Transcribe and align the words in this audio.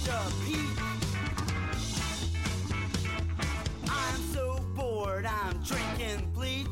Marsha 0.00 0.46
Peach. 0.46 0.58
I'm 3.88 4.22
so 4.32 4.60
bored, 4.74 5.26
I'm 5.26 5.58
drinking 5.62 6.30
bleach. 6.32 6.66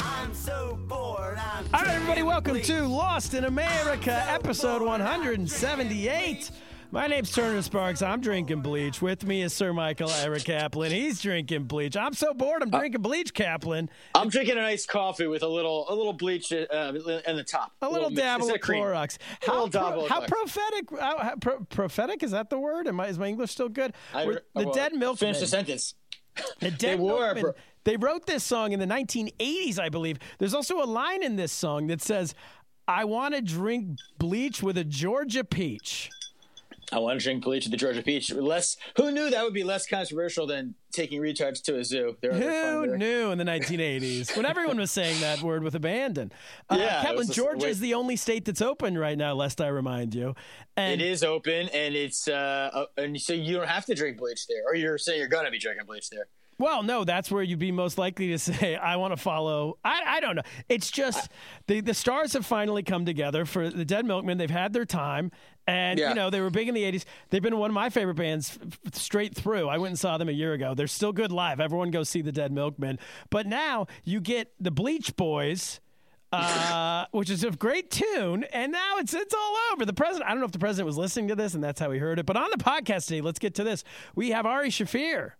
I'm 0.00 0.34
so 0.34 0.78
bored, 0.88 1.38
I'm 1.38 1.64
All 1.72 1.82
right, 1.82 1.94
everybody, 1.94 2.22
welcome 2.22 2.54
bleach. 2.54 2.66
to 2.66 2.86
Lost 2.86 3.34
in 3.34 3.44
America, 3.44 4.24
so 4.26 4.32
episode 4.32 4.78
bored, 4.78 4.88
178. 4.88 6.50
My 6.94 7.06
name's 7.06 7.30
Turner 7.32 7.62
Sparks. 7.62 8.02
I'm 8.02 8.20
drinking 8.20 8.60
bleach. 8.60 9.00
With 9.00 9.24
me 9.24 9.40
is 9.40 9.54
Sir 9.54 9.72
Michael 9.72 10.10
Ira 10.10 10.38
Kaplan. 10.40 10.92
He's 10.92 11.22
drinking 11.22 11.64
bleach. 11.64 11.96
I'm 11.96 12.12
so 12.12 12.34
bored. 12.34 12.62
I'm 12.62 12.68
drinking 12.68 13.00
bleach, 13.00 13.32
Kaplan. 13.32 13.88
I'm 14.14 14.28
drinking 14.28 14.58
an 14.58 14.64
iced 14.64 14.88
coffee 14.88 15.26
with 15.26 15.42
a 15.42 15.48
little 15.48 15.86
a 15.88 15.94
little 15.94 16.12
bleach 16.12 16.52
uh, 16.52 16.92
in 17.26 17.36
the 17.36 17.46
top. 17.48 17.72
A 17.80 17.88
little 17.88 18.10
dabble 18.10 18.50
of 18.52 18.60
Clorox. 18.60 19.16
Little 19.48 19.68
dabble 19.68 20.04
of 20.04 20.10
how 20.10 20.26
prophetic? 20.26 20.90
How, 21.00 21.16
how 21.16 21.36
pro- 21.36 21.60
prophetic 21.64 22.22
is 22.22 22.32
that 22.32 22.50
the 22.50 22.58
word? 22.58 22.86
Am 22.86 23.00
I, 23.00 23.06
is 23.06 23.18
my 23.18 23.26
English 23.26 23.52
still 23.52 23.70
good? 23.70 23.94
I- 24.12 24.26
We're- 24.26 24.40
the 24.54 24.64
well, 24.66 24.74
dead 24.74 24.92
milkman. 24.92 25.32
Finish 25.32 25.40
the 25.40 25.46
sentence. 25.46 25.94
The 26.60 26.70
Dead 26.78 27.00
were 27.00 27.34
Milkmen, 27.34 27.42
pro- 27.42 27.52
they 27.84 27.96
wrote 27.96 28.26
this 28.26 28.44
song 28.44 28.72
in 28.72 28.80
the 28.80 28.86
1980s, 28.86 29.78
I 29.78 29.88
believe. 29.88 30.18
There's 30.38 30.54
also 30.54 30.82
a 30.82 30.84
line 30.84 31.22
in 31.22 31.36
this 31.36 31.52
song 31.52 31.86
that 31.86 32.02
says, 32.02 32.34
"I 32.86 33.06
want 33.06 33.34
to 33.34 33.40
drink 33.40 33.96
bleach 34.18 34.62
with 34.62 34.76
a 34.76 34.84
Georgia 34.84 35.42
peach." 35.42 36.10
I 36.92 36.98
want 36.98 37.18
to 37.18 37.24
drink 37.24 37.42
bleach 37.42 37.64
at 37.64 37.70
the 37.70 37.76
Georgia 37.78 38.02
Peach. 38.02 38.32
Less. 38.32 38.76
Who 38.96 39.10
knew 39.10 39.30
that 39.30 39.42
would 39.42 39.54
be 39.54 39.64
less 39.64 39.86
controversial 39.86 40.46
than 40.46 40.74
taking 40.92 41.22
retards 41.22 41.62
to 41.62 41.78
a 41.78 41.84
zoo? 41.84 42.16
Who 42.22 42.96
knew 42.98 43.30
in 43.30 43.38
the 43.38 43.44
1980s 43.44 44.36
when 44.36 44.44
everyone 44.44 44.76
was 44.76 44.90
saying 44.90 45.20
that 45.22 45.40
word 45.40 45.62
with 45.62 45.74
abandon? 45.74 46.32
Uh, 46.68 46.76
Yeah, 46.78 47.02
Kaplan, 47.02 47.30
Georgia 47.30 47.66
is 47.66 47.80
the 47.80 47.94
only 47.94 48.16
state 48.16 48.44
that's 48.44 48.60
open 48.60 48.98
right 48.98 49.16
now, 49.16 49.32
lest 49.32 49.60
I 49.60 49.68
remind 49.68 50.14
you. 50.14 50.34
And 50.76 51.00
It 51.00 51.06
is 51.06 51.24
open, 51.24 51.70
and 51.70 51.94
it's 51.94 52.28
uh, 52.28 52.70
uh, 52.72 52.84
and 52.98 53.18
so 53.20 53.32
you 53.32 53.56
don't 53.56 53.68
have 53.68 53.86
to 53.86 53.94
drink 53.94 54.18
bleach 54.18 54.46
there, 54.46 54.62
or 54.66 54.74
you're 54.74 54.98
saying 54.98 55.18
you're 55.18 55.28
gonna 55.28 55.50
be 55.50 55.58
drinking 55.58 55.86
bleach 55.86 56.10
there. 56.10 56.26
Well, 56.58 56.84
no, 56.84 57.02
that's 57.02 57.28
where 57.28 57.42
you'd 57.42 57.58
be 57.58 57.72
most 57.72 57.98
likely 57.98 58.28
to 58.28 58.38
say, 58.38 58.76
I 58.76 58.94
want 58.96 59.12
to 59.12 59.20
follow. 59.20 59.78
I, 59.84 60.02
I 60.06 60.20
don't 60.20 60.36
know. 60.36 60.42
It's 60.68 60.90
just 60.92 61.28
the, 61.66 61.80
the 61.80 61.94
stars 61.94 62.34
have 62.34 62.46
finally 62.46 62.84
come 62.84 63.04
together 63.04 63.44
for 63.44 63.68
the 63.68 63.84
Dead 63.84 64.06
Milkmen. 64.06 64.38
They've 64.38 64.48
had 64.50 64.72
their 64.72 64.84
time. 64.84 65.32
And, 65.66 65.98
Yeah. 65.98 66.08
you 66.10 66.14
know, 66.16 66.28
they 66.30 66.40
were 66.40 66.50
big 66.50 66.68
in 66.68 66.74
the 66.74 66.82
80s. 66.84 67.04
They've 67.30 67.42
been 67.42 67.56
one 67.56 67.70
of 67.70 67.74
my 67.74 67.88
favorite 67.88 68.16
bands 68.16 68.58
f- 68.62 68.94
straight 68.94 69.34
through. 69.34 69.68
I 69.68 69.78
went 69.78 69.90
and 69.92 69.98
saw 69.98 70.18
them 70.18 70.28
a 70.28 70.32
year 70.32 70.52
ago. 70.54 70.74
They're 70.74 70.88
still 70.88 71.12
good 71.12 71.30
live. 71.30 71.60
Everyone 71.60 71.90
go 71.92 72.02
see 72.02 72.20
the 72.20 72.32
Dead 72.32 72.50
Milkmen. 72.50 72.98
But 73.30 73.46
now 73.46 73.86
you 74.02 74.20
get 74.20 74.52
the 74.58 74.70
Bleach 74.72 75.14
Boys. 75.16 75.80
Uh, 76.34 77.04
which 77.10 77.28
is 77.28 77.44
a 77.44 77.50
great 77.50 77.90
tune, 77.90 78.42
and 78.54 78.72
now 78.72 78.96
it's 78.96 79.12
it's 79.12 79.34
all 79.34 79.56
over. 79.72 79.84
The 79.84 79.92
president. 79.92 80.24
I 80.30 80.32
don't 80.32 80.40
know 80.40 80.46
if 80.46 80.52
the 80.52 80.58
president 80.58 80.86
was 80.86 80.96
listening 80.96 81.28
to 81.28 81.34
this, 81.34 81.52
and 81.52 81.62
that's 81.62 81.78
how 81.78 81.90
he 81.90 81.98
heard 81.98 82.18
it. 82.18 82.24
But 82.24 82.38
on 82.38 82.50
the 82.50 82.56
podcast 82.56 83.06
today, 83.08 83.20
let's 83.20 83.38
get 83.38 83.54
to 83.56 83.64
this. 83.64 83.84
We 84.14 84.30
have 84.30 84.46
Ari 84.46 84.70
Shaffir. 84.70 85.32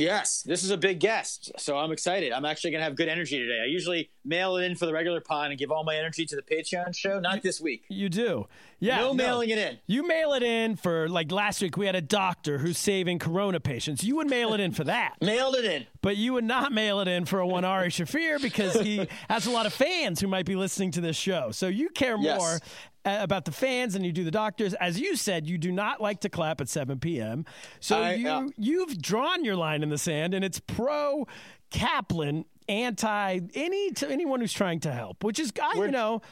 Yes, 0.00 0.42
this 0.42 0.64
is 0.64 0.70
a 0.70 0.76
big 0.76 0.98
guest, 0.98 1.52
so 1.58 1.76
I'm 1.76 1.92
excited. 1.92 2.32
I'm 2.32 2.44
actually 2.44 2.70
going 2.70 2.80
to 2.80 2.84
have 2.84 2.96
good 2.96 3.08
energy 3.08 3.38
today. 3.38 3.60
I 3.62 3.66
usually 3.66 4.10
mail 4.24 4.56
it 4.56 4.64
in 4.64 4.74
for 4.76 4.86
the 4.86 4.92
regular 4.92 5.20
pod 5.20 5.50
and 5.50 5.58
give 5.58 5.70
all 5.70 5.84
my 5.84 5.94
energy 5.96 6.24
to 6.26 6.36
the 6.36 6.42
Patreon 6.42 6.96
show. 6.96 7.20
Not 7.20 7.42
this 7.42 7.60
week. 7.60 7.84
You 7.88 8.08
do. 8.08 8.46
Yeah. 8.78 8.96
No 8.98 9.12
mailing 9.14 9.50
it 9.50 9.58
in. 9.58 9.78
You 9.86 10.06
mail 10.06 10.32
it 10.32 10.42
in 10.42 10.76
for 10.76 11.08
like 11.08 11.30
last 11.30 11.60
week 11.60 11.76
we 11.76 11.84
had 11.84 11.94
a 11.94 12.00
doctor 12.00 12.58
who's 12.58 12.78
saving 12.78 13.18
corona 13.18 13.60
patients. 13.60 14.02
You 14.02 14.16
would 14.16 14.30
mail 14.30 14.54
it 14.54 14.60
in 14.60 14.72
for 14.72 14.84
that. 14.84 15.16
Mailed 15.20 15.54
it 15.56 15.66
in. 15.66 15.86
But 16.00 16.16
you 16.16 16.32
would 16.32 16.44
not 16.44 16.72
mail 16.72 17.00
it 17.00 17.08
in 17.08 17.26
for 17.26 17.40
a 17.40 17.46
one 17.46 17.64
Ari 17.66 17.90
Shaffir 17.90 18.40
because 18.40 18.80
he 18.80 19.06
has 19.28 19.46
a 19.46 19.50
lot 19.50 19.66
of 19.66 19.74
fans 19.74 20.18
who 20.20 20.28
might 20.28 20.46
be 20.46 20.56
listening 20.56 20.92
to 20.92 21.02
this 21.02 21.16
show. 21.16 21.50
So 21.50 21.68
you 21.68 21.90
care 21.90 22.16
Yes. 22.18 22.38
more 22.40 22.58
about 23.04 23.44
the 23.44 23.52
fans 23.52 23.94
and 23.94 24.04
you 24.04 24.12
do 24.12 24.24
the 24.24 24.30
doctors. 24.30 24.74
As 24.74 25.00
you 25.00 25.16
said, 25.16 25.46
you 25.46 25.58
do 25.58 25.72
not 25.72 26.00
like 26.00 26.20
to 26.20 26.28
clap 26.28 26.60
at 26.60 26.68
7 26.68 26.98
p.m. 27.00 27.44
So 27.80 28.00
I- 28.02 28.14
you 28.14 28.28
uh, 28.28 28.48
you've 28.56 29.00
drawn 29.00 29.44
your 29.44 29.56
line 29.56 29.82
in 29.82 29.88
the 29.88 29.98
sand, 29.98 30.34
and 30.34 30.44
it's 30.44 30.60
pro 30.60 31.26
Kaplan, 31.70 32.44
anti 32.68 33.40
any 33.54 33.90
to 33.92 34.08
anyone 34.10 34.40
who's 34.40 34.52
trying 34.52 34.80
to 34.80 34.92
help. 34.92 35.22
Which 35.24 35.38
is, 35.38 35.52
I, 35.62 35.74
you 35.76 35.88
know. 35.90 36.22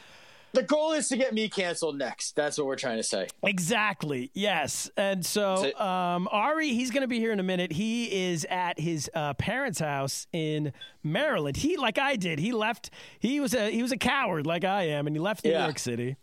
The 0.51 0.63
goal 0.63 0.93
is 0.93 1.07
to 1.09 1.15
get 1.17 1.31
me 1.31 1.47
canceled 1.47 1.95
next. 1.99 2.35
That's 2.35 2.57
what 2.57 2.65
we're 2.65 2.75
trying 2.75 2.97
to 2.97 3.03
say. 3.03 3.27
Exactly. 3.43 4.31
Yes. 4.33 4.89
And 4.97 5.23
so 5.23 5.71
um, 5.79 6.27
Ari, 6.31 6.69
he's 6.69 6.89
going 6.89 7.01
to 7.03 7.07
be 7.07 7.19
here 7.19 7.31
in 7.31 7.39
a 7.39 7.43
minute. 7.43 7.71
He 7.71 8.05
is 8.31 8.47
at 8.49 8.79
his 8.79 9.11
uh, 9.13 9.35
parents' 9.35 9.79
house 9.79 10.25
in 10.33 10.73
Maryland. 11.03 11.55
He, 11.57 11.77
like 11.77 11.99
I 11.99 12.15
did, 12.15 12.39
he 12.39 12.51
left. 12.51 12.89
He 13.19 13.39
was 13.39 13.53
a 13.53 13.69
he 13.69 13.83
was 13.83 13.91
a 13.91 13.97
coward, 13.97 14.47
like 14.47 14.63
I 14.63 14.87
am, 14.87 15.05
and 15.05 15.15
he 15.15 15.19
left 15.19 15.45
New 15.45 15.51
Yeah. 15.51 15.65
York 15.65 15.77
City. 15.77 16.15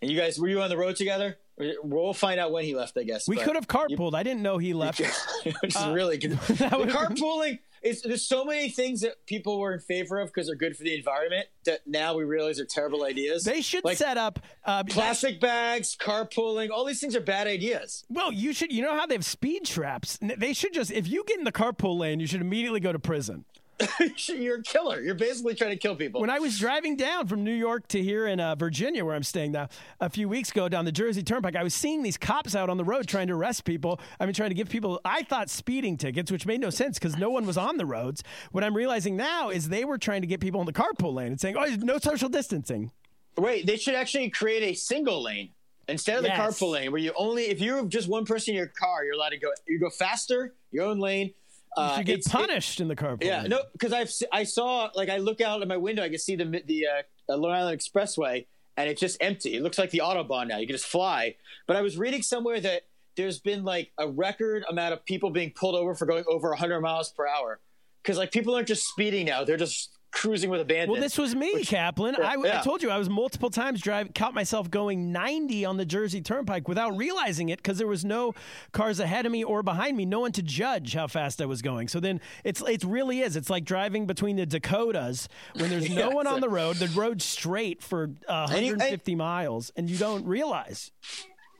And 0.00 0.10
you 0.10 0.18
guys, 0.18 0.38
were 0.38 0.48
you 0.48 0.60
on 0.62 0.70
the 0.70 0.76
road 0.76 0.96
together? 0.96 1.38
We'll 1.82 2.14
find 2.14 2.40
out 2.40 2.50
when 2.50 2.64
he 2.64 2.74
left, 2.74 2.96
I 2.98 3.02
guess. 3.04 3.28
We 3.28 3.36
could 3.36 3.54
have 3.54 3.68
carpooled. 3.68 4.14
I 4.14 4.22
didn't 4.22 4.42
know 4.42 4.58
he 4.58 4.72
left. 4.72 5.00
Which 5.62 5.76
is 5.76 5.86
really 5.86 6.18
good. 6.18 6.32
Uh, 6.62 6.86
carpooling 6.86 7.58
is 7.82 8.02
there's 8.02 8.26
so 8.26 8.44
many 8.44 8.68
things 8.70 9.00
that 9.00 9.26
people 9.26 9.58
were 9.58 9.74
in 9.74 9.80
favor 9.80 10.20
of 10.20 10.28
because 10.28 10.46
they're 10.46 10.56
good 10.56 10.76
for 10.76 10.84
the 10.84 10.94
environment 10.94 11.46
that 11.64 11.80
now 11.86 12.14
we 12.16 12.24
realize 12.24 12.60
are 12.60 12.64
terrible 12.64 13.04
ideas. 13.04 13.44
They 13.44 13.60
should 13.60 13.84
like 13.84 13.96
set 13.96 14.16
up 14.16 14.38
uh, 14.64 14.84
plastic 14.84 15.40
bags, 15.40 15.96
carpooling. 16.00 16.70
All 16.70 16.84
these 16.84 17.00
things 17.00 17.16
are 17.16 17.20
bad 17.20 17.46
ideas. 17.46 18.04
Well, 18.08 18.32
you 18.32 18.52
should. 18.52 18.72
You 18.72 18.82
know 18.82 18.94
how 18.94 19.06
they 19.06 19.14
have 19.14 19.24
speed 19.24 19.64
traps. 19.64 20.18
They 20.22 20.52
should 20.52 20.72
just. 20.72 20.90
If 20.90 21.08
you 21.08 21.24
get 21.26 21.38
in 21.38 21.44
the 21.44 21.52
carpool 21.52 21.98
lane, 21.98 22.20
you 22.20 22.26
should 22.26 22.40
immediately 22.40 22.80
go 22.80 22.92
to 22.92 22.98
prison. 22.98 23.44
You're 24.28 24.58
a 24.58 24.62
killer. 24.62 25.00
You're 25.00 25.14
basically 25.14 25.54
trying 25.54 25.70
to 25.70 25.76
kill 25.76 25.96
people. 25.96 26.20
When 26.20 26.30
I 26.30 26.38
was 26.38 26.58
driving 26.58 26.96
down 26.96 27.26
from 27.26 27.44
New 27.44 27.54
York 27.54 27.88
to 27.88 28.02
here 28.02 28.26
in 28.26 28.40
uh, 28.40 28.54
Virginia, 28.54 29.04
where 29.04 29.14
I'm 29.14 29.22
staying 29.22 29.52
now, 29.52 29.68
a 30.00 30.08
few 30.08 30.28
weeks 30.28 30.50
ago 30.50 30.68
down 30.68 30.84
the 30.84 30.92
Jersey 30.92 31.22
Turnpike, 31.22 31.56
I 31.56 31.62
was 31.62 31.74
seeing 31.74 32.02
these 32.02 32.16
cops 32.16 32.54
out 32.54 32.70
on 32.70 32.76
the 32.76 32.84
road 32.84 33.08
trying 33.08 33.28
to 33.28 33.34
arrest 33.34 33.64
people. 33.64 34.00
I 34.20 34.26
mean, 34.26 34.34
trying 34.34 34.50
to 34.50 34.54
give 34.54 34.68
people, 34.68 35.00
I 35.04 35.22
thought 35.22 35.50
speeding 35.50 35.96
tickets, 35.96 36.30
which 36.30 36.46
made 36.46 36.60
no 36.60 36.70
sense 36.70 36.98
because 36.98 37.16
no 37.16 37.30
one 37.30 37.46
was 37.46 37.56
on 37.56 37.76
the 37.76 37.86
roads. 37.86 38.22
What 38.50 38.64
I'm 38.64 38.76
realizing 38.76 39.16
now 39.16 39.50
is 39.50 39.68
they 39.68 39.84
were 39.84 39.98
trying 39.98 40.22
to 40.22 40.26
get 40.26 40.40
people 40.40 40.60
in 40.60 40.66
the 40.66 40.72
carpool 40.72 41.14
lane 41.14 41.28
and 41.28 41.40
saying, 41.40 41.56
oh, 41.56 41.66
no 41.80 41.98
social 41.98 42.28
distancing. 42.28 42.92
Wait, 43.36 43.66
they 43.66 43.76
should 43.76 43.94
actually 43.94 44.28
create 44.30 44.62
a 44.62 44.74
single 44.74 45.22
lane 45.22 45.50
instead 45.88 46.18
of 46.18 46.22
the 46.22 46.30
carpool 46.30 46.72
lane, 46.72 46.92
where 46.92 47.00
you 47.00 47.12
only 47.16 47.44
if 47.44 47.60
you're 47.60 47.84
just 47.86 48.08
one 48.08 48.24
person 48.24 48.52
in 48.52 48.58
your 48.58 48.66
car, 48.66 49.04
you're 49.04 49.14
allowed 49.14 49.30
to 49.30 49.38
go. 49.38 49.48
You 49.66 49.78
go 49.78 49.90
faster, 49.90 50.54
your 50.70 50.84
own 50.86 50.98
lane. 50.98 51.32
You 51.76 51.82
Uh, 51.82 51.96
should 51.96 52.06
get 52.06 52.18
it's- 52.18 52.26
it- 52.26 52.32
punished 52.36 52.80
in 52.80 52.88
the 52.88 52.96
carpool 52.96 53.24
Yeah, 53.24 53.42
no, 53.44 53.62
because 53.72 53.92
I've 53.92 54.12
I 54.30 54.44
saw 54.44 54.90
like 54.94 55.08
I 55.08 55.16
look 55.18 55.40
out 55.40 55.62
of 55.62 55.68
my 55.68 55.76
window, 55.78 56.02
I 56.02 56.08
can 56.10 56.18
see 56.18 56.36
the 56.36 56.44
the 56.66 56.86
uh, 57.30 57.36
Long 57.36 57.52
Island 57.52 57.78
Expressway, 57.80 58.46
and 58.76 58.90
it's 58.90 59.00
just 59.00 59.16
empty. 59.22 59.54
It 59.56 59.62
looks 59.62 59.78
like 59.78 59.90
the 59.90 60.02
autobahn 60.04 60.48
now. 60.48 60.58
You 60.58 60.66
can 60.66 60.74
just 60.76 60.86
fly. 60.86 61.36
But 61.66 61.76
I 61.76 61.80
was 61.82 61.96
reading 61.96 62.22
somewhere 62.22 62.60
that 62.60 62.82
there's 63.16 63.40
been 63.40 63.64
like 63.64 63.90
a 63.98 64.06
record 64.08 64.64
amount 64.68 64.92
of 64.92 65.04
people 65.04 65.30
being 65.30 65.50
pulled 65.50 65.74
over 65.74 65.94
for 65.94 66.06
going 66.06 66.24
over 66.28 66.50
100 66.50 66.80
miles 66.80 67.10
per 67.10 67.26
hour, 67.26 67.60
because 68.02 68.18
like 68.18 68.32
people 68.32 68.54
aren't 68.54 68.68
just 68.68 68.86
speeding 68.86 69.24
now; 69.26 69.44
they're 69.44 69.56
just 69.56 69.90
cruising 70.12 70.50
with 70.50 70.60
abandon. 70.60 70.92
Well, 70.92 71.00
this 71.00 71.18
was 71.18 71.34
me, 71.34 71.64
Kaplan. 71.64 72.14
I, 72.16 72.34
I 72.34 72.36
yeah. 72.44 72.60
told 72.60 72.82
you 72.82 72.90
I 72.90 72.98
was 72.98 73.08
multiple 73.10 73.50
times 73.50 73.80
drive, 73.80 74.12
caught 74.14 74.34
myself 74.34 74.70
going 74.70 75.10
90 75.10 75.64
on 75.64 75.76
the 75.78 75.84
Jersey 75.84 76.20
Turnpike 76.20 76.68
without 76.68 76.96
realizing 76.96 77.48
it 77.48 77.56
because 77.62 77.78
there 77.78 77.86
was 77.86 78.04
no 78.04 78.34
cars 78.72 79.00
ahead 79.00 79.26
of 79.26 79.32
me 79.32 79.42
or 79.42 79.62
behind 79.62 79.96
me, 79.96 80.04
no 80.04 80.20
one 80.20 80.32
to 80.32 80.42
judge 80.42 80.94
how 80.94 81.06
fast 81.06 81.40
I 81.40 81.46
was 81.46 81.62
going. 81.62 81.88
So 81.88 81.98
then 81.98 82.20
it's 82.44 82.60
it 82.62 82.84
really 82.84 83.20
is. 83.20 83.36
It's 83.36 83.50
like 83.50 83.64
driving 83.64 84.06
between 84.06 84.36
the 84.36 84.46
Dakotas 84.46 85.28
when 85.56 85.70
there's 85.70 85.88
no 85.94 86.08
Yeah, 86.10 86.14
one 86.14 86.26
on 86.26 86.38
a- 86.38 86.40
the 86.40 86.48
road, 86.48 86.76
the 86.76 86.88
road's 86.88 87.24
straight 87.24 87.82
for 87.82 88.10
uh, 88.28 88.48
And 88.52 88.64
you- 88.66 88.72
and- 88.72 88.80
150 88.80 89.14
miles, 89.14 89.72
and 89.76 89.88
you 89.90 89.96
don't 89.96 90.24
realize. 90.26 90.90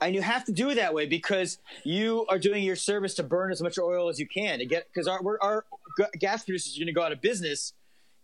and 0.01 0.13
you 0.13 0.21
have 0.21 0.43
to 0.45 0.51
do 0.51 0.69
it 0.69 0.75
that 0.75 0.93
way 0.93 1.05
because 1.05 1.57
you 1.83 2.25
are 2.29 2.37
doing 2.37 2.63
your 2.63 2.75
service 2.75 3.13
to 3.15 3.23
burn 3.23 3.51
as 3.51 3.61
much 3.61 3.79
oil 3.79 4.09
as 4.09 4.19
you 4.19 4.27
can 4.27 4.59
to 4.59 4.65
get 4.65 4.87
because 4.93 5.07
our 5.07 5.19
our 5.41 5.65
g- 5.97 6.05
gas 6.19 6.43
producers 6.43 6.75
are 6.75 6.79
going 6.79 6.87
to 6.87 6.93
go 6.93 7.01
out 7.03 7.11
of 7.13 7.21
business 7.21 7.73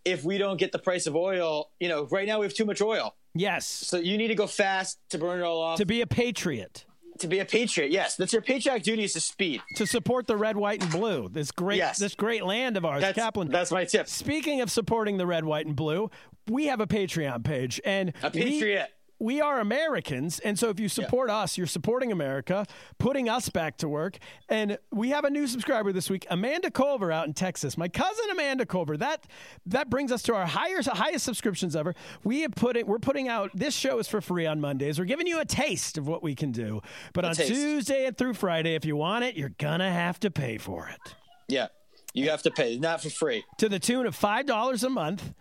if 0.04 0.24
we 0.24 0.38
don't 0.38 0.58
get 0.58 0.72
the 0.72 0.78
price 0.78 1.06
of 1.06 1.14
oil. 1.16 1.70
You 1.80 1.88
know, 1.88 2.06
right 2.10 2.26
now 2.26 2.40
we 2.40 2.46
have 2.46 2.54
too 2.54 2.64
much 2.64 2.80
oil, 2.80 3.14
Yes, 3.34 3.66
so 3.66 3.96
you 3.98 4.16
need 4.18 4.28
to 4.28 4.34
go 4.34 4.46
fast 4.46 4.98
to 5.10 5.18
burn 5.18 5.40
it 5.40 5.42
all 5.44 5.60
off. 5.60 5.78
to 5.78 5.86
be 5.86 6.00
a 6.00 6.06
patriot. 6.06 6.84
To 7.20 7.26
be 7.28 7.38
a 7.40 7.44
patriot, 7.44 7.90
yes, 7.90 8.16
that's 8.16 8.32
your 8.32 8.40
patriotic 8.40 8.82
duty 8.82 9.04
is 9.04 9.12
to 9.12 9.20
speed. 9.20 9.60
To 9.76 9.86
support 9.86 10.26
the 10.26 10.36
red, 10.38 10.56
white, 10.56 10.82
and 10.82 10.90
blue, 10.90 11.28
this 11.28 11.50
great, 11.50 11.76
Yes. 11.76 11.98
this 11.98 12.14
great 12.14 12.44
land 12.44 12.78
of 12.78 12.84
ours, 12.86 13.02
That's 13.02 13.14
Kaplan. 13.18 13.48
that's 13.50 13.70
my 13.70 13.84
tip. 13.84 14.08
Speaking 14.08 14.62
of 14.62 14.70
supporting 14.70 15.18
the 15.18 15.26
red, 15.26 15.44
white, 15.44 15.66
and 15.66 15.76
blue, 15.76 16.10
we 16.48 16.66
have 16.66 16.80
a 16.80 16.86
Patreon 16.86 17.44
page, 17.44 17.78
and 17.84 18.14
A 18.22 18.30
patriot. 18.30 18.88
We, 18.88 18.99
are 19.20 19.60
Americans, 19.60 20.38
and 20.38 20.58
so 20.58 20.70
if 20.70 20.80
you 20.80 20.88
support 20.88 21.28
us, 21.28 21.58
you're 21.58 21.66
supporting 21.66 22.10
America, 22.10 22.66
putting 22.98 23.28
us 23.28 23.48
back 23.50 23.76
to 23.78 23.88
work. 23.88 24.16
And 24.48 24.78
we 24.90 25.10
have 25.10 25.24
a 25.24 25.30
new 25.30 25.46
subscriber 25.46 25.92
this 25.92 26.08
week, 26.08 26.26
Amanda 26.30 26.70
Culver, 26.70 27.12
out 27.12 27.26
in 27.26 27.34
Texas. 27.34 27.76
My 27.76 27.88
cousin 27.88 28.30
Amanda 28.30 28.64
Culver. 28.64 28.96
That 28.96 29.26
that 29.66 29.90
brings 29.90 30.10
us 30.10 30.22
to 30.22 30.34
our 30.34 30.46
highest 30.46 30.88
highest 30.88 31.24
subscriptions 31.24 31.76
ever. 31.76 31.94
We 32.24 32.40
have 32.40 32.52
put 32.52 32.76
it. 32.76 32.86
We're 32.86 32.98
putting 32.98 33.28
out 33.28 33.50
this 33.54 33.74
show 33.74 33.98
is 33.98 34.08
for 34.08 34.20
free 34.20 34.46
on 34.46 34.60
Mondays. 34.60 34.98
We're 34.98 35.04
giving 35.04 35.26
you 35.26 35.38
a 35.40 35.44
taste 35.44 35.98
of 35.98 36.08
what 36.08 36.22
we 36.22 36.34
can 36.34 36.50
do. 36.50 36.80
But 37.12 37.24
on 37.26 37.34
taste. 37.34 37.48
Tuesday 37.48 38.06
and 38.06 38.16
through 38.16 38.34
Friday, 38.34 38.74
if 38.74 38.84
you 38.84 38.96
want 38.96 39.24
it, 39.24 39.36
you're 39.36 39.52
gonna 39.58 39.92
have 39.92 40.18
to 40.20 40.30
pay 40.30 40.56
for 40.56 40.88
it 40.88 41.14
Yeah, 41.48 41.66
you 42.14 42.30
have 42.30 42.42
to 42.44 42.50
pay, 42.50 42.78
not 42.78 43.02
for 43.02 43.10
free. 43.10 43.44
to 43.58 43.68
the 43.68 43.78
tune 43.78 44.06
of 44.06 44.14
five 44.16 44.46
dollars 44.46 44.82
a 44.82 44.88
month. 44.90 45.34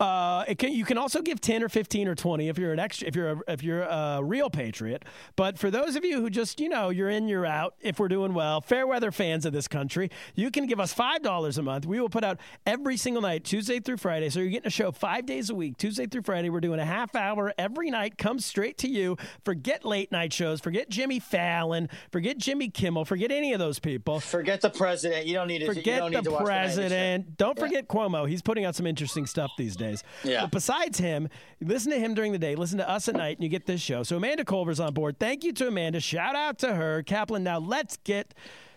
Uh, 0.00 0.44
it 0.46 0.58
can, 0.58 0.72
you 0.72 0.84
can 0.84 0.96
also 0.96 1.20
give 1.20 1.40
ten 1.40 1.60
or 1.60 1.68
fifteen 1.68 2.06
or 2.06 2.14
twenty 2.14 2.48
if 2.48 2.56
you're 2.56 2.72
an 2.72 2.78
extra 2.78 3.08
if 3.08 3.16
you're 3.16 3.32
a, 3.32 3.40
if 3.48 3.64
you're 3.64 3.82
a 3.82 4.20
real 4.22 4.48
patriot. 4.48 5.04
But 5.34 5.58
for 5.58 5.72
those 5.72 5.96
of 5.96 6.04
you 6.04 6.20
who 6.20 6.30
just 6.30 6.60
you 6.60 6.68
know 6.68 6.90
you're 6.90 7.08
in 7.08 7.26
you're 7.26 7.46
out. 7.46 7.74
If 7.80 7.98
we're 7.98 8.08
doing 8.08 8.32
well, 8.32 8.60
fair 8.60 8.86
weather 8.86 9.10
fans 9.10 9.44
of 9.44 9.52
this 9.52 9.66
country, 9.66 10.10
you 10.36 10.52
can 10.52 10.66
give 10.66 10.78
us 10.78 10.92
five 10.92 11.22
dollars 11.22 11.58
a 11.58 11.62
month. 11.62 11.84
We 11.84 12.00
will 12.00 12.08
put 12.08 12.22
out 12.22 12.38
every 12.64 12.96
single 12.96 13.22
night, 13.22 13.42
Tuesday 13.42 13.80
through 13.80 13.96
Friday. 13.96 14.30
So 14.30 14.38
you're 14.38 14.50
getting 14.50 14.68
a 14.68 14.70
show 14.70 14.92
five 14.92 15.26
days 15.26 15.50
a 15.50 15.54
week, 15.56 15.76
Tuesday 15.78 16.06
through 16.06 16.22
Friday. 16.22 16.48
We're 16.48 16.60
doing 16.60 16.78
a 16.78 16.86
half 16.86 17.16
hour 17.16 17.52
every 17.58 17.90
night. 17.90 18.18
Comes 18.18 18.44
straight 18.44 18.78
to 18.78 18.88
you. 18.88 19.16
Forget 19.44 19.84
late 19.84 20.12
night 20.12 20.32
shows. 20.32 20.60
Forget 20.60 20.88
Jimmy 20.90 21.18
Fallon. 21.18 21.88
Forget 22.12 22.38
Jimmy 22.38 22.68
Kimmel. 22.68 23.04
Forget 23.04 23.32
any 23.32 23.52
of 23.52 23.58
those 23.58 23.80
people. 23.80 24.20
Forget 24.20 24.60
the 24.60 24.70
president. 24.70 25.26
You 25.26 25.34
don't 25.34 25.48
need 25.48 25.58
to. 25.58 25.66
Forget 25.66 25.98
don't 25.98 26.12
need 26.12 26.18
the 26.18 26.22
to 26.22 26.30
watch 26.30 26.44
president. 26.44 27.36
Don't 27.36 27.58
forget 27.58 27.88
Cuomo. 27.88 28.28
He's 28.28 28.42
putting 28.42 28.64
out 28.64 28.76
some 28.76 28.86
interesting 28.86 29.26
stuff 29.26 29.50
these 29.58 29.74
days. 29.74 29.87
Yeah. 30.24 30.42
But 30.42 30.50
besides 30.52 30.98
him, 30.98 31.28
listen 31.60 31.92
to 31.92 31.98
him 31.98 32.14
during 32.14 32.32
the 32.32 32.38
day. 32.38 32.54
Listen 32.56 32.78
to 32.78 32.88
us 32.88 33.08
at 33.08 33.16
night, 33.16 33.36
and 33.36 33.44
you 33.44 33.48
get 33.48 33.66
this 33.66 33.80
show. 33.80 34.02
So 34.02 34.16
Amanda 34.16 34.44
Culver's 34.44 34.80
on 34.80 34.94
board. 34.94 35.18
Thank 35.18 35.44
you 35.44 35.52
to 35.54 35.68
Amanda. 35.68 36.00
Shout 36.00 36.34
out 36.36 36.58
to 36.60 36.74
her, 36.74 37.02
Kaplan. 37.02 37.44
Now 37.44 37.58
let's 37.58 37.96
get 37.98 38.34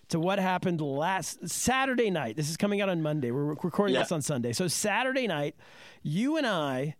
to 0.10 0.20
what 0.20 0.40
happened 0.40 0.82
last 0.82 1.48
Saturday 1.48 2.10
night. 2.10 2.36
This 2.36 2.50
is 2.50 2.58
coming 2.58 2.82
out 2.82 2.90
on 2.90 3.02
Monday. 3.02 3.32
We're 3.32 3.46
recording 3.54 3.94
Yeah. 3.96 4.02
this 4.02 4.12
on 4.12 4.22
Sunday. 4.22 4.52
So 4.54 4.68
Saturday 4.68 5.26
night, 5.28 5.56
you 6.04 6.36
and 6.38 6.46
I 6.46 6.96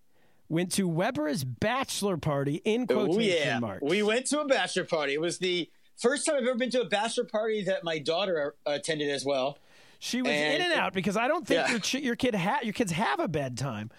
went 0.48 0.72
to 0.74 0.88
Weber's 0.88 1.44
bachelor 1.44 2.18
party 2.18 2.62
in 2.66 2.86
quotation 2.88 3.16
Oh 3.16 3.20
yeah, 3.20 3.60
marks. 3.60 3.84
we 3.84 4.04
went 4.04 4.26
to 4.28 4.40
a 4.42 4.46
bachelor 4.46 4.84
party. 4.86 5.14
It 5.14 5.22
was 5.22 5.38
the 5.40 5.70
first 5.98 6.26
time 6.26 6.36
I've 6.36 6.44
ever 6.44 6.56
been 6.58 6.70
to 6.72 6.82
a 6.82 6.86
bachelor 6.90 7.24
party 7.26 7.64
that 7.64 7.84
my 7.84 8.00
daughter 8.00 8.56
uh, 8.66 8.72
attended 8.72 9.10
as 9.10 9.24
well. 9.26 9.58
She 10.04 10.24
was 10.24 10.32
And- 10.32 10.56
in 10.56 10.62
and 10.64 10.74
out 10.74 10.94
because 10.94 11.16
I 11.16 11.28
don't 11.28 11.46
think 11.46 11.60
Yeah. 11.60 11.70
your 11.70 11.80
ch- 11.80 11.94
your 11.94 12.16
kid 12.16 12.34
ha- 12.34 12.62
your 12.64 12.74
kids 12.74 12.92
have 12.92 13.20
a 13.20 13.28
bedtime. 13.28 13.92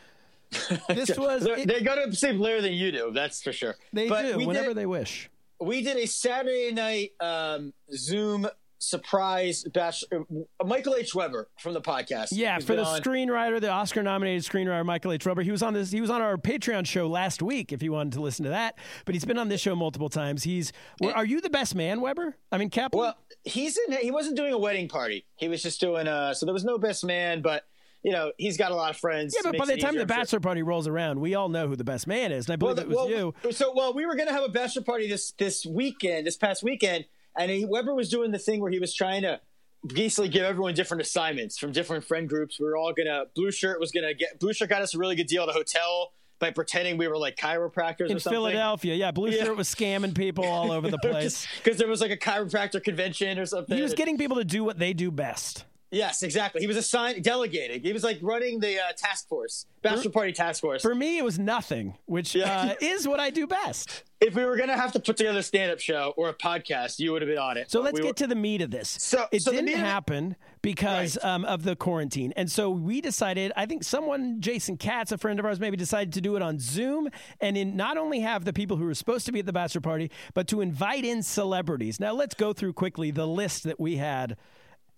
This 0.89 1.17
was 1.17 1.47
it- 1.47 1.69
they 1.69 1.81
go 1.81 1.95
to 1.95 2.13
sleep 2.15 2.41
later 2.41 2.61
than 2.61 2.73
you 2.73 2.91
do. 2.91 3.13
That's 3.15 3.41
for 3.41 3.53
sure. 3.53 3.77
they 3.93 4.09
But 4.09 4.23
do 4.39 4.45
whenever 4.47 4.69
did, 4.71 4.79
they 4.79 4.87
wish. 4.87 5.31
we 5.61 5.81
did 5.83 5.97
a 5.97 6.07
Saturday 6.07 6.73
night 6.73 7.13
um, 7.21 7.73
Zoom 7.95 8.49
surprise 8.83 9.65
bachelor. 9.65 10.25
Uh, 10.61 10.65
Michael 10.67 10.95
H. 10.95 11.15
Weber 11.15 11.49
from 11.59 11.75
the 11.75 11.81
podcast. 11.81 12.29
Yeah, 12.33 12.57
He's 12.57 12.65
for 12.65 12.77
the 12.77 12.85
on- 12.85 13.01
screenwriter, 13.01 13.61
the 13.61 13.71
Oscar-nominated 13.71 14.43
screenwriter 14.45 14.85
Michael 14.85 15.13
H. 15.13 15.25
Weber. 15.27 15.43
He 15.43 15.51
was 15.51 15.63
on 15.63 15.75
this. 15.75 15.91
He 15.91 16.01
was 16.01 16.11
on 16.11 16.21
our 16.21 16.37
Patreon 16.37 16.87
show 16.87 17.09
last 17.09 17.43
week. 17.43 17.73
If 17.73 17.83
you 17.83 17.93
wanted 17.93 18.15
to 18.15 18.21
listen 18.21 18.45
to 18.45 18.51
that, 18.51 18.79
but 19.05 19.15
he's 19.15 19.25
been 19.25 19.39
on 19.39 19.49
this 19.49 19.61
show 19.61 19.75
multiple 19.75 20.09
times. 20.09 20.43
He's. 20.43 20.73
well, 21.01 21.13
are 21.15 21.25
you 21.25 21.41
the 21.41 21.51
best 21.51 21.75
man, 21.75 22.01
Weber? 22.01 22.37
I 22.51 22.59
mean, 22.59 22.71
Kaplan. 22.71 23.01
Well, 23.01 23.17
he's 23.45 23.79
in. 23.79 23.97
He 23.99 24.11
wasn't 24.11 24.37
doing 24.37 24.53
a 24.53 24.59
wedding 24.59 24.89
party. 24.89 25.25
He 25.37 25.49
was 25.49 25.63
just 25.63 25.81
doing. 25.81 26.09
Uh, 26.09 26.35
so 26.35 26.47
there 26.47 26.53
was 26.53 26.65
no 26.65 26.79
best 26.79 27.05
man, 27.05 27.43
but 27.43 27.65
you 28.03 28.11
know 28.13 28.33
he's 28.37 28.57
got 28.57 28.73
a 28.73 28.75
lot 28.75 28.91
of 28.91 28.97
friends. 28.97 29.35
yeah, 29.37 29.49
but 29.51 29.59
by 29.59 29.65
the 29.65 29.77
time 29.77 29.95
the 29.95 30.01
I'm 30.03 30.09
sure. 30.09 30.19
bachelor 30.19 30.41
party 30.41 30.63
rolls 30.63 30.89
around, 30.89 31.21
we 31.21 31.35
all 31.35 31.49
know 31.49 31.69
who 31.69 31.77
the 31.77 31.85
best 31.85 32.07
man 32.07 32.33
is, 32.33 32.47
and 32.47 32.53
I 32.55 32.57
believe 32.57 32.79
it 32.79 32.89
was 32.89 32.97
well, 32.97 33.09
you. 33.09 33.35
So, 33.53 33.73
well, 33.77 33.95
we 33.95 34.07
were 34.07 34.17
going 34.17 34.29
to 34.29 34.35
have 34.35 34.45
a 34.45 34.49
bachelor 34.49 34.83
party 34.83 35.09
this 35.09 35.33
this 35.33 35.65
weekend, 35.65 36.27
this 36.27 36.37
past 36.37 36.63
weekend, 36.65 37.05
and 37.39 37.51
he, 37.51 37.65
Weber 37.65 37.95
was 37.95 38.09
doing 38.09 38.31
the 38.31 38.39
thing 38.39 38.61
where 38.61 38.71
he 38.71 38.79
was 38.79 38.95
trying 38.95 39.23
to 39.23 39.41
basically 39.87 40.29
give 40.29 40.43
everyone 40.45 40.75
different 40.75 41.01
assignments 41.01 41.59
from 41.59 41.73
different 41.73 42.05
friend 42.05 42.29
groups. 42.29 42.59
We 42.61 42.67
were 42.67 42.77
all 42.77 42.93
gonna. 42.93 43.25
Blue 43.35 43.51
shirt 43.51 43.81
was 43.81 43.91
gonna 43.93 44.15
get. 44.15 44.39
Blue 44.41 44.53
shirt 44.53 44.69
got 44.69 44.83
us 44.83 44.95
a 44.95 44.99
really 44.99 45.17
good 45.17 45.27
deal 45.27 45.43
at 45.43 45.49
a 45.49 45.53
hotel 45.53 46.13
by 46.39 46.51
pretending 46.51 46.97
we 46.99 47.07
were 47.07 47.17
like 47.17 47.37
chiropractors 47.37 48.11
In 48.11 48.17
or 48.17 48.19
something. 48.19 48.33
Philadelphia, 48.33 48.95
yeah, 48.97 49.13
Blue 49.13 49.31
Yeah. 49.31 49.45
Shirt 49.45 49.57
was 49.57 49.73
scamming 49.73 50.13
people 50.13 50.45
all 50.45 50.73
over 50.73 50.91
the 50.91 50.99
place. 51.03 51.47
because 51.63 51.79
there 51.79 51.87
was 51.87 52.01
like 52.01 52.11
a 52.11 52.17
chiropractor 52.17 52.83
convention 52.83 53.39
or 53.39 53.47
something. 53.47 53.77
He 53.77 53.83
was 53.83 53.95
getting 53.95 54.19
people 54.19 54.37
to 54.39 54.45
do 54.45 54.65
what 54.65 54.79
they 54.79 54.93
do 54.93 55.11
best. 55.13 55.65
Yes, 55.93 56.23
exactly. 56.25 56.61
He 56.61 56.67
was 56.67 56.77
assigned 56.77 57.23
delegated. 57.23 57.85
He 57.85 57.93
was 57.93 58.03
like 58.03 58.19
running 58.23 58.59
the 58.59 58.79
uh, 58.81 58.93
task 58.97 59.29
force, 59.29 59.67
bachelor 59.83 60.11
party 60.11 60.33
task 60.33 60.61
force. 60.61 60.83
For 60.83 60.95
me, 60.95 61.19
it 61.19 61.25
was 61.25 61.39
nothing, 61.39 61.97
which 62.07 62.35
Yeah. 62.35 62.73
uh, 62.73 62.75
is 62.81 63.07
what 63.07 63.21
I 63.21 63.31
do 63.31 63.47
best. 63.47 64.03
if 64.21 64.37
we 64.37 64.45
were 64.45 64.57
gonna 64.57 64.77
have 64.77 64.93
to 64.93 65.01
put 65.01 65.17
together 65.17 65.41
a 65.41 65.43
stand-up 65.43 65.81
show 65.81 66.15
or 66.17 66.29
a 66.29 66.33
podcast, 66.35 67.01
you 67.01 67.11
would 67.11 67.23
have 67.23 67.29
been 67.29 67.39
on 67.39 67.57
it. 67.57 67.69
So 67.73 67.81
let's 67.81 67.95
we 67.95 68.03
get 68.03 68.09
were- 68.11 68.15
to 68.15 68.27
the 68.29 68.37
meat 68.37 68.63
of 68.63 68.71
this. 68.71 68.89
So- 68.89 69.27
it 69.33 69.43
so 69.43 69.51
didn't 69.51 69.65
meat 69.67 69.73
of 69.75 69.81
it- 69.81 69.85
happen 69.85 70.37
because 70.63 71.19
Right. 71.25 71.29
um, 71.29 71.45
of 71.45 71.65
the 71.65 71.75
quarantine, 71.75 72.33
and 72.37 72.49
so 72.49 72.71
we 72.71 73.01
decided. 73.01 73.51
I 73.57 73.67
think 73.67 73.83
someone, 73.83 74.41
Jason 74.41 74.77
Katz, 74.77 75.11
a 75.11 75.19
friend 75.19 75.41
of 75.41 75.45
ours, 75.45 75.59
maybe 75.59 75.77
decided 75.77 76.13
to 76.13 76.21
do 76.21 76.37
it 76.37 76.43
on 76.43 76.61
Zoom, 76.61 77.09
and 77.41 77.57
in 77.57 77.75
not 77.75 77.97
only 77.97 78.21
have 78.21 78.45
the 78.45 78.53
people 78.53 78.77
who 78.77 78.85
were 78.85 78.95
supposed 78.95 79.27
to 79.27 79.33
be 79.33 79.41
at 79.41 79.47
the 79.47 79.53
bachelor 79.53 79.81
party, 79.81 80.09
but 80.35 80.47
to 80.47 80.61
invite 80.61 81.05
in 81.05 81.25
celebrities. 81.25 81.99
Now 81.99 82.13
let's 82.13 82.37
go 82.37 82.53
through 82.53 82.75
quickly 82.75 83.11
the 83.11 83.27
list 83.27 83.65
that 83.65 83.81
we 83.81 83.97
had. 83.97 84.37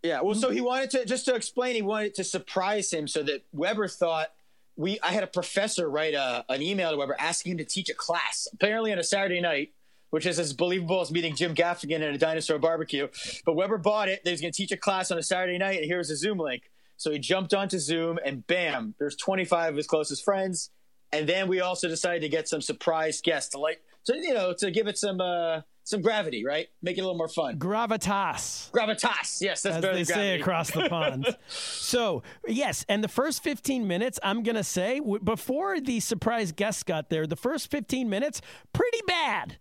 Yeah, 0.05 0.21
well, 0.21 0.33
Mm-hmm. 0.35 0.41
so 0.41 0.51
he 0.51 0.61
wanted 0.61 0.91
to 0.91 1.05
just 1.07 1.25
to 1.25 1.35
explain. 1.35 1.75
He 1.75 1.83
wanted 1.83 2.15
to 2.17 2.25
surprise 2.25 2.93
him 2.93 3.09
so 3.09 3.23
that 3.23 3.43
Weber 3.53 3.89
thought 3.89 4.29
we. 4.77 5.01
I 5.01 5.13
had 5.13 5.25
a 5.25 5.27
professor 5.27 5.89
write 5.89 6.13
a, 6.15 6.45
an 6.51 6.61
email 6.61 6.91
to 6.91 6.97
Weber 6.99 7.17
asking 7.19 7.53
him 7.53 7.59
to 7.59 7.65
teach 7.65 7.89
a 7.89 7.95
class, 7.95 8.47
apparently 8.53 8.93
on 8.93 8.99
a 8.99 9.03
Saturday 9.03 9.41
night, 9.41 9.73
which 10.11 10.27
is 10.27 10.39
as 10.39 10.53
believable 10.53 11.01
as 11.01 11.11
meeting 11.11 11.35
Jim 11.35 11.55
Gaffigan 11.55 12.03
at 12.07 12.15
a 12.15 12.19
dinosaur 12.19 12.59
barbecue. 12.59 13.09
But 13.47 13.55
Weber 13.55 13.79
bought 13.79 14.09
it. 14.11 14.23
That 14.25 14.31
he 14.31 14.35
was 14.35 14.41
going 14.43 14.53
to 14.53 14.57
teach 14.57 14.73
a 14.73 14.77
class 14.77 15.11
on 15.11 15.17
a 15.17 15.23
Saturday 15.23 15.57
night, 15.57 15.79
and 15.79 15.87
here's 15.87 16.11
a 16.11 16.17
Zoom 16.17 16.39
link. 16.39 16.65
So 16.99 17.11
he 17.11 17.19
jumped 17.19 17.55
onto 17.55 17.79
Zoom, 17.79 18.19
and 18.25 18.47
bam, 18.47 18.95
there's 18.99 19.17
25 19.17 19.71
of 19.71 19.77
his 19.79 19.87
closest 19.87 20.23
friends. 20.23 20.71
And 21.13 21.27
then 21.29 21.49
we 21.49 21.61
also 21.61 21.89
decided 21.89 22.21
to 22.23 22.29
get 22.29 22.47
some 22.49 22.61
surprise 22.61 23.21
guests 23.23 23.51
to 23.53 23.59
like, 23.59 23.81
so 24.05 24.15
you 24.15 24.33
know, 24.35 24.55
to 24.59 24.71
give 24.71 24.87
it 24.87 24.97
some 24.99 25.21
uh, 25.21 25.63
some 25.83 26.01
gravity, 26.01 26.45
right? 26.45 26.69
Make 26.83 26.97
it 26.97 27.01
a 27.01 27.05
little 27.05 27.19
more 27.19 27.29
fun. 27.29 27.59
Gravitas. 27.59 28.71
Gravitas, 28.71 29.41
yes, 29.43 29.63
that's 29.63 29.77
as 29.77 29.83
better 29.83 29.95
they 29.95 30.05
say 30.05 30.41
across 30.41 30.71
the 30.71 30.89
pond. 30.89 31.37
so, 31.49 32.23
yes, 32.47 32.87
and 32.89 33.05
the 33.05 33.09
first 33.09 33.43
15 33.43 33.87
minutes, 33.87 34.19
I'm 34.23 34.43
going 34.43 34.57
to 34.57 34.65
say, 34.65 34.99
w- 35.01 35.21
before 35.23 35.81
the 35.81 36.01
surprise 36.01 36.53
guests 36.53 36.83
got 36.85 37.11
there, 37.11 37.27
the 37.27 37.37
first 37.37 37.71
15 37.71 38.09
minutes, 38.09 38.41
pretty 38.73 39.01
bad, 39.07 39.59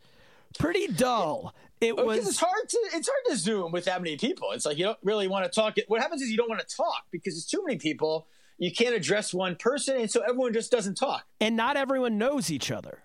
pretty 0.58 0.88
dull. 0.88 1.54
It 1.82 1.98
Because 1.98 2.18
it's 2.20 2.28
was. 2.28 2.40
hard 2.40 2.70
to 2.70 2.78
it's 2.94 3.10
hard 3.10 3.26
to 3.32 3.36
zoom 3.36 3.74
with 3.74 3.84
that 3.86 4.02
many 4.02 4.16
people. 4.16 4.52
It's 4.52 4.66
like 4.66 4.78
you 4.78 4.86
don't 4.86 4.98
really 5.04 5.28
want 5.28 5.44
to 5.44 5.52
talk. 5.52 5.76
What 5.90 6.02
happens 6.02 6.22
is 6.22 6.30
you 6.32 6.38
don't 6.38 6.48
want 6.50 6.66
to 6.66 6.76
talk 6.78 7.04
because 7.12 7.36
it's 7.36 7.46
too 7.46 7.62
many 7.66 7.78
people. 7.78 8.28
You 8.58 8.72
can't 8.72 8.96
address 8.96 9.34
one 9.34 9.58
person, 9.58 9.98
and 9.98 10.10
so 10.10 10.22
everyone 10.22 10.54
just 10.54 10.72
doesn't 10.72 10.96
talk. 10.96 11.26
And 11.42 11.58
not 11.58 11.76
everyone 11.76 12.18
knows 12.18 12.50
each 12.50 12.72
other. 12.72 13.00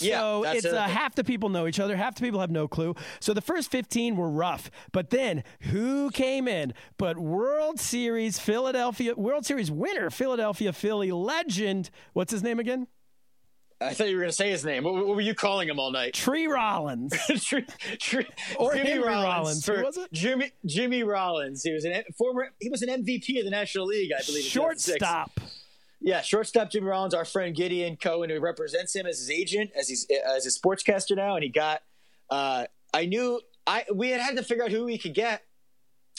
Yeah, 0.00 0.18
So 0.20 0.44
it's 0.44 0.64
uh, 0.66 0.82
half 0.82 1.14
the 1.14 1.24
people 1.24 1.48
know 1.48 1.66
each 1.66 1.78
other, 1.80 1.96
half 1.96 2.14
the 2.16 2.22
people 2.22 2.40
have 2.40 2.50
no 2.50 2.66
clue. 2.68 2.94
So 3.20 3.32
the 3.32 3.40
first 3.40 3.70
15 3.70 4.16
were 4.16 4.28
rough. 4.28 4.70
But 4.92 5.10
then 5.10 5.44
who 5.60 6.10
came 6.10 6.48
in? 6.48 6.74
But 6.98 7.18
World 7.18 7.78
Series 7.78 8.38
Philadelphia, 8.38 9.14
World 9.14 9.46
Series 9.46 9.70
winner, 9.70 10.10
Philadelphia 10.10 10.72
Philly 10.72 11.12
legend. 11.12 11.90
What's 12.12 12.32
his 12.32 12.42
name 12.42 12.58
again? 12.58 12.88
I 13.80 13.92
thought 13.92 14.08
you 14.08 14.14
were 14.16 14.22
going 14.22 14.30
to 14.30 14.36
say 14.36 14.50
his 14.50 14.64
name. 14.64 14.84
What, 14.84 14.94
what 14.94 15.06
were 15.08 15.20
you 15.20 15.34
calling 15.34 15.68
him 15.68 15.78
all 15.78 15.90
night? 15.90 16.14
Tree 16.14 16.46
Rollins. 16.46 17.12
Tree- 17.44 17.66
Tree- 17.98 18.26
Or 18.56 18.72
Jimmy 18.74 18.90
Henry 18.90 19.04
Rollins. 19.06 19.26
Rollins. 19.26 19.66
Who 19.66 19.82
was 19.82 19.96
it? 19.98 20.12
Jimmy 20.12 20.52
Jimmy 20.64 21.02
Rollins. 21.02 21.62
He 21.62 21.72
was 21.72 21.84
an 21.84 22.02
former. 22.16 22.50
He 22.60 22.70
was 22.70 22.82
an 22.82 22.88
MVP 22.88 23.38
of 23.38 23.44
the 23.44 23.50
National 23.50 23.86
League, 23.86 24.10
I 24.12 24.22
believe. 24.24 24.44
in 24.44 24.50
2006. 24.50 24.98
Shortstop. 24.98 25.40
Yeah, 26.04 26.20
shortstop 26.20 26.70
Jimmy 26.70 26.88
Rollins, 26.88 27.14
our 27.14 27.24
friend 27.24 27.56
Gideon 27.56 27.96
Cohen, 27.96 28.28
who 28.28 28.38
represents 28.38 28.94
him 28.94 29.06
as 29.06 29.18
his 29.18 29.30
agent, 29.30 29.70
as 29.74 29.88
he's 29.88 30.06
as 30.36 30.44
his 30.44 30.58
sportscaster 30.58 31.16
now, 31.16 31.34
and 31.34 31.42
he 31.42 31.48
got. 31.48 31.80
Uh, 32.28 32.66
I 32.92 33.06
knew 33.06 33.40
I 33.66 33.86
we 33.92 34.10
had 34.10 34.20
had 34.20 34.36
to 34.36 34.42
figure 34.42 34.64
out 34.64 34.70
who 34.70 34.84
we 34.84 34.98
could 34.98 35.14
get, 35.14 35.44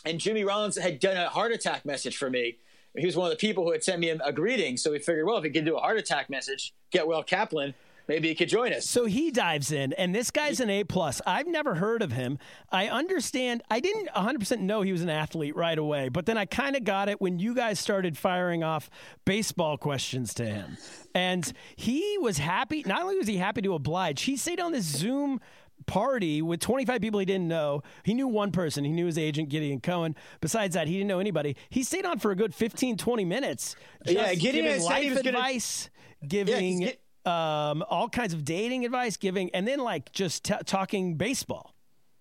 and 0.04 0.20
Jimmy 0.20 0.44
Rollins 0.44 0.76
had 0.76 1.00
done 1.00 1.16
a 1.16 1.30
heart 1.30 1.52
attack 1.52 1.86
message 1.86 2.18
for 2.18 2.32
me. 2.32 2.58
He 2.98 3.06
was 3.06 3.16
one 3.16 3.28
of 3.28 3.38
the 3.38 3.38
people 3.38 3.64
who 3.64 3.74
had 3.74 3.84
sent 3.84 4.00
me 4.00 4.10
a, 4.10 4.18
a 4.26 4.34
greeting, 4.34 4.76
so 4.76 4.92
we 4.92 4.98
figured, 4.98 5.28
well, 5.28 5.38
if 5.38 5.44
he 5.44 5.52
could 5.52 5.66
do 5.66 5.78
a 5.78 5.80
heart 5.80 6.00
attack 6.00 6.32
message, 6.32 6.74
get 6.92 7.06
well 7.06 7.22
Kaplan, 7.22 7.76
maybe 8.08 8.28
he 8.30 8.36
could 8.36 8.50
join 8.50 8.74
us. 8.74 8.86
So 8.90 9.06
he 9.06 9.32
dives 9.32 9.72
in, 9.72 9.94
and 9.94 10.14
this 10.14 10.32
guy's 10.32 10.60
an 10.60 10.70
A 10.70 10.84
plus. 10.84 11.22
I've 11.26 11.48
never 11.48 11.76
heard 11.76 12.02
of 12.02 12.12
him. 12.12 12.38
I 12.72 12.88
understand. 12.88 13.64
I 13.70 13.80
didn't 13.80 14.10
100 14.14 14.40
percent 14.40 14.62
know 14.62 14.82
he 14.82 14.92
was 14.92 15.02
an 15.02 15.10
athlete 15.10 15.56
right 15.56 15.78
away, 15.78 16.10
but 16.10 16.26
then 16.26 16.38
I 16.38 16.46
kind 16.46 16.76
of 16.76 16.84
got 16.84 17.10
it 17.10 17.20
when 17.22 17.40
you 17.40 17.56
guys 17.56 17.80
started 17.80 18.18
firing 18.18 18.64
off 18.64 18.90
baseball 19.26 19.78
questions 19.78 20.34
to 20.36 20.46
him, 20.46 20.78
and 21.14 21.52
he 21.76 22.18
was 22.20 22.38
happy. 22.38 22.84
Not 22.86 23.02
only 23.02 23.18
was 23.18 23.28
he 23.28 23.38
happy 23.38 23.62
to 23.64 23.74
oblige, 23.74 24.22
he 24.24 24.38
stayed 24.38 24.60
on 24.60 24.72
this 24.72 24.86
Zoom 24.86 25.40
party 25.88 26.42
with 26.42 26.60
25 26.62 27.00
people 27.02 27.20
he 27.20 27.26
didn't 27.26 27.48
know. 27.48 27.82
He 28.04 28.14
knew 28.14 28.28
one 28.28 28.52
person. 28.52 28.84
He 28.86 28.92
knew 28.92 29.06
his 29.06 29.18
agent, 29.18 29.50
Gideon 29.50 29.82
Cohen. 29.82 30.16
Besides 30.42 30.74
that, 30.74 30.88
he 30.88 30.94
didn't 30.94 31.08
know 31.10 31.20
anybody. 31.20 31.56
He 31.70 31.84
stayed 31.84 32.06
on 32.06 32.18
for 32.18 32.32
a 32.32 32.36
good 32.36 32.56
15, 32.56 32.98
20 32.98 33.26
minutes. 33.26 33.76
Just 34.06 34.18
Yeah, 34.18 34.34
Gideon 34.34 34.66
giving 34.66 34.84
life 34.84 35.10
was 35.14 35.22
gonna- 35.22 35.38
advice, 35.38 35.90
giving 36.28 36.80
get- 36.80 37.02
um, 37.26 37.84
all 37.90 38.10
kinds 38.10 38.34
of 38.34 38.46
dating 38.46 38.86
advice, 38.86 39.18
giving, 39.18 39.50
and 39.54 39.68
then 39.68 39.80
like 39.80 40.12
just 40.12 40.44
t- 40.46 40.54
talking 40.66 41.16
baseball. 41.16 41.75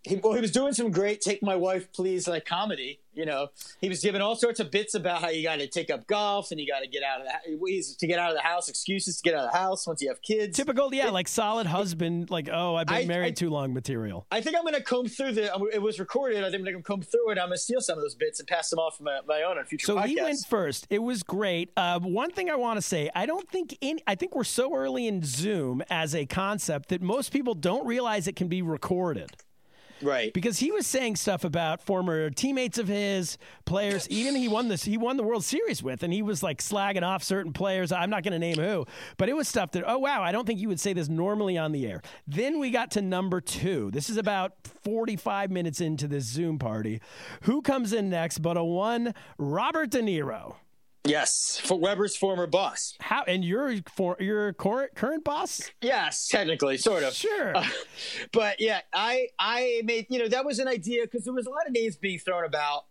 He, 0.04 0.16
well, 0.16 0.34
he 0.34 0.40
was 0.40 0.50
doing 0.50 0.74
some 0.74 0.90
great 0.90 1.20
"Take 1.20 1.42
My 1.42 1.56
Wife, 1.56 1.90
Please" 1.92 2.28
like 2.28 2.44
comedy. 2.44 3.00
You 3.14 3.24
know, 3.24 3.48
he 3.80 3.88
was 3.88 4.00
giving 4.00 4.20
all 4.20 4.34
sorts 4.34 4.58
of 4.60 4.70
bits 4.72 4.94
about 4.94 5.20
how 5.20 5.28
you 5.28 5.44
got 5.44 5.60
to 5.60 5.68
take 5.68 5.88
up 5.88 6.06
golf 6.08 6.50
and 6.50 6.60
you 6.60 6.66
got 6.66 6.80
to 6.80 6.88
get 6.88 7.02
out 7.04 7.20
of 7.20 7.26
the 7.46 7.56
ways 7.56 7.94
to 7.96 8.06
get 8.06 8.18
out 8.18 8.30
of 8.30 8.36
the 8.36 8.42
house, 8.42 8.68
excuses 8.68 9.18
to 9.18 9.22
get 9.22 9.34
out 9.34 9.44
of 9.44 9.52
the 9.52 9.56
house 9.56 9.86
once 9.86 10.02
you 10.02 10.08
have 10.08 10.20
kids. 10.20 10.56
Typical, 10.56 10.92
yeah, 10.92 11.08
it, 11.08 11.12
like 11.12 11.28
solid 11.28 11.66
husband, 11.66 12.30
like 12.30 12.48
oh, 12.52 12.74
I've 12.74 12.88
been 12.88 12.96
I, 12.96 13.06
married 13.06 13.28
I, 13.28 13.30
too 13.30 13.50
long 13.50 13.72
material. 13.72 14.26
I 14.30 14.40
think 14.40 14.56
I'm 14.56 14.62
going 14.62 14.74
to 14.74 14.82
comb 14.82 15.06
through 15.06 15.32
the. 15.32 15.44
It 15.72 15.80
was 15.80 15.98
recorded. 15.98 16.38
I 16.38 16.50
think 16.50 16.56
I'm 16.56 16.64
going 16.64 16.76
to 16.76 16.82
comb 16.82 17.02
through 17.02 17.30
it. 17.30 17.38
I'm 17.38 17.48
going 17.48 17.52
to 17.52 17.58
steal 17.58 17.80
some 17.80 17.96
of 17.96 18.02
those 18.02 18.16
bits 18.16 18.40
and 18.40 18.48
pass 18.48 18.68
them 18.68 18.80
off 18.80 19.00
my, 19.00 19.20
my 19.26 19.42
own 19.42 19.58
on 19.58 19.64
future. 19.64 19.86
So 19.86 19.96
podcasts. 19.96 20.06
he 20.06 20.20
went 20.20 20.38
first. 20.48 20.86
It 20.90 21.02
was 21.02 21.22
great. 21.22 21.70
Uh, 21.76 22.00
one 22.00 22.30
thing 22.30 22.50
I 22.50 22.56
want 22.56 22.76
to 22.76 22.82
say, 22.82 23.10
I 23.14 23.24
don't 23.26 23.48
think 23.48 23.78
in. 23.80 24.00
I 24.06 24.16
think 24.16 24.34
we're 24.34 24.44
so 24.44 24.74
early 24.74 25.06
in 25.06 25.22
Zoom 25.22 25.82
as 25.88 26.14
a 26.14 26.26
concept 26.26 26.90
that 26.90 27.00
most 27.00 27.32
people 27.32 27.54
don't 27.54 27.86
realize 27.86 28.28
it 28.28 28.36
can 28.36 28.48
be 28.48 28.60
recorded. 28.60 29.30
Right. 30.02 30.32
Because 30.32 30.58
he 30.58 30.70
was 30.72 30.86
saying 30.86 31.16
stuff 31.16 31.44
about 31.44 31.80
former 31.82 32.30
teammates 32.30 32.78
of 32.78 32.88
his, 32.88 33.38
players, 33.64 34.08
even 34.08 34.34
he 34.34 34.48
won 34.48 34.68
this 34.68 34.84
he 34.84 34.96
won 34.96 35.16
the 35.16 35.22
World 35.22 35.44
Series 35.44 35.82
with, 35.82 36.02
and 36.02 36.12
he 36.12 36.22
was 36.22 36.42
like 36.42 36.58
slagging 36.58 37.02
off 37.02 37.22
certain 37.22 37.52
players. 37.52 37.92
I'm 37.92 38.10
not 38.10 38.22
gonna 38.22 38.38
name 38.38 38.56
who, 38.56 38.86
but 39.16 39.28
it 39.28 39.36
was 39.36 39.48
stuff 39.48 39.72
that, 39.72 39.84
oh 39.86 39.98
wow, 39.98 40.22
I 40.22 40.32
don't 40.32 40.46
think 40.46 40.60
you 40.60 40.68
would 40.68 40.80
say 40.80 40.92
this 40.92 41.08
normally 41.08 41.56
on 41.58 41.72
the 41.72 41.86
air. 41.86 42.02
Then 42.26 42.58
we 42.58 42.70
got 42.70 42.90
to 42.92 43.02
number 43.02 43.40
two. 43.40 43.90
This 43.90 44.10
is 44.10 44.16
about 44.16 44.52
45 44.82 45.50
minutes 45.50 45.80
into 45.80 46.08
this 46.08 46.24
Zoom 46.24 46.58
party. 46.58 47.00
Who 47.42 47.62
comes 47.62 47.92
in 47.92 48.10
next 48.10 48.38
but 48.38 48.56
a 48.56 48.64
one 48.64 49.14
Robert 49.38 49.90
De 49.90 50.00
Niro? 50.00 50.56
Yes, 51.06 51.60
for 51.62 51.78
Weber's 51.78 52.16
former 52.16 52.46
boss. 52.46 52.94
How 52.98 53.24
and 53.24 53.44
your 53.44 53.74
for 53.94 54.16
your 54.18 54.54
current 54.54 54.94
current 54.94 55.22
boss? 55.22 55.70
Yes, 55.82 56.28
technically, 56.28 56.78
sort 56.78 57.02
of. 57.02 57.12
Sure. 57.12 57.54
Uh, 57.54 57.66
but 58.32 58.58
yeah, 58.58 58.80
I 58.94 59.28
I 59.38 59.82
made 59.84 60.06
you 60.08 60.18
know 60.18 60.28
that 60.28 60.46
was 60.46 60.58
an 60.58 60.68
idea 60.68 61.02
because 61.02 61.24
there 61.24 61.34
was 61.34 61.46
a 61.46 61.50
lot 61.50 61.66
of 61.66 61.72
names 61.72 61.96
being 61.96 62.18
thrown 62.18 62.44
about. 62.44 62.84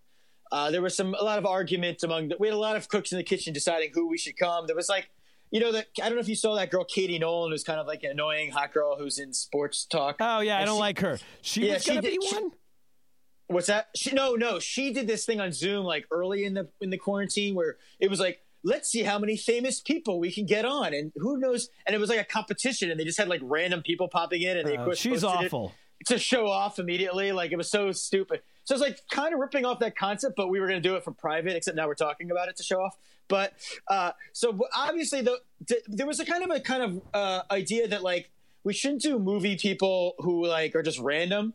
Uh, 0.52 0.70
there 0.70 0.84
was 0.84 0.96
some 0.96 1.16
a 1.16 1.24
lot 1.24 1.40
of 1.40 1.48
arguments 1.48 2.04
among 2.04 2.28
the, 2.28 2.38
we 2.40 2.48
had 2.48 2.54
a 2.54 2.58
lot 2.58 2.76
of 2.76 2.88
cooks 2.88 3.12
in 3.12 3.18
the 3.18 3.24
kitchen 3.24 3.52
deciding 3.52 3.90
who 3.94 4.08
we 4.08 4.20
should 4.20 4.38
come. 4.38 4.68
There 4.68 4.76
was 4.76 4.90
like 4.90 5.10
you 5.50 5.60
know 5.60 5.72
that 5.72 5.88
I 6.00 6.06
don't 6.06 6.16
know 6.16 6.22
if 6.22 6.30
you 6.30 6.36
saw 6.36 6.54
that 6.56 6.70
girl 6.70 6.84
Katie 6.84 7.18
Nolan 7.18 7.52
who's 7.52 7.64
kind 7.64 7.80
of 7.80 7.88
like 7.88 8.04
an 8.04 8.12
annoying 8.12 8.52
hot 8.52 8.74
girl 8.74 8.96
who's 8.96 9.18
in 9.18 9.34
sports 9.34 9.86
talk. 9.86 10.18
Oh 10.20 10.42
yeah, 10.42 10.60
I 10.60 10.66
don't 10.66 10.76
she, 10.76 10.80
like 10.80 11.00
her. 11.00 11.20
She 11.42 11.68
yeah, 11.68 11.74
was 11.74 11.86
gonna 11.86 12.04
be 12.04 12.20
one. 12.32 12.52
What's 13.48 13.68
that? 13.68 13.90
She, 13.96 14.12
no, 14.12 14.36
no. 14.36 14.60
She 14.60 14.94
did 14.94 15.08
this 15.08 15.26
thing 15.26 15.40
on 15.40 15.52
Zoom 15.52 15.86
like 15.86 16.06
early 16.12 16.46
in 16.46 16.54
the 16.54 16.70
in 16.82 16.90
the 16.90 16.98
quarantine 16.98 17.56
where 17.56 17.78
it 18.00 18.10
was 18.10 18.20
like, 18.20 18.40
let's 18.64 18.90
see 18.90 19.04
how 19.04 19.20
many 19.20 19.36
famous 19.36 19.82
people 19.82 20.20
we 20.20 20.32
can 20.32 20.46
get 20.46 20.66
on, 20.66 20.94
and 20.94 21.12
who 21.16 21.38
knows? 21.38 21.70
And 21.86 21.96
it 21.96 22.00
was 22.00 22.10
like 22.10 22.20
a 22.20 22.24
competition, 22.24 22.90
and 22.90 23.00
they 23.00 23.04
just 23.04 23.18
had 23.18 23.28
like 23.28 23.42
random 23.44 23.82
people 23.82 24.08
popping 24.08 24.42
in, 24.42 24.58
and 24.58 24.68
they 24.68 24.78
uh, 24.78 24.94
she's 24.96 25.24
awful 25.24 25.68
it 25.68 26.08
to 26.08 26.18
show 26.18 26.48
off 26.48 26.80
immediately. 26.80 27.32
Like 27.32 27.52
it 27.52 27.58
was 27.58 27.70
so 27.70 27.92
stupid. 27.92 28.42
So 28.64 28.76
it's 28.76 28.82
like 28.82 29.00
kind 29.12 29.34
of 29.34 29.40
ripping 29.40 29.66
off 29.66 29.80
that 29.80 29.96
concept, 29.98 30.36
but 30.36 30.48
we 30.50 30.60
were 30.60 30.68
going 30.68 30.82
to 30.82 30.88
do 30.88 30.96
it 30.96 31.04
for 31.04 31.12
private. 31.12 31.56
Except 31.56 31.76
now 31.76 31.88
we're 31.88 31.96
talking 31.96 32.32
about 32.32 32.50
it 32.50 32.56
to 32.58 32.64
show 32.64 32.82
off. 32.82 32.98
But 33.28 33.54
uh, 33.88 34.12
so 34.32 34.58
obviously, 34.76 35.22
the, 35.22 35.40
there 35.88 36.08
was 36.08 36.20
a 36.20 36.26
kind 36.26 36.44
of 36.44 36.50
a 36.50 36.60
kind 36.60 36.84
of 36.84 37.02
uh, 37.14 37.42
idea 37.52 37.88
that 37.88 38.04
like 38.04 38.32
we 38.64 38.74
shouldn't 38.74 39.02
do 39.02 39.20
movie 39.20 39.58
people 39.58 40.16
who 40.20 40.46
like 40.46 40.76
are 40.76 40.84
just 40.84 41.00
random 41.00 41.54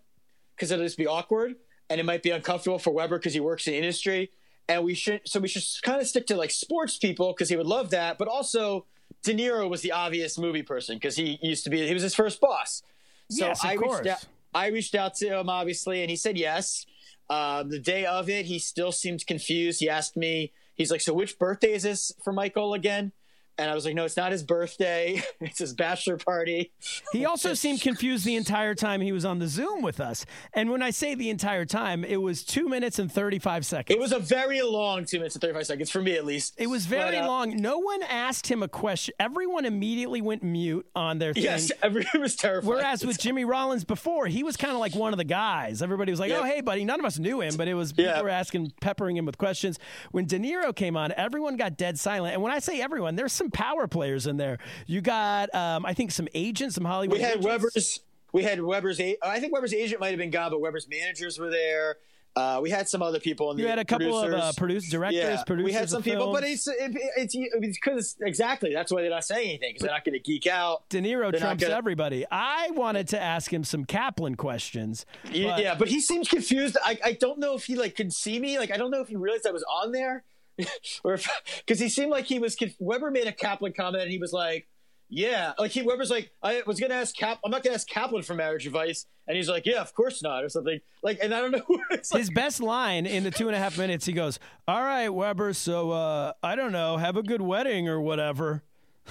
because 0.55 0.71
it'll 0.71 0.85
just 0.85 0.99
be 0.99 1.07
awkward 1.07 1.57
and 1.91 2.01
it 2.01 2.05
might 2.05 2.23
be 2.23 2.31
uncomfortable 2.31 2.79
for 2.79 2.91
Weber 2.91 3.19
because 3.19 3.35
he 3.35 3.41
works 3.41 3.67
in 3.67 3.75
industry. 3.75 4.31
And 4.69 4.85
we 4.85 4.95
should, 4.95 5.23
so 5.25 5.41
we 5.41 5.49
should 5.49 5.65
kind 5.83 6.01
of 6.01 6.07
stick 6.07 6.27
to 6.27 6.37
like 6.37 6.51
sports 6.51 6.99
people 6.99 7.33
because 7.33 7.49
he 7.49 7.57
would 7.57 7.67
love 7.67 7.91
that. 7.91 8.19
But 8.19 8.29
also, 8.29 8.85
De 9.23 9.35
Niro 9.35 9.69
was 9.69 9.81
the 9.81 9.93
obvious 9.93 10.39
movie 10.39 10.63
person 10.63 10.97
because 10.97 11.17
he 11.17 11.39
used 11.43 11.65
to 11.65 11.71
be, 11.71 11.87
he 11.87 11.95
was 11.95 12.03
his 12.03 12.15
first 12.15 12.41
boss. 12.41 12.83
So 13.31 13.47
yes, 13.47 13.65
I 13.65 13.75
reached 13.75 14.07
out, 14.07 14.25
I 14.55 14.67
reached 14.69 14.95
out 14.95 15.15
to 15.17 15.39
him 15.39 15.49
obviously, 15.49 16.03
and 16.03 16.11
he 16.11 16.17
said 16.17 16.37
yes. 16.39 16.87
Uh, 17.31 17.63
the 17.63 17.79
day 17.79 18.07
of 18.07 18.31
it, 18.31 18.47
he 18.47 18.59
still 18.59 18.93
seemed 18.93 19.27
confused. 19.27 19.81
He 19.81 19.89
asked 19.91 20.17
me, 20.17 20.53
he's 20.75 20.91
like, 20.91 21.03
"So 21.03 21.13
which 21.13 21.39
birthday 21.39 21.75
is 21.75 21.83
this 21.83 22.11
for 22.25 22.33
Michael 22.33 22.73
again?" 22.73 23.13
And 23.59 23.69
I 23.69 23.75
was 23.75 23.85
like, 23.85 23.95
no, 23.95 24.05
it's 24.05 24.17
not 24.17 24.31
his 24.31 24.45
birthday. 24.45 25.21
it's 25.41 25.59
his 25.59 25.75
bachelor 25.75 26.17
party. 26.17 26.73
He 27.13 27.25
also 27.27 27.55
seemed 27.55 27.81
confused 27.81 28.25
the 28.25 28.37
entire 28.37 28.75
time 28.75 29.01
he 29.01 29.11
was 29.11 29.25
on 29.25 29.41
the 29.41 29.49
Zoom 29.49 29.83
with 29.83 30.01
us. 30.01 30.25
And 30.55 30.71
when 30.71 30.81
I 30.81 30.91
say 30.91 31.17
the 31.17 31.29
entire 31.29 31.65
time, 31.65 32.05
it 32.05 32.23
was 32.23 32.45
two 32.45 32.69
minutes 32.69 32.99
and 32.99 33.11
35 33.11 33.67
seconds. 33.67 33.97
It 33.97 34.01
was 34.01 34.13
a 34.13 34.21
very 34.21 34.63
long 34.63 35.05
two 35.05 35.19
minutes 35.19 35.35
and 35.35 35.43
35 35.43 35.67
seconds, 35.67 35.91
for 35.91 36.01
me 36.01 36.15
at 36.15 36.25
least. 36.25 36.55
It 36.57 36.69
was 36.69 36.87
very 36.87 37.17
but, 37.17 37.25
uh, 37.25 37.27
long. 37.27 37.57
No 37.57 37.79
one 37.79 38.03
asked 38.05 38.47
him 38.47 38.63
a 38.63 38.69
question. 38.69 39.15
Everyone 39.19 39.65
immediately 39.65 40.21
went 40.21 40.45
mute 40.45 40.87
on 40.95 41.19
their 41.19 41.35
thing. 41.35 41.43
Yes, 41.43 41.73
everyone 41.83 42.21
was 42.21 42.37
terrified. 42.37 42.69
Whereas 42.69 43.05
with 43.05 43.19
Jimmy 43.19 43.45
Rollins 43.45 43.85
before, 43.85 44.27
he 44.27 44.45
was 44.45 44.57
kind 44.57 44.73
of 44.73 44.79
like 44.79 44.95
one 44.95 45.13
of 45.13 45.19
the 45.19 45.25
guys. 45.25 45.83
Everybody 45.83 46.13
was 46.13 46.21
like, 46.21 46.31
oh, 46.31 46.45
hey, 46.45 46.61
buddy. 46.61 46.85
None 46.85 47.01
of 47.01 47.07
us 47.07 47.19
knew 47.19 47.41
him, 47.41 47.57
but 47.57 47.67
it 47.67 47.75
was 47.75 47.93
people 47.93 48.23
were 48.23 48.29
asking, 48.29 48.73
peppering 48.81 49.17
him 49.17 49.27
with 49.27 49.37
questions. 49.37 49.81
When 50.13 50.27
De 50.27 50.39
Niro 50.39 50.75
came 50.75 50.97
on, 50.97 51.13
everyone 51.13 51.57
got 51.57 51.77
dead 51.77 51.99
silent. 51.99 52.35
And 52.35 52.43
when 52.43 52.53
I 52.53 52.61
say 52.61 52.81
everyone, 52.81 53.17
there's 53.17 53.33
some 53.33 53.48
power 53.51 53.87
players 53.87 54.27
in 54.27 54.37
there. 54.37 54.59
You 54.87 55.01
got, 55.01 55.55
um, 55.55 55.87
I 55.87 55.95
think, 55.95 56.13
some 56.13 56.29
agents, 56.35 56.75
some 56.75 56.85
Hollywood. 56.85 57.19
We 57.19 57.23
had 57.23 57.39
agents. 57.39 57.47
Weber's. 57.47 58.01
We 58.33 58.43
had 58.43 58.61
Weber's. 58.61 59.01
I 59.01 59.41
think 59.41 59.53
Weber's 59.53 59.73
agent 59.73 60.01
might 60.01 60.11
have 60.11 60.19
been 60.19 60.31
gone, 60.31 60.51
but 60.51 60.61
Weber's 60.61 60.89
managers 60.89 61.39
were 61.39 61.51
there. 61.51 61.97
Uh, 62.37 62.61
we 62.61 62.71
had 62.71 62.89
some 62.89 63.03
other 63.03 63.19
people. 63.19 63.51
In 63.51 63.57
the 63.57 63.65
you 63.65 63.69
had 63.69 63.81
a 63.81 63.85
couple 63.85 64.07
producers. 64.07 64.35
of 64.35 64.41
uh, 64.41 64.53
producers, 64.57 64.91
directors, 64.91 65.21
yeah, 65.21 65.43
producers. 65.45 65.65
We 65.65 65.73
had 65.73 65.91
some 65.91 66.03
people, 66.05 66.33
but 66.33 66.45
it's 66.45 66.69
it, 66.69 66.93
it's 67.17 67.35
because 67.81 68.17
exactly 68.21 68.73
that's 68.73 68.93
why 68.93 69.01
they're 69.01 69.11
not 69.11 69.25
saying 69.25 69.49
anything 69.49 69.71
because 69.71 69.83
they're 69.83 69.91
not 69.91 70.05
going 70.05 70.13
to 70.13 70.21
geek 70.21 70.47
out. 70.47 70.89
De 70.89 71.01
Niro 71.01 71.33
they're 71.33 71.41
trumps 71.41 71.65
gonna... 71.65 71.75
everybody. 71.75 72.25
I 72.31 72.71
wanted 72.71 73.09
to 73.09 73.21
ask 73.21 73.53
him 73.53 73.65
some 73.65 73.85
Kaplan 73.85 74.37
questions. 74.37 75.05
But... 75.25 75.33
Yeah, 75.33 75.75
but 75.75 75.89
he 75.89 76.01
seems 76.01 76.29
confused. 76.29 76.77
I, 76.85 76.99
I 77.05 77.13
don't 77.15 77.41
know 77.41 77.55
if 77.55 77.65
he 77.65 77.75
like 77.75 77.97
could 77.97 78.13
see 78.13 78.39
me. 78.39 78.57
Like 78.59 78.71
I 78.71 78.77
don't 78.77 78.93
know 78.93 79.01
if 79.01 79.09
he 79.09 79.17
realized 79.17 79.45
I 79.47 79.51
was 79.51 79.65
on 79.65 79.91
there. 79.91 80.23
or 81.05 81.19
because 81.59 81.79
he 81.79 81.89
seemed 81.89 82.11
like 82.11 82.25
he 82.27 82.39
was 82.39 82.57
Weber 82.79 83.11
made 83.11 83.27
a 83.27 83.33
Kaplan 83.33 83.73
comment 83.73 84.03
and 84.03 84.13
he 84.13 84.19
was 84.19 84.33
like, 84.33 84.69
"Yeah," 85.09 85.53
like 85.59 85.71
he 85.71 85.83
Weber's 85.83 86.11
like, 86.11 86.31
"I 86.43 86.63
was 86.67 86.81
gonna 86.81 86.95
ask 86.95 87.17
Cap, 87.17 87.39
I'm 87.45 87.51
not 87.51 87.63
gonna 87.63 87.75
ask 87.75 87.89
Kaplan 87.89 88.23
for 88.23 88.35
marriage 88.35 88.67
advice," 88.67 89.07
and 89.27 89.37
he's 89.37 89.49
like, 89.49 89.67
"Yeah, 89.67 89.81
of 89.81 89.95
course 89.95 90.23
not," 90.23 90.45
or 90.45 90.49
something 90.49 90.81
like, 91.03 91.19
and 91.23 91.35
I 91.35 91.41
don't 91.41 91.53
know. 91.53 91.81
His 92.13 92.31
best 92.31 92.61
line 92.61 93.07
in 93.07 93.25
the 93.25 93.31
two 93.31 93.49
and 93.49 93.57
a 93.57 93.59
half 93.59 93.79
minutes, 93.79 94.05
he 94.07 94.13
goes, 94.13 94.39
"All 94.67 94.83
right, 94.83 95.09
Weber, 95.09 95.53
so 95.53 95.91
uh, 95.91 96.33
I 96.43 96.57
don't 96.57 96.73
know, 96.73 96.97
have 96.97 97.17
a 97.17 97.23
good 97.23 97.43
wedding 97.43 97.89
or 97.89 98.01
whatever." 98.01 98.63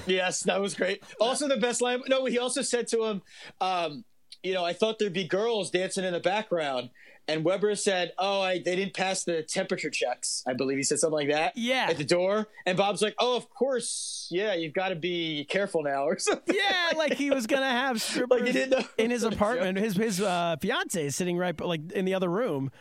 Yes, 0.06 0.42
that 0.42 0.62
was 0.62 0.76
great. 0.76 1.04
Also, 1.20 1.48
the 1.48 1.58
best 1.58 1.82
line. 1.82 2.02
No, 2.08 2.26
he 2.26 2.38
also 2.38 2.62
said 2.62 2.88
to 2.90 3.04
him, 3.06 3.22
um, 3.60 4.06
"You 4.48 4.54
know, 4.54 4.66
I 4.66 4.74
thought 4.74 5.00
there'd 5.00 5.14
be 5.14 5.28
girls 5.28 5.70
dancing 5.70 6.04
in 6.04 6.14
the 6.14 6.20
background." 6.20 6.90
And 7.30 7.44
Weber 7.44 7.76
said, 7.76 8.14
"Oh, 8.18 8.42
I, 8.42 8.60
they 8.60 8.76
didn't 8.76 8.94
pass 8.94 9.26
the 9.26 9.44
temperature 9.44 9.90
checks. 9.90 10.44
I 10.48 10.54
believe 10.54 10.78
he 10.78 10.84
said 10.84 11.00
something 11.00 11.18
like 11.18 11.30
that. 11.30 11.58
Yeah, 11.58 11.88
at 11.90 11.98
the 11.98 12.06
door." 12.06 12.48
And 12.66 12.78
Bob's 12.78 13.02
like, 13.02 13.16
"Oh, 13.20 13.36
of 13.36 13.50
course. 13.50 14.28
Yeah, 14.32 14.54
you've 14.54 14.74
got 14.74 14.90
to 14.90 14.96
be 14.96 15.46
careful 15.46 15.84
now, 15.84 16.06
or 16.06 16.18
something." 16.18 16.56
Yeah, 16.56 16.92
like 16.98 17.14
he 17.14 17.30
was 17.30 17.46
gonna 17.46 17.70
have 17.70 18.02
strippers 18.02 18.56
like 18.56 18.88
in 18.98 19.12
his 19.12 19.24
apartment. 19.24 19.78
His 19.78 19.96
his 19.98 20.22
uh, 20.22 20.56
fiance 20.62 21.06
is 21.08 21.16
sitting 21.16 21.38
right 21.38 21.60
like 21.60 21.92
in 21.92 22.06
the 22.06 22.14
other 22.14 22.30
room. 22.30 22.72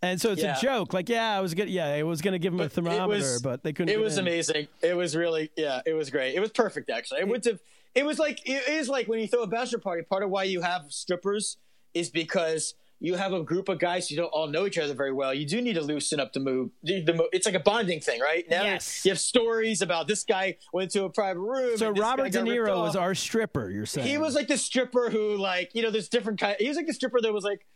And 0.00 0.20
so 0.20 0.30
it's 0.30 0.42
yeah. 0.42 0.56
a 0.56 0.60
joke. 0.60 0.92
Like, 0.92 1.08
yeah, 1.08 1.36
I 1.36 1.40
was 1.40 1.54
good. 1.54 1.68
Yeah, 1.68 1.86
I 1.86 2.04
was 2.04 2.22
going 2.22 2.32
to 2.32 2.38
give 2.38 2.52
him 2.52 2.58
but 2.58 2.66
a 2.66 2.70
thermometer, 2.70 3.08
was, 3.08 3.42
but 3.42 3.64
they 3.64 3.72
couldn't. 3.72 3.92
It 3.92 3.98
was 3.98 4.16
in. 4.16 4.26
amazing. 4.26 4.68
It 4.80 4.96
was 4.96 5.16
really, 5.16 5.50
yeah, 5.56 5.80
it 5.84 5.92
was 5.92 6.10
great. 6.10 6.36
It 6.36 6.40
was 6.40 6.50
perfect, 6.50 6.88
actually. 6.88 7.18
It, 7.18 7.22
it 7.22 7.28
would 7.28 7.44
have. 7.46 7.58
It 7.94 8.04
was 8.04 8.18
like 8.18 8.40
it 8.48 8.68
is 8.68 8.88
like 8.88 9.08
when 9.08 9.20
you 9.20 9.28
throw 9.28 9.42
a 9.42 9.46
bachelor 9.46 9.78
party. 9.78 10.02
Part 10.02 10.22
of 10.22 10.30
why 10.30 10.44
you 10.44 10.60
have 10.60 10.86
strippers 10.88 11.56
is 11.94 12.10
because 12.10 12.74
you 13.00 13.14
have 13.14 13.32
a 13.32 13.42
group 13.42 13.68
of 13.68 13.78
guys 13.78 14.08
who 14.08 14.16
don't 14.16 14.28
all 14.28 14.48
know 14.48 14.66
each 14.66 14.78
other 14.78 14.92
very 14.92 15.12
well. 15.12 15.32
You 15.32 15.46
do 15.46 15.60
need 15.60 15.74
to 15.74 15.80
loosen 15.80 16.18
up 16.18 16.32
the 16.32 16.40
move. 16.40 16.70
The, 16.82 17.02
the, 17.02 17.28
it's 17.32 17.46
like 17.46 17.54
a 17.54 17.60
bonding 17.60 18.00
thing, 18.00 18.20
right? 18.20 18.44
Now 18.50 18.64
yes. 18.64 19.04
you 19.04 19.10
have 19.12 19.20
stories 19.20 19.82
about 19.82 20.08
this 20.08 20.24
guy 20.24 20.56
went 20.72 20.90
to 20.92 21.04
a 21.04 21.10
private 21.10 21.40
room. 21.40 21.76
So 21.76 21.90
Robert 21.90 22.32
De 22.32 22.40
Niro 22.40 22.82
was 22.82 22.96
our 22.96 23.14
stripper. 23.14 23.70
You're 23.70 23.86
saying 23.86 24.06
he 24.06 24.18
was 24.18 24.34
like 24.34 24.48
the 24.48 24.58
stripper 24.58 25.10
who, 25.10 25.36
like, 25.36 25.74
you 25.74 25.82
know, 25.82 25.90
there's 25.90 26.08
different 26.08 26.40
kind. 26.40 26.56
He 26.58 26.66
was 26.68 26.76
like 26.76 26.86
the 26.86 26.94
stripper 26.94 27.20
that 27.20 27.32
was 27.32 27.44
like. 27.44 27.66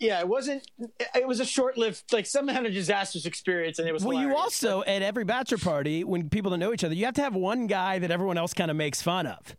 Yeah, 0.00 0.20
it 0.20 0.28
wasn't. 0.28 0.68
It 1.14 1.28
was 1.28 1.40
a 1.40 1.44
short-lived, 1.44 2.10
like 2.10 2.24
some 2.24 2.48
kind 2.48 2.66
of 2.66 2.72
disastrous 2.72 3.26
experience, 3.26 3.78
and 3.78 3.86
it 3.86 3.92
was. 3.92 4.02
Well, 4.02 4.16
hilarious. 4.16 4.34
you 4.34 4.42
also 4.42 4.82
at 4.84 5.02
every 5.02 5.24
bachelor 5.24 5.58
party, 5.58 6.04
when 6.04 6.30
people 6.30 6.50
don't 6.50 6.58
know 6.58 6.72
each 6.72 6.82
other, 6.82 6.94
you 6.94 7.04
have 7.04 7.14
to 7.14 7.22
have 7.22 7.34
one 7.34 7.66
guy 7.66 7.98
that 7.98 8.10
everyone 8.10 8.38
else 8.38 8.54
kind 8.54 8.70
of 8.70 8.78
makes 8.78 9.02
fun 9.02 9.26
of. 9.26 9.54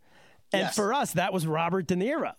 And 0.54 0.62
yes. 0.62 0.74
for 0.74 0.92
us, 0.92 1.12
that 1.12 1.32
was 1.32 1.46
Robert 1.46 1.86
De 1.86 1.94
Niro. 1.94 2.32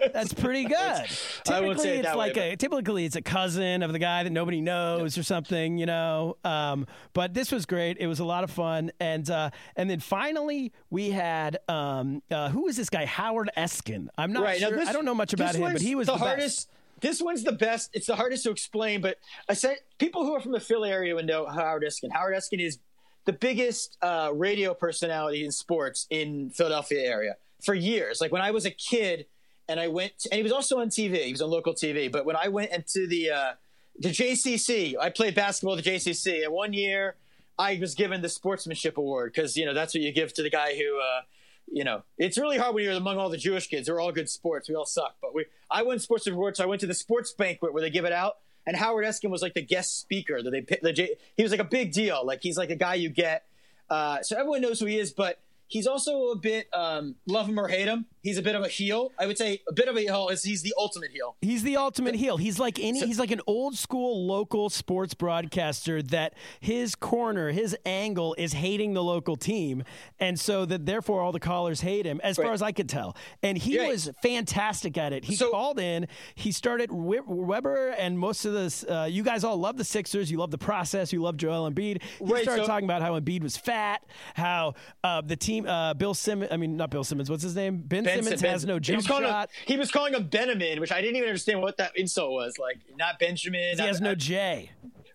That's 0.12 0.32
pretty 0.32 0.64
good. 0.64 1.04
typically, 1.44 1.88
it 1.90 2.04
it's 2.04 2.14
like 2.14 2.34
way, 2.34 2.52
a 2.52 2.56
typically 2.56 3.04
it's 3.04 3.14
a 3.14 3.22
cousin 3.22 3.84
of 3.84 3.92
the 3.92 4.00
guy 4.00 4.24
that 4.24 4.30
nobody 4.30 4.60
knows 4.60 5.16
or 5.16 5.22
something, 5.22 5.78
you 5.78 5.86
know. 5.86 6.36
Um, 6.44 6.86
but 7.12 7.32
this 7.32 7.52
was 7.52 7.64
great. 7.64 7.98
It 8.00 8.08
was 8.08 8.18
a 8.18 8.24
lot 8.24 8.42
of 8.42 8.50
fun, 8.50 8.90
and 8.98 9.28
uh, 9.30 9.50
and 9.76 9.88
then 9.88 10.00
finally 10.00 10.72
we 10.90 11.10
had 11.10 11.58
um, 11.68 12.22
uh, 12.28 12.48
who 12.48 12.66
is 12.66 12.76
this 12.76 12.90
guy 12.90 13.04
Howard 13.04 13.50
Eskin? 13.56 14.08
I'm 14.18 14.32
not 14.32 14.42
right, 14.42 14.58
sure. 14.58 14.72
This, 14.72 14.88
I 14.88 14.92
don't 14.92 15.04
know 15.04 15.14
much 15.14 15.32
about 15.32 15.54
him, 15.54 15.72
but 15.72 15.80
he 15.80 15.94
was 15.94 16.08
the, 16.08 16.14
the 16.14 16.18
hardest. 16.18 16.68
Best. 16.68 16.74
This 17.04 17.20
one's 17.20 17.44
the 17.44 17.52
best. 17.52 17.90
It's 17.92 18.06
the 18.06 18.16
hardest 18.16 18.44
to 18.44 18.50
explain, 18.50 19.02
but 19.02 19.18
I 19.46 19.52
said 19.52 19.76
people 19.98 20.24
who 20.24 20.32
are 20.32 20.40
from 20.40 20.52
the 20.52 20.58
Philly 20.58 20.90
area 20.90 21.14
would 21.14 21.26
know 21.26 21.44
Howard 21.44 21.84
Eskin. 21.84 22.10
Howard 22.10 22.34
Eskin 22.34 22.64
is 22.64 22.78
the 23.26 23.34
biggest 23.34 23.98
uh, 24.00 24.30
radio 24.32 24.72
personality 24.72 25.44
in 25.44 25.52
sports 25.52 26.06
in 26.08 26.48
Philadelphia 26.48 27.02
area 27.02 27.36
for 27.62 27.74
years. 27.74 28.22
Like 28.22 28.32
when 28.32 28.40
I 28.40 28.52
was 28.52 28.64
a 28.64 28.70
kid, 28.70 29.26
and 29.68 29.78
I 29.78 29.88
went, 29.88 30.12
and 30.32 30.38
he 30.38 30.42
was 30.42 30.50
also 30.50 30.80
on 30.80 30.88
TV. 30.88 31.24
He 31.24 31.32
was 31.32 31.42
on 31.42 31.50
local 31.50 31.74
TV. 31.74 32.10
But 32.10 32.24
when 32.24 32.36
I 32.36 32.48
went 32.48 32.72
into 32.72 33.06
the 33.06 33.30
uh, 33.30 33.52
the 33.98 34.08
JCC, 34.08 34.94
I 34.98 35.10
played 35.10 35.34
basketball 35.34 35.76
at 35.76 35.84
the 35.84 35.90
JCC, 35.90 36.44
and 36.44 36.54
one 36.54 36.72
year 36.72 37.16
I 37.58 37.76
was 37.78 37.94
given 37.94 38.22
the 38.22 38.30
sportsmanship 38.30 38.96
award 38.96 39.34
because 39.34 39.58
you 39.58 39.66
know 39.66 39.74
that's 39.74 39.92
what 39.92 40.02
you 40.02 40.10
give 40.10 40.32
to 40.32 40.42
the 40.42 40.50
guy 40.50 40.74
who. 40.74 40.98
Uh, 40.98 41.20
you 41.70 41.84
know, 41.84 42.02
it's 42.18 42.38
really 42.38 42.58
hard 42.58 42.74
when 42.74 42.84
you're 42.84 42.92
among 42.92 43.18
all 43.18 43.28
the 43.28 43.36
Jewish 43.36 43.68
kids. 43.68 43.86
They're 43.86 44.00
all 44.00 44.12
good 44.12 44.28
sports. 44.28 44.68
We 44.68 44.74
all 44.74 44.86
suck, 44.86 45.16
but 45.20 45.34
we. 45.34 45.46
I 45.70 45.82
won 45.82 45.98
sports 45.98 46.26
award, 46.26 46.56
so 46.56 46.64
I 46.64 46.66
went 46.66 46.80
to 46.82 46.86
the 46.86 46.94
sports 46.94 47.32
banquet 47.32 47.72
where 47.72 47.82
they 47.82 47.90
give 47.90 48.04
it 48.04 48.12
out, 48.12 48.38
and 48.66 48.76
Howard 48.76 49.04
Eskin 49.04 49.30
was 49.30 49.42
like 49.42 49.54
the 49.54 49.62
guest 49.62 49.98
speaker. 50.00 50.42
That 50.42 50.50
they 50.50 50.60
the, 50.60 51.16
he 51.36 51.42
was 51.42 51.52
like 51.52 51.60
a 51.60 51.64
big 51.64 51.92
deal. 51.92 52.24
Like 52.24 52.42
he's 52.42 52.56
like 52.56 52.70
a 52.70 52.76
guy 52.76 52.94
you 52.94 53.08
get. 53.08 53.44
Uh, 53.90 54.22
so 54.22 54.36
everyone 54.36 54.60
knows 54.60 54.80
who 54.80 54.86
he 54.86 54.98
is, 54.98 55.12
but 55.12 55.38
he's 55.74 55.88
also 55.88 56.28
a 56.28 56.36
bit 56.36 56.68
um, 56.72 57.16
love 57.26 57.48
him 57.48 57.58
or 57.58 57.66
hate 57.66 57.88
him. 57.88 58.06
He's 58.22 58.38
a 58.38 58.42
bit 58.42 58.54
of 58.54 58.62
a 58.62 58.68
heel. 58.68 59.12
I 59.18 59.26
would 59.26 59.36
say 59.36 59.60
a 59.68 59.72
bit 59.72 59.88
of 59.88 59.96
a 59.96 60.00
heel. 60.00 60.28
Is 60.28 60.44
he's 60.44 60.62
the 60.62 60.72
ultimate 60.78 61.10
heel. 61.10 61.36
He's 61.42 61.62
the 61.62 61.76
ultimate 61.76 62.14
heel. 62.14 62.38
He's 62.38 62.58
like 62.58 62.78
any. 62.78 63.04
he's 63.04 63.18
like 63.18 63.32
an 63.32 63.42
old 63.46 63.76
school 63.76 64.26
local 64.26 64.70
sports 64.70 65.12
broadcaster 65.12 66.00
that 66.04 66.34
his 66.60 66.94
corner, 66.94 67.50
his 67.50 67.76
angle 67.84 68.34
is 68.38 68.54
hating 68.54 68.94
the 68.94 69.02
local 69.02 69.36
team, 69.36 69.82
and 70.20 70.40
so 70.40 70.64
that 70.64 70.86
therefore 70.86 71.20
all 71.20 71.32
the 71.32 71.40
callers 71.40 71.82
hate 71.82 72.06
him. 72.06 72.20
As 72.22 72.38
right. 72.38 72.44
far 72.44 72.54
as 72.54 72.62
I 72.62 72.72
could 72.72 72.88
tell, 72.88 73.16
and 73.42 73.58
he 73.58 73.74
yeah. 73.74 73.88
was 73.88 74.10
fantastic 74.22 74.96
at 74.96 75.12
it. 75.12 75.24
He 75.24 75.34
so, 75.34 75.50
called 75.50 75.80
in. 75.80 76.06
He 76.36 76.52
started 76.52 76.90
Weber 76.92 77.90
and 77.98 78.18
most 78.18 78.44
of 78.44 78.52
this. 78.52 78.84
Uh, 78.84 79.08
you 79.10 79.22
guys 79.22 79.44
all 79.44 79.58
love 79.58 79.76
the 79.76 79.84
Sixers. 79.84 80.30
You 80.30 80.38
love 80.38 80.52
the 80.52 80.56
process. 80.56 81.12
You 81.12 81.20
love 81.20 81.36
Joel 81.36 81.70
Embiid. 81.70 82.00
He 82.02 82.24
right, 82.24 82.42
started 82.44 82.62
so, 82.62 82.66
talking 82.68 82.86
about 82.86 83.02
how 83.02 83.18
Embiid 83.18 83.42
was 83.42 83.56
fat. 83.56 84.02
How 84.34 84.74
uh, 85.02 85.20
the 85.20 85.36
team, 85.36 85.63
uh, 85.66 85.94
Bill 85.94 86.14
Simmons. 86.14 86.50
I 86.52 86.56
mean, 86.56 86.76
not 86.76 86.90
Bill 86.90 87.04
Simmons. 87.04 87.30
What's 87.30 87.42
his 87.42 87.56
name? 87.56 87.78
Ben, 87.78 88.04
ben 88.04 88.22
Simmons 88.22 88.42
ben, 88.42 88.50
has 88.50 88.64
no 88.64 88.78
jump 88.78 89.02
he 89.02 89.06
shot. 89.06 89.22
Him, 89.22 89.48
he 89.66 89.76
was 89.76 89.90
calling 89.90 90.14
him 90.14 90.28
Benjamin, 90.28 90.80
which 90.80 90.92
I 90.92 91.00
didn't 91.00 91.16
even 91.16 91.28
understand 91.28 91.62
what 91.62 91.76
that 91.78 91.96
insult 91.96 92.32
was. 92.32 92.58
Like, 92.58 92.78
not 92.96 93.18
Benjamin. 93.18 93.76
He 93.76 93.82
has 93.82 94.00
no 94.00 94.14
J. 94.14 94.70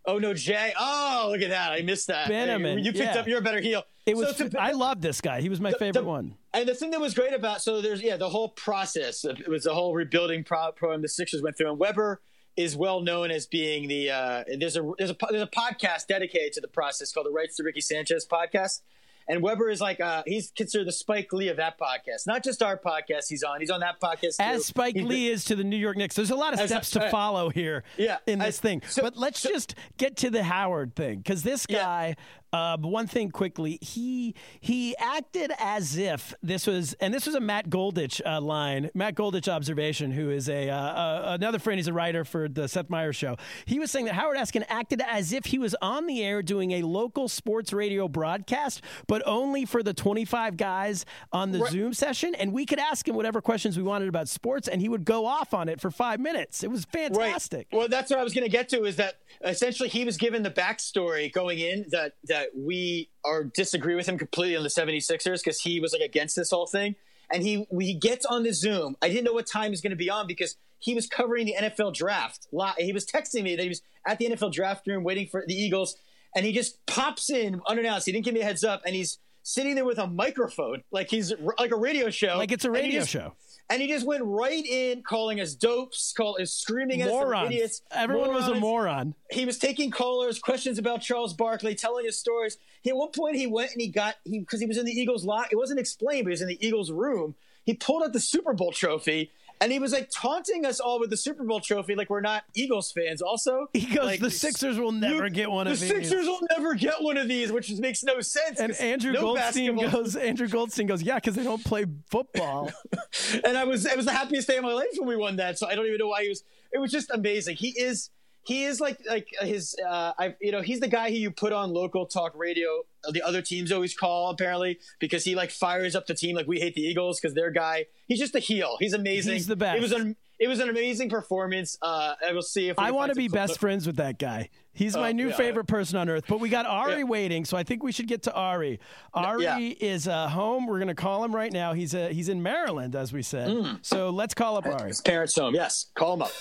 Oh 0.06 0.18
no, 0.18 0.34
Jay! 0.34 0.74
Oh, 0.80 1.30
look 1.32 1.42
at 1.42 1.50
that! 1.50 1.72
I 1.72 1.82
missed 1.82 2.08
that. 2.08 2.28
Benjamin, 2.28 2.80
you 2.80 2.92
picked 2.92 3.14
yeah. 3.14 3.20
up. 3.20 3.28
You're 3.28 3.40
a 3.40 3.44
better 3.44 3.60
heel. 3.60 3.84
It 4.08 4.18
was. 4.18 4.36
So 4.38 4.48
to, 4.48 4.60
I 4.60 4.72
love 4.72 5.02
this 5.02 5.22
guy. 5.22 5.40
He 5.42 5.50
was 5.50 5.62
my 5.62 5.70
the, 5.70 5.78
favorite 5.78 6.02
the, 6.02 6.08
one. 6.08 6.36
And 6.52 6.68
the 6.68 6.74
thing 6.74 6.90
that 6.92 7.00
was 7.00 7.14
great 7.14 7.34
about 7.34 7.62
so 7.62 7.80
there's 7.80 8.02
yeah 8.02 8.18
the 8.18 8.30
whole 8.30 8.50
process. 8.50 9.24
It 9.24 9.48
was 9.48 9.66
the 9.66 9.74
whole 9.74 9.94
rebuilding 9.94 10.44
pro- 10.44 10.72
program 10.72 11.04
the 11.04 11.10
Sixers 11.10 11.44
went 11.44 11.58
through, 11.58 11.70
and 11.70 11.80
Weber 11.80 12.22
is 12.58 12.76
well 12.76 13.02
known 13.02 13.30
as 13.30 13.46
being 13.46 13.88
the 13.88 14.10
uh, 14.10 14.44
there's 14.58 14.78
a 14.78 14.92
there's 14.98 15.12
a 15.12 15.16
there's 15.30 15.44
a 15.44 15.48
podcast 15.48 16.08
dedicated 16.08 16.54
to 16.54 16.62
the 16.62 16.68
process 16.68 17.12
called 17.12 17.28
the 17.28 17.32
Rights 17.32 17.58
to 17.58 17.64
Ricky 17.64 17.82
Sanchez 17.82 18.26
podcast, 18.26 18.82
and 19.30 19.44
Weber 19.44 19.70
is 19.70 19.80
like, 19.80 20.00
uh, 20.00 20.24
he's 20.26 20.52
considered 20.52 20.88
the 20.88 20.92
Spike 20.92 21.32
Lee 21.32 21.50
of 21.50 21.58
that 21.58 21.80
podcast. 21.80 22.26
Not 22.26 22.44
just 22.44 22.64
our 22.64 22.78
podcast 22.78 23.30
he's 23.30 23.44
on. 23.44 23.60
He's 23.60 23.70
on 23.70 23.80
that 23.82 24.02
podcast. 24.02 24.38
As 24.40 24.66
Spike 24.66 24.96
he's 24.96 25.06
Lee 25.06 25.28
is 25.30 25.46
to 25.46 25.56
the 25.56 25.64
New 25.64 25.78
York 25.78 25.98
Knicks. 25.98 26.16
There's 26.16 26.32
a 26.32 26.36
lot 26.36 26.54
of 26.54 26.60
steps 26.60 26.92
to 26.92 27.06
uh, 27.06 27.10
follow 27.10 27.50
here 27.50 27.84
yeah, 27.96 28.18
in 28.26 28.40
this 28.40 28.60
thing. 28.60 28.82
So, 28.90 29.04
but 29.04 29.16
let's 29.16 29.40
so, 29.40 29.50
just 29.50 29.76
get 29.98 30.18
to 30.18 30.32
the 30.32 30.44
Howard 30.44 30.96
thing 30.96 31.20
because 31.20 31.44
this 31.44 31.66
guy 31.68 32.16
Uh, 32.52 32.78
one 32.78 33.08
thing 33.08 33.30
quickly, 33.30 33.78
he 33.82 34.36
he 34.60 34.96
acted 34.98 35.52
as 35.60 35.98
if 35.98 36.34
this 36.42 36.66
was, 36.66 36.94
and 36.94 37.14
this 37.14 37.26
was 37.26 37.36
a 37.36 37.40
Matt 37.40 37.70
Goldich 37.70 38.22
uh, 38.26 38.42
line, 38.42 38.90
Matt 38.94 39.16
Goldich 39.16 39.48
observation, 39.48 40.12
who 40.12 40.30
is 40.30 40.50
a 40.50 40.70
uh, 40.70 40.76
uh, 40.76 41.38
another 41.40 41.60
friend. 41.60 41.78
He's 41.78 41.88
a 41.88 41.94
writer 41.94 42.26
for 42.26 42.48
the 42.48 42.68
Seth 42.68 42.90
Meyers 42.90 43.16
show. 43.16 43.38
He 43.66 43.80
was 43.80 43.92
saying 43.92 44.06
that 44.06 44.16
Howard 44.16 44.38
Eskin 44.38 44.66
acted 44.68 45.02
as 45.08 45.32
if 45.32 45.46
he 45.46 45.60
was 45.60 45.76
on 45.82 46.08
the 46.08 46.24
air 46.24 46.42
doing 46.42 46.72
a 46.72 46.82
local 46.82 47.28
sports 47.28 47.72
radio 47.72 48.08
broadcast, 48.08 48.82
but 49.08 49.22
only 49.26 49.66
for 49.66 49.84
the 49.84 49.94
25 49.94 50.58
guys 50.58 51.06
on 51.32 51.52
the 51.52 51.60
right. 51.60 51.72
Zoom 51.72 51.94
session, 51.94 52.34
and 52.36 52.52
we 52.52 52.66
could 52.66 52.80
ask 52.80 53.08
him 53.08 53.16
whatever 53.16 53.42
questions 53.42 53.78
we 53.78 53.84
wanted 53.84 54.10
about 54.10 54.28
sports, 54.28 54.68
and 54.68 54.82
he 54.82 54.90
would 54.90 55.06
go 55.06 55.26
off 55.26 55.54
on 55.54 55.70
it 55.70 55.80
for 55.80 55.92
five 55.92 56.20
minutes. 56.20 56.64
It 56.64 56.72
was 56.72 56.86
fantastic. 56.86 57.68
Right. 57.72 57.78
Well, 57.78 57.88
that's 57.88 58.10
what 58.10 58.20
I 58.20 58.24
was 58.24 58.34
going 58.34 58.46
to 58.46 58.52
get 58.52 58.70
to. 58.70 58.86
Is 58.86 58.96
that 58.96 59.16
essentially 59.44 59.90
he 59.90 60.06
was 60.06 60.18
given 60.18 60.44
the 60.44 60.52
backstory 60.52 61.32
going 61.32 61.60
in 61.60 61.86
that 61.92 62.14
that 62.26 62.39
that 62.40 62.50
we 62.56 63.10
are 63.26 63.44
disagree 63.44 63.96
with 63.96 64.08
him 64.08 64.18
completely 64.18 64.56
on 64.56 64.64
the 64.64 64.70
76ers 64.70 65.44
because 65.44 65.60
he 65.62 65.80
was 65.80 65.94
like 65.94 66.02
against 66.02 66.36
this 66.36 66.52
whole 66.52 66.68
thing. 66.68 66.96
And 67.32 67.44
he 67.44 67.68
he 67.80 67.94
gets 67.94 68.26
on 68.26 68.44
the 68.44 68.54
Zoom. 68.54 68.96
I 69.02 69.10
didn't 69.10 69.26
know 69.26 69.34
what 69.34 69.46
time 69.46 69.72
he's 69.72 69.82
going 69.82 69.92
to 69.92 69.98
be 69.98 70.10
on 70.10 70.26
because 70.26 70.56
he 70.80 70.96
was 70.96 71.08
covering 71.08 71.46
the 71.46 71.56
NFL 71.62 71.94
draft. 71.94 72.48
He 72.78 72.94
was 72.94 73.06
texting 73.06 73.44
me 73.44 73.56
that 73.56 73.62
he 73.62 73.70
was 73.70 73.82
at 74.08 74.18
the 74.18 74.30
NFL 74.30 74.52
draft 74.52 74.88
room 74.88 75.04
waiting 75.04 75.28
for 75.28 75.44
the 75.46 75.54
Eagles, 75.54 75.96
and 76.36 76.46
he 76.46 76.52
just 76.52 76.84
pops 76.88 77.30
in 77.30 77.62
unannounced. 77.68 78.08
He 78.08 78.12
didn't 78.12 78.26
give 78.26 78.34
me 78.34 78.42
a 78.42 78.46
heads 78.46 78.64
up, 78.64 78.82
and 78.86 78.96
he's 78.96 79.20
sitting 79.50 79.76
there 79.76 79.86
with 79.86 80.00
a 80.00 80.08
microphone, 80.08 80.84
like 80.92 81.10
he's 81.10 81.34
like 81.58 81.72
a 81.72 81.78
radio 81.78 82.10
show, 82.10 82.38
like 82.38 82.52
it's 82.52 82.66
a 82.66 82.72
radio 82.72 83.04
show 83.04 83.34
and 83.70 83.82
he 83.82 83.88
just 83.88 84.06
went 84.06 84.24
right 84.24 84.66
in, 84.66 85.04
calling 85.04 85.40
us 85.40 85.54
dopes, 85.54 86.12
call 86.12 86.38
is 86.38 86.52
screaming 86.52 87.02
at 87.02 87.10
us 87.10 87.46
idiots. 87.46 87.82
Everyone 87.92 88.30
morons. 88.30 88.48
was 88.48 88.58
a 88.58 88.60
moron. 88.60 89.14
He 89.30 89.46
was 89.46 89.60
taking 89.60 89.92
callers, 89.92 90.40
questions 90.40 90.80
about 90.80 91.02
Charles 91.02 91.34
Barkley, 91.34 91.76
telling 91.76 92.06
his 92.06 92.18
stories. 92.18 92.58
He, 92.82 92.90
at 92.90 92.96
one 92.96 93.12
point, 93.12 93.36
he 93.36 93.46
went 93.46 93.72
and 93.72 93.80
he 93.80 93.88
got 93.88 94.16
he 94.24 94.40
because 94.40 94.60
he 94.60 94.66
was 94.66 94.78
in 94.78 94.86
the 94.86 94.92
Eagles 94.92 95.24
lot. 95.24 95.50
It 95.52 95.56
wasn't 95.56 95.80
explained, 95.80 96.26
but 96.26 96.30
he 96.30 96.34
was 96.34 96.42
in 96.42 96.48
the 96.48 96.66
Eagles 96.66 96.92
room. 96.92 97.36
He 97.64 97.76
pulled 97.76 98.02
out 98.04 98.14
the 98.14 98.20
Super 98.20 98.54
Bowl 98.54 98.72
trophy 98.72 99.32
and 99.62 99.72
he 99.72 99.80
was 99.80 99.92
like 99.92 100.10
taunting 100.10 100.66
us 100.66 100.80
all 100.80 101.00
with 101.00 101.10
the 101.10 101.18
Super 101.18 101.44
Bowl 101.44 101.60
trophy, 101.60 101.96
like 101.96 102.10
we're 102.10 102.22
not 102.22 102.44
Eagles 102.54 102.92
fans. 102.92 103.22
Also, 103.22 103.68
he 103.74 103.86
goes, 103.94 104.06
like, 104.06 104.20
"The 104.20 104.32
Sixers 104.32 104.80
will 104.80 104.92
never 104.92 105.26
you, 105.26 105.30
get 105.30 105.52
one 105.52 105.68
of 105.68 105.80
these. 105.80 105.90
The 105.90 105.96
Sixers 105.96 106.26
will 106.26 106.42
never 106.52 106.76
get 106.76 107.02
one 107.02 107.18
of 107.18 107.28
these," 107.28 107.52
which 107.52 107.72
makes 107.74 108.04
no 108.04 108.22
sense. 108.22 108.60
And 108.60 108.74
Andrew 108.80 109.12
no 109.12 109.22
Goldstein 109.22 109.76
basketball. 109.76 110.02
goes, 110.04 110.16
"Andrew 110.16 110.48
Goldstein 110.48 110.88
goes, 110.88 111.04
yeah, 111.04 111.16
because 111.16 111.36
they 111.36 111.44
don't 111.44 111.64
play 111.64 111.86
football." 112.10 112.72
and 113.44 113.58
I 113.58 113.66
was, 113.66 113.86
it 113.86 113.98
was 113.98 114.06
the 114.06 114.14
happiest 114.14 114.48
day 114.48 114.58
of 114.58 114.64
my 114.64 114.74
life 114.74 114.88
when 114.98 115.08
we 115.08 115.18
won 115.18 115.36
that. 115.38 115.58
So 115.60 115.68
I 115.68 115.76
don't 115.76 115.86
even 115.86 115.98
know 115.98 116.08
why 116.08 116.24
he 116.24 116.30
was. 116.30 116.44
It 116.72 116.80
was 116.80 116.92
just 116.92 117.10
amazing. 117.12 117.58
He 117.58 117.70
is 117.70 118.12
he 118.44 118.64
is 118.64 118.80
like 118.80 119.00
like 119.08 119.28
his 119.42 119.76
uh 119.88 120.14
I 120.18 120.36
you 120.42 120.52
know 120.52 120.62
he's 120.62 120.80
the 120.80 120.88
guy 120.88 121.10
who 121.10 121.18
you 121.18 121.32
put 121.32 121.54
on 121.54 121.72
local 121.72 122.06
talk 122.06 122.34
radio 122.36 122.84
the 123.12 123.22
other 123.22 123.42
teams 123.42 123.72
always 123.72 123.96
call 123.96 124.30
apparently 124.30 124.80
because 125.00 125.24
he 125.24 125.36
like 125.36 125.52
fires 125.52 125.96
up 125.96 126.08
the 126.08 126.14
team 126.14 126.36
like 126.36 126.48
we 126.48 126.60
hate 126.60 126.76
the 126.76 126.82
Eagles 126.82 127.20
because 127.20 127.36
their 127.36 127.52
guy 127.52 127.86
he's 128.08 128.20
just 128.20 128.36
a 128.36 128.40
heel. 128.40 128.78
He's 128.80 128.94
amazing. 128.94 129.34
He's 129.34 129.48
the 129.48 129.56
best. 129.56 129.78
It 129.78 129.82
was 129.82 129.92
an 129.92 130.16
it 130.40 130.48
was 130.48 130.60
an 130.60 130.70
amazing 130.70 131.10
performance. 131.10 131.78
Uh 131.82 132.16
I 132.26 132.34
will 132.34 132.42
see 132.42 132.70
if 132.70 132.80
I 132.80 132.92
want 132.92 133.12
to 133.12 133.16
be 133.16 133.28
best 133.28 133.60
friends 133.60 133.86
with 133.86 133.98
that 133.98 134.20
guy. 134.20 134.50
He's 134.74 134.96
my 134.96 135.10
uh, 135.10 135.14
new 135.14 135.30
yeah. 135.30 135.36
favorite 135.36 135.68
person 135.68 135.98
on 135.98 136.10
earth 136.10 136.26
but 136.28 136.40
we 136.40 136.50
got 136.50 136.66
Ari 136.66 137.00
yeah. 137.00 137.04
waiting 137.04 137.46
so 137.46 137.58
I 137.58 137.64
think 137.64 137.84
we 137.84 137.92
should 137.92 138.08
get 138.08 138.24
to 138.24 138.34
Ari. 138.34 138.80
Ari 139.14 139.44
yeah. 139.44 139.58
is 139.60 140.08
uh, 140.08 140.28
home. 140.30 140.68
We're 140.68 140.80
gonna 140.80 140.96
call 140.96 141.24
him 141.24 141.36
right 141.36 141.52
now. 141.52 141.74
He's 141.74 141.94
uh, 141.94 142.10
he's 142.12 142.30
in 142.30 142.42
Maryland 142.42 142.96
as 142.96 143.14
we 143.14 143.22
said. 143.22 143.50
Mm. 143.50 143.80
so 143.86 144.10
let's 144.10 144.34
call 144.34 144.58
up 144.58 144.66
Ari. 144.66 144.88
his 144.88 145.02
parents 145.02 145.36
home. 145.36 145.54
Yes 145.54 145.88
call 145.94 146.14
him 146.14 146.22
up. 146.24 146.32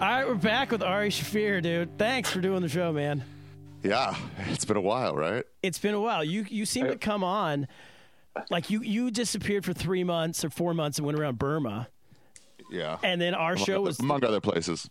All 0.00 0.06
right, 0.08 0.26
we're 0.26 0.34
back 0.34 0.70
with 0.70 0.82
Ari 0.82 1.10
Shaffir, 1.10 1.60
dude. 1.60 1.98
Thanks 1.98 2.30
for 2.30 2.40
doing 2.40 2.62
the 2.62 2.70
show, 2.70 2.90
man. 2.90 3.22
Yeah, 3.82 4.16
it's 4.48 4.64
been 4.64 4.78
a 4.78 4.80
while, 4.80 5.14
right? 5.14 5.44
It's 5.62 5.78
been 5.78 5.92
a 5.92 6.00
while. 6.00 6.24
You 6.24 6.46
you 6.48 6.64
seem 6.64 6.86
to 6.86 6.96
come 6.96 7.22
on 7.22 7.68
like 8.48 8.70
you 8.70 8.80
you 8.80 9.10
disappeared 9.10 9.62
for 9.62 9.74
three 9.74 10.02
months 10.02 10.42
or 10.42 10.48
four 10.48 10.72
months 10.72 10.96
and 10.96 11.06
went 11.06 11.18
around 11.18 11.38
Burma. 11.38 11.86
Yeah, 12.70 12.96
and 13.02 13.20
then 13.20 13.34
our 13.34 13.52
among 13.52 13.64
show 13.66 13.74
other, 13.74 13.82
was 13.82 14.00
among 14.00 14.24
other 14.24 14.40
places. 14.40 14.88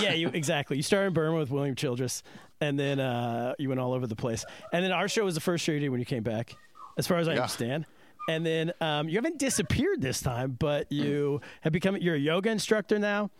Yeah, 0.00 0.14
you 0.14 0.30
exactly. 0.32 0.78
You 0.78 0.82
started 0.82 1.08
in 1.08 1.12
Burma 1.12 1.36
with 1.38 1.50
William 1.50 1.74
Childress, 1.74 2.22
and 2.62 2.80
then 2.80 2.98
uh, 2.98 3.52
you 3.58 3.68
went 3.68 3.78
all 3.78 3.92
over 3.92 4.06
the 4.06 4.16
place. 4.16 4.42
And 4.72 4.82
then 4.82 4.90
our 4.90 5.06
show 5.06 5.26
was 5.26 5.34
the 5.34 5.42
first 5.42 5.66
show 5.66 5.72
you 5.72 5.80
did 5.80 5.90
when 5.90 6.00
you 6.00 6.06
came 6.06 6.22
back, 6.22 6.56
as 6.96 7.06
far 7.06 7.18
as 7.18 7.28
I 7.28 7.32
yeah. 7.32 7.40
understand. 7.40 7.84
And 8.26 8.46
then 8.46 8.72
um, 8.80 9.06
you 9.10 9.16
haven't 9.16 9.38
disappeared 9.38 10.00
this 10.00 10.22
time, 10.22 10.56
but 10.58 10.90
you 10.90 11.42
have 11.60 11.74
become 11.74 11.98
you're 11.98 12.14
a 12.14 12.18
yoga 12.18 12.50
instructor 12.50 12.98
now. 12.98 13.30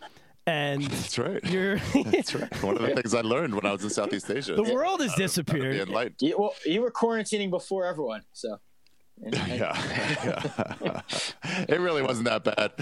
And 0.47 0.83
that's 0.85 1.19
right. 1.19 1.45
You're 1.45 1.79
that's 2.05 2.35
right. 2.35 2.63
One 2.63 2.77
of 2.77 2.83
the 2.83 2.95
things 2.95 3.15
I 3.15 3.23
learned 3.23 3.55
when 3.55 3.67
I 3.67 3.73
was 3.73 3.83
in 3.83 3.91
Southeast 3.91 4.31
Asia. 4.31 4.55
The 4.55 4.63
world 4.63 5.01
has 5.01 5.15
disappeared. 5.15 5.89
You, 6.21 6.39
well, 6.39 6.55
you 6.65 6.83
were 6.83 6.91
quarantining 6.91 7.51
before 7.51 7.85
everyone, 7.87 8.23
so. 8.33 8.59
yeah, 9.19 9.47
yeah. 10.23 11.01
it 11.69 11.81
really 11.81 12.03
wasn't 12.03 12.29
that 12.29 12.45
bad. 12.45 12.73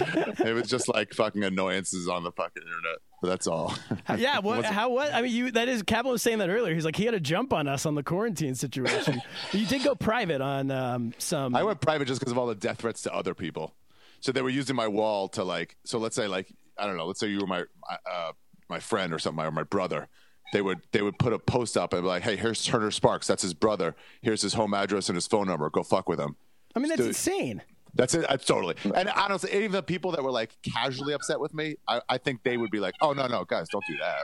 It 0.45 0.53
was 0.53 0.67
just 0.67 0.89
like 0.89 1.13
fucking 1.13 1.43
annoyances 1.45 2.09
on 2.09 2.23
the 2.23 2.31
fucking 2.33 2.61
internet. 2.61 2.97
That's 3.23 3.47
all. 3.47 3.73
yeah. 4.17 4.39
What? 4.39 4.65
how? 4.65 4.89
What? 4.89 5.13
I 5.13 5.21
mean, 5.21 5.31
you. 5.33 5.51
That 5.51 5.69
is. 5.69 5.81
Kaplan 5.81 6.11
was 6.11 6.21
saying 6.21 6.39
that 6.39 6.49
earlier. 6.49 6.75
He's 6.75 6.83
like 6.83 6.97
he 6.97 7.05
had 7.05 7.13
a 7.13 7.21
jump 7.21 7.53
on 7.53 7.69
us 7.69 7.85
on 7.85 7.95
the 7.95 8.03
quarantine 8.03 8.53
situation. 8.53 9.21
you 9.53 9.65
did 9.65 9.83
go 9.83 9.95
private 9.95 10.41
on 10.41 10.69
um, 10.71 11.13
some. 11.17 11.55
I 11.55 11.63
went 11.63 11.79
private 11.79 12.05
just 12.05 12.19
because 12.19 12.33
of 12.33 12.37
all 12.37 12.47
the 12.47 12.53
death 12.53 12.79
threats 12.79 13.01
to 13.03 13.15
other 13.15 13.33
people. 13.33 13.73
So 14.19 14.33
they 14.33 14.41
were 14.41 14.49
using 14.49 14.75
my 14.75 14.89
wall 14.89 15.29
to 15.29 15.43
like. 15.43 15.77
So 15.85 15.99
let's 15.99 16.17
say 16.17 16.27
like 16.27 16.53
I 16.77 16.85
don't 16.87 16.97
know. 16.97 17.05
Let's 17.05 17.19
say 17.19 17.27
you 17.27 17.39
were 17.39 17.47
my 17.47 17.63
uh, 18.09 18.31
my 18.69 18.79
friend 18.79 19.13
or 19.13 19.19
something, 19.19 19.43
or 19.45 19.51
my 19.51 19.63
brother, 19.63 20.07
they 20.53 20.61
would 20.61 20.81
they 20.91 21.01
would 21.01 21.17
put 21.19 21.33
a 21.33 21.39
post 21.39 21.77
up 21.77 21.93
and 21.93 22.01
be 22.03 22.07
like, 22.07 22.23
"Hey, 22.23 22.35
here's 22.35 22.63
Turner 22.65 22.91
Sparks. 22.91 23.27
That's 23.27 23.41
his 23.43 23.53
brother. 23.53 23.95
Here's 24.21 24.41
his 24.41 24.53
home 24.53 24.73
address 24.73 25.09
and 25.09 25.15
his 25.15 25.27
phone 25.27 25.47
number. 25.47 25.69
Go 25.69 25.83
fuck 25.83 26.09
with 26.09 26.19
him." 26.19 26.35
I 26.75 26.79
mean, 26.79 26.89
that's 26.89 26.99
Dude. 26.99 27.07
insane. 27.09 27.61
That's 27.93 28.13
it. 28.13 28.25
That's 28.27 28.43
totally. 28.45 28.75
And 28.93 29.07
honestly, 29.09 29.53
even 29.53 29.71
the 29.71 29.81
people 29.81 30.11
that 30.11 30.21
were 30.23 30.31
like 30.31 30.57
casually 30.63 31.13
upset 31.13 31.39
with 31.39 31.53
me, 31.53 31.77
I, 31.87 32.01
I 32.09 32.17
think 32.17 32.43
they 32.43 32.57
would 32.57 32.71
be 32.71 32.79
like, 32.79 32.93
"Oh 33.01 33.13
no, 33.13 33.27
no, 33.27 33.45
guys, 33.45 33.69
don't 33.69 33.83
do 33.87 33.95
that." 34.01 34.19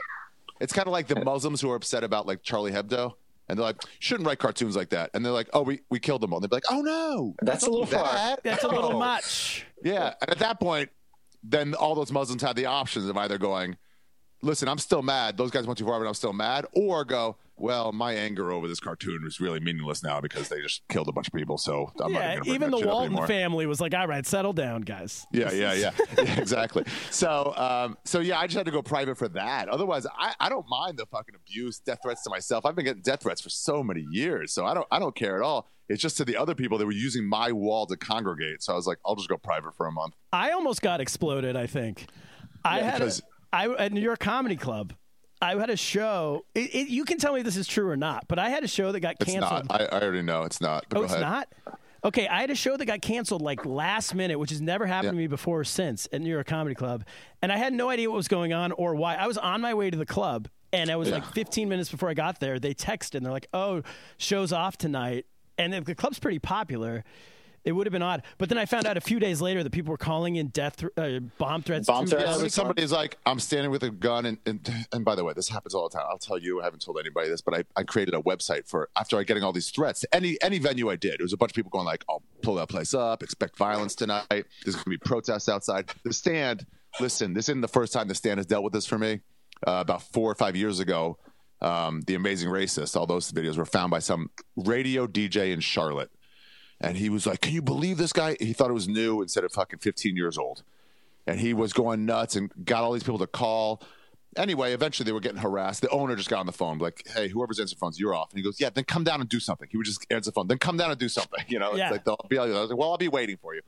It's 0.60 0.72
kind 0.72 0.86
of 0.86 0.92
like 0.92 1.06
the 1.08 1.24
Muslims 1.24 1.60
who 1.60 1.70
are 1.70 1.76
upset 1.76 2.04
about 2.04 2.26
like 2.26 2.42
Charlie 2.42 2.70
Hebdo, 2.72 3.14
and 3.48 3.58
they're 3.58 3.64
like, 3.64 3.76
"Shouldn't 3.98 4.26
write 4.26 4.38
cartoons 4.38 4.76
like 4.76 4.90
that." 4.90 5.10
And 5.14 5.24
they're 5.24 5.32
like, 5.32 5.48
"Oh, 5.54 5.62
we, 5.62 5.80
we 5.90 5.98
killed 5.98 6.20
them 6.20 6.32
all." 6.34 6.36
And 6.38 6.44
they'd 6.44 6.50
be 6.50 6.56
like, 6.56 6.70
"Oh 6.70 6.82
no, 6.82 7.34
That's 7.40 7.66
a 7.66 7.70
little 7.70 7.86
do 7.86 7.92
far. 7.96 8.12
that. 8.12 8.42
That's 8.44 8.62
a 8.64 8.68
little 8.68 8.98
much. 8.98 9.64
Yeah, 9.82 10.12
and 10.20 10.30
at 10.30 10.38
that 10.40 10.60
point, 10.60 10.90
then 11.42 11.74
all 11.74 11.94
those 11.94 12.12
Muslims 12.12 12.42
had 12.42 12.56
the 12.56 12.66
options 12.66 13.06
of 13.08 13.16
either 13.16 13.38
going, 13.38 13.76
"Listen, 14.42 14.68
I'm 14.68 14.78
still 14.78 15.02
mad. 15.02 15.36
Those 15.36 15.50
guys 15.50 15.66
went 15.66 15.78
too 15.78 15.86
far, 15.86 15.98
but 16.00 16.06
I'm 16.06 16.14
still 16.14 16.32
mad," 16.32 16.66
or 16.72 17.04
go, 17.04 17.36
"Well, 17.56 17.92
my 17.92 18.12
anger 18.14 18.50
over 18.52 18.66
this 18.68 18.80
cartoon 18.80 19.24
is 19.26 19.40
really 19.40 19.60
meaningless 19.60 20.02
now 20.02 20.20
because 20.20 20.48
they 20.48 20.60
just 20.60 20.82
killed 20.88 21.08
a 21.08 21.12
bunch 21.12 21.28
of 21.28 21.32
people, 21.32 21.58
so 21.58 21.92
I'm 22.00 22.12
not 22.12 22.20
Yeah, 22.20 22.40
to 22.40 22.50
even 22.50 22.70
the 22.70 22.78
Walton 22.86 23.26
family 23.26 23.66
was 23.66 23.80
like, 23.80 23.94
"All 23.94 24.06
right, 24.06 24.26
settle 24.26 24.52
down, 24.52 24.82
guys." 24.82 25.26
Yeah, 25.32 25.52
yeah, 25.52 25.72
yeah, 25.74 25.90
yeah, 26.18 26.40
exactly. 26.40 26.84
So, 27.10 27.54
um, 27.56 27.98
so 28.04 28.20
yeah, 28.20 28.38
I 28.38 28.46
just 28.46 28.56
had 28.56 28.66
to 28.66 28.72
go 28.72 28.82
private 28.82 29.16
for 29.16 29.28
that. 29.28 29.68
Otherwise, 29.68 30.06
I, 30.18 30.34
I 30.40 30.48
don't 30.48 30.66
mind 30.68 30.98
the 30.98 31.06
fucking 31.06 31.34
abuse, 31.34 31.78
death 31.78 31.98
threats 32.02 32.22
to 32.24 32.30
myself. 32.30 32.66
I've 32.66 32.74
been 32.74 32.84
getting 32.84 33.02
death 33.02 33.22
threats 33.22 33.40
for 33.40 33.50
so 33.50 33.82
many 33.82 34.06
years, 34.10 34.52
so 34.52 34.64
I 34.66 34.74
don't, 34.74 34.86
I 34.90 34.98
don't 34.98 35.14
care 35.14 35.36
at 35.36 35.42
all. 35.42 35.68
It's 35.92 36.02
just 36.02 36.16
to 36.16 36.24
the 36.24 36.36
other 36.36 36.54
people 36.54 36.78
that 36.78 36.86
were 36.86 36.92
using 36.92 37.24
my 37.24 37.52
wall 37.52 37.86
to 37.86 37.96
congregate. 37.96 38.62
So 38.62 38.72
I 38.72 38.76
was 38.76 38.86
like, 38.86 38.98
I'll 39.06 39.14
just 39.16 39.28
go 39.28 39.36
private 39.36 39.74
for 39.76 39.86
a 39.86 39.92
month. 39.92 40.14
I 40.32 40.50
almost 40.52 40.82
got 40.82 41.00
exploded. 41.00 41.56
I 41.56 41.66
think 41.66 42.06
I 42.64 42.80
had 42.80 42.94
a, 43.02 43.04
because- 43.04 43.22
I 43.52 43.68
at 43.68 43.92
New 43.92 44.00
York 44.00 44.18
Comedy 44.20 44.56
Club. 44.56 44.94
I 45.40 45.56
had 45.56 45.70
a 45.70 45.76
show. 45.76 46.44
It, 46.54 46.72
it, 46.74 46.88
you 46.88 47.04
can 47.04 47.18
tell 47.18 47.32
me 47.34 47.40
if 47.40 47.44
this 47.44 47.56
is 47.56 47.66
true 47.66 47.88
or 47.90 47.96
not, 47.96 48.26
but 48.28 48.38
I 48.38 48.48
had 48.48 48.62
a 48.62 48.68
show 48.68 48.92
that 48.92 49.00
got 49.00 49.16
It's 49.20 49.32
canceled. 49.32 49.68
not. 49.68 49.80
I, 49.80 49.84
I 49.96 50.00
already 50.00 50.22
know 50.22 50.42
it's 50.44 50.60
not. 50.60 50.84
But 50.88 50.98
oh, 50.98 51.02
it's 51.02 51.12
ahead. 51.12 51.22
not. 51.22 51.48
Okay, 52.04 52.26
I 52.28 52.40
had 52.40 52.50
a 52.50 52.54
show 52.54 52.76
that 52.76 52.86
got 52.86 53.02
canceled 53.02 53.42
like 53.42 53.66
last 53.66 54.14
minute, 54.14 54.38
which 54.38 54.50
has 54.50 54.60
never 54.60 54.86
happened 54.86 55.06
Yeah. 55.06 55.10
to 55.12 55.16
me 55.18 55.26
before 55.26 55.60
or 55.60 55.64
since 55.64 56.08
at 56.12 56.20
New 56.20 56.30
York 56.30 56.46
Comedy 56.46 56.74
Club, 56.76 57.04
and 57.42 57.52
I 57.52 57.56
had 57.58 57.72
no 57.72 57.90
idea 57.90 58.08
what 58.08 58.16
was 58.16 58.28
going 58.28 58.52
on 58.52 58.70
or 58.72 58.94
why. 58.94 59.14
I 59.16 59.26
was 59.26 59.36
on 59.36 59.60
my 59.60 59.74
way 59.74 59.90
to 59.90 59.96
the 59.96 60.06
club, 60.06 60.48
and 60.72 60.90
I 60.90 60.96
was 60.96 61.08
Yeah. 61.08 61.14
like 61.16 61.26
15 61.32 61.68
minutes 61.68 61.90
before 61.90 62.08
I 62.08 62.14
got 62.14 62.38
there. 62.40 62.58
They 62.60 62.72
texted, 62.74 63.16
and 63.16 63.26
they're 63.26 63.32
like, 63.32 63.48
"Oh, 63.52 63.82
show's 64.18 64.52
off 64.52 64.76
tonight," 64.78 65.26
and 65.58 65.72
the, 65.72 65.80
the 65.80 65.94
club's 65.94 66.18
pretty 66.18 66.38
popular. 66.38 67.04
It 67.64 67.70
would 67.70 67.86
have 67.86 67.92
been 67.92 68.02
odd, 68.02 68.24
but 68.38 68.48
then 68.48 68.58
I 68.58 68.66
found 68.66 68.86
out 68.86 68.96
a 68.96 69.00
few 69.00 69.20
days 69.20 69.40
later 69.40 69.62
that 69.62 69.70
people 69.70 69.92
were 69.92 69.96
calling 69.96 70.34
in 70.34 70.48
death, 70.48 70.78
th- 70.78 70.90
uh, 70.96 71.20
bomb 71.38 71.62
threats. 71.62 71.86
Bomb 71.86 72.06
to- 72.06 72.16
threats? 72.16 72.42
Yeah, 72.42 72.48
somebody's 72.48 72.90
like, 72.90 73.18
I'm 73.24 73.38
standing 73.38 73.70
with 73.70 73.84
a 73.84 73.90
gun, 73.90 74.26
and, 74.26 74.38
and 74.46 74.68
and 74.92 75.04
by 75.04 75.14
the 75.14 75.22
way, 75.22 75.32
this 75.32 75.48
happens 75.48 75.72
all 75.72 75.88
the 75.88 75.96
time. 75.96 76.04
I'll 76.10 76.18
tell 76.18 76.38
you, 76.38 76.60
I 76.60 76.64
haven't 76.64 76.82
told 76.82 76.98
anybody 76.98 77.28
this, 77.28 77.40
but 77.40 77.54
I, 77.54 77.62
I 77.76 77.84
created 77.84 78.14
a 78.14 78.18
website 78.20 78.66
for 78.66 78.88
after 78.96 79.16
I 79.16 79.22
getting 79.22 79.44
all 79.44 79.52
these 79.52 79.70
threats. 79.70 80.04
Any 80.12 80.38
any 80.42 80.58
venue 80.58 80.90
I 80.90 80.96
did, 80.96 81.20
it 81.20 81.22
was 81.22 81.32
a 81.32 81.36
bunch 81.36 81.52
of 81.52 81.54
people 81.54 81.70
going 81.70 81.84
like, 81.84 82.04
I'll 82.10 82.24
pull 82.42 82.56
that 82.56 82.68
place 82.68 82.94
up, 82.94 83.22
expect 83.22 83.56
violence 83.56 83.94
tonight. 83.94 84.26
There's 84.28 84.74
going 84.74 84.82
to 84.82 84.90
be 84.90 84.98
protests 84.98 85.48
outside. 85.48 85.88
The 86.02 86.12
stand, 86.12 86.66
listen, 86.98 87.32
this 87.32 87.48
isn't 87.48 87.60
the 87.60 87.68
first 87.68 87.92
time 87.92 88.08
the 88.08 88.16
stand 88.16 88.38
has 88.38 88.46
dealt 88.46 88.64
with 88.64 88.72
this 88.72 88.86
for 88.86 88.98
me. 88.98 89.20
Uh, 89.64 89.78
about 89.80 90.02
four 90.02 90.28
or 90.28 90.34
five 90.34 90.56
years 90.56 90.80
ago, 90.80 91.16
um, 91.62 92.02
the 92.06 92.14
Amazing 92.14 92.50
Racist, 92.50 92.94
all 92.96 93.06
those 93.06 93.32
videos 93.32 93.56
were 93.56 93.64
found 93.64 93.90
by 93.90 94.00
some 94.00 94.28
radio 94.56 95.06
DJ 95.06 95.52
in 95.52 95.60
Charlotte. 95.60 96.10
And 96.80 96.96
he 96.98 97.08
was 97.08 97.26
like, 97.26 97.40
Can 97.40 97.54
you 97.54 97.62
believe 97.62 97.96
this 97.96 98.12
guy? 98.12 98.36
He 98.40 98.52
thought 98.52 98.68
it 98.68 98.74
was 98.74 98.88
new 98.88 99.22
instead 99.22 99.44
of 99.44 99.52
fucking 99.52 99.78
15 99.78 100.16
years 100.16 100.36
old 100.36 100.62
and 101.26 101.38
he 101.38 101.54
was 101.54 101.72
going 101.72 102.04
nuts 102.04 102.34
and 102.34 102.50
got 102.64 102.82
all 102.82 102.92
these 102.92 103.04
people 103.04 103.18
to 103.20 103.28
call. 103.28 103.80
Anyway, 104.36 104.72
eventually 104.72 105.04
they 105.04 105.12
were 105.12 105.20
getting 105.20 105.38
harassed. 105.40 105.80
The 105.82 105.88
owner 105.90 106.16
just 106.16 106.28
got 106.28 106.40
on 106.40 106.46
the 106.46 106.52
phone, 106.52 106.78
like, 106.78 107.04
"Hey, 107.14 107.28
whoever's 107.28 107.60
answering 107.60 107.78
phones, 107.78 108.00
you're 108.00 108.12
off." 108.14 108.30
And 108.32 108.38
he 108.38 108.42
goes, 108.42 108.58
"Yeah, 108.58 108.70
then 108.70 108.82
come 108.84 109.04
down 109.04 109.20
and 109.20 109.28
do 109.28 109.38
something." 109.38 109.68
He 109.70 109.76
would 109.76 109.86
just 109.86 110.04
answer 110.10 110.30
the 110.30 110.34
phone, 110.34 110.48
then 110.48 110.58
come 110.58 110.76
down 110.78 110.90
and 110.90 110.98
do 110.98 111.08
something. 111.08 111.44
You 111.48 111.60
know, 111.60 111.74
Yeah. 111.76 111.84
it's 111.84 111.92
like 111.92 112.04
they'll 112.04 112.26
be 112.28 112.38
like, 112.38 112.50
I 112.50 112.60
was 112.60 112.70
like, 112.70 112.78
"Well, 112.78 112.90
I'll 112.90 112.98
be 112.98 113.06
waiting 113.08 113.36
for 113.36 113.54
you." 113.54 113.60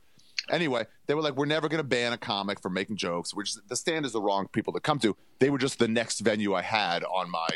Anyway, 0.49 0.85
they 1.07 1.13
were 1.13 1.21
like, 1.21 1.35
"We're 1.37 1.45
never 1.45 1.69
going 1.69 1.77
to 1.81 1.87
ban 1.87 2.11
a 2.13 2.17
comic 2.17 2.61
for 2.61 2.69
making 2.69 2.97
jokes." 2.97 3.33
Which 3.33 3.53
the 3.69 3.75
stand 3.77 4.05
is 4.05 4.11
the 4.11 4.21
wrong 4.21 4.47
people 4.49 4.73
to 4.73 4.79
come 4.81 4.99
to. 4.99 5.15
They 5.39 5.49
were 5.49 5.59
just 5.59 5.79
the 5.79 5.87
next 5.87 6.19
venue 6.19 6.53
I 6.55 6.63
had 6.63 7.03
on 7.05 7.29
my 7.31 7.47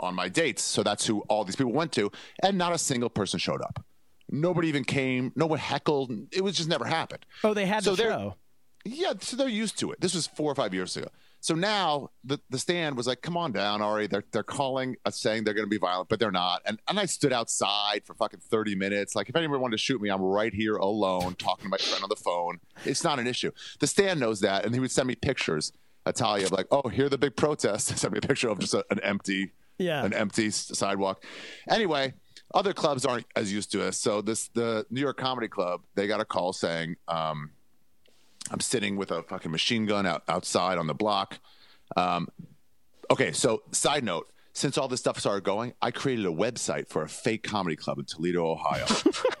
on 0.00 0.14
my 0.14 0.28
dates, 0.28 0.62
so 0.62 0.82
that's 0.82 1.06
who 1.06 1.20
all 1.28 1.44
these 1.44 1.56
people 1.56 1.72
went 1.72 1.92
to, 1.92 2.10
and 2.42 2.58
not 2.58 2.72
a 2.72 2.78
single 2.78 3.10
person 3.10 3.38
showed 3.38 3.62
up. 3.62 3.84
Nobody 4.30 4.68
even 4.68 4.84
came. 4.84 5.32
No 5.34 5.46
one 5.46 5.58
heckled. 5.58 6.12
It 6.32 6.42
was 6.42 6.56
just 6.56 6.68
never 6.68 6.84
happened. 6.84 7.26
Oh, 7.42 7.54
they 7.54 7.66
had 7.66 7.84
So 7.84 7.94
the 7.94 8.02
show. 8.02 8.34
Yeah, 8.84 9.12
so 9.20 9.36
they're 9.36 9.48
used 9.48 9.78
to 9.80 9.92
it. 9.92 10.00
This 10.00 10.14
was 10.14 10.26
four 10.26 10.50
or 10.50 10.54
five 10.54 10.72
years 10.72 10.96
ago. 10.96 11.08
So 11.42 11.54
now 11.54 12.10
the, 12.22 12.38
the 12.50 12.58
stand 12.58 12.96
was 12.96 13.06
like, 13.06 13.22
come 13.22 13.36
on 13.36 13.52
down, 13.52 13.80
Ari. 13.80 14.06
They're, 14.08 14.24
they're 14.30 14.42
calling 14.42 14.96
us 15.06 15.18
saying 15.18 15.44
they're 15.44 15.54
going 15.54 15.66
to 15.66 15.70
be 15.70 15.78
violent, 15.78 16.10
but 16.10 16.20
they're 16.20 16.30
not. 16.30 16.60
And, 16.66 16.78
and 16.86 17.00
I 17.00 17.06
stood 17.06 17.32
outside 17.32 18.02
for 18.04 18.12
fucking 18.14 18.40
30 18.40 18.74
minutes. 18.74 19.16
Like, 19.16 19.30
if 19.30 19.36
anyone 19.36 19.60
wanted 19.60 19.72
to 19.72 19.82
shoot 19.82 20.00
me, 20.02 20.10
I'm 20.10 20.20
right 20.20 20.52
here 20.52 20.76
alone 20.76 21.34
talking 21.36 21.64
to 21.64 21.68
my 21.70 21.78
friend 21.78 22.02
on 22.02 22.10
the 22.10 22.16
phone. 22.16 22.60
It's 22.84 23.02
not 23.02 23.18
an 23.18 23.26
issue. 23.26 23.52
The 23.80 23.86
stand 23.86 24.20
knows 24.20 24.40
that. 24.40 24.66
And 24.66 24.74
he 24.74 24.80
would 24.80 24.90
send 24.90 25.08
me 25.08 25.14
pictures, 25.14 25.72
Italia, 26.06 26.44
of 26.44 26.52
like, 26.52 26.66
oh, 26.70 26.88
here 26.88 27.06
are 27.06 27.10
the 27.10 27.18
big 27.18 27.36
protests. 27.36 27.94
Send 28.00 28.12
me 28.12 28.18
a 28.22 28.26
picture 28.26 28.50
of 28.50 28.58
just 28.58 28.74
a, 28.74 28.84
an 28.90 29.00
empty 29.00 29.52
Yeah. 29.80 30.04
an 30.04 30.12
empty 30.12 30.50
sidewalk. 30.50 31.24
Anyway, 31.68 32.14
other 32.54 32.72
clubs 32.72 33.04
aren't 33.06 33.26
as 33.34 33.52
used 33.52 33.72
to 33.72 33.86
us. 33.86 33.96
So 33.96 34.20
this 34.20 34.48
the 34.48 34.86
New 34.90 35.00
York 35.00 35.16
Comedy 35.16 35.48
Club, 35.48 35.82
they 35.94 36.06
got 36.06 36.20
a 36.20 36.24
call 36.24 36.52
saying, 36.52 36.96
um, 37.08 37.50
I'm 38.50 38.60
sitting 38.60 38.96
with 38.96 39.10
a 39.10 39.22
fucking 39.22 39.50
machine 39.50 39.86
gun 39.86 40.06
out, 40.06 40.22
outside 40.28 40.78
on 40.78 40.86
the 40.86 40.94
block. 40.94 41.38
Um, 41.96 42.28
okay, 43.10 43.32
so 43.32 43.62
side 43.72 44.04
note, 44.04 44.30
since 44.52 44.76
all 44.76 44.88
this 44.88 45.00
stuff 45.00 45.18
started 45.18 45.44
going, 45.44 45.74
I 45.80 45.90
created 45.92 46.26
a 46.26 46.30
website 46.30 46.88
for 46.88 47.02
a 47.02 47.08
fake 47.08 47.44
comedy 47.44 47.76
club 47.76 47.98
in 47.98 48.04
Toledo, 48.04 48.44
Ohio. 48.44 48.84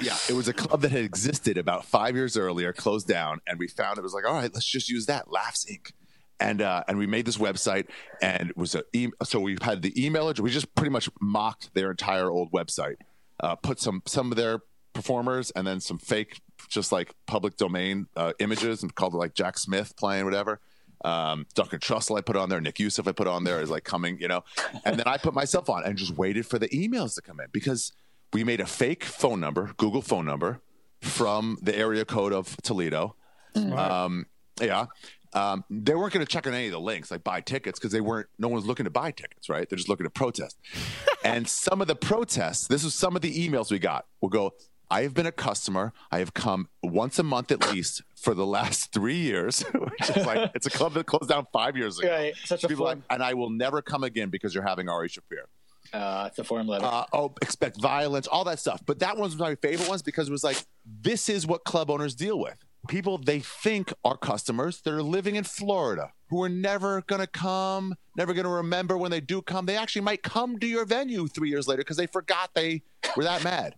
yeah, 0.00 0.16
it 0.28 0.34
was 0.34 0.48
a 0.48 0.54
club 0.54 0.80
that 0.80 0.90
had 0.90 1.04
existed 1.04 1.58
about 1.58 1.84
five 1.84 2.16
years 2.16 2.36
earlier, 2.36 2.72
closed 2.72 3.06
down, 3.06 3.40
and 3.46 3.58
we 3.58 3.68
found 3.68 3.98
it 3.98 4.02
was 4.02 4.14
like, 4.14 4.26
all 4.26 4.34
right, 4.34 4.52
let's 4.52 4.66
just 4.66 4.88
use 4.88 5.06
that, 5.06 5.30
Laughs 5.30 5.66
Inc. 5.70 5.92
And 6.40 6.62
uh, 6.62 6.84
and 6.86 6.98
we 6.98 7.06
made 7.06 7.26
this 7.26 7.36
website, 7.36 7.88
and 8.22 8.50
it 8.50 8.56
was 8.56 8.74
a 8.76 8.84
e- 8.92 9.08
so 9.24 9.40
we 9.40 9.56
had 9.60 9.82
the 9.82 9.92
email 10.04 10.28
address. 10.28 10.42
We 10.42 10.50
just 10.50 10.72
pretty 10.76 10.90
much 10.90 11.10
mocked 11.20 11.74
their 11.74 11.90
entire 11.90 12.30
old 12.30 12.52
website, 12.52 12.96
uh, 13.40 13.56
put 13.56 13.80
some 13.80 14.02
some 14.06 14.30
of 14.30 14.36
their 14.36 14.60
performers, 14.92 15.50
and 15.52 15.66
then 15.66 15.80
some 15.80 15.98
fake, 15.98 16.40
just 16.68 16.92
like 16.92 17.12
public 17.26 17.56
domain 17.56 18.06
uh, 18.16 18.34
images, 18.38 18.82
and 18.82 18.94
called 18.94 19.14
it 19.14 19.18
like 19.18 19.34
Jack 19.34 19.58
Smith 19.58 19.96
playing 19.96 20.24
whatever. 20.24 20.60
Um, 21.04 21.46
Duncan 21.54 21.78
Trussell 21.80 22.18
I 22.18 22.20
put 22.20 22.36
on 22.36 22.48
there, 22.48 22.60
Nick 22.60 22.78
Youssef 22.78 23.06
I 23.08 23.12
put 23.12 23.26
on 23.28 23.44
there 23.44 23.60
is 23.60 23.70
like 23.70 23.84
coming, 23.84 24.18
you 24.20 24.26
know, 24.28 24.42
and 24.84 24.96
then 24.98 25.06
I 25.06 25.16
put 25.16 25.32
myself 25.34 25.68
on 25.70 25.84
and 25.84 25.96
just 25.96 26.16
waited 26.16 26.44
for 26.46 26.58
the 26.58 26.68
emails 26.68 27.14
to 27.14 27.22
come 27.22 27.38
in 27.40 27.46
because 27.52 27.92
we 28.32 28.42
made 28.44 28.60
a 28.60 28.66
fake 28.66 29.04
phone 29.04 29.38
number, 29.40 29.72
Google 29.76 30.02
phone 30.02 30.26
number 30.26 30.60
from 31.00 31.56
the 31.62 31.76
area 31.76 32.04
code 32.04 32.32
of 32.32 32.56
Toledo. 32.62 33.14
Um, 33.54 34.26
yeah. 34.60 34.86
Um, 35.34 35.64
they 35.70 35.94
weren't 35.94 36.12
going 36.12 36.24
to 36.24 36.30
check 36.30 36.46
on 36.46 36.54
any 36.54 36.66
of 36.66 36.72
the 36.72 36.80
links, 36.80 37.10
like 37.10 37.24
buy 37.24 37.40
tickets, 37.40 37.78
because 37.78 37.92
they 37.92 38.00
weren't. 38.00 38.28
No 38.38 38.48
one's 38.48 38.66
looking 38.66 38.84
to 38.84 38.90
buy 38.90 39.10
tickets, 39.10 39.48
right? 39.48 39.68
They're 39.68 39.76
just 39.76 39.88
looking 39.88 40.04
to 40.04 40.10
protest. 40.10 40.56
and 41.24 41.46
some 41.48 41.80
of 41.80 41.86
the 41.88 41.96
protests, 41.96 42.66
this 42.66 42.84
is 42.84 42.94
some 42.94 43.14
of 43.16 43.22
the 43.22 43.48
emails 43.48 43.70
we 43.70 43.78
got. 43.78 44.06
Will 44.20 44.28
go. 44.28 44.54
I 44.90 45.02
have 45.02 45.12
been 45.12 45.26
a 45.26 45.32
customer. 45.32 45.92
I 46.10 46.18
have 46.20 46.32
come 46.32 46.68
once 46.82 47.18
a 47.18 47.22
month 47.22 47.52
at 47.52 47.70
least 47.70 48.02
for 48.16 48.32
the 48.32 48.46
last 48.46 48.90
three 48.92 49.18
years, 49.18 49.60
which 49.74 50.16
is 50.16 50.24
like 50.24 50.50
it's 50.54 50.66
a 50.66 50.70
club 50.70 50.94
that 50.94 51.04
closed 51.04 51.28
down 51.28 51.46
five 51.52 51.76
years 51.76 51.98
ago. 51.98 52.08
Right, 52.10 52.34
such 52.44 52.64
a 52.64 52.68
People 52.68 52.86
like, 52.86 52.98
and 53.10 53.22
I 53.22 53.34
will 53.34 53.50
never 53.50 53.82
come 53.82 54.02
again 54.02 54.30
because 54.30 54.54
you're 54.54 54.66
having 54.66 54.88
Ari 54.88 55.10
Shaffir 55.10 55.44
Uh, 55.92 56.28
it's 56.28 56.38
a 56.38 56.44
form 56.44 56.66
letter. 56.66 56.86
uh, 56.86 57.04
oh, 57.12 57.34
expect 57.42 57.78
violence, 57.80 58.26
all 58.26 58.44
that 58.44 58.58
stuff. 58.60 58.82
But 58.86 59.00
that 59.00 59.18
one's 59.18 59.36
one 59.36 59.50
was 59.50 59.60
my 59.62 59.68
favorite 59.68 59.88
ones 59.90 60.00
because 60.00 60.28
it 60.28 60.32
was 60.32 60.42
like, 60.42 60.64
this 60.86 61.28
is 61.28 61.46
what 61.46 61.64
club 61.64 61.90
owners 61.90 62.14
deal 62.14 62.38
with. 62.38 62.56
People 62.88 63.18
they 63.18 63.40
think 63.40 63.92
are 64.04 64.16
customers 64.16 64.80
that 64.80 64.92
are 64.92 65.02
living 65.02 65.36
in 65.36 65.44
Florida 65.44 66.12
who 66.30 66.42
are 66.42 66.48
never 66.48 67.02
going 67.02 67.20
to 67.20 67.26
come, 67.26 67.94
never 68.16 68.34
going 68.34 68.44
to 68.44 68.50
remember 68.50 68.96
when 68.96 69.10
they 69.10 69.20
do 69.20 69.40
come. 69.42 69.66
They 69.66 69.76
actually 69.76 70.02
might 70.02 70.22
come 70.22 70.58
to 70.58 70.66
your 70.66 70.84
venue 70.84 71.28
three 71.28 71.50
years 71.50 71.68
later 71.68 71.80
because 71.80 71.96
they 71.96 72.06
forgot 72.06 72.50
they 72.54 72.82
were 73.16 73.24
that 73.24 73.44
mad. 73.44 73.76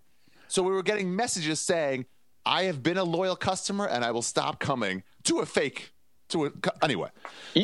So 0.49 0.63
we 0.63 0.73
were 0.73 0.83
getting 0.83 1.15
messages 1.15 1.61
saying, 1.61 2.07
I 2.47 2.65
have 2.65 2.83
been 2.83 2.97
a 2.97 3.05
loyal 3.05 3.37
customer 3.37 3.87
and 3.87 4.05
I 4.05 4.11
will 4.11 4.23
stop 4.23 4.59
coming 4.59 5.03
to 5.25 5.41
a 5.41 5.47
fake. 5.47 5.93
To 6.31 6.47
a, 6.47 6.51
anyway, 6.83 7.09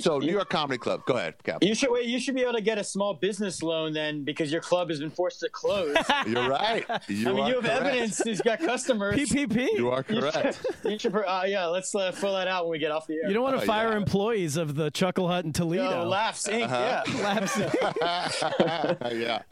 so 0.00 0.18
New 0.18 0.32
York 0.32 0.48
Comedy 0.50 0.78
Club. 0.78 1.02
Go 1.06 1.14
ahead, 1.16 1.34
Cap. 1.44 1.62
you 1.62 1.74
should 1.74 1.90
wait. 1.90 2.06
You 2.06 2.18
should 2.20 2.34
be 2.34 2.42
able 2.42 2.54
to 2.54 2.60
get 2.60 2.78
a 2.78 2.84
small 2.84 3.14
business 3.14 3.62
loan 3.62 3.92
then, 3.92 4.24
because 4.24 4.50
your 4.52 4.60
club 4.60 4.88
has 4.90 4.98
been 5.00 5.10
forced 5.10 5.40
to 5.40 5.48
close. 5.48 5.96
You're 6.26 6.48
right. 6.48 6.84
You 7.08 7.28
I 7.28 7.32
mean, 7.32 7.44
are 7.44 7.48
you 7.48 7.54
have 7.60 7.64
correct. 7.64 7.86
evidence 7.86 8.18
he's 8.24 8.40
got 8.40 8.58
customers. 8.60 9.16
PPP. 9.18 9.68
You 9.76 9.90
are 9.90 10.02
correct. 10.02 10.64
You 10.84 10.98
should, 10.98 11.14
uh, 11.16 11.42
yeah, 11.46 11.66
let's 11.66 11.94
uh, 11.94 12.12
fill 12.12 12.34
that 12.34 12.46
out 12.48 12.64
when 12.64 12.72
we 12.72 12.78
get 12.78 12.90
off 12.92 13.06
the 13.06 13.14
air. 13.14 13.28
You 13.28 13.34
don't 13.34 13.42
want 13.42 13.56
to 13.56 13.62
Oh, 13.62 13.66
fire 13.66 13.90
yeah. 13.90 13.96
employees 13.96 14.56
of 14.56 14.74
the 14.76 14.90
Chuckle 14.90 15.26
Hut 15.28 15.44
in 15.44 15.52
Toledo. 15.52 16.02
Yo, 16.02 16.08
laughs 16.08 16.46
Inc. 16.46 16.64
Uh-huh. 16.64 17.02
Yeah. 17.06 17.22
Laughs. 17.22 17.58
yeah. 19.14 19.42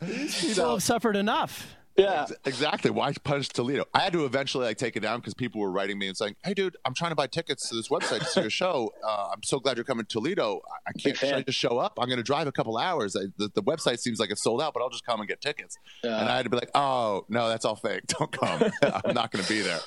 People 0.41 0.71
have 0.71 0.83
suffered 0.83 1.17
enough. 1.17 1.77
Yeah. 1.97 2.23
Ex- 2.23 2.33
Exactly. 2.45 2.91
Why 2.91 3.13
punish 3.23 3.49
Toledo? 3.51 3.85
I 3.95 4.01
had 4.01 4.13
to 4.15 4.25
eventually 4.25 4.65
like 4.67 4.79
take 4.79 4.97
it 4.97 5.01
down 5.01 5.21
because 5.21 5.35
people 5.35 5.61
were 5.61 5.71
writing 5.71 5.97
me 5.99 6.09
and 6.09 6.17
saying, 6.17 6.35
"Hey, 6.45 6.53
dude, 6.55 6.77
I'm 6.85 6.95
trying 6.95 7.13
to 7.13 7.15
buy 7.15 7.27
tickets 7.29 7.69
to 7.69 7.77
this 7.77 7.89
website 7.89 8.19
to 8.21 8.25
see 8.25 8.41
your 8.41 8.51
show. 8.51 8.93
Uh, 9.07 9.29
I'm 9.33 9.43
so 9.45 9.61
glad 9.61 9.77
you're 9.77 9.85
coming 9.85 10.05
to 10.05 10.13
Toledo. 10.13 10.61
I, 10.87 10.91
I 10.91 10.93
can't. 10.93 11.23
I 11.23 11.43
just 11.43 11.59
show 11.59 11.79
up? 11.79 11.99
I'm 12.01 12.09
going 12.09 12.17
to 12.17 12.25
drive 12.25 12.47
a 12.49 12.53
couple 12.53 12.77
hours. 12.79 13.15
I, 13.15 13.27
the, 13.39 13.49
the 13.55 13.63
website 13.63 13.99
seems 14.01 14.19
like 14.19 14.31
it's 14.31 14.43
sold 14.43 14.61
out, 14.61 14.75
but 14.75 14.83
I'll 14.83 14.91
just 14.91 15.07
come 15.07 15.21
and 15.21 15.29
get 15.29 15.41
tickets." 15.41 15.77
And 16.03 16.29
I 16.29 16.37
had 16.37 16.43
to 16.45 16.51
be 16.51 16.57
like, 16.57 16.71
"Oh 16.75 17.27
no, 17.29 17.49
that's 17.49 17.65
all 17.65 17.77
fake. 17.77 18.03
Don't 18.09 18.33
come. 18.33 18.71
I'm 18.83 19.15
not 19.15 19.31
going 19.31 19.45
to 19.45 19.49
be 19.49 19.61
there." 19.61 19.81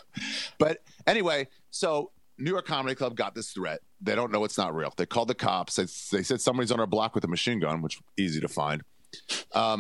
But 0.60 0.78
anyway, 1.06 1.48
so 1.72 2.12
New 2.38 2.52
York 2.52 2.66
Comedy 2.66 2.96
Club 2.96 3.16
got 3.16 3.36
this 3.36 3.52
threat. 3.52 3.82
They 4.00 4.14
don't 4.16 4.32
know 4.32 4.44
it's 4.44 4.58
not 4.60 4.76
real. 4.76 4.94
They 4.96 5.08
called 5.08 5.28
the 5.28 5.34
cops. 5.36 5.76
They, 5.76 5.86
they 6.16 6.24
said 6.24 6.40
somebody's 6.40 6.72
on 6.72 6.80
our 6.80 6.86
block 6.86 7.16
with 7.16 7.24
a 7.24 7.28
machine 7.28 7.60
gun, 7.60 7.82
which 7.82 8.00
easy 8.16 8.40
to 8.40 8.48
find. 8.48 8.84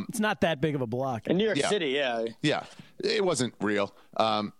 It's 0.09 0.19
not 0.19 0.41
that 0.41 0.61
big 0.61 0.75
of 0.75 0.81
a 0.81 0.87
block. 0.87 1.27
In 1.27 1.37
New 1.37 1.45
York 1.45 1.57
Yeah. 1.57 1.69
City, 1.69 1.89
yeah. 1.89 2.25
Yeah, 2.41 2.63
it 3.03 3.23
wasn't 3.23 3.53
real. 3.61 3.93
Um, 4.17 4.53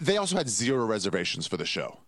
they 0.00 0.16
also 0.16 0.36
had 0.36 0.48
zero 0.48 0.84
reservations 0.86 1.46
for 1.46 1.56
the 1.56 1.64
show. 1.66 2.00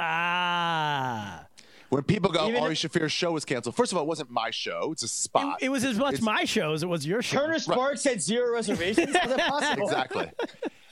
Ah. 0.00 1.46
When 1.90 2.02
people 2.04 2.30
go, 2.30 2.48
Even 2.48 2.62
Ari 2.62 2.72
if- 2.72 2.78
Shaffir's 2.78 3.12
show 3.12 3.32
was 3.32 3.44
canceled. 3.44 3.74
First 3.76 3.92
of 3.92 3.98
all, 3.98 4.04
it 4.04 4.06
wasn't 4.06 4.30
my 4.30 4.50
show; 4.50 4.90
it's 4.92 5.02
a 5.02 5.08
spot. 5.08 5.60
It 5.60 5.70
was 5.70 5.84
as 5.84 5.98
much 5.98 6.14
It's- 6.14 6.24
my 6.24 6.44
show 6.44 6.72
as 6.72 6.82
it 6.84 6.88
was 6.88 7.04
your 7.04 7.20
show. 7.20 7.38
Turner 7.40 7.58
Sparks 7.58 8.04
had 8.04 8.22
zero 8.22 8.52
reservations. 8.52 9.14
How's 9.16 9.36
that 9.36 9.48
possible? 9.48 9.88
exactly. 9.88 10.30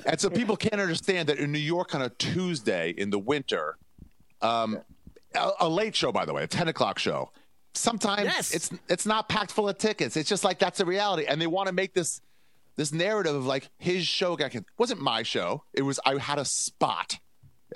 and 0.05 0.21
so 0.21 0.29
people 0.29 0.57
can't 0.57 0.81
understand 0.81 1.29
that 1.29 1.39
in 1.39 1.53
New 1.53 1.59
York 1.61 1.95
on 1.95 2.03
a 2.03 2.09
Tuesday 2.11 2.91
in 2.91 3.11
the 3.11 3.19
winter, 3.19 3.79
um, 4.43 4.81
a, 5.35 5.51
a 5.61 5.69
late 5.69 5.95
show, 5.95 6.11
by 6.11 6.25
the 6.25 6.33
way, 6.35 6.43
a 6.43 6.49
ten 6.49 6.67
o'clock 6.69 6.99
show. 6.99 7.31
Sometimes 7.75 8.25
Yes. 8.25 8.53
it's 8.53 8.71
it's 8.89 9.07
not 9.07 9.29
packed 9.29 9.53
full 9.53 9.69
of 9.69 9.79
tickets. 9.79 10.17
It's 10.17 10.29
just 10.29 10.45
like 10.45 10.59
that's 10.59 10.79
the 10.79 10.87
reality, 10.87 11.25
and 11.27 11.41
they 11.41 11.47
want 11.47 11.69
to 11.69 11.73
make 11.73 11.95
this 11.95 12.21
this 12.77 12.93
narrative 12.93 13.35
of 13.35 13.47
like 13.47 13.69
his 13.79 14.07
show 14.07 14.37
got 14.37 14.51
canceled. 14.51 14.67
Wasn't 14.79 15.01
my 15.01 15.23
show. 15.23 15.65
It 15.75 15.83
was 15.83 16.01
I 16.05 16.19
had 16.19 16.39
a 16.39 16.45
spot. 16.45 17.19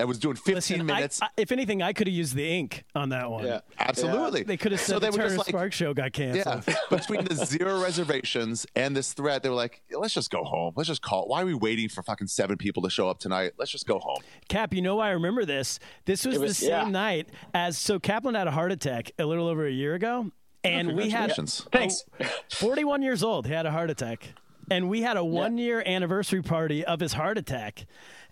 I 0.01 0.05
was 0.05 0.19
doing 0.19 0.37
fifteen 0.37 0.55
Listen, 0.55 0.87
minutes. 0.87 1.21
I- 1.21 1.29
if 1.37 1.53
anything, 1.53 1.83
I 1.83 1.93
could 1.93 2.07
have 2.07 2.15
used 2.15 2.35
the 2.35 2.49
ink 2.49 2.85
on 2.95 3.11
that 3.11 3.31
one. 3.31 3.45
Yeah. 3.45 3.61
Absolutely. 3.79 4.43
They 4.43 4.57
could 4.57 4.73
have 4.73 4.81
said 4.81 4.95
So 4.95 4.99
they 4.99 5.11
the 5.11 5.17
were 5.19 5.23
Turner 5.25 5.37
like, 5.37 5.49
Sparks 5.49 5.77
show 5.77 5.93
got 5.93 6.13
canceled. 6.13 6.65
Yeah, 6.67 6.75
between 6.97 7.25
the 7.25 7.35
zero 7.35 7.83
reservations 7.83 8.67
and 8.75 8.97
this 8.97 9.13
threat, 9.13 9.43
they 9.43 9.51
were 9.51 9.55
like, 9.55 9.83
"Let's 9.91 10.15
just 10.15 10.31
go 10.31 10.45
home. 10.45 10.73
Let's 10.77 10.89
just 10.89 11.03
call. 11.03 11.29
Why 11.29 11.43
are 11.43 11.47
we 11.47 11.55
waiting 11.55 11.89
for 11.91 12.03
fucking 12.03 12.29
seven 12.29 12.57
people 12.57 12.83
to 12.85 12.91
show 12.91 13.09
up 13.11 13.19
tonight? 13.19 13.53
Let's 13.59 13.71
just 13.71 13.87
go 13.87 13.99
home." 13.99 14.23
Cap, 14.49 14.73
you 14.73 14.81
know 14.81 14.97
why 14.97 15.09
I 15.09 15.11
remember 15.13 15.45
this? 15.45 15.79
This 16.07 16.25
was, 16.25 16.39
was- 16.39 16.59
the 16.59 16.67
same 16.67 16.71
yeah. 16.71 16.89
night 16.89 17.29
as 17.53 17.77
so 17.77 17.99
Kaplan 17.99 18.35
had 18.35 18.47
a 18.47 18.51
heart 18.53 18.73
attack 18.73 19.11
a 19.19 19.27
little 19.27 19.47
over 19.47 19.67
a 19.67 19.71
year 19.71 19.95
ago, 19.95 20.31
and 20.65 20.89
we 20.97 21.11
had 21.11 21.35
Congratulations. 21.35 21.63
Oh, 21.67 21.69
Thanks. 21.71 22.05
41 22.51 23.03
years 23.03 23.23
old. 23.23 23.47
He 23.47 23.53
had 23.53 23.67
a 23.67 23.71
heart 23.71 23.91
attack, 23.91 24.33
and 24.71 24.89
we 24.89 25.03
had 25.03 25.17
a 25.17 25.25
one 25.25 25.59
year 25.59 25.83
anniversary 25.85 26.43
party 26.43 26.85
of 26.85 27.01
his 27.01 27.13
heart 27.13 27.37
attack, 27.39 27.87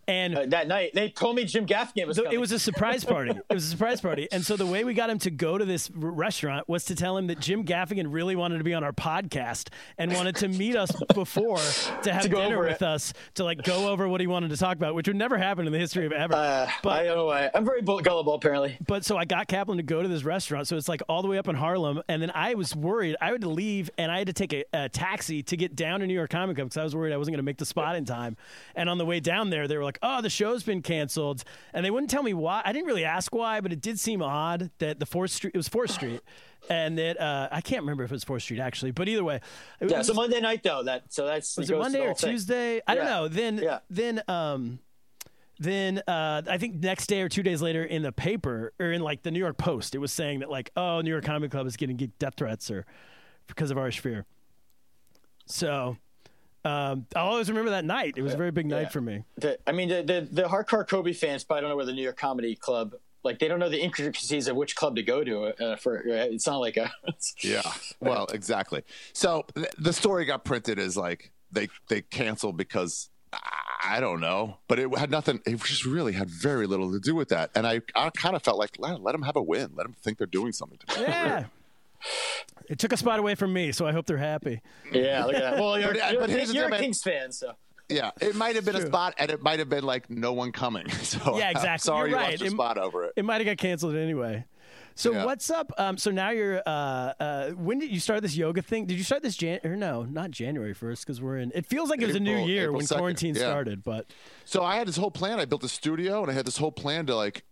and 0.09 0.37
Uh, 0.37 0.47
that 0.49 0.67
night, 0.69 0.91
they 0.95 1.09
told 1.11 1.37
me 1.37 1.45
Jim 1.45 1.67
Gaffigan 1.67 2.07
was 2.07 2.17
coming. 2.17 2.33
it 2.33 2.39
was 2.41 2.53
a 2.53 2.59
surprise 2.59 3.05
party. 3.05 3.31
It 3.31 3.55
was 3.55 3.65
a 3.67 3.71
surprise 3.71 4.01
party. 4.01 4.29
And 4.33 4.45
so 4.45 4.57
the 4.57 4.67
way 4.67 4.85
we 4.85 4.95
got 4.95 5.11
him 5.11 5.19
to 5.21 5.31
go 5.31 5.57
to 5.59 5.65
this 5.65 5.91
restaurant 5.93 6.69
was 6.69 6.85
to 6.87 6.95
tell 6.95 7.17
him 7.17 7.27
that 7.29 7.41
Jim 7.41 7.65
Gaffigan 7.65 8.07
really 8.13 8.37
wanted 8.37 8.59
to 8.59 8.65
be 8.65 8.75
on 8.75 8.83
our 8.85 8.93
podcast 8.93 9.69
and 9.99 10.13
wanted 10.13 10.37
to 10.37 10.49
meet 10.49 10.77
us 10.77 10.91
before 11.15 11.59
to 12.03 12.13
have 12.13 12.23
To 12.23 12.29
dinner 12.29 12.59
with 12.61 12.83
it. 12.83 12.83
us 12.83 13.13
to 13.35 13.45
like 13.45 13.63
go 13.63 13.89
over 13.89 14.09
what 14.09 14.21
he 14.21 14.27
wanted 14.27 14.51
to 14.51 14.57
talk 14.57 14.77
about, 14.77 14.95
which 14.95 15.07
would 15.09 15.17
never 15.17 15.39
happen 15.39 15.67
in 15.67 15.73
the 15.73 15.79
history 15.79 16.07
of 16.07 16.13
ever. 16.13 16.35
Uh, 16.35 16.71
I 16.89 17.05
don't 17.05 17.17
know 17.17 17.27
why. 17.27 17.51
I'm 17.55 17.65
very 17.65 17.83
gullible, 17.83 18.35
apparently. 18.35 18.77
but 18.87 19.05
so 19.05 19.17
I 19.17 19.25
got 19.25 19.49
Kaplan 19.49 19.79
to 19.79 19.83
go 19.85 20.03
to 20.03 20.09
this 20.09 20.25
restaurant. 20.25 20.67
So 20.69 20.77
it's 20.77 20.89
like 20.89 21.03
all 21.09 21.23
the 21.23 21.29
way 21.29 21.39
up 21.39 21.49
in 21.49 21.57
Harlem. 21.57 22.03
And 22.09 22.21
then 22.23 22.31
I 22.35 22.55
was 22.55 22.75
worried. 22.75 23.17
I 23.21 23.31
had 23.31 23.41
to 23.43 23.49
leave 23.49 23.91
and 23.99 24.11
I 24.11 24.19
had 24.19 24.27
to 24.29 24.33
take 24.33 24.53
a, 24.53 24.65
a 24.73 24.89
taxi 24.89 25.43
to 25.45 25.57
get 25.57 25.75
down 25.77 26.01
to 26.01 26.07
New 26.07 26.15
York 26.15 26.31
Comic 26.31 26.57
Con 26.57 26.67
because 26.67 26.77
I 26.79 26.85
was 26.85 26.95
worried 26.97 27.13
I 27.13 27.17
wasn't 27.17 27.35
going 27.35 27.39
to 27.45 27.49
make 27.49 27.59
the 27.59 27.67
spot 27.67 27.97
in 27.97 28.05
time. 28.05 28.37
And 28.75 28.89
on 28.89 28.99
the 28.99 29.07
way 29.07 29.21
down 29.21 29.51
there, 29.51 29.67
they 29.69 29.77
were 29.77 29.85
like, 29.85 29.90
oh, 30.03 30.21
the 30.23 30.31
show's 30.31 30.63
been 30.63 30.83
canceled. 30.83 31.45
And 31.75 31.85
they 31.85 31.91
wouldn't 31.91 32.11
tell 32.11 32.23
me 32.23 32.35
why. 32.35 32.63
I 32.65 32.73
didn't 32.73 32.87
really 32.87 33.05
ask 33.05 33.35
why, 33.35 33.61
but 33.61 33.73
it 33.73 33.81
did 33.81 33.99
seem 33.99 34.23
odd 34.23 34.71
that 34.79 34.99
the 34.99 35.07
4th 35.07 35.31
Street, 35.31 35.53
it 35.55 35.57
was 35.57 35.69
4th 35.69 35.91
Street. 35.91 36.21
And 36.69 36.99
that 36.99 37.21
uh, 37.21 37.49
I 37.51 37.61
can't 37.63 37.83
remember 37.83 38.05
if 38.05 38.11
it 38.11 38.15
was 38.15 38.25
4th 38.25 38.43
Street 38.43 38.61
actually. 38.61 38.91
But 38.91 39.09
either 39.09 39.25
way, 39.25 39.41
it 39.81 39.91
Yeah, 39.91 39.99
was, 39.99 40.07
so 40.07 40.15
Monday 40.15 40.41
night 40.41 40.63
though. 40.63 40.83
That 40.83 41.13
so 41.13 41.27
that's 41.27 41.57
was 41.57 41.71
it 41.71 41.79
Monday 41.79 42.01
or 42.01 42.15
thing. 42.15 42.31
Tuesday? 42.33 42.81
I 42.87 42.95
don't 42.95 43.07
know. 43.07 43.29
Then 43.29 43.59
Yeah. 43.59 43.79
then 43.89 44.23
um 44.29 44.79
then 45.59 46.03
uh, 46.09 46.41
I 46.49 46.57
think 46.59 46.77
next 46.77 47.07
day 47.09 47.21
or 47.21 47.29
two 47.29 47.43
days 47.43 47.61
later 47.61 47.85
in 47.85 48.03
the 48.03 48.13
paper 48.13 48.73
or 48.81 48.93
in 48.93 49.03
like 49.03 49.23
the 49.23 49.31
New 49.31 49.39
York 49.39 49.59
Post, 49.59 49.95
it 49.95 49.99
was 49.99 50.11
saying 50.13 50.41
that 50.41 50.51
like 50.51 50.71
oh 50.77 51.01
New 51.01 51.11
York 51.11 51.25
Comedy 51.25 51.51
Club 51.51 51.67
is 51.67 51.77
getting 51.77 51.97
death 52.19 52.35
threats 52.37 52.71
or 52.71 52.87
because 53.47 53.71
of 53.71 53.79
our 53.79 53.91
fear. 53.91 54.25
So 55.47 55.97
um, 56.65 57.07
I'll 57.17 57.27
always 57.29 57.49
remember 57.49 57.71
that 57.71 57.85
night. 57.85 58.15
It 58.17 58.23
was 58.23 58.35
a 58.35 58.37
very 58.37 58.51
big 58.51 58.67
night 58.67 58.83
Yeah. 58.83 58.89
for 58.89 59.01
me. 59.01 59.25
The, 59.37 59.59
I 59.67 59.73
mean, 59.73 59.89
the, 59.89 60.03
the 60.03 60.29
the 60.31 60.43
hardcore 60.49 60.87
Kobe 60.87 61.13
fans 61.13 61.45
probably 61.45 61.63
don't 61.63 61.71
know 61.71 61.77
where 61.77 61.87
the 61.87 61.93
New 61.93 62.03
York 62.03 62.17
Comedy 62.19 62.55
Club. 62.55 62.95
Like 63.23 63.39
they 63.39 63.49
don't 63.49 63.59
know 63.59 63.69
the 63.69 63.81
intricacies 63.83 64.49
of 64.49 64.57
which 64.57 64.77
club 64.77 64.97
to 64.97 65.03
go 65.03 65.23
to. 65.23 65.43
Uh, 65.63 65.77
for 65.77 65.99
uh, 65.99 66.03
it's 66.33 66.47
not 66.47 66.57
like 66.59 66.77
a. 66.77 66.91
Yeah. 67.43 67.63
Well, 68.01 68.27
exactly. 68.33 68.83
So 69.13 69.45
th- 69.55 69.69
the 69.79 69.93
story 69.93 70.25
got 70.25 70.45
printed 70.45 70.79
as 70.79 70.97
like 70.97 71.31
they 71.53 71.69
they 71.89 72.01
canceled 72.03 72.57
because 72.57 73.11
I 73.83 74.01
don't 74.01 74.21
know, 74.21 74.59
but 74.69 74.79
it 74.79 74.97
had 74.99 75.11
nothing. 75.11 75.41
It 75.47 75.63
just 75.63 75.85
really 75.85 76.13
had 76.13 76.29
very 76.31 76.67
little 76.67 76.93
to 76.93 76.99
do 77.01 77.15
with 77.15 77.29
that. 77.29 77.51
And 77.55 77.67
I 77.67 77.81
I 77.95 78.11
kind 78.11 78.35
of 78.37 78.43
felt 78.43 78.59
like 78.59 78.77
let, 78.79 79.01
let 79.03 79.13
them 79.13 79.23
have 79.23 79.37
a 79.37 79.43
win. 79.43 79.73
Let 79.75 79.85
them 79.85 79.95
think 80.03 80.17
they're 80.19 80.27
doing 80.27 80.53
something. 80.53 80.79
To 80.89 81.01
Yeah. 81.03 81.45
It 82.69 82.79
took 82.79 82.93
a 82.93 82.97
spot 82.97 83.19
away 83.19 83.35
from 83.35 83.53
me, 83.53 83.73
so 83.73 83.87
I 83.87 83.93
hope 83.93 84.07
they're 84.07 84.17
happy. 84.17 84.61
yeah, 84.93 85.25
look 85.25 85.35
at 85.35 85.43
that. 85.43 85.55
Well, 85.59 85.79
you're, 85.79 85.93
But- 85.95 86.13
you're, 86.13 86.21
but 86.21 86.31
here's 86.31 86.55
you're 86.55 86.67
a 86.67 86.71
man. 86.71 86.81
Kings 86.81 87.03
fan, 87.03 87.33
so 87.33 87.53
Yeah, 87.89 88.11
it 88.21 88.37
might 88.37 88.55
have 88.55 88.65
been 88.65 88.77
a 88.77 88.87
spot, 88.87 89.15
and 89.19 89.31
it 89.31 89.43
might 89.43 89.59
have 89.59 89.69
been 89.69 89.85
like 89.85 90.09
no 90.09 90.33
one 90.33 90.53
coming. 90.53 90.87
So 91.03 91.37
Yeah, 91.39 91.47
I'm 91.47 91.57
exactly. 91.57 91.79
sorry 91.87 92.11
You're 92.11 92.19
you 92.19 92.25
right. 92.25 92.31
lost 92.33 92.41
your 92.43 92.47
It- 92.49 92.53
spot 92.53 92.79
over 92.79 93.05
it. 93.07 93.13
It 93.17 93.25
might 93.25 93.37
have 93.41 93.47
got 93.47 93.57
canceled 93.59 93.97
anyway. 93.97 94.45
So 94.97 95.13
Yeah. 95.13 95.25
what's 95.25 95.51
up? 95.51 95.73
Um, 95.79 95.97
so 95.99 96.11
now 96.11 96.31
you're. 96.31 96.63
Uh, 96.67 97.13
uh, 97.19 97.51
when 97.51 97.79
did 97.79 97.91
you 97.91 98.01
start 98.01 98.23
this 98.23 98.37
yoga 98.37 98.61
thing? 98.61 98.87
Did 98.87 98.99
you 98.99 99.05
start 99.05 99.23
this 99.23 99.37
Jan? 99.37 99.61
Or 99.65 99.75
no, 99.77 100.03
not 100.03 100.31
January 100.31 100.75
first 100.75 101.07
because 101.07 101.21
we're 101.23 101.39
in. 101.39 101.53
It 101.55 101.65
feels 101.65 101.89
like 101.91 102.03
it 102.03 102.07
was 102.07 102.17
a 102.17 102.21
new 102.21 102.37
year 102.37 102.65
April 102.65 102.77
when 102.77 102.87
2nd, 102.87 102.99
quarantine 102.99 103.35
yeah. 103.35 103.41
started, 103.43 103.83
but 103.83 104.13
So 104.45 104.63
I 104.63 104.77
had 104.77 104.87
this 104.89 104.97
whole 104.97 105.11
plan. 105.11 105.41
I 105.41 105.45
built 105.47 105.65
a 105.65 105.69
studio, 105.69 106.23
and 106.23 106.31
I 106.31 106.35
had 106.35 106.45
this 106.45 106.59
whole 106.59 106.73
plan 106.73 107.07
to 107.07 107.17
like 107.17 107.45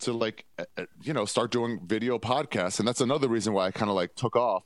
to 0.00 0.12
like 0.12 0.44
uh, 0.58 0.64
uh, 0.76 0.84
you 1.02 1.12
know 1.12 1.24
start 1.24 1.50
doing 1.50 1.80
video 1.84 2.18
podcasts, 2.18 2.78
and 2.78 2.88
that's 2.88 3.00
another 3.00 3.28
reason 3.28 3.52
why 3.52 3.66
I 3.66 3.70
kind 3.70 3.90
of 3.90 3.96
like 3.96 4.14
took 4.14 4.36
off. 4.36 4.64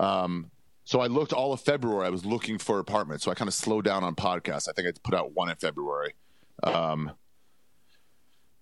Um, 0.00 0.50
so 0.84 1.00
I 1.00 1.06
looked 1.06 1.32
all 1.32 1.52
of 1.52 1.60
February. 1.60 2.06
I 2.06 2.10
was 2.10 2.24
looking 2.24 2.58
for 2.58 2.78
apartments, 2.78 3.24
so 3.24 3.30
I 3.30 3.34
kind 3.34 3.48
of 3.48 3.54
slowed 3.54 3.84
down 3.84 4.04
on 4.04 4.14
podcasts. 4.14 4.68
I 4.68 4.72
think 4.72 4.88
I 4.88 4.92
put 5.02 5.14
out 5.14 5.34
one 5.34 5.50
in 5.50 5.56
February, 5.56 6.14
um, 6.62 7.12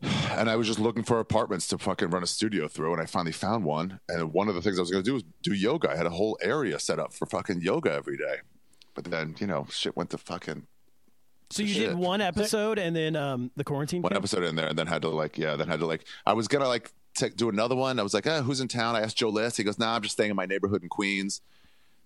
and 0.00 0.50
I 0.50 0.56
was 0.56 0.66
just 0.66 0.80
looking 0.80 1.02
for 1.02 1.20
apartments 1.20 1.68
to 1.68 1.78
fucking 1.78 2.10
run 2.10 2.22
a 2.22 2.26
studio 2.26 2.68
through, 2.68 2.92
and 2.92 3.02
I 3.02 3.06
finally 3.06 3.32
found 3.32 3.64
one. 3.64 4.00
And 4.08 4.32
one 4.32 4.48
of 4.48 4.54
the 4.54 4.62
things 4.62 4.78
I 4.78 4.82
was 4.82 4.90
going 4.90 5.04
to 5.04 5.08
do 5.08 5.14
was 5.14 5.24
do 5.42 5.52
yoga. 5.52 5.90
I 5.90 5.96
had 5.96 6.06
a 6.06 6.10
whole 6.10 6.38
area 6.42 6.78
set 6.78 6.98
up 6.98 7.12
for 7.12 7.26
fucking 7.26 7.60
yoga 7.60 7.92
every 7.92 8.16
day, 8.16 8.38
but 8.94 9.04
then 9.04 9.36
you 9.38 9.46
know 9.46 9.66
shit 9.70 9.96
went 9.96 10.10
to 10.10 10.18
fucking 10.18 10.66
so 11.50 11.62
you 11.62 11.68
Shit. 11.74 11.88
did 11.90 11.96
one 11.98 12.20
episode 12.20 12.78
and 12.78 12.94
then 12.96 13.14
um, 13.16 13.50
the 13.56 13.64
quarantine. 13.64 14.02
one 14.02 14.10
came? 14.10 14.16
episode 14.16 14.42
in 14.44 14.56
there 14.56 14.66
and 14.68 14.78
then 14.78 14.86
had 14.86 15.02
to 15.02 15.08
like 15.08 15.38
yeah 15.38 15.56
then 15.56 15.68
had 15.68 15.80
to 15.80 15.86
like 15.86 16.04
i 16.26 16.32
was 16.32 16.48
gonna 16.48 16.66
like 16.68 16.92
t- 17.14 17.28
do 17.36 17.48
another 17.48 17.76
one 17.76 17.98
i 18.00 18.02
was 18.02 18.14
like 18.14 18.26
eh, 18.26 18.42
who's 18.42 18.60
in 18.60 18.68
town 18.68 18.96
i 18.96 19.00
asked 19.00 19.16
joe 19.16 19.28
list 19.28 19.56
he 19.56 19.62
goes 19.64 19.78
nah 19.78 19.94
i'm 19.94 20.02
just 20.02 20.14
staying 20.14 20.30
in 20.30 20.36
my 20.36 20.46
neighborhood 20.46 20.82
in 20.82 20.88
queens 20.88 21.40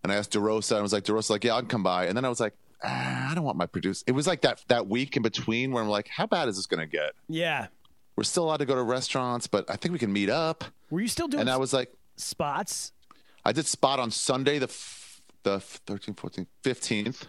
and 0.02 0.12
i 0.12 0.14
asked 0.16 0.32
derosa 0.32 0.72
and 0.72 0.78
i 0.80 0.82
was 0.82 0.92
like 0.92 1.04
derosa 1.04 1.30
like 1.30 1.44
yeah 1.44 1.54
i'll 1.54 1.62
come 1.62 1.82
by 1.82 2.06
and 2.06 2.16
then 2.16 2.24
i 2.24 2.28
was 2.28 2.38
like 2.40 2.54
ah, 2.84 3.30
i 3.30 3.34
don't 3.34 3.44
want 3.44 3.56
my 3.56 3.66
produce 3.66 4.02
it 4.06 4.12
was 4.12 4.26
like 4.26 4.42
that 4.42 4.62
that 4.68 4.86
week 4.88 5.16
in 5.16 5.22
between 5.22 5.72
where 5.72 5.82
i'm 5.82 5.88
like 5.88 6.08
how 6.08 6.26
bad 6.26 6.46
is 6.48 6.56
this 6.56 6.66
gonna 6.66 6.86
get 6.86 7.12
Yeah. 7.28 7.68
we're 8.16 8.24
still 8.24 8.44
allowed 8.44 8.58
to 8.58 8.66
go 8.66 8.74
to 8.74 8.82
restaurants 8.82 9.46
but 9.46 9.70
i 9.70 9.76
think 9.76 9.92
we 9.92 9.98
can 9.98 10.12
meet 10.12 10.28
up 10.30 10.64
Were 10.90 11.00
you 11.00 11.08
still 11.08 11.28
doing 11.28 11.40
and 11.40 11.50
i 11.50 11.56
was 11.56 11.72
like 11.72 11.90
spots? 12.16 12.92
i 13.44 13.52
did 13.52 13.64
spot 13.66 13.98
on 13.98 14.10
sunday 14.10 14.58
the 14.58 14.66
f- 14.68 15.22
the 15.42 15.56
13th 15.58 16.16
14th 16.16 16.46
15th 16.62 17.26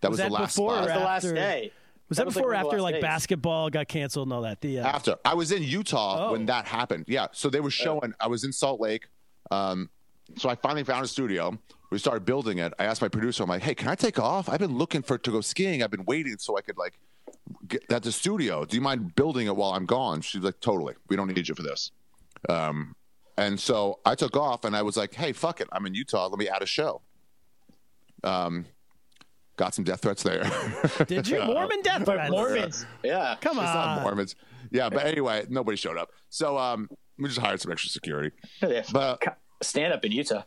that 0.00 0.10
was, 0.10 0.18
Was 0.20 0.26
the 0.28 0.32
last 0.32 0.54
before 0.56 0.70
spot 0.72 0.84
or 0.84 0.86
that 0.88 0.94
was 0.94 1.00
the 1.00 1.04
last 1.06 1.24
after- 1.24 1.34
day. 1.34 1.72
Was 2.08 2.16
that, 2.16 2.26
was, 2.26 2.34
before 2.34 2.50
or 2.50 2.54
like, 2.54 2.64
one 2.64 2.66
of 2.66 2.70
the 2.70 2.76
after 2.76 2.82
like 2.82 2.94
days. 2.96 3.02
basketball 3.02 3.70
got 3.70 3.86
canceled 3.86 4.26
and 4.26 4.32
all 4.32 4.42
that? 4.42 4.60
The 4.60 4.80
uh, 4.80 4.86
after 4.88 5.16
I 5.24 5.34
was 5.34 5.52
in 5.52 5.62
Utah 5.62 6.28
Oh. 6.28 6.32
when 6.32 6.46
that 6.46 6.66
happened. 6.66 7.04
Yeah, 7.06 7.28
so 7.30 7.48
they 7.50 7.60
were 7.60 7.70
showing. 7.70 8.14
I 8.18 8.26
was 8.26 8.42
in 8.42 8.52
Salt 8.52 8.80
Lake. 8.80 9.06
Um, 9.52 9.88
so 10.36 10.48
I 10.48 10.56
finally 10.56 10.82
found 10.82 11.04
a 11.04 11.08
studio. 11.08 11.56
We 11.90 11.98
started 11.98 12.24
building 12.24 12.58
it. 12.58 12.72
I 12.80 12.84
asked 12.84 13.00
my 13.00 13.08
producer, 13.08 13.44
I'm 13.44 13.48
like, 13.48 13.62
"Hey, 13.62 13.74
can 13.76 13.86
I 13.88 13.94
take 13.94 14.18
off? 14.18 14.48
I've 14.48 14.58
been 14.58 14.76
looking 14.76 15.02
for 15.02 15.18
to 15.18 15.30
go 15.30 15.40
skiing. 15.40 15.82
I've 15.84 15.90
been 15.92 16.04
waiting 16.04 16.36
so 16.38 16.56
I 16.58 16.62
could 16.62 16.76
like 16.78 16.98
get 17.68 17.84
at 17.92 18.02
the 18.02 18.10
studio. 18.12 18.64
Do 18.64 18.76
you 18.76 18.80
mind 18.82 19.14
building 19.14 19.46
it 19.46 19.54
while 19.54 19.72
I'm 19.72 19.86
gone?" 19.86 20.20
She's 20.20 20.42
like, 20.42 20.58
"Totally. 20.60 20.94
We 21.08 21.14
don't 21.16 21.28
need 21.28 21.46
you 21.48 21.54
for 21.54 21.62
this." 21.62 21.92
Um, 22.48 22.96
and 23.36 23.58
so 23.60 24.00
I 24.04 24.16
took 24.16 24.36
off, 24.36 24.64
and 24.64 24.74
I 24.74 24.82
was 24.82 24.96
like, 24.96 25.14
"Hey, 25.14 25.32
fuck 25.32 25.60
it. 25.60 25.68
I'm 25.70 25.86
in 25.86 25.94
Utah. 25.94 26.26
Let 26.26 26.38
me 26.40 26.48
add 26.48 26.62
a 26.62 26.66
show." 26.66 27.02
Um, 28.24 28.66
got 29.60 29.74
some 29.74 29.84
death 29.84 30.00
threats 30.00 30.22
there. 30.22 30.50
did 31.06 31.28
you 31.28 31.44
Mormon 31.44 31.82
death 31.82 32.06
threats? 32.06 32.30
Mormons, 32.30 32.86
yeah. 33.04 33.36
Come 33.42 33.58
It's 33.58 33.66
not. 33.66 34.02
Mormons. 34.02 34.34
Yeah, 34.70 34.88
but 34.88 35.04
anyway, 35.04 35.44
nobody 35.50 35.76
showed 35.76 35.98
up. 35.98 36.08
So 36.30 36.56
um, 36.56 36.88
we 37.18 37.28
just 37.28 37.40
hired 37.40 37.60
some 37.60 37.70
extra 37.70 37.90
security. 37.90 38.34
Yeah. 38.62 38.84
But 38.90 39.22
stand 39.62 39.92
up 39.92 40.02
in 40.04 40.12
Utah. 40.12 40.44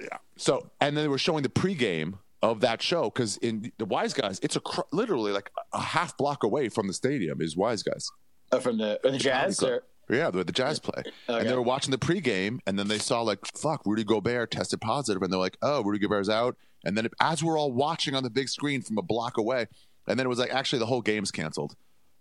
yeah, 0.00 0.16
so 0.36 0.70
and 0.80 0.96
then 0.96 1.04
they 1.04 1.08
were 1.08 1.18
showing 1.18 1.42
the 1.42 1.50
pregame 1.50 2.14
of 2.40 2.60
that 2.60 2.80
show 2.80 3.10
because 3.10 3.36
in 3.38 3.70
the 3.76 3.84
Wise 3.84 4.14
Guys, 4.14 4.40
it's 4.42 4.56
a 4.56 4.60
cr- 4.60 4.80
literally 4.92 5.32
like 5.32 5.50
a 5.74 5.82
half 5.82 6.16
block 6.16 6.42
away 6.42 6.70
from 6.70 6.86
the 6.86 6.94
stadium 6.94 7.42
is 7.42 7.54
Wise 7.54 7.82
Guys. 7.82 8.10
Oh, 8.50 8.60
from 8.60 8.78
the 8.78 8.98
or 9.04 9.10
the 9.10 9.18
Jazz. 9.18 9.62
Or, 9.62 9.82
Yeah, 10.10 10.30
the, 10.30 10.42
the 10.44 10.52
Jazz 10.52 10.78
play, 10.78 11.02
Okay. 11.28 11.40
and 11.40 11.48
they 11.48 11.54
were 11.54 11.62
watching 11.62 11.90
the 11.90 11.98
pregame, 11.98 12.60
and 12.66 12.78
then 12.78 12.88
they 12.88 12.98
saw 12.98 13.20
like, 13.22 13.46
"Fuck, 13.56 13.82
Rudy 13.84 14.04
Gobert 14.04 14.50
tested 14.50 14.80
positive," 14.80 15.22
and 15.22 15.32
they're 15.32 15.38
like, 15.40 15.58
"Oh, 15.62 15.82
Rudy 15.82 15.98
Gobert's 15.98 16.28
out." 16.28 16.56
And 16.84 16.96
then 16.96 17.08
as 17.20 17.42
we're 17.44 17.58
all 17.58 17.72
watching 17.72 18.14
on 18.14 18.22
the 18.22 18.30
big 18.30 18.48
screen 18.48 18.80
from 18.82 18.96
a 18.98 19.02
block 19.02 19.36
away, 19.36 19.66
and 20.06 20.18
then 20.18 20.24
it 20.26 20.28
was 20.28 20.38
like, 20.38 20.52
actually, 20.54 20.78
the 20.78 20.86
whole 20.86 21.02
game's 21.02 21.30
canceled. 21.30 21.74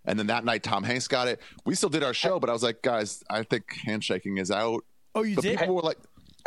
And 0.03 0.17
then 0.17 0.27
that 0.27 0.43
night, 0.45 0.63
Tom 0.63 0.83
Hanks 0.83 1.07
got 1.07 1.27
it. 1.27 1.39
We 1.65 1.75
still 1.75 1.89
did 1.89 2.03
our 2.03 2.13
show, 2.13 2.39
but 2.39 2.49
I 2.49 2.53
was 2.53 2.63
like, 2.63 2.81
guys, 2.81 3.23
I 3.29 3.43
think 3.43 3.65
handshaking 3.85 4.37
is 4.37 4.49
out. 4.51 4.83
Oh, 5.15 5.23
you 5.23 5.35
But 5.35 5.43
did? 5.43 5.59
people 5.59 5.75
were 5.75 5.81
like, 5.81 5.97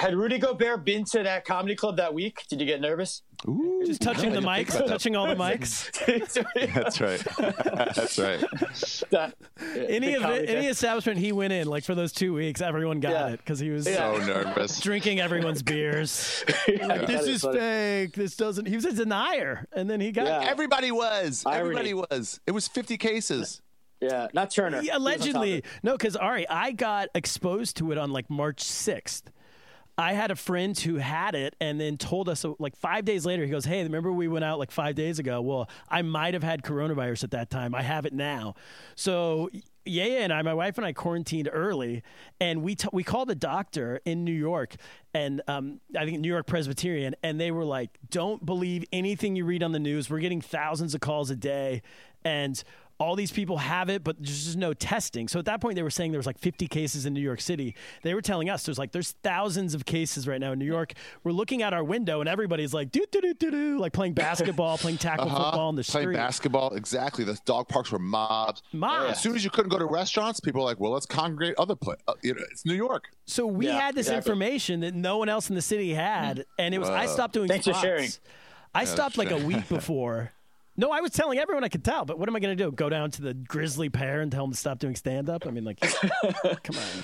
had 0.00 0.14
Rudy 0.16 0.38
Gobert 0.38 0.84
been 0.84 1.04
to 1.04 1.22
that 1.22 1.44
comedy 1.44 1.76
club 1.76 1.98
that 1.98 2.14
week? 2.14 2.44
Did 2.48 2.58
you 2.60 2.66
get 2.66 2.80
nervous? 2.80 3.22
Ooh, 3.46 3.82
Just 3.86 4.00
touching 4.00 4.32
the 4.32 4.40
mics, 4.40 4.76
touching 4.86 5.14
all 5.14 5.26
the 5.26 5.34
mics. 5.46 5.90
That's 6.74 7.00
right. 7.00 7.20
That's 7.94 8.18
right. 8.18 8.40
That- 9.10 9.34
Any 9.90 10.14
of 10.14 10.24
it, 10.24 10.48
any 10.48 10.66
establishment 10.68 11.18
he 11.18 11.32
went 11.32 11.52
in, 11.52 11.66
like 11.68 11.84
for 11.84 11.94
those 11.94 12.12
two 12.12 12.32
weeks, 12.34 12.60
everyone 12.60 13.00
got 13.00 13.12
Yeah. 13.12 13.26
it 13.28 13.38
because 13.38 13.58
he 13.58 13.70
was 13.70 13.84
So 13.84 14.16
nervous. 14.18 14.80
drinking 14.80 15.20
everyone's 15.20 15.62
beers. 15.62 16.44
Yeah, 16.66 16.86
Like, 16.86 17.06
this 17.06 17.26
is 17.26 17.42
funny. 17.42 17.58
fake. 17.58 18.12
This 18.14 18.36
doesn't. 18.36 18.66
He 18.66 18.74
was 18.76 18.84
a 18.86 18.92
denier, 18.92 19.66
and 19.72 19.88
then 19.88 20.00
he 20.00 20.12
got. 20.12 20.26
Yeah. 20.26 20.50
Everybody 20.50 20.90
was. 20.92 21.44
Irony. 21.46 21.60
Everybody 21.60 21.94
was. 21.94 22.40
It 22.46 22.52
was 22.52 22.68
50 22.68 22.96
cases. 22.98 23.60
Yeah, 24.00 24.28
not 24.32 24.50
Turner. 24.50 24.80
He 24.80 24.88
was 24.88 24.90
on 24.90 24.92
top 24.92 24.96
of 24.96 25.02
allegedly, 25.02 25.52
it. 25.58 25.64
no, 25.82 25.92
because 25.92 26.16
Ari, 26.16 26.48
I 26.48 26.72
got 26.72 27.08
exposed 27.14 27.76
to 27.78 27.92
it 27.92 27.98
on 27.98 28.12
like 28.12 28.30
March 28.30 28.60
sixth. 28.62 29.30
I 30.00 30.14
had 30.14 30.30
a 30.30 30.36
friend 30.36 30.78
who 30.78 30.96
had 30.96 31.34
it 31.34 31.54
and 31.60 31.78
then 31.78 31.98
told 31.98 32.30
us 32.30 32.44
uh, 32.44 32.54
like 32.58 32.74
five 32.74 33.04
days 33.04 33.26
later, 33.26 33.44
he 33.44 33.50
goes, 33.50 33.66
Hey, 33.66 33.82
remember 33.82 34.10
we 34.10 34.28
went 34.28 34.44
out 34.44 34.58
like 34.58 34.70
five 34.70 34.94
days 34.94 35.18
ago? 35.18 35.42
Well, 35.42 35.68
I 35.90 36.00
might 36.00 36.32
have 36.32 36.42
had 36.42 36.62
coronavirus 36.62 37.24
at 37.24 37.30
that 37.32 37.50
time. 37.50 37.74
I 37.74 37.82
have 37.82 38.06
it 38.06 38.14
now. 38.14 38.54
So, 38.94 39.50
Yaya 39.84 40.20
and 40.20 40.32
I, 40.32 40.40
my 40.42 40.54
wife 40.54 40.78
and 40.78 40.86
I 40.86 40.92
quarantined 40.92 41.50
early 41.52 42.02
and 42.38 42.62
we, 42.62 42.76
t- 42.76 42.88
we 42.92 43.02
called 43.02 43.28
the 43.28 43.34
doctor 43.34 44.00
in 44.04 44.24
New 44.24 44.32
York 44.32 44.76
and 45.12 45.42
um, 45.48 45.80
I 45.98 46.04
think 46.04 46.20
New 46.20 46.28
York 46.28 46.46
Presbyterian, 46.46 47.14
and 47.22 47.38
they 47.38 47.50
were 47.50 47.64
like, 47.64 47.90
Don't 48.08 48.44
believe 48.44 48.84
anything 48.92 49.36
you 49.36 49.44
read 49.44 49.62
on 49.62 49.72
the 49.72 49.78
news. 49.78 50.08
We're 50.08 50.20
getting 50.20 50.40
thousands 50.40 50.94
of 50.94 51.02
calls 51.02 51.30
a 51.30 51.36
day. 51.36 51.82
And 52.24 52.62
all 53.00 53.16
these 53.16 53.32
people 53.32 53.56
have 53.56 53.88
it, 53.88 54.04
but 54.04 54.16
there's 54.18 54.44
just 54.44 54.58
no 54.58 54.74
testing. 54.74 55.26
So 55.26 55.38
at 55.38 55.46
that 55.46 55.60
point, 55.62 55.74
they 55.74 55.82
were 55.82 55.88
saying 55.90 56.12
there 56.12 56.18
was 56.18 56.26
like 56.26 56.38
50 56.38 56.66
cases 56.68 57.06
in 57.06 57.14
New 57.14 57.20
York 57.22 57.40
City. 57.40 57.74
They 58.02 58.12
were 58.12 58.20
telling 58.20 58.50
us 58.50 58.66
there's 58.66 58.78
like 58.78 58.92
there's 58.92 59.12
thousands 59.22 59.74
of 59.74 59.86
cases 59.86 60.28
right 60.28 60.38
now 60.38 60.52
in 60.52 60.58
New 60.58 60.66
York. 60.66 60.92
We're 61.24 61.32
looking 61.32 61.62
out 61.62 61.72
our 61.72 61.82
window 61.82 62.20
and 62.20 62.28
everybody's 62.28 62.74
like 62.74 62.92
do 62.92 63.02
do 63.10 63.22
do 63.22 63.32
do 63.32 63.50
do, 63.50 63.78
like 63.78 63.94
playing 63.94 64.12
basketball, 64.26 64.76
playing 64.76 64.98
tackle 64.98 65.30
football 65.30 65.70
in 65.70 65.76
the 65.76 65.80
Uh-huh. 65.80 65.92
Playing 65.92 66.08
street. 66.08 66.16
basketball. 66.16 66.74
Exactly. 66.74 67.24
The 67.24 67.38
dog 67.46 67.68
parks 67.68 67.90
were 67.90 67.98
mobbed. 67.98 68.60
Mobs. 68.72 69.12
As 69.12 69.22
soon 69.22 69.34
as 69.34 69.42
you 69.42 69.48
couldn't 69.50 69.70
go 69.70 69.78
to 69.78 69.86
restaurants, 69.86 70.38
people 70.38 70.60
were 70.60 70.66
like, 70.66 70.78
well, 70.78 70.92
let's 70.92 71.06
congregate 71.06 71.54
other 71.58 71.74
place. 71.76 71.98
Uh, 72.06 72.12
you 72.22 72.34
know, 72.34 72.42
it's 72.52 72.66
New 72.66 72.74
York. 72.74 73.08
So 73.24 73.46
we 73.46 73.66
Yeah, 73.68 73.80
had 73.80 73.94
this 73.94 74.08
exactly. 74.08 74.32
information 74.32 74.80
that 74.80 74.94
no 74.94 75.16
one 75.16 75.30
else 75.30 75.48
in 75.48 75.54
the 75.54 75.62
city 75.62 75.94
had, 75.94 76.44
and 76.58 76.74
it 76.74 76.78
was 76.78 76.90
I 76.90 77.06
stopped 77.06 77.32
doing. 77.32 77.48
Thanks 77.48 77.66
for 77.66 77.72
sharing. 77.72 78.10
I 78.74 78.84
stopped 78.84 79.16
like 79.16 79.30
a 79.30 79.38
week 79.38 79.68
before. 79.70 80.32
No, 80.80 80.90
I 80.90 81.02
was 81.02 81.10
telling 81.10 81.38
everyone 81.38 81.62
I 81.62 81.68
could 81.68 81.84
tell, 81.84 82.06
but 82.06 82.18
what 82.18 82.26
am 82.26 82.34
I 82.34 82.40
going 82.40 82.56
to 82.56 82.64
do? 82.64 82.72
Go 82.72 82.88
down 82.88 83.10
to 83.10 83.20
the 83.20 83.34
Grisly 83.34 83.90
Pear 83.90 84.22
and 84.22 84.32
tell 84.32 84.44
them 84.44 84.52
to 84.52 84.56
stop 84.56 84.78
doing 84.78 84.96
stand 84.96 85.28
up? 85.28 85.46
I 85.46 85.50
mean, 85.50 85.62
like, 85.62 85.78
come 86.62 86.74
on. 86.74 87.02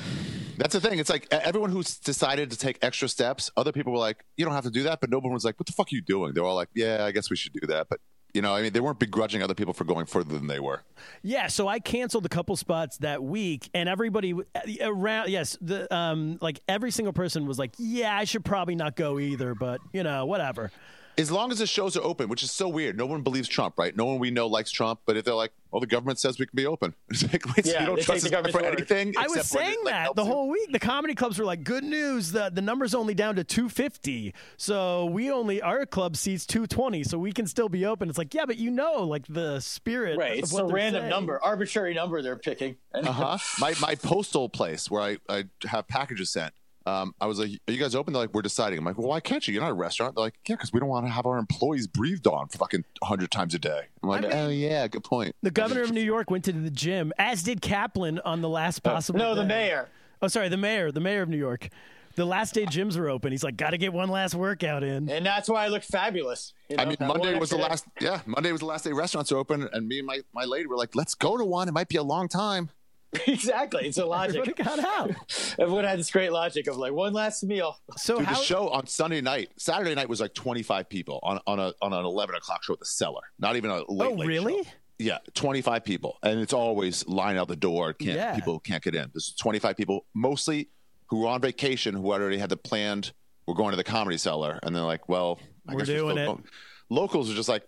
That's 0.56 0.72
the 0.72 0.80
thing. 0.80 0.98
It's 0.98 1.10
like 1.10 1.28
everyone 1.30 1.68
who's 1.68 1.98
decided 1.98 2.50
to 2.52 2.56
take 2.56 2.78
extra 2.80 3.06
steps, 3.06 3.50
other 3.54 3.72
people 3.72 3.92
were 3.92 3.98
like, 3.98 4.24
you 4.38 4.46
don't 4.46 4.54
have 4.54 4.64
to 4.64 4.70
do 4.70 4.84
that. 4.84 5.02
But 5.02 5.10
no 5.10 5.18
one 5.18 5.30
was 5.30 5.44
like, 5.44 5.60
what 5.60 5.66
the 5.66 5.74
fuck 5.74 5.88
are 5.92 5.94
you 5.94 6.00
doing? 6.00 6.32
They 6.32 6.40
were 6.40 6.46
all 6.46 6.54
like, 6.54 6.70
yeah, 6.74 7.04
I 7.04 7.12
guess 7.12 7.28
we 7.28 7.36
should 7.36 7.52
do 7.52 7.66
that. 7.66 7.88
But, 7.90 8.00
you 8.32 8.40
know, 8.40 8.54
I 8.54 8.62
mean, 8.62 8.72
they 8.72 8.80
weren't 8.80 8.98
begrudging 8.98 9.42
other 9.42 9.54
people 9.54 9.74
for 9.74 9.84
going 9.84 10.06
further 10.06 10.38
than 10.38 10.46
they 10.46 10.58
were. 10.58 10.82
Yeah, 11.22 11.48
so 11.48 11.68
I 11.68 11.78
canceled 11.78 12.24
a 12.24 12.30
couple 12.30 12.56
spots 12.56 12.96
that 12.98 13.22
week, 13.22 13.68
and 13.74 13.90
everybody 13.90 14.32
around, 14.80 15.28
yes, 15.28 15.58
the 15.60 15.94
um, 15.94 16.38
like 16.40 16.60
every 16.66 16.92
single 16.92 17.12
person 17.12 17.46
was 17.46 17.58
like, 17.58 17.72
"Yeah, 17.78 18.16
I 18.16 18.24
should 18.24 18.44
probably 18.44 18.74
not 18.74 18.96
go 18.96 19.18
either," 19.18 19.54
but 19.54 19.80
you 19.92 20.02
know, 20.02 20.26
whatever. 20.26 20.70
As 21.18 21.30
long 21.30 21.50
as 21.50 21.58
the 21.60 21.66
shows 21.66 21.96
are 21.96 22.02
open, 22.02 22.28
which 22.28 22.42
is 22.42 22.52
so 22.52 22.68
weird. 22.68 22.96
No 22.98 23.06
one 23.06 23.22
believes 23.22 23.48
Trump, 23.48 23.78
right? 23.78 23.96
No 23.96 24.04
one 24.04 24.18
we 24.18 24.30
know 24.30 24.46
likes 24.46 24.70
Trump. 24.70 25.00
But 25.06 25.16
if 25.16 25.24
they're 25.24 25.32
like, 25.34 25.52
well, 25.70 25.80
the 25.80 25.86
government 25.86 26.18
says 26.18 26.38
we 26.38 26.44
can 26.46 26.54
be 26.56 26.66
open. 26.66 26.94
It's 27.10 27.22
like, 27.22 27.44
wait, 27.56 27.64
so 27.64 27.72
Yeah, 27.72 27.80
you 27.80 27.86
don't 27.86 28.02
trust 28.02 28.24
the 28.24 28.28
this 28.30 28.42
guy 28.42 28.50
for 28.50 28.62
word. 28.62 28.74
anything? 28.74 29.14
I 29.18 29.22
was 29.26 29.36
except 29.38 29.54
when 29.54 29.62
it, 29.64 29.66
saying 29.66 29.84
like, 29.84 29.94
that 29.94 30.14
the 30.14 30.24
you? 30.24 30.30
whole 30.30 30.48
week. 30.50 30.72
The 30.72 30.78
comedy 30.78 31.14
clubs 31.14 31.38
were 31.38 31.44
like, 31.46 31.64
"Good 31.64 31.84
news, 31.84 32.32
the 32.32 32.50
the 32.52 32.60
number's 32.60 32.94
only 32.94 33.14
down 33.14 33.36
to 33.36 33.44
250." 33.44 34.34
So 34.58 35.06
we 35.06 35.30
only 35.30 35.62
our 35.62 35.86
club 35.86 36.16
seats 36.16 36.44
220, 36.46 37.02
so 37.04 37.18
we 37.18 37.32
can 37.32 37.46
still 37.46 37.68
be 37.70 37.86
open. 37.86 38.08
It's 38.10 38.18
like, 38.18 38.34
yeah, 38.34 38.44
but 38.44 38.58
you 38.58 38.70
know, 38.70 39.02
like 39.04 39.26
the 39.28 39.60
spirit, 39.60 40.18
Right, 40.18 40.32
Of 40.38 40.44
it's 40.44 40.52
what 40.52 40.64
a 40.64 40.66
random 40.66 41.02
saying. 41.02 41.10
number, 41.10 41.42
arbitrary 41.42 41.94
number 41.94 42.20
they're 42.22 42.36
picking. 42.36 42.76
Uh-huh. 42.94 43.38
my 43.58 43.74
my 43.80 43.94
postal 43.94 44.48
place 44.48 44.90
where 44.90 45.02
I, 45.02 45.18
I 45.28 45.44
have 45.66 45.86
packages 45.88 46.30
sent. 46.30 46.52
Um, 46.86 47.14
I 47.20 47.26
was 47.26 47.38
like, 47.40 47.50
"Are 47.68 47.72
you 47.72 47.78
guys 47.78 47.94
open?" 47.96 48.12
They're 48.12 48.22
like, 48.22 48.32
"We're 48.32 48.42
deciding." 48.42 48.78
I'm 48.78 48.84
like, 48.84 48.96
"Well, 48.96 49.08
why 49.08 49.18
can't 49.20 49.46
you? 49.46 49.52
You're 49.54 49.62
not 49.62 49.72
a 49.72 49.74
restaurant." 49.74 50.14
They're 50.14 50.24
like, 50.24 50.38
"Yeah, 50.48 50.54
because 50.54 50.72
we 50.72 50.78
don't 50.80 50.88
want 50.88 51.04
to 51.06 51.10
have 51.10 51.26
our 51.26 51.36
employees 51.38 51.86
breathed 51.88 52.26
on 52.28 52.48
fucking 52.48 52.84
hundred 53.02 53.30
times 53.32 53.54
a 53.54 53.58
day." 53.58 53.82
I'm 54.02 54.08
like, 54.08 54.24
I 54.24 54.28
mean- 54.28 54.36
"Oh 54.38 54.48
yeah, 54.48 54.86
good 54.86 55.02
point." 55.04 55.34
The 55.42 55.50
governor 55.50 55.82
of 55.82 55.90
New 55.92 56.00
York 56.00 56.30
went 56.30 56.44
to 56.44 56.52
the 56.52 56.70
gym, 56.70 57.12
as 57.18 57.42
did 57.42 57.60
Kaplan 57.60 58.20
on 58.20 58.40
the 58.40 58.48
last 58.48 58.80
possible. 58.84 59.18
no, 59.18 59.34
the 59.34 59.44
mayor. 59.44 59.88
Oh, 60.22 60.28
sorry, 60.28 60.48
the 60.48 60.56
mayor, 60.56 60.92
the 60.92 61.00
mayor 61.00 61.22
of 61.22 61.28
New 61.28 61.36
York. 61.36 61.68
The 62.14 62.24
last 62.24 62.54
day 62.54 62.64
gyms 62.64 62.96
were 62.96 63.10
open. 63.10 63.30
He's 63.30 63.44
like, 63.44 63.58
got 63.58 63.70
to 63.70 63.78
get 63.78 63.92
one 63.92 64.08
last 64.08 64.34
workout 64.34 64.82
in. 64.82 65.10
And 65.10 65.26
that's 65.26 65.50
why 65.50 65.66
I 65.66 65.68
look 65.68 65.82
fabulous. 65.82 66.54
you 66.70 66.76
I 66.78 66.86
mean, 66.86 66.96
that 66.98 67.08
Monday 67.08 67.38
was 67.38 67.50
the 67.50 67.56
extra 67.56 67.68
last. 67.68 67.84
Yeah, 68.00 68.20
Monday 68.24 68.52
was 68.52 68.60
the 68.60 68.66
last 68.66 68.84
day 68.86 68.92
restaurants 68.92 69.30
are 69.32 69.36
open, 69.36 69.68
and 69.72 69.86
me 69.86 69.98
and 69.98 70.06
my, 70.06 70.20
my 70.32 70.44
lady 70.44 70.66
were 70.66 70.76
like, 70.76 70.94
"Let's 70.94 71.14
go 71.14 71.36
to 71.36 71.44
one. 71.44 71.68
It 71.68 71.72
might 71.72 71.88
be 71.88 71.96
a 71.96 72.02
long 72.02 72.28
time." 72.28 72.70
Day. 73.12 73.20
exactly. 73.32 73.86
It's 73.86 73.98
a 73.98 74.02
Everybody 74.12 74.38
logic. 74.38 74.56
got 74.56 74.78
out. 74.84 75.10
Everyone 75.58 75.84
had 75.84 75.98
this 75.98 76.10
great 76.10 76.32
logic 76.32 76.66
of 76.66 76.76
like 76.76 76.92
one 76.92 77.12
last 77.12 77.42
meal. 77.44 77.76
So 77.96 78.18
Dude, 78.18 78.26
how? 78.26 78.34
the 78.34 78.42
show 78.42 78.68
on 78.68 78.86
Sunday 78.86 79.20
night, 79.20 79.50
Saturday 79.56 79.94
night 79.94 80.08
was 80.08 80.20
like 80.20 80.34
25 80.34 80.88
people 80.88 81.20
on 81.22 81.40
on 81.46 81.58
a 81.60 81.72
on 81.82 81.92
an 81.92 82.04
11 82.04 82.34
o'clock 82.36 82.62
show 82.64 82.72
at 82.74 82.78
the 82.80 82.86
Cellar. 82.86 83.22
Not 83.38 83.56
even 83.56 83.70
a 83.70 83.76
late. 83.90 84.10
oh, 84.10 84.14
late 84.14 84.28
really? 84.28 84.62
show. 84.64 84.70
Yeah, 84.98 85.18
25 85.34 85.84
people, 85.84 86.18
and 86.22 86.40
it's 86.40 86.54
always 86.54 87.06
line 87.06 87.36
out 87.36 87.48
the 87.48 87.56
door. 87.56 87.92
Can't 87.92 88.16
Yeah. 88.16 88.34
people 88.34 88.58
can't 88.60 88.82
get 88.82 88.94
in? 88.94 89.10
There's 89.12 89.34
25 89.38 89.76
people, 89.76 90.06
mostly 90.14 90.70
who 91.08 91.18
were 91.20 91.28
on 91.28 91.42
vacation, 91.42 91.94
who 91.94 92.12
already 92.12 92.38
had 92.38 92.48
the 92.48 92.56
planned. 92.56 93.12
We're 93.46 93.54
going 93.56 93.72
to 93.72 93.76
the 93.76 93.84
Comedy 93.84 94.16
Cellar, 94.16 94.58
and 94.62 94.74
they're 94.74 94.82
like, 94.82 95.06
"Well, 95.08 95.38
I 95.68 95.74
We're 95.74 95.80
guess 95.80 95.88
doing 95.88 95.98
still 95.98 96.08
it. 96.10 96.26
going." 96.26 96.44
Locals 96.88 97.30
are 97.30 97.34
just 97.34 97.48
like. 97.48 97.62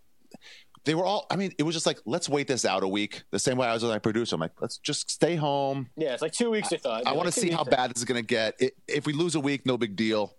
They 0.89 0.95
were 0.95 1.05
all. 1.05 1.27
I 1.31 1.37
mean, 1.37 1.53
it 1.59 1.65
was 1.65 1.75
just 1.75 1.85
like, 1.85 1.99
let's 2.07 2.31
wait 2.31 2.49
this 2.49 2.65
out 2.65 2.83
a 2.83 2.89
week. 2.89 3.23
The 3.31 3.39
same 3.39 3.59
way 3.59 3.67
I 3.69 3.75
was 3.75 3.83
with 3.83 3.93
my 3.93 3.99
producer. 3.99 4.37
I'm 4.37 4.41
like, 4.41 4.53
let's 4.59 4.79
just 4.79 5.11
stay 5.11 5.37
home. 5.37 5.91
Yeah, 5.99 6.15
it's 6.15 6.23
like 6.23 6.33
two 6.33 6.51
weeks. 6.51 6.73
I 6.73 6.79
thought. 6.79 7.03
I 7.07 7.11
Like 7.11 7.17
want 7.17 7.29
to 7.29 7.35
two 7.35 7.43
see 7.49 7.51
how 7.51 7.63
weeks. 7.65 7.77
bad 7.77 7.91
this 7.91 7.99
is 7.99 8.05
going 8.07 8.23
to 8.23 8.27
get. 8.27 8.55
I 8.63 8.71
if 8.89 9.05
we 9.05 9.13
lose 9.13 9.35
a 9.35 9.41
week, 9.41 9.67
no 9.67 9.77
big 9.77 9.97
deal. 9.97 10.35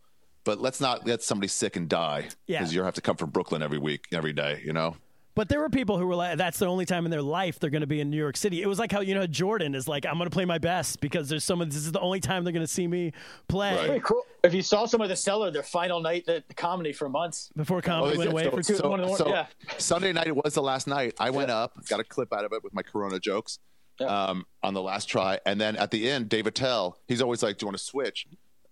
But 0.45 0.59
let's 0.59 0.81
not 0.81 1.05
get 1.05 1.21
somebody 1.21 1.49
sick 1.49 1.75
and 1.75 1.87
die 1.87 2.29
Yeah. 2.47 2.59
because 2.59 2.73
you 2.73 2.81
have 2.81 2.95
to 2.95 3.01
come 3.01 3.15
from 3.15 3.29
Brooklyn 3.29 3.61
every 3.61 3.77
week, 3.77 4.05
every 4.11 4.33
day. 4.33 4.63
You 4.65 4.73
know. 4.73 4.95
But 5.39 5.47
there 5.47 5.61
were 5.61 5.69
people 5.69 5.97
who 5.97 6.05
were 6.05 6.15
like, 6.15 6.37
that's 6.37 6.59
the 6.59 6.65
only 6.65 6.85
time 6.85 7.05
in 7.05 7.11
their 7.11 7.21
life 7.21 7.59
they're 7.59 7.69
going 7.69 7.79
to 7.79 7.87
be 7.87 8.01
in 8.01 8.09
New 8.09 8.17
York 8.17 8.35
City. 8.35 8.61
It 8.61 8.67
was 8.67 8.77
like 8.77 8.91
how, 8.91 8.99
you 8.99 9.15
know, 9.15 9.25
Jordan 9.25 9.73
is 9.73 9.87
like, 9.87 10.05
I'm 10.05 10.17
going 10.17 10.29
to 10.29 10.33
play 10.33 10.43
my 10.43 10.57
best 10.57 10.99
because 10.99 11.29
there's 11.29 11.45
someone, 11.45 11.69
this 11.69 11.77
is 11.77 11.93
the 11.93 11.99
only 12.01 12.19
time 12.19 12.43
they're 12.43 12.51
going 12.51 12.65
to 12.65 12.67
see 12.67 12.85
me 12.87 13.13
play 13.47 13.73
Right. 13.73 13.85
Pretty 13.85 14.01
cool. 14.01 14.23
If 14.43 14.53
you 14.53 14.61
saw 14.61 14.85
some 14.85 14.99
of 14.99 15.07
the 15.07 15.15
cellar, 15.15 15.49
their 15.49 15.63
final 15.63 16.01
night 16.01 16.27
at 16.27 16.45
the 16.49 16.53
comedy 16.55 16.91
for 16.91 17.07
months. 17.07 17.51
before 17.55 17.81
comedy 17.81 18.15
Oh, 18.15 18.19
went 18.19 18.31
away 18.31 18.43
did. 18.43 18.51
for 18.51 18.61
two. 18.63 18.75
so, 18.75 18.89
one 18.89 18.99
of 18.99 19.07
the- 19.11 19.15
so 19.15 19.29
yeah. 19.29 19.45
Sunday 19.77 20.11
night 20.11 20.27
it 20.27 20.35
was 20.35 20.55
the 20.55 20.61
last 20.61 20.87
night. 20.87 21.13
I 21.21 21.29
went 21.29 21.51
up, 21.51 21.71
got 21.87 22.01
a 22.01 22.03
clip 22.03 22.33
out 22.33 22.43
of 22.43 22.51
it 22.51 22.61
with 22.61 22.73
my 22.73 22.81
Corona 22.81 23.17
jokes 23.17 23.59
Yeah. 23.97 24.07
um, 24.07 24.45
on 24.61 24.73
the 24.73 24.81
last 24.81 25.05
try, 25.05 25.39
and 25.45 25.61
then 25.61 25.77
at 25.77 25.89
the 25.91 26.09
end, 26.11 26.27
Dave 26.27 26.47
Attell, 26.47 26.97
he's 27.07 27.21
always 27.21 27.41
like, 27.43 27.57
"Do 27.59 27.63
you 27.63 27.67
want 27.67 27.77
to 27.77 27.83
switch?" 27.85 28.27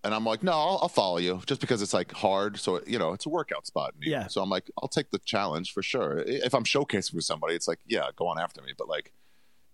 And 0.07 0.15
I'm 0.15 0.23
like, 0.23 0.41
"No, 0.41 0.53
I'll, 0.53 0.79
I'll 0.83 0.87
follow 0.89 1.17
you," 1.17 1.41
just 1.45 1.59
because 1.59 1.81
it's 1.81 1.93
like 1.93 2.13
hard. 2.13 2.57
So 2.57 2.81
you 2.87 2.97
know, 2.97 3.11
it's 3.11 3.25
a 3.25 3.29
workout 3.29 3.67
spot. 3.67 3.93
Yeah. 4.01 4.27
So 4.27 4.41
I'm 4.41 4.49
like, 4.49 4.71
I'll 4.81 4.87
take 4.87 5.11
the 5.11 5.19
challenge 5.19 5.73
for 5.73 5.83
sure. 5.83 6.19
If 6.25 6.53
I'm 6.55 6.63
showcasing 6.63 7.11
for 7.13 7.19
somebody, 7.21 7.55
it's 7.55 7.67
like, 7.67 7.79
yeah, 7.85 8.07
go 8.15 8.25
on 8.27 8.39
after 8.39 8.61
me. 8.61 8.71
But 8.77 8.87
like, 8.87 9.11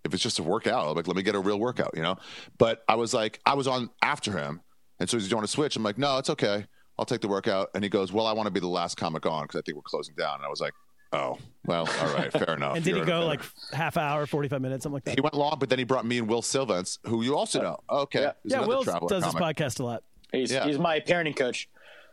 if 0.03 0.11
it's 0.13 0.23
just 0.23 0.39
a 0.39 0.43
workout, 0.43 0.87
I'm 0.89 0.95
like, 0.95 1.07
let 1.07 1.15
me 1.15 1.21
get 1.21 1.35
a 1.35 1.39
real 1.39 1.59
workout, 1.59 1.91
you 1.95 2.01
know. 2.01 2.17
But 2.57 2.83
I 2.89 2.95
was 2.95 3.13
like, 3.13 3.39
I 3.45 3.53
was 3.53 3.67
on 3.67 3.91
after 4.01 4.31
him, 4.37 4.61
and 4.99 5.07
so 5.07 5.17
he's 5.17 5.29
doing 5.29 5.43
a 5.43 5.47
switch. 5.47 5.75
I'm 5.75 5.83
like, 5.83 5.99
no, 5.99 6.17
it's 6.17 6.31
okay. 6.31 6.65
I'll 6.97 7.05
take 7.05 7.21
the 7.21 7.27
workout. 7.27 7.69
And 7.75 7.83
he 7.83 7.89
goes, 7.89 8.11
well, 8.11 8.25
I 8.25 8.33
want 8.33 8.47
to 8.47 8.51
be 8.51 8.59
the 8.59 8.67
last 8.67 8.97
comic 8.97 9.25
on 9.25 9.43
because 9.43 9.59
I 9.59 9.61
think 9.63 9.75
we're 9.75 9.81
closing 9.83 10.15
down. 10.15 10.35
And 10.37 10.45
I 10.45 10.49
was 10.49 10.61
like, 10.61 10.73
oh, 11.11 11.37
well, 11.65 11.87
all 12.01 12.13
right, 12.13 12.31
fair 12.31 12.53
enough. 12.57 12.75
And 12.75 12.83
did 12.83 12.91
he 12.91 12.97
You're- 12.97 13.07
go 13.07 13.25
like 13.25 13.41
half 13.71 13.97
hour, 13.97 14.25
45 14.25 14.61
minutes, 14.61 14.83
something 14.83 14.95
like 14.95 15.03
that? 15.05 15.15
He 15.15 15.21
went 15.21 15.35
long, 15.35 15.57
but 15.59 15.69
then 15.69 15.79
he 15.79 15.85
brought 15.85 16.05
me 16.05 16.17
and 16.17 16.27
Will 16.27 16.41
Sylvince, 16.41 16.99
who 17.05 17.23
you 17.23 17.35
also 17.37 17.61
know. 17.61 17.79
Okay, 17.89 18.21
Yeah. 18.21 18.31
Yeah, 18.43 18.65
Will 18.65 18.83
does 18.83 19.23
this 19.23 19.33
podcast 19.33 19.79
a 19.79 19.83
lot. 19.83 20.03
He's, 20.33 20.51
Yeah. 20.51 20.65
he's 20.65 20.77
my 20.79 20.99
parenting 20.99 21.35
coach. 21.35 21.69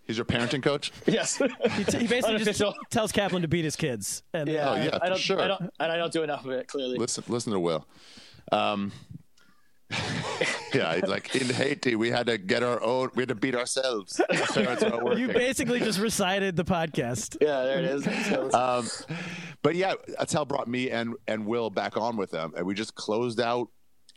He's 0.07 0.17
your 0.17 0.25
parenting 0.27 0.63
coach. 0.63 0.93
Yes. 1.07 1.37
He, 1.39 1.85
t- 1.85 1.99
he 1.99 2.07
basically 2.07 2.45
just 2.45 2.63
tells 2.91 3.11
Kaplan 3.13 3.43
to 3.43 3.49
beat 3.49 3.65
his 3.65 3.77
kids. 3.77 4.23
And 4.33 4.49
yeah. 4.49 4.71
Oh, 4.71 4.75
yeah, 4.77 4.91
I 4.95 4.99
for 4.99 5.09
don't, 5.11 5.19
sure. 5.19 5.41
I 5.41 5.49
don't, 5.49 5.63
and 5.63 5.93
I 5.93 5.97
don't 5.97 6.13
do 6.13 6.23
enough 6.23 6.45
of 6.45 6.53
it. 6.53 6.69
Clearly. 6.69 6.99
listen, 6.99 7.25
listen 7.29 7.53
to 7.53 7.61
Will. 7.61 7.87
Um, 8.53 8.93
yeah, 10.75 11.01
like 11.07 11.35
in 11.35 11.49
Haiti, 11.49 11.97
we 11.97 12.11
had 12.11 12.27
to 12.27 12.39
get 12.39 12.63
our 12.63 12.81
own. 12.83 13.11
We 13.15 13.23
had 13.23 13.29
to 13.31 13.35
beat 13.35 13.55
ourselves. 13.57 14.21
Our 14.21 14.47
parents 14.47 14.83
are 14.85 15.05
working. 15.05 15.21
You 15.21 15.29
basically 15.29 15.81
just 15.81 15.99
recited 15.99 16.55
the 16.57 16.65
podcast. 16.65 17.37
Yeah, 17.41 17.63
there 17.65 17.79
it 17.81 17.85
is. 17.87 18.55
Um, 18.55 18.89
but 19.63 19.75
yeah, 19.75 19.95
Attell 20.19 20.45
brought 20.45 20.69
me 20.69 20.91
and 20.91 21.15
and 21.27 21.45
Will 21.47 21.71
back 21.71 21.97
on 21.97 22.17
with 22.17 22.31
them, 22.31 22.53
and 22.57 22.65
we 22.67 22.75
just 22.75 22.95
closed 22.95 23.41
out 23.41 23.69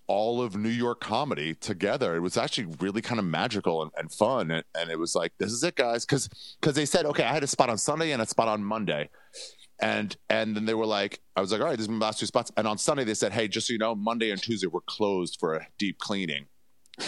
all 0.08 0.42
of 0.42 0.56
New 0.56 0.70
York 0.70 1.00
comedy 1.00 1.56
together. 1.56 2.16
It 2.16 2.20
was 2.20 2.38
actually 2.38 2.76
really 2.80 3.02
kind 3.02 3.20
of 3.20 3.26
magical 3.26 3.82
and, 3.82 3.92
and 3.98 4.12
fun, 4.12 4.52
and, 4.52 4.64
and 4.78 4.90
it 4.90 5.00
was 5.00 5.16
like, 5.16 5.34
this 5.38 5.52
is 5.52 5.64
it, 5.64 5.76
guys, 5.76 6.06
because 6.06 6.30
because 6.60 6.76
they 6.76 6.86
said, 6.86 7.06
okay, 7.06 7.24
I 7.24 7.34
had 7.34 7.44
a 7.44 7.48
spot 7.48 7.70
on 7.70 7.78
Sunday 7.78 8.12
and 8.12 8.22
a 8.22 8.26
spot 8.26 8.48
on 8.48 8.64
Monday. 8.64 9.10
And 9.80 10.16
and 10.30 10.56
then 10.56 10.66
they 10.66 10.76
were 10.76 10.86
like, 10.86 11.20
I 11.36 11.42
was 11.42 11.52
like, 11.52 11.60
all 11.60 11.68
right, 11.68 11.78
this 11.78 11.86
is 11.86 11.90
my 11.90 12.06
last 12.06 12.20
two 12.20 12.26
spots. 12.26 12.52
And 12.56 12.68
on 12.68 12.78
Sunday 12.78 13.04
they 13.04 13.16
said, 13.16 13.34
hey, 13.34 13.48
just 13.48 13.68
so 13.68 13.74
you 13.74 13.80
know, 13.80 13.96
Monday 13.96 14.30
and 14.32 14.42
Tuesday 14.42 14.68
we're 14.68 14.82
closed 14.82 15.38
for 15.40 15.56
a 15.56 15.68
deep 15.78 15.98
cleaning. 15.98 16.46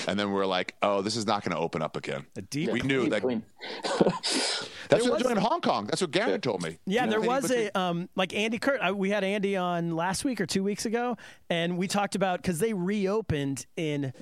And 0.08 0.20
then 0.20 0.32
we 0.34 0.40
are 0.40 0.46
like, 0.48 0.76
oh, 0.82 1.02
this 1.02 1.16
is 1.16 1.28
not 1.28 1.44
going 1.44 1.56
to 1.56 1.62
open 1.62 1.82
up 1.82 1.96
again. 1.96 2.26
A 2.36 2.42
deep. 2.42 2.72
We 2.72 2.82
knew 2.82 3.08
that. 3.10 3.22
clean. 3.22 3.44
That's 4.90 5.04
what 5.04 5.14
they're 5.14 5.20
doing 5.20 5.38
in 5.38 5.44
Hong 5.44 5.62
Kong. 5.62 5.86
That's 5.88 6.02
what 6.02 6.12
Garen 6.12 6.42
told 6.42 6.62
me. 6.64 6.78
Yeah, 6.86 7.02
You 7.02 7.06
know, 7.08 7.12
there 7.12 7.22
was 7.22 7.48
between- 7.48 7.70
a 7.74 7.80
um 7.80 8.10
like 8.16 8.34
Andy 8.36 8.58
Kurt. 8.60 8.80
I, 8.82 8.92
we 8.92 9.10
had 9.10 9.24
Andy 9.24 9.56
on 9.56 9.96
last 9.96 10.24
week 10.26 10.40
or 10.42 10.46
two 10.46 10.64
weeks 10.64 10.86
ago, 10.86 11.18
and 11.50 11.78
we 11.78 11.88
talked 11.88 12.16
about 12.16 12.42
because 12.42 12.60
they 12.60 12.74
reopened 12.74 13.66
in 13.78 14.14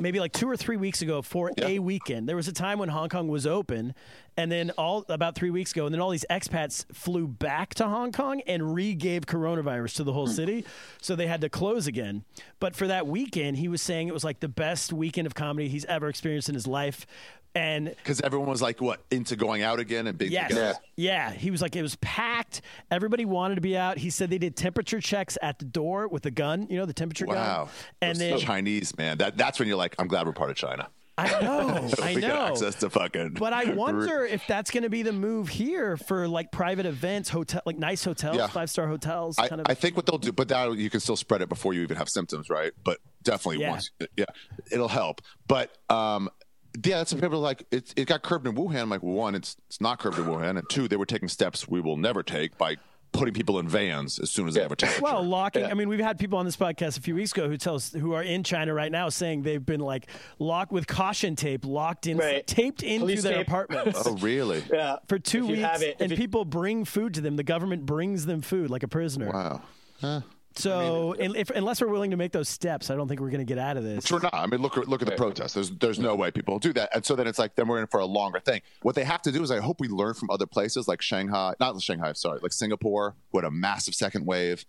maybe 0.00 0.20
like 0.20 0.32
two 0.32 0.48
or 0.48 0.56
three 0.56 0.76
weeks 0.76 1.02
ago 1.02 1.22
for 1.22 1.50
a 1.58 1.78
weekend. 1.78 2.28
There 2.28 2.36
was 2.36 2.48
a 2.48 2.52
time 2.52 2.78
when 2.78 2.88
Hong 2.88 3.08
Kong 3.08 3.28
was 3.28 3.46
open, 3.46 3.94
and 4.36 4.50
then 4.50 4.70
all 4.72 5.04
about 5.08 5.34
three 5.34 5.50
weeks 5.50 5.72
ago, 5.72 5.86
and 5.86 5.94
then 5.94 6.00
all 6.00 6.10
these 6.10 6.26
expats 6.30 6.84
flew 6.94 7.26
back 7.26 7.74
to 7.74 7.86
Hong 7.86 8.12
Kong 8.12 8.40
and 8.46 8.74
re-gave 8.74 9.26
coronavirus 9.26 9.96
to 9.96 10.04
the 10.04 10.12
whole 10.12 10.26
hmm. 10.26 10.32
city, 10.32 10.64
so 11.00 11.14
they 11.14 11.26
had 11.26 11.40
to 11.42 11.48
close 11.48 11.86
again. 11.86 12.24
But 12.60 12.74
for 12.74 12.86
that 12.86 13.06
weekend, 13.06 13.58
he 13.58 13.68
was 13.68 13.82
saying 13.82 14.08
it 14.08 14.14
was 14.14 14.24
like 14.24 14.40
the 14.40 14.48
best 14.48 14.92
weekend 14.92 15.26
of 15.26 15.34
comedy 15.34 15.68
he's 15.68 15.84
ever 15.86 16.08
experienced 16.08 16.48
in 16.48 16.54
his 16.54 16.66
life. 16.66 17.06
And 17.56 17.86
because 17.88 18.20
everyone 18.20 18.48
was 18.48 18.60
like, 18.60 18.80
what, 18.80 19.04
into 19.12 19.36
going 19.36 19.62
out 19.62 19.78
again 19.78 20.06
and 20.08 20.18
being 20.18 20.32
Yes. 20.32 20.48
together. 20.50 20.74
Yeah. 20.96 21.30
He 21.30 21.50
was 21.52 21.62
like, 21.62 21.76
it 21.76 21.82
was 21.82 21.94
packed. 21.96 22.62
Everybody 22.90 23.24
wanted 23.24 23.54
to 23.56 23.60
be 23.60 23.76
out. 23.76 23.96
He 23.98 24.10
said 24.10 24.28
they 24.30 24.38
did 24.38 24.56
temperature 24.56 25.00
checks 25.00 25.38
at 25.40 25.58
the 25.60 25.64
door 25.64 26.08
with 26.08 26.26
a 26.26 26.30
gun, 26.32 26.66
you 26.68 26.76
know, 26.76 26.84
the 26.86 26.92
temperature 26.92 27.26
gun. 27.26 27.36
Wow. 27.36 27.68
And 28.02 28.18
Those 28.18 28.30
then 28.30 28.38
Chinese, 28.40 28.96
man. 28.98 29.18
That 29.18 29.36
that's 29.36 29.58
when 29.60 29.68
you're 29.68 29.76
like, 29.76 29.94
I'm 30.00 30.08
glad 30.08 30.26
we're 30.26 30.32
part 30.32 30.50
of 30.50 30.56
China. 30.56 30.88
I 31.16 31.28
know, 31.42 31.88
I 32.02 32.14
we 32.16 32.20
got 32.22 32.28
know. 32.28 32.46
access 32.46 32.74
to 32.76 32.90
fucking. 32.90 33.34
But 33.34 33.52
I 33.52 33.66
wonder 33.74 34.24
if 34.24 34.44
that's 34.48 34.72
going 34.72 34.82
to 34.82 34.90
be 34.90 35.02
the 35.04 35.12
move 35.12 35.48
here 35.48 35.96
for 35.96 36.26
like 36.26 36.50
private 36.50 36.86
events, 36.86 37.28
hotel, 37.28 37.62
like 37.64 37.78
nice 37.78 38.02
hotels, 38.02 38.36
Yeah. 38.36 38.48
five 38.48 38.68
star 38.68 38.88
hotels. 38.88 39.38
I, 39.38 39.46
kind 39.46 39.60
of. 39.60 39.68
I 39.70 39.74
think 39.74 39.94
what 39.94 40.06
they'll 40.06 40.18
do, 40.18 40.32
but 40.32 40.48
that 40.48 40.76
you 40.76 40.90
can 40.90 40.98
still 40.98 41.14
spread 41.16 41.40
it 41.40 41.48
before 41.48 41.72
you 41.72 41.82
even 41.82 41.96
have 41.98 42.08
symptoms, 42.08 42.50
right? 42.50 42.72
But 42.82 42.98
definitely 43.22 43.60
Yeah. 43.60 43.70
once, 43.70 43.90
yeah, 44.16 44.24
it'll 44.72 44.88
help. 44.88 45.20
But 45.46 45.70
um, 45.88 46.30
yeah, 46.84 46.98
that's 46.98 47.12
what 47.12 47.22
people 47.22 47.38
are 47.38 47.42
like. 47.42 47.66
It, 47.70 47.92
it 47.96 48.06
got 48.08 48.22
curbed 48.22 48.46
in 48.46 48.54
Wuhan. 48.54 48.82
I'm 48.82 48.90
like, 48.90 49.02
one, 49.02 49.34
it's 49.34 49.56
it's 49.68 49.80
not 49.80 49.98
curbed 49.98 50.18
in 50.18 50.24
Wuhan, 50.24 50.58
and 50.58 50.68
two, 50.68 50.88
they 50.88 50.96
were 50.96 51.06
taking 51.06 51.28
steps 51.28 51.68
we 51.68 51.80
will 51.80 51.96
never 51.96 52.22
take 52.22 52.56
by 52.58 52.76
putting 53.12 53.32
people 53.32 53.60
in 53.60 53.68
vans 53.68 54.18
as 54.18 54.28
soon 54.28 54.48
as 54.48 54.54
they 54.54 54.60
have 54.60 54.72
a 54.72 54.76
temperature. 54.76 55.00
well, 55.00 55.22
locking. 55.22 55.64
I 55.64 55.74
mean, 55.74 55.88
we've 55.88 56.00
had 56.00 56.18
people 56.18 56.36
on 56.40 56.44
this 56.44 56.56
podcast 56.56 56.98
a 56.98 57.00
few 57.00 57.14
weeks 57.14 57.30
ago 57.30 57.48
who 57.48 57.56
tell 57.56 57.76
us 57.76 57.92
who 57.92 58.12
are 58.14 58.24
in 58.24 58.42
China 58.42 58.74
right 58.74 58.90
now 58.90 59.08
saying 59.08 59.42
they've 59.42 59.64
been 59.64 59.78
like 59.78 60.08
locked 60.40 60.72
with 60.72 60.88
caution 60.88 61.36
tape, 61.36 61.64
locked 61.64 62.08
in, 62.08 62.16
Right. 62.18 62.44
taped 62.44 62.82
into 62.82 63.00
Police 63.04 63.22
their 63.22 63.34
tape. 63.38 63.46
apartments. 63.46 64.02
oh, 64.04 64.16
really? 64.16 64.64
Yeah. 64.72 64.96
for 65.06 65.20
two 65.20 65.44
If 65.44 65.44
you 65.44 65.50
weeks, 65.58 65.62
have 65.68 65.82
it- 65.82 65.96
and 66.00 66.10
you- 66.10 66.16
people 66.16 66.44
bring 66.44 66.84
food 66.84 67.14
to 67.14 67.20
them. 67.20 67.36
The 67.36 67.44
government 67.44 67.86
brings 67.86 68.26
them 68.26 68.40
food 68.40 68.68
like 68.68 68.82
a 68.82 68.88
prisoner. 68.88 69.30
Wow. 70.02 70.22
So, 70.56 71.12
in- 71.12 71.34
if, 71.34 71.50
unless 71.50 71.80
we're 71.80 71.88
willing 71.88 72.12
to 72.12 72.16
make 72.16 72.32
those 72.32 72.48
steps, 72.48 72.90
I 72.90 72.94
don't 72.94 73.08
think 73.08 73.20
we're 73.20 73.30
going 73.30 73.44
to 73.44 73.44
get 73.44 73.58
out 73.58 73.76
of 73.76 73.84
this. 73.84 74.06
Sure 74.06 74.20
not. 74.20 74.34
I 74.34 74.46
mean, 74.46 74.60
look 74.60 74.76
look 74.76 75.02
at 75.02 75.08
the 75.08 75.16
protests. 75.16 75.54
There's 75.54 75.70
there's 75.70 75.98
no 75.98 76.14
way 76.14 76.30
people 76.30 76.54
will 76.54 76.60
do 76.60 76.72
that. 76.74 76.94
And 76.94 77.04
so 77.04 77.16
then 77.16 77.26
it's 77.26 77.38
like 77.38 77.56
then 77.56 77.66
we're 77.66 77.80
in 77.80 77.86
for 77.86 78.00
a 78.00 78.06
longer 78.06 78.40
thing. 78.40 78.62
What 78.82 78.94
they 78.94 79.04
have 79.04 79.22
to 79.22 79.32
do 79.32 79.42
is 79.42 79.50
I 79.50 79.60
hope 79.60 79.80
we 79.80 79.88
learn 79.88 80.14
from 80.14 80.30
other 80.30 80.46
places 80.46 80.86
like 80.86 81.02
Shanghai, 81.02 81.54
not 81.58 81.80
Shanghai, 81.82 82.12
sorry, 82.12 82.38
like 82.42 82.52
Singapore, 82.52 83.14
who 83.32 83.38
had 83.38 83.44
a 83.44 83.50
massive 83.50 83.94
second 83.94 84.26
wave, 84.26 84.64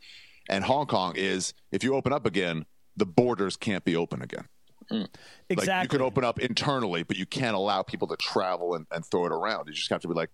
and 0.50 0.64
Hong 0.64 0.88
Kong 0.88 1.14
is 1.16 1.54
if 1.72 1.84
you 1.84 1.96
open 1.96 2.14
up 2.14 2.26
again, 2.26 2.66
the 2.98 3.06
borders 3.06 3.56
can't 3.58 3.84
be 3.84 3.96
open 3.96 4.22
again. 4.22 4.48
Hmm. 4.90 5.02
Like 5.02 5.10
Exactly. 5.50 5.84
you 5.84 6.00
can 6.00 6.02
open 6.06 6.24
up 6.24 6.40
internally, 6.40 7.04
but 7.04 7.18
you 7.18 7.26
can't 7.26 7.56
allow 7.56 7.82
people 7.82 8.08
to 8.08 8.16
travel 8.18 8.76
and, 8.76 8.86
and 8.92 9.06
throw 9.06 9.26
it 9.26 9.32
around. 9.32 9.68
You 9.68 9.74
just 9.74 9.90
have 9.90 10.02
to 10.02 10.08
be 10.08 10.14
like, 10.14 10.30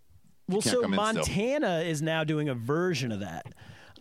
well, 0.47 0.61
so. 0.61 0.81
Montana 0.87 1.79
is 1.79 2.01
now 2.01 2.23
doing 2.23 2.49
a 2.49 2.53
version 2.53 3.11
of 3.11 3.21
that. 3.21 3.45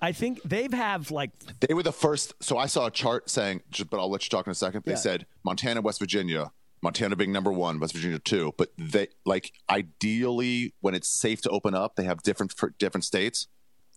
I 0.03 0.13
think 0.13 0.43
they've 0.43 0.73
have 0.73 1.11
like 1.11 1.31
They 1.61 1.75
were 1.75 1.83
the 1.83 1.93
first. 1.93 2.35
So 2.43 2.57
I 2.59 2.67
saw 2.67 2.87
a 2.87 2.91
chart 2.91 3.29
saying, 3.31 3.63
but 3.91 3.99
I'll 3.99 4.11
let 4.11 4.25
you 4.25 4.31
talk 4.31 4.47
in 4.47 4.51
a 4.51 4.55
second. 4.55 4.85
They 4.85 4.93
Yeah. 4.93 4.97
said 4.99 5.27
Montana, 5.45 5.81
West 5.83 5.99
Virginia, 5.99 6.53
Montana 6.83 7.17
being 7.17 7.33
number 7.33 7.53
one, 7.53 7.79
West 7.81 7.93
Virginia 7.95 8.19
two. 8.19 8.55
But 8.57 8.73
they 8.79 9.09
like 9.27 9.53
ideally 9.69 10.75
when 10.81 10.95
it's 10.95 11.09
safe 11.09 11.41
to 11.43 11.51
open 11.51 11.75
up, 11.75 11.97
they 11.97 12.05
have 12.05 12.23
different 12.23 12.53
for 12.57 12.71
different 12.79 13.05
states. 13.05 13.47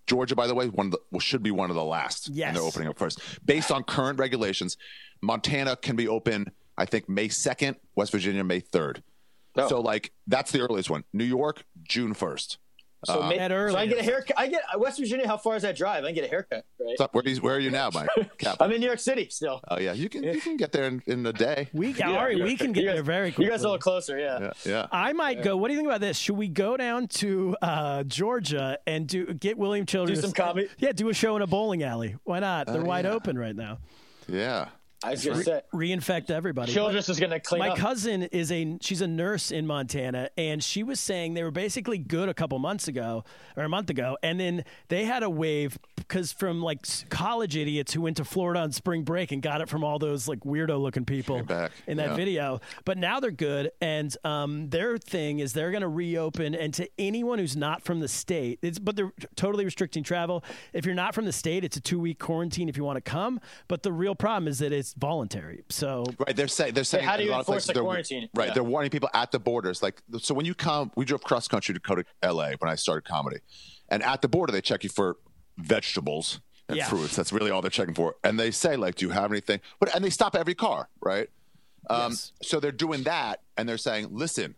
Georgia, 0.06 0.36
by 0.36 0.47
the 0.47 0.56
way, 0.56 0.68
one 0.68 0.88
of 0.88 0.91
the 0.91 0.99
well, 1.12 1.20
should 1.22 1.43
be 1.43 1.51
one 1.51 1.70
of 1.70 1.76
the 1.76 1.84
last. 1.84 2.28
Yes. 2.30 2.49
and 2.49 2.58
they're 2.58 2.64
opening 2.64 2.89
up 2.89 2.97
first 2.99 3.20
based 3.45 3.72
on 3.72 3.84
current 3.84 4.20
regulations. 4.20 4.76
Montana 5.22 5.78
can 5.78 5.95
be 5.95 6.08
open, 6.08 6.51
I 6.78 6.86
think, 6.86 7.08
May 7.08 7.30
second. 7.30 7.78
West 7.95 8.12
Virginia, 8.12 8.43
May 8.43 8.60
third. 8.60 9.01
Oh. 9.56 9.70
So 9.70 9.80
like 9.80 10.12
that's 10.28 10.51
the 10.51 10.60
earliest 10.60 10.89
one. 10.89 11.06
New 11.14 11.24
York, 11.24 11.64
June 11.84 12.14
first. 12.14 12.58
So, 13.06 13.22
uh, 13.22 13.28
ma- 13.30 13.34
At 13.36 13.51
so 13.51 13.78
I 13.78 13.86
get 13.86 13.99
a 13.99 14.04
haircut. 14.04 14.39
I 14.39 14.47
get 14.47 14.62
uh, 14.74 14.80
West 14.80 14.99
Virginia. 14.99 15.28
How 15.28 15.38
far 15.38 15.56
is 15.56 15.64
that 15.64 15.76
drive? 15.76 16.04
I 16.04 16.08
can 16.08 16.16
get 16.16 16.26
a 16.26 16.28
haircut, 16.28 16.66
right? 16.80 16.97
So 16.97 17.08
where, 17.12 17.24
are 17.24 17.30
you- 17.30 17.41
where 17.41 17.56
are 17.56 17.60
you 17.60 17.72
now, 17.72 17.89
Mike? 17.93 18.10
I'm 18.60 18.72
in 18.72 18.80
New 18.82 18.88
York 18.88 18.99
City 18.99 19.28
still. 19.30 19.60
Oh 19.68 19.80
yeah, 19.80 19.93
you 19.93 20.10
can 20.10 20.24
you 20.24 20.39
can 20.41 20.58
get 20.58 20.72
there 20.72 20.86
in, 20.86 21.01
in 21.06 21.26
a 21.26 21.34
day. 21.34 21.70
we, 21.74 21.99
Ari, 22.01 22.41
we 22.41 22.56
can 22.56 22.72
get 22.72 22.86
guys- 22.86 22.95
there 22.95 23.04
very 23.04 23.32
quickly. 23.32 23.45
You 23.45 23.51
guys 23.51 23.62
are 23.64 23.68
a 23.68 23.70
little 23.72 23.80
closer, 23.80 24.18
yeah. 24.18 24.39
Yeah, 24.39 24.51
yeah. 24.66 24.88
I 24.91 25.14
might 25.14 25.43
go. 25.43 25.58
What 25.58 25.68
do 25.68 25.74
you 25.74 25.80
think 25.80 25.88
about 25.89 26.01
this? 26.01 26.18
Should 26.18 26.38
we 26.38 26.47
go 26.47 26.78
down 26.78 27.08
to 27.08 27.56
uh, 27.62 28.04
Georgia 28.04 28.78
and 28.88 29.08
do 29.08 29.34
get 29.34 29.58
William 29.58 29.86
Childers 29.86 30.18
Do 30.20 30.22
some 30.24 30.32
comedy? 30.34 30.70
Yeah, 30.78 30.91
do 30.91 31.10
a 31.10 31.14
show 31.14 31.36
in 31.36 31.41
a 31.41 31.47
bowling 31.47 31.84
alley. 31.84 32.16
Why 32.24 32.39
not? 32.39 32.68
They're 32.68 32.82
Oh, 32.82 32.86
wide 32.86 33.06
yeah. 33.06 33.12
open 33.12 33.38
right 33.38 33.56
now. 33.56 33.80
Yeah. 34.28 34.68
I 35.04 35.12
was 35.12 35.26
gonna 35.26 35.43
say, 35.43 35.62
Reinfect 35.74 36.30
everybody. 36.30 36.72
Childress 36.72 37.10
is 37.10 37.20
gonna 37.20 37.39
clean 37.39 37.60
My 37.60 37.70
up. 37.70 37.78
cousin 37.78 38.24
is 38.24 38.51
a 38.51 38.78
she's 38.82 39.01
a 39.01 39.08
nurse 39.08 39.51
in 39.51 39.68
Montana, 39.68 40.30
and 40.38 40.64
she 40.64 40.84
was 40.84 40.99
saying 40.99 41.34
they 41.34 41.43
were 41.43 41.51
basically 41.51 41.97
good 41.97 42.30
a 42.30 42.34
couple 42.34 42.58
months 42.60 42.88
ago 42.88 43.24
or 43.58 43.64
a 43.64 43.70
month 43.70 43.89
ago, 43.89 44.18
and 44.24 44.39
then 44.39 44.64
they 44.88 45.06
had 45.06 45.24
a 45.24 45.30
wave 45.30 45.78
because 45.95 46.32
from 46.32 46.62
like 46.62 46.86
college 47.10 47.56
idiots 47.58 47.93
who 47.93 48.01
went 48.01 48.18
to 48.18 48.26
Florida 48.26 48.62
on 48.62 48.72
spring 48.72 49.04
break 49.04 49.32
and 49.32 49.41
got 49.41 49.62
it 49.62 49.70
from 49.70 49.84
all 49.84 49.99
those 49.99 50.28
like 50.28 50.39
weirdo 50.41 50.80
looking 50.80 51.06
people 51.06 51.43
back, 51.43 51.72
in 51.88 51.97
that 51.97 52.10
yeah. 52.10 52.16
video. 52.16 52.62
But 52.86 52.97
now 52.97 53.20
they're 53.20 53.32
good, 53.32 53.72
and 53.82 54.16
um, 54.24 54.70
their 54.70 54.97
thing 54.97 55.39
is 55.39 55.54
they're 55.54 55.72
going 55.72 55.82
to 55.82 55.88
reopen, 55.88 56.56
and 56.56 56.74
to 56.76 56.89
anyone 56.97 57.39
who's 57.39 57.56
not 57.56 57.84
from 57.84 57.99
the 57.99 58.08
state, 58.08 58.60
it's 58.62 58.80
but 58.80 58.95
they're 58.95 59.12
totally 59.36 59.66
restricting 59.66 60.04
travel. 60.04 60.43
If 60.72 60.86
you're 60.86 60.95
not 60.95 61.16
from 61.16 61.26
the 61.26 61.32
state, 61.32 61.64
it's 61.64 61.78
a 61.78 61.82
two 61.82 61.99
week 61.99 62.20
quarantine 62.20 62.70
if 62.70 62.78
you 62.78 62.84
want 62.84 62.97
to 62.97 63.01
come. 63.01 63.39
But 63.68 63.84
the 63.84 63.91
real 63.91 64.16
problem 64.16 64.47
is 64.47 64.60
that 64.60 64.72
it's 64.72 64.93
voluntary. 64.98 65.64
So 65.70 66.06
Right. 66.20 66.36
They're 66.36 66.48
saying 66.48 66.74
they're 66.74 66.84
saying 66.84 67.06
how 67.06 67.18
do 67.18 67.24
in 67.24 67.28
a 67.28 67.30
you 67.30 67.32
lot 67.32 67.39
of 67.41 67.48
enforce 67.48 67.66
places 67.66 67.68
the 67.68 67.74
they're- 67.74 67.84
quarantine? 67.84 68.30
Right. 68.34 68.48
Yeah. 68.50 68.54
They're 68.54 68.64
warning 68.64 68.91
people 68.91 69.10
at 69.14 69.32
the 69.32 69.39
borders. 69.39 69.82
Like 69.84 70.02
so 70.20 70.34
when 70.34 70.46
you 70.46 70.54
come 70.56 70.91
we 70.96 71.06
drove 71.06 71.24
cross 71.24 71.48
country 71.48 71.74
to 71.74 71.80
go 71.80 71.96
to 71.96 72.04
LA 72.24 72.52
when 72.60 72.72
I 72.72 72.76
started 72.76 73.04
comedy. 73.06 73.38
And 73.89 74.02
at 74.04 74.22
the 74.22 74.28
border 74.28 74.52
they 74.52 74.62
check 74.62 74.84
you 74.84 74.89
for 74.89 75.18
vegetables 75.58 76.39
and 76.70 76.78
Yeah. 76.78 76.88
fruits. 76.88 77.16
That's 77.16 77.34
really 77.34 77.52
all 77.52 77.62
they're 77.62 77.70
checking 77.70 77.94
for. 77.94 78.16
And 78.24 78.39
they 78.39 78.52
say, 78.52 78.76
like, 78.76 78.96
do 78.96 79.06
you 79.06 79.12
have 79.12 79.32
anything? 79.32 79.60
But 79.80 79.94
and 79.96 80.04
they 80.04 80.10
stop 80.10 80.36
every 80.36 80.56
car, 80.56 80.89
right? 81.02 81.30
Um, 81.89 82.12
Yes. 82.12 82.32
so 82.41 82.60
they're 82.60 82.72
doing 82.72 83.04
that 83.04 83.41
and 83.58 83.68
they're 83.68 83.78
saying, 83.78 84.08
Listen, 84.12 84.56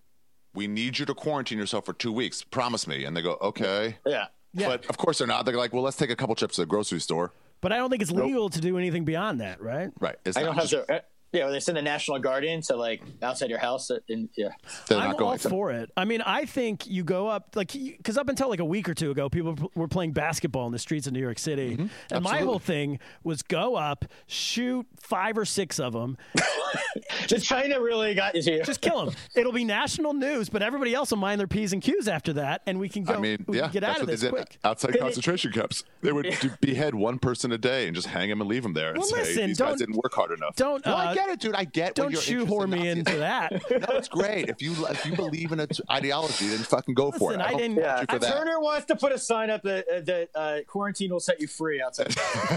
we 0.54 0.68
need 0.68 1.00
you 1.00 1.06
to 1.06 1.14
quarantine 1.14 1.58
yourself 1.58 1.86
for 1.86 1.94
two 1.94 2.12
weeks. 2.14 2.44
Promise 2.44 2.88
me. 2.88 3.04
And 3.06 3.16
they 3.18 3.22
go, 3.22 3.38
Okay. 3.42 3.98
Yeah. 4.06 4.28
Yeah. 4.54 4.68
But 4.68 4.86
of 4.86 4.98
course 4.98 5.18
they're 5.18 5.28
not. 5.28 5.46
They're 5.46 5.58
like, 5.58 5.74
Well, 5.74 5.84
let's 5.84 5.98
take 5.98 6.10
a 6.12 6.16
couple 6.16 6.36
trips 6.36 6.56
to 6.56 6.62
the 6.62 6.66
grocery 6.68 7.00
store. 7.02 7.32
But 7.66 7.72
I 7.72 7.78
don't 7.78 7.90
think 7.90 8.04
it's 8.04 8.12
legal 8.12 8.48
to 8.52 8.62
do 8.62 8.78
anything 8.78 9.06
beyond 9.06 9.42
that, 9.42 9.60
right? 9.60 9.90
Right. 10.00 10.18
It's 10.24 10.38
I 10.38 10.44
don't 10.44 10.54
have 10.54 10.68
just- 10.68 10.88
to. 10.88 11.04
Uh, 11.36 11.40
Yeah, 11.40 11.50
they 11.52 11.60
send 11.60 11.78
the 11.78 11.82
National 11.82 12.20
Guard 12.20 12.44
in 12.46 12.62
to 12.64 12.76
like 12.76 13.02
outside 13.22 13.50
your 13.50 13.60
house. 13.60 13.92
uh, 13.92 14.00
And 14.10 14.30
yeah, 14.38 14.50
they're 14.88 14.98
I'm 15.00 15.10
not 15.10 15.18
going 15.18 15.32
all 15.32 15.38
to. 15.38 15.50
for 15.50 15.72
it. 15.72 15.92
I 15.98 16.06
mean, 16.06 16.22
I 16.22 16.46
think 16.46 16.88
you 16.88 17.04
go 17.04 17.28
up 17.28 17.56
like 17.56 17.72
because 17.74 18.18
up 18.18 18.30
until 18.30 18.50
like 18.50 18.60
a 18.60 18.66
week 18.66 18.88
or 18.90 18.94
two 18.94 19.12
ago, 19.12 19.30
people 19.30 19.56
were 19.76 19.88
playing 19.88 20.12
basketball 20.14 20.66
in 20.68 20.72
the 20.72 20.80
streets 20.80 21.08
of 21.08 21.14
New 21.14 21.20
York 21.22 21.40
City, 21.40 21.74
and 21.74 21.78
my 21.80 21.86
Mm-hmm. 21.86 22.16
Absolutely. 22.16 22.46
whole 22.48 22.60
thing 22.60 23.00
was 23.24 23.42
go 23.44 23.76
up, 23.76 24.06
shoot 24.28 24.86
five 25.00 25.38
or 25.38 25.46
six 25.46 25.80
of 25.80 25.94
them, 25.94 26.18
just 27.28 27.46
China 27.46 27.80
really 27.82 28.14
got 28.16 28.36
you 28.36 28.42
here. 28.42 28.64
just 28.64 28.82
kill 28.82 29.06
them. 29.06 29.16
It'll 29.36 29.52
be 29.52 29.64
national 29.64 30.14
news, 30.14 30.50
but 30.50 30.62
everybody 30.62 30.94
else 30.94 31.12
will 31.12 31.18
mind 31.18 31.40
their 31.40 31.48
p's 31.48 31.74
and 31.74 31.82
q's 31.82 32.08
after 32.08 32.34
that, 32.34 32.62
and 32.66 32.80
we 32.80 32.90
can 32.90 33.04
go. 33.04 33.14
I 33.14 33.20
mean, 33.20 33.46
we 33.48 33.58
yeah, 33.58 33.64
can 33.64 33.72
get 33.74 33.84
out 33.84 34.02
of 34.02 34.08
this 34.08 34.24
quick. 34.28 34.58
outside 34.64 34.96
it- 34.96 35.00
concentration 35.00 35.52
camps. 35.52 35.84
They 36.02 36.12
would 36.12 36.36
do- 36.42 36.52
behead 36.62 36.96
one 36.96 37.20
person 37.20 37.52
a 37.52 37.58
day 37.58 37.88
and 37.88 37.96
just 37.96 38.08
hang 38.08 38.30
him 38.30 38.42
and 38.42 38.50
leave 38.50 38.64
him 38.66 38.74
there 38.74 38.90
and 38.90 38.98
Well, 39.00 39.08
say 39.08 39.18
listen, 39.18 39.48
these 39.48 39.60
guys 39.60 39.78
didn't 39.80 39.96
work 39.96 40.14
hard 40.14 40.32
enough. 40.32 40.56
Don't 40.56 40.86
No, 40.86 40.96
I 40.96 41.08
uh, 41.12 41.16
get 41.26 41.34
get 41.34 41.34
it, 41.34 41.40
dude. 41.40 41.56
I 41.56 41.64
get. 41.66 41.96
Don't 41.96 42.06
what 42.06 42.14
you're 42.14 42.22
shoehorn 42.22 42.70
me 42.70 42.90
interested 42.90 43.14
into 43.14 43.20
that. 43.20 43.52
in. 43.52 43.82
No, 43.82 43.88
it's 43.98 44.08
great. 44.08 44.50
If 44.50 44.62
you 44.62 44.74
if 44.88 45.06
you 45.06 45.16
believe 45.16 45.52
in 45.52 45.60
its 45.60 45.82
ideology, 45.92 46.48
then 46.48 46.60
fucking 46.60 46.94
go 46.96 47.12
for 47.12 47.34
it. 47.34 47.40
I 47.40 47.52
don't 47.52 47.60
didn't- 47.60 47.76
fault 47.76 47.86
Yeah, 47.86 48.00
you 48.02 48.06
for 48.10 48.20
that. 48.20 48.34
Turner 48.34 48.60
wants 48.60 48.86
to 48.88 48.96
put 48.96 49.12
a 49.12 49.18
sign 49.20 49.50
up 49.50 49.64
that 49.64 49.86
uh, 49.88 50.02
that 50.02 50.30
uh, 50.36 50.58
quarantine 50.68 51.12
will 51.12 51.20
set 51.20 51.40
you 51.42 51.48
free 51.48 51.82
outside. 51.82 52.08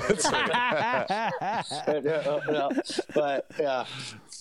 but, 0.09 2.07
uh, 2.07 2.41
no, 2.51 2.71
but 3.15 3.47
yeah, 3.59 3.85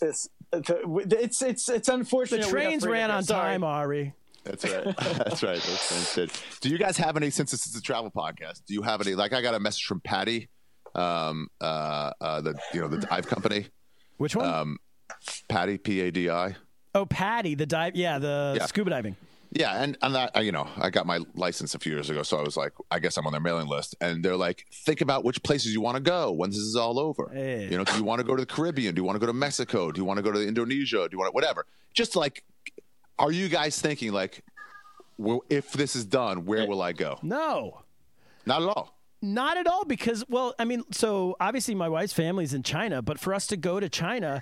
it's 0.01 0.29
it's 0.51 1.41
it's 1.41 1.69
it's 1.69 1.89
unfortunate. 1.89 2.43
the 2.43 2.49
trains 2.49 2.85
ran 2.85 3.09
here. 3.09 3.17
on 3.17 3.23
Sorry. 3.23 3.53
time, 3.53 3.63
Ari. 3.63 4.13
That's 4.43 4.63
right. 4.63 4.95
That's 4.97 5.43
right. 5.43 5.61
Those 5.61 5.79
things 5.79 6.15
did. 6.15 6.31
Do 6.61 6.69
you 6.69 6.77
guys 6.77 6.97
have 6.97 7.17
any? 7.17 7.29
Since 7.29 7.51
this 7.51 7.67
is 7.67 7.75
a 7.75 7.81
travel 7.81 8.11
podcast, 8.11 8.61
do 8.65 8.73
you 8.73 8.81
have 8.81 9.01
any? 9.01 9.13
Like, 9.13 9.33
I 9.33 9.41
got 9.41 9.55
a 9.55 9.59
message 9.59 9.83
from 9.83 9.99
PADI, 9.99 10.47
um, 10.95 11.49
uh, 11.59 12.11
uh, 12.21 12.41
the 12.41 12.55
you 12.73 12.79
know 12.81 12.87
the 12.87 12.99
dive 12.99 13.27
company, 13.27 13.67
Which 14.17 14.35
one? 14.35 14.45
um, 14.45 14.77
PADI 15.49 15.77
P 15.77 16.01
A 16.01 16.11
D 16.11 16.29
I. 16.29 16.55
oh, 16.95 17.05
PADI, 17.05 17.55
the 17.55 17.65
dive. 17.65 17.95
Yeah, 17.95 18.19
the 18.19 18.55
Yeah. 18.57 18.65
scuba 18.65 18.89
diving. 18.89 19.15
Yeah, 19.51 19.81
and 19.81 19.97
and 20.01 20.13
that 20.15 20.43
you 20.43 20.51
know, 20.51 20.67
I 20.75 20.89
got 20.89 21.05
my 21.05 21.19
license 21.35 21.73
a 21.73 21.79
few 21.79 21.93
years 21.93 22.09
ago, 22.09 22.21
so 22.23 22.37
I 22.37 22.41
was 22.43 22.57
like, 22.57 22.73
I 22.91 22.99
guess 22.99 23.15
I'm 23.15 23.25
on 23.25 23.31
their 23.31 23.39
mailing 23.41 23.67
list, 23.67 23.95
and 24.01 24.21
they're 24.23 24.35
like, 24.35 24.65
think 24.73 24.99
about 24.99 25.23
which 25.23 25.41
places 25.41 25.73
you 25.73 25.79
want 25.79 25.95
to 25.95 26.01
go 26.03 26.31
when 26.33 26.49
this 26.49 26.59
is 26.59 26.75
all 26.75 26.99
over. 26.99 27.31
Hey. 27.33 27.67
You 27.71 27.77
know, 27.77 27.85
do 27.85 27.95
you 27.95 28.03
want 28.03 28.19
to 28.19 28.25
go 28.25 28.35
to 28.35 28.41
the 28.41 28.45
Caribbean? 28.45 28.93
Do 28.93 28.99
you 28.99 29.05
want 29.05 29.15
to 29.15 29.19
go 29.21 29.25
to 29.27 29.33
Mexico? 29.33 29.91
Do 29.91 30.01
you 30.01 30.05
want 30.05 30.17
to 30.17 30.23
go 30.23 30.31
to 30.33 30.45
Indonesia? 30.45 31.07
Do 31.07 31.09
you 31.13 31.17
want 31.19 31.29
to, 31.31 31.33
whatever? 31.33 31.65
Just 31.93 32.15
like, 32.17 32.43
are 33.17 33.31
you 33.31 33.47
guys 33.47 33.79
thinking 33.79 34.11
like, 34.11 34.43
well, 35.17 35.43
if 35.49 35.71
this 35.71 35.95
is 35.95 36.03
done, 36.05 36.43
where 36.45 36.67
will 36.67 36.81
I 36.81 36.91
go? 36.91 37.17
No. 37.23 37.83
Not 38.45 38.61
at 38.63 38.67
all. 38.67 38.96
Not 39.21 39.57
at 39.57 39.67
all, 39.67 39.85
because 39.85 40.23
well, 40.29 40.53
I 40.59 40.65
mean, 40.65 40.83
so 40.91 41.35
obviously 41.39 41.75
my 41.75 41.89
wife's 41.89 42.13
family's 42.13 42.53
in 42.53 42.63
China, 42.63 43.01
but 43.01 43.19
for 43.19 43.33
us 43.33 43.47
to 43.47 43.57
go 43.57 43.79
to 43.79 43.89
China, 43.89 44.41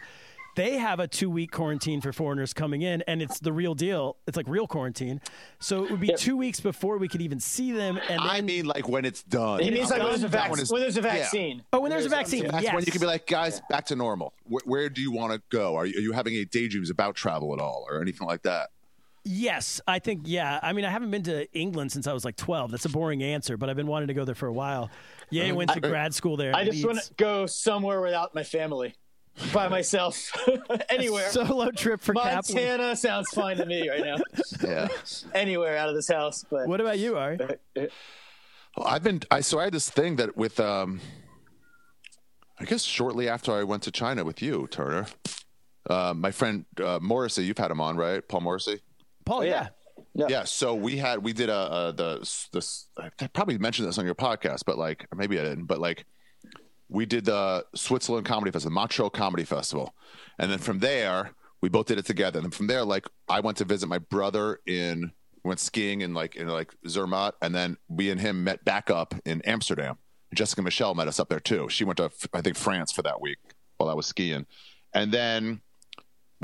they 0.55 0.78
have 0.78 0.99
a 0.99 1.07
two 1.07 1.30
week 1.30 1.51
quarantine 1.51 2.01
for 2.01 2.11
foreigners 2.13 2.53
coming 2.53 2.82
in, 2.82 3.01
and 3.07 3.21
it's 3.21 3.39
the 3.39 3.51
real 3.51 3.76
deal. 3.76 4.17
It's 4.28 4.38
like 4.38 4.47
real 4.47 4.67
quarantine. 4.67 5.21
So 5.59 5.84
it 5.86 5.91
would 5.91 5.99
be 5.99 6.13
two 6.17 6.38
weeks 6.38 6.59
before 6.59 6.97
we 6.97 7.07
could 7.07 7.21
even 7.21 7.39
see 7.39 7.71
them. 7.71 7.97
And 7.97 8.19
then, 8.19 8.19
I 8.19 8.41
mean, 8.41 8.65
like 8.65 8.88
when 8.88 9.05
it's 9.05 9.23
done. 9.23 9.59
He 9.61 9.69
means 9.71 9.89
like 9.89 9.99
when 9.99 10.09
there's 10.09 10.23
a, 10.23 10.28
vac- 10.28 10.49
one 10.49 10.59
is- 10.59 10.71
when 10.71 10.82
there's 10.82 10.97
a 10.97 11.01
yeah. 11.01 11.13
vaccine. 11.13 11.63
oh, 11.73 11.80
when 11.80 11.91
there's 11.91 12.05
a 12.05 12.09
vaccine, 12.09 12.47
That's 12.47 12.63
yes. 12.63 12.73
when 12.73 12.84
you 12.86 12.91
can 12.91 13.01
be 13.01 13.07
like, 13.07 13.28
guys, 13.28 13.61
back 13.69 13.86
to 13.88 13.95
normal. 13.95 14.34
Where, 14.43 14.61
where 14.65 14.89
do 14.89 15.01
you 15.01 15.11
want 15.11 15.34
to 15.34 15.41
go? 15.49 15.76
Are 15.76 15.86
you, 15.86 15.97
are 15.97 16.01
you 16.01 16.11
having 16.13 16.34
any 16.36 16.45
daydreams 16.45 16.89
about 16.89 17.15
travel 17.15 17.53
at 17.53 17.59
all, 17.59 17.86
or 17.89 18.01
anything 18.01 18.28
like 18.28 18.43
that? 18.43 18.69
Yes, 19.28 19.82
I 19.88 19.97
think 19.99 20.21
yeah. 20.26 20.59
I 20.61 20.71
mean, 20.73 20.86
I 20.86 20.89
haven't 20.91 21.09
been 21.09 21.23
to 21.23 21.51
England 21.57 21.91
since 21.91 22.05
I 22.05 22.13
was 22.13 22.23
like 22.23 22.36
12. 22.36 22.69
That's 22.71 22.86
a 22.86 22.89
boring 22.89 23.23
answer, 23.23 23.57
but 23.57 23.69
I've 23.71 23.76
been 23.76 23.88
wanting 23.88 24.07
to 24.09 24.13
go 24.13 24.23
there 24.23 24.36
for 24.36 24.45
a 24.47 24.53
while. 24.53 24.91
Yeah, 25.32 25.45
I 25.45 25.51
went 25.51 25.71
to 25.71 25.80
grad 25.82 26.13
school 26.13 26.38
there. 26.38 26.55
I 26.55 26.63
just 26.63 26.76
Leeds. 26.76 26.86
want 26.86 26.99
to 27.01 27.13
go 27.15 27.45
somewhere 27.47 28.01
without 28.01 28.36
my 28.36 28.43
family, 28.43 28.93
by 29.51 29.67
myself, 29.67 30.32
anywhere. 30.89 31.28
solo 31.32 31.71
trip 31.71 32.01
for 32.01 32.13
Kaplan. 32.13 32.36
Montana 32.55 32.95
sounds 32.95 33.28
fine 33.32 33.57
to 33.57 33.65
me 33.65 33.89
right 33.89 34.03
now. 34.05 34.17
Yeah. 34.63 34.88
Anywhere 35.34 35.76
out 35.76 35.89
of 35.89 35.95
this 35.95 36.07
house, 36.07 36.45
but 36.49 36.67
What 36.67 36.80
about 36.80 36.99
you, 36.99 37.17
Ari? 37.17 37.39
Well, 37.76 38.88
I've 38.88 39.03
been. 39.03 39.21
I 39.32 39.41
so 39.41 39.57
I 39.59 39.63
had 39.65 39.73
this 39.73 39.89
thing 39.89 40.17
that 40.17 40.38
with. 40.38 40.59
um 40.59 41.01
I 42.57 42.63
guess 42.65 42.84
shortly 42.84 43.28
after 43.28 43.51
I 43.51 43.63
went 43.63 43.84
to 43.84 43.91
China 43.91 44.23
with 44.23 44.41
you, 44.41 44.67
Turner. 44.71 45.07
Uh, 45.89 46.13
my 46.15 46.32
friend 46.32 46.65
uh, 46.82 46.99
Morrissey, 47.01 47.43
you've 47.43 47.57
had 47.57 47.69
him 47.69 47.82
on, 47.82 47.97
right? 47.97 48.26
Paul 48.26 48.41
Morrissey. 48.41 48.80
Paul, 49.26 49.39
oh, 49.39 49.43
yeah. 49.43 49.69
yeah. 50.13 50.28
Yeah. 50.30 50.43
So 50.43 50.76
we 50.76 50.97
had 50.97 51.23
we 51.23 51.34
did 51.34 51.49
a, 51.49 51.88
a 51.89 51.93
the 51.93 52.47
this 52.53 52.88
I 52.97 53.28
probably 53.28 53.57
mentioned 53.57 53.88
this 53.88 53.97
on 53.97 54.05
your 54.05 54.15
podcast, 54.15 54.61
but 54.65 54.78
like 54.78 55.07
maybe 55.15 55.39
I 55.39 55.43
didn't, 55.43 55.65
but 55.65 55.80
like 55.80 56.05
we 56.89 57.05
did 57.05 57.26
the 57.26 57.65
Switzerland 57.73 58.26
Comedy 58.26 58.51
Festival, 58.51 58.71
the 58.71 58.76
Montreal 58.76 59.09
Comedy 59.09 59.43
Festival, 59.43 59.95
and 60.39 60.51
then 60.51 60.59
from 60.59 60.80
there 60.80 61.32
we 61.61 61.69
both 61.69 61.88
did 61.88 61.97
it 61.97 62.05
together. 62.05 62.38
And 62.38 62.45
then 62.45 62.51
from 62.51 62.67
there, 62.67 62.84
like 62.84 63.07
I 63.28 63.39
went 63.39 63.57
to 63.57 63.65
visit 63.65 63.88
my 63.88 63.97
brother 63.97 64.59
in 64.67 65.11
went 65.43 65.59
skiing 65.59 66.01
in 66.01 66.13
like 66.13 66.36
in 66.36 66.47
like 66.47 66.73
Zermatt, 66.88 67.34
and 67.41 67.53
then 67.55 67.78
we 67.88 68.09
and 68.09 68.19
him 68.19 68.43
met 68.43 68.63
back 68.65 68.89
up 68.89 69.15
in 69.26 69.41
Amsterdam. 69.43 69.97
Jessica 70.34 70.61
Michelle 70.61 70.93
met 70.95 71.07
us 71.07 71.19
up 71.19 71.30
there 71.30 71.39
too. 71.39 71.69
She 71.69 71.84
went 71.84 71.97
to 71.97 72.11
I 72.34 72.41
think 72.41 72.57
France 72.57 72.91
for 72.91 73.01
that 73.03 73.21
week 73.21 73.38
while 73.78 73.89
I 73.89 73.93
was 73.93 74.05
skiing, 74.05 74.45
and 74.93 75.11
then 75.11 75.61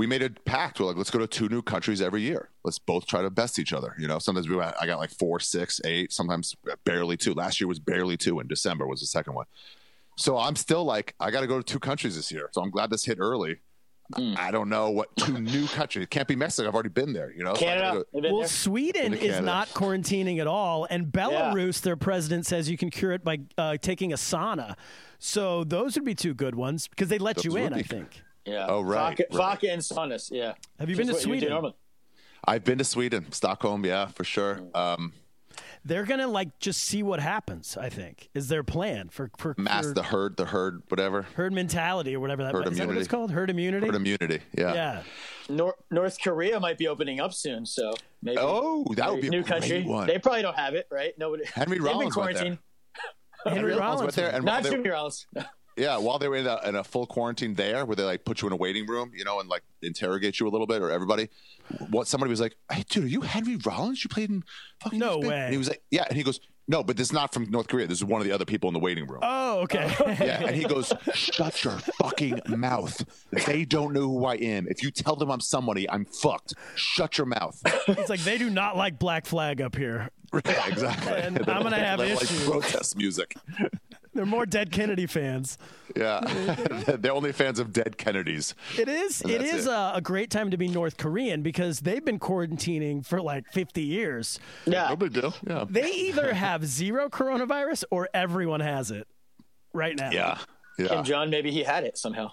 we 0.01 0.07
made 0.07 0.23
a 0.23 0.31
pact. 0.31 0.79
We're 0.79 0.87
like, 0.87 0.95
let's 0.97 1.11
go 1.11 1.19
to 1.19 1.27
two 1.27 1.47
new 1.47 1.61
countries 1.61 2.01
every 2.01 2.23
year. 2.23 2.49
Let's 2.63 2.79
both 2.79 3.05
try 3.05 3.21
to 3.21 3.29
best 3.29 3.59
each 3.59 3.71
other. 3.71 3.95
You 3.99 4.07
know, 4.07 4.17
sometimes 4.17 4.49
we 4.49 4.59
I 4.59 4.87
got 4.87 4.97
like 4.97 5.11
four, 5.11 5.39
six, 5.39 5.79
eight, 5.85 6.11
sometimes 6.11 6.55
barely 6.85 7.17
two. 7.17 7.35
Last 7.35 7.61
year 7.61 7.67
was 7.67 7.77
barely 7.77 8.17
two. 8.17 8.39
In 8.39 8.47
December 8.47 8.87
was 8.87 8.99
the 9.01 9.05
second 9.05 9.35
one. 9.35 9.45
So 10.17 10.39
I'm 10.39 10.55
still 10.55 10.83
like, 10.85 11.13
I 11.19 11.29
got 11.29 11.41
to 11.41 11.47
go 11.47 11.57
to 11.59 11.63
two 11.63 11.77
countries 11.77 12.15
this 12.15 12.31
year. 12.31 12.49
So 12.51 12.63
I'm 12.63 12.71
glad 12.71 12.89
this 12.89 13.05
hit 13.05 13.17
early. 13.19 13.57
I 14.17 14.49
don't 14.49 14.69
know 14.69 14.89
what 14.89 15.15
two 15.17 15.39
new 15.39 15.67
countries. 15.67 16.03
It 16.03 16.09
can't 16.09 16.27
be 16.27 16.35
Mexico. 16.35 16.67
I've 16.67 16.73
already 16.73 16.89
been 16.89 17.13
there. 17.13 17.31
You 17.31 17.43
know, 17.43 17.53
So 17.53 17.59
Canada. 17.61 18.03
go- 18.11 18.19
Well, 18.21 18.39
there. 18.39 18.47
Sweden 18.47 19.13
is 19.13 19.39
not 19.39 19.69
quarantining 19.69 20.39
at 20.39 20.47
all, 20.47 20.85
and 20.89 21.05
Belarus, 21.05 21.79
their 21.81 21.95
president 21.95 22.47
says 22.47 22.69
you 22.71 22.77
can 22.77 22.89
cure 22.89 23.11
it 23.11 23.23
by 23.23 23.39
uh, 23.57 23.77
taking 23.77 24.11
a 24.13 24.17
sauna. 24.17 24.75
So 25.19 25.63
those 25.63 25.93
would 25.95 26.03
be 26.05 26.15
two 26.15 26.33
good 26.33 26.55
ones 26.55 26.87
because 26.87 27.07
they 27.07 27.19
let 27.19 27.45
you 27.45 27.55
in. 27.55 27.63
would 27.65 27.73
I 27.73 27.77
be- 27.77 27.83
think. 27.83 28.21
Yeah. 28.45 28.65
Oh, 28.69 28.81
right, 28.81 29.09
Vodka, 29.17 29.23
right. 29.31 29.37
vodka 29.37 29.71
and 29.71 29.81
saunas. 29.81 30.29
Yeah. 30.31 30.53
Have 30.79 30.89
you 30.89 30.95
been 30.95 31.07
to 31.07 31.13
what 31.13 31.21
you 31.21 31.27
do 31.27 31.31
Sweden? 31.39 31.49
normally. 31.49 31.75
I've 32.45 32.63
been 32.63 32.79
to 32.79 32.83
Sweden, 32.83 33.31
Stockholm. 33.31 33.85
Yeah, 33.85 34.07
for 34.07 34.23
sure. 34.23 34.61
Um, 34.73 35.13
They're 35.85 36.05
gonna 36.05 36.27
like 36.27 36.57
just 36.59 36.81
see 36.81 37.03
what 37.03 37.19
happens. 37.19 37.77
I 37.77 37.89
think 37.89 38.29
is 38.33 38.47
their 38.47 38.63
plan 38.63 39.09
for 39.09 39.29
for, 39.37 39.53
mass 39.59 39.85
for 39.85 39.93
the 39.93 40.01
herd, 40.03 40.37
the 40.37 40.45
herd, 40.45 40.81
whatever. 40.89 41.23
herd 41.35 41.53
mentality 41.53 42.15
or 42.15 42.19
whatever 42.19 42.43
that 42.43 42.53
Herd 42.53 42.67
is. 42.67 42.77
That 42.79 42.87
what 42.87 42.97
it's 42.97 43.07
called? 43.07 43.29
Herd 43.31 43.49
immunity. 43.51 43.85
Herd 43.85 43.95
immunity. 43.95 44.39
Yeah. 44.57 44.73
yeah. 44.73 45.03
Nor- 45.49 45.75
North 45.91 46.17
Korea 46.23 46.59
might 46.59 46.77
be 46.79 46.87
opening 46.87 47.19
up 47.19 47.33
soon, 47.33 47.65
so 47.65 47.93
maybe. 48.23 48.37
Oh, 48.39 48.85
that 48.95 49.11
would 49.11 49.21
be 49.21 49.27
a 49.27 49.31
new 49.31 49.43
country. 49.43 49.83
one. 49.83 50.07
They 50.07 50.17
probably 50.17 50.41
don't 50.41 50.57
have 50.57 50.73
it, 50.73 50.87
right? 50.91 51.13
Nobody. 51.19 51.45
Henry 51.45 51.77
They've 51.77 51.83
been 51.83 51.93
Rollins 51.93 52.15
went 52.17 52.33
there. 52.35 52.43
quarantined. 52.43 52.57
Henry 53.45 53.71
Rollins 53.75 53.79
Rollins. 53.81 54.01
went 54.01 54.15
there, 54.15 54.29
and 54.35 54.45
while 54.45 54.53
Not 54.55 54.63
they- 54.63 54.69
Jimmy 54.69 54.89
Rollins. 54.89 55.25
Yeah, 55.77 55.97
while 55.97 56.19
they 56.19 56.27
were 56.27 56.35
in 56.35 56.47
a, 56.47 56.59
in 56.65 56.75
a 56.75 56.83
full 56.83 57.05
quarantine 57.05 57.53
there, 57.55 57.85
where 57.85 57.95
they 57.95 58.03
like 58.03 58.25
put 58.25 58.41
you 58.41 58.47
in 58.47 58.53
a 58.53 58.57
waiting 58.57 58.85
room, 58.87 59.11
you 59.15 59.23
know, 59.23 59.39
and 59.39 59.47
like 59.49 59.63
interrogate 59.81 60.39
you 60.39 60.47
a 60.47 60.49
little 60.49 60.67
bit, 60.67 60.81
or 60.81 60.91
everybody. 60.91 61.29
What 61.89 62.07
somebody 62.07 62.29
was 62.29 62.41
like, 62.41 62.55
"Hey, 62.71 62.83
dude, 62.89 63.05
are 63.05 63.07
you 63.07 63.21
Henry 63.21 63.55
Rollins? 63.55 64.03
You 64.03 64.09
played 64.09 64.29
in 64.29 64.43
fucking 64.81 64.99
No 64.99 65.21
this 65.21 65.29
way. 65.29 65.39
And 65.45 65.51
he 65.51 65.57
was 65.57 65.69
like, 65.69 65.81
"Yeah," 65.89 66.03
and 66.09 66.17
he 66.17 66.23
goes, 66.23 66.41
"No, 66.67 66.83
but 66.83 66.97
this 66.97 67.07
is 67.07 67.13
not 67.13 67.33
from 67.33 67.49
North 67.49 67.69
Korea. 67.69 67.87
This 67.87 67.99
is 67.99 68.03
one 68.03 68.19
of 68.19 68.27
the 68.27 68.33
other 68.33 68.43
people 68.43 68.67
in 68.67 68.73
the 68.73 68.79
waiting 68.79 69.07
room." 69.07 69.21
Oh, 69.23 69.51
oh, 69.51 69.59
okay. 69.63 69.93
yeah, 70.19 70.45
and 70.45 70.55
he 70.55 70.63
goes, 70.65 70.91
"Shut 71.13 71.63
your 71.63 71.77
fucking 71.99 72.41
mouth. 72.47 73.03
They 73.47 73.63
don't 73.63 73.93
know 73.93 74.01
who 74.01 74.25
I 74.25 74.35
am. 74.35 74.67
If 74.67 74.83
you 74.83 74.91
tell 74.91 75.15
them 75.15 75.31
I'm 75.31 75.39
somebody, 75.39 75.89
I'm 75.89 76.03
fucked. 76.05 76.53
Shut 76.75 77.17
your 77.17 77.27
mouth." 77.27 77.61
it's 77.87 78.09
like 78.09 78.21
they 78.21 78.37
do 78.37 78.49
not 78.49 78.75
like 78.75 78.99
Black 78.99 79.25
Flag 79.25 79.61
up 79.61 79.75
here. 79.75 80.09
Yeah, 80.45 80.67
exactly. 80.67 81.11
And 81.11 81.39
I'm 81.49 81.61
gonna 81.63 81.77
have 81.79 81.99
They 81.99 82.07
don't 82.09 82.21
issues. 82.21 82.47
Like 82.47 82.61
protest 82.61 82.95
music. 82.95 83.35
They're 84.13 84.25
more 84.25 84.45
Dead 84.45 84.71
Kennedy 84.71 85.05
fans. 85.07 85.57
Yeah, 85.95 86.19
they're 86.99 87.13
only 87.13 87.31
fans 87.31 87.59
of 87.59 87.71
dead 87.73 87.97
Kennedys. 87.97 88.55
It 88.77 88.87
is. 88.89 89.21
It 89.21 89.39
that's 89.39 89.53
is 89.53 89.65
it. 89.67 89.71
A, 89.71 89.93
a 89.95 90.01
great 90.01 90.29
time 90.29 90.51
to 90.51 90.57
be 90.57 90.67
North 90.67 90.97
Korean 90.97 91.41
because 91.41 91.79
they've 91.79 92.03
been 92.03 92.19
quarantining 92.19 93.05
for 93.05 93.21
like 93.21 93.45
50 93.53 93.81
years. 93.81 94.39
Yeah. 94.65 94.87
No 94.89 94.95
big 94.95 95.13
deal. 95.13 95.33
Yeah. 95.47 95.65
They 95.69 95.89
either 95.91 96.33
have 96.33 96.65
zero 96.65 97.09
coronavirus 97.09 97.83
or 97.91 98.09
everyone 98.13 98.59
has 98.61 98.91
it 98.91 99.07
right 99.73 99.95
now. 99.97 100.11
Yeah. 100.11 100.37
Yeah. 100.77 100.87
Kim 100.87 101.03
Jong, 101.03 101.29
maybe 101.29 101.51
he 101.51 101.63
had 101.63 101.83
it 101.83 101.97
somehow. 101.97 102.31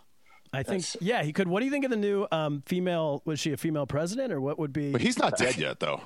I 0.53 0.63
think. 0.63 0.83
That's- 0.85 0.97
Yeah, 1.01 1.23
he 1.23 1.33
could. 1.33 1.47
What 1.49 1.61
do 1.61 1.67
you 1.67 1.71
think 1.73 1.85
of 1.85 1.91
the 1.91 1.97
new 1.97 2.27
um, 2.33 2.63
female? 2.67 3.23
Was 3.25 3.39
she 3.41 3.53
a 3.53 3.57
female 3.57 3.87
president 3.87 4.33
or 4.33 4.41
what 4.41 4.59
would 4.59 4.73
be? 4.73 4.93
But 4.93 5.01
he's 5.01 5.19
not 5.19 5.37
dead 5.37 5.57
yet, 5.57 5.79
though. 5.81 6.01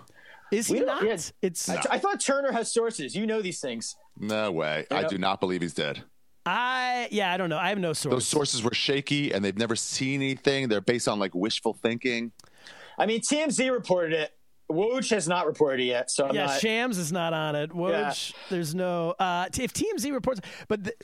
Is 0.50 0.66
he 0.66 0.74
We 0.74 0.80
don't- 0.80 1.06
yeah. 1.06 1.16
It's. 1.40 1.68
I, 1.68 1.80
I 1.92 1.98
thought 1.98 2.20
Turner 2.20 2.52
has 2.52 2.72
sources. 2.72 3.14
You 3.14 3.26
know 3.26 3.40
these 3.40 3.60
things. 3.60 3.94
No 4.18 4.52
way. 4.52 4.86
I 4.90 5.02
know- 5.02 5.08
do 5.08 5.18
not 5.18 5.40
believe 5.40 5.62
he's 5.62 5.74
dead. 5.74 6.02
I. 6.44 7.08
Yeah, 7.12 7.32
I 7.32 7.36
don't 7.36 7.50
know. 7.50 7.58
I 7.58 7.68
have 7.68 7.78
no 7.78 7.92
source. 7.92 8.12
Those 8.12 8.26
sources 8.26 8.62
were 8.64 8.74
shaky 8.74 9.32
and 9.32 9.44
they've 9.44 9.56
never 9.56 9.76
seen 9.76 10.20
anything. 10.22 10.68
They're 10.68 10.80
based 10.80 11.06
on 11.06 11.18
like 11.18 11.34
wishful 11.34 11.72
thinking. 11.74 12.32
I 12.98 13.06
mean, 13.06 13.20
TMZ 13.20 13.70
reported 13.70 14.12
it. 14.12 14.32
Woj 14.70 15.10
has 15.10 15.28
not 15.28 15.46
reported 15.46 15.80
it 15.80 15.86
yet, 15.86 16.10
so 16.10 16.26
I'm 16.26 16.34
yeah, 16.34 16.46
not. 16.46 16.60
Shams 16.60 16.98
is 16.98 17.12
not 17.12 17.32
on 17.32 17.54
it. 17.54 17.70
Woj, 17.70 18.32
there's 18.48 18.74
no. 18.74 19.14
Uh, 19.18 19.46
if 19.58 19.72
TMZ 19.72 20.12
reports, 20.12 20.40
but 20.66 20.84
the, 20.84 20.94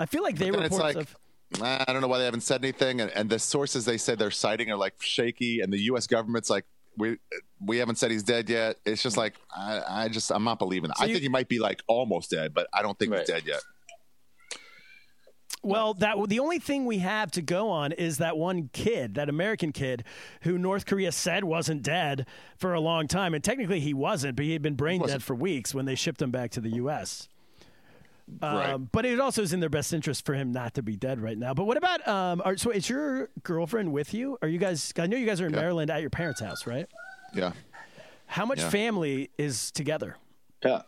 I 0.00 0.06
feel 0.06 0.22
like 0.22 0.36
they 0.36 0.50
Then 0.50 0.62
it's 0.62 0.74
report 0.74 0.96
like, 0.96 1.08
stuff. 1.08 1.16
"Nah, 1.60 1.84
I 1.86 1.92
don't 1.92 2.00
know 2.00 2.08
why 2.08 2.18
they 2.18 2.24
haven't 2.24 2.40
said 2.40 2.62
anything. 2.64 3.00
And, 3.00 3.10
and 3.12 3.28
the 3.28 3.38
sources 3.38 3.84
they 3.84 3.98
said 3.98 4.18
they're 4.18 4.30
citing 4.30 4.70
are 4.70 4.76
like 4.76 4.94
shaky. 5.00 5.60
And 5.60 5.72
the 5.72 5.80
U.S. 5.82 6.06
government's 6.06 6.50
like, 6.50 6.64
we 6.96 7.18
we 7.60 7.78
haven't 7.78 7.96
said 7.96 8.10
he's 8.10 8.22
dead 8.22 8.48
yet. 8.50 8.76
It's 8.84 9.02
just 9.02 9.16
like 9.16 9.34
I, 9.54 9.82
I 9.88 10.08
just 10.08 10.30
I'm 10.30 10.44
not 10.44 10.58
believing 10.58 10.88
that. 10.88 10.96
I 11.00 11.06
you- 11.06 11.14
think 11.14 11.22
he 11.22 11.28
might 11.28 11.48
be 11.48 11.58
like 11.58 11.82
almost 11.86 12.30
dead, 12.30 12.52
but 12.54 12.66
I 12.72 12.82
don't 12.82 12.98
think 12.98 13.12
Right. 13.12 13.20
he's 13.20 13.28
dead 13.28 13.42
yet. 13.46 13.62
Well, 15.62 15.94
that 15.94 16.16
the 16.28 16.40
only 16.40 16.58
thing 16.58 16.84
we 16.84 16.98
have 16.98 17.30
to 17.32 17.42
go 17.42 17.70
on 17.70 17.92
is 17.92 18.18
that 18.18 18.36
one 18.36 18.68
kid, 18.74 19.14
that 19.14 19.30
American 19.30 19.72
kid, 19.72 20.04
who 20.42 20.58
North 20.58 20.84
Korea 20.84 21.10
said 21.10 21.42
wasn't 21.44 21.82
dead 21.82 22.26
for 22.58 22.74
a 22.74 22.80
long 22.80 23.08
time, 23.08 23.32
and 23.32 23.42
technically 23.42 23.80
he 23.80 23.94
wasn't, 23.94 24.36
but 24.36 24.44
he 24.44 24.52
had 24.52 24.60
been 24.60 24.74
brain 24.74 25.00
dead 25.00 25.22
for 25.22 25.34
weeks 25.34 25.74
when 25.74 25.86
they 25.86 25.94
shipped 25.94 26.20
him 26.20 26.30
back 26.30 26.50
to 26.50 26.60
the 26.60 26.68
U.S. 26.76 27.28
Right. 28.40 28.70
Um, 28.70 28.88
but 28.90 29.04
it 29.04 29.20
also 29.20 29.42
is 29.42 29.52
in 29.52 29.60
their 29.60 29.68
best 29.68 29.92
interest 29.92 30.24
for 30.24 30.34
him 30.34 30.50
not 30.50 30.74
to 30.74 30.82
be 30.82 30.96
dead 30.96 31.20
right 31.20 31.36
now. 31.36 31.52
But 31.54 31.64
what 31.64 31.76
about 31.76 32.06
um? 32.08 32.40
Are, 32.44 32.56
so 32.56 32.70
is 32.70 32.88
your 32.88 33.28
girlfriend 33.42 33.92
with 33.92 34.14
you? 34.14 34.38
Are 34.40 34.48
you 34.48 34.58
guys? 34.58 34.92
I 34.98 35.06
know 35.06 35.16
you 35.16 35.26
guys 35.26 35.40
are 35.40 35.46
in 35.46 35.52
Maryland 35.52 35.90
at 35.90 36.00
your 36.00 36.10
parents' 36.10 36.40
house, 36.40 36.66
right? 36.66 36.86
Yeah. 37.34 37.52
How 38.26 38.46
much 38.46 38.60
Yeah. 38.60 38.70
family 38.70 39.30
is 39.36 39.70
together? 39.70 40.16
Yeah. 40.64 40.82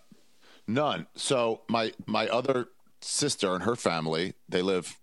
None. 0.67 1.07
So 1.15 1.61
my 1.69 1.93
my 2.07 2.27
other 2.29 2.69
sister 3.03 3.55
and 3.55 3.63
her 3.65 3.77
family, 3.77 4.33
they 4.49 4.63
live. 4.63 4.99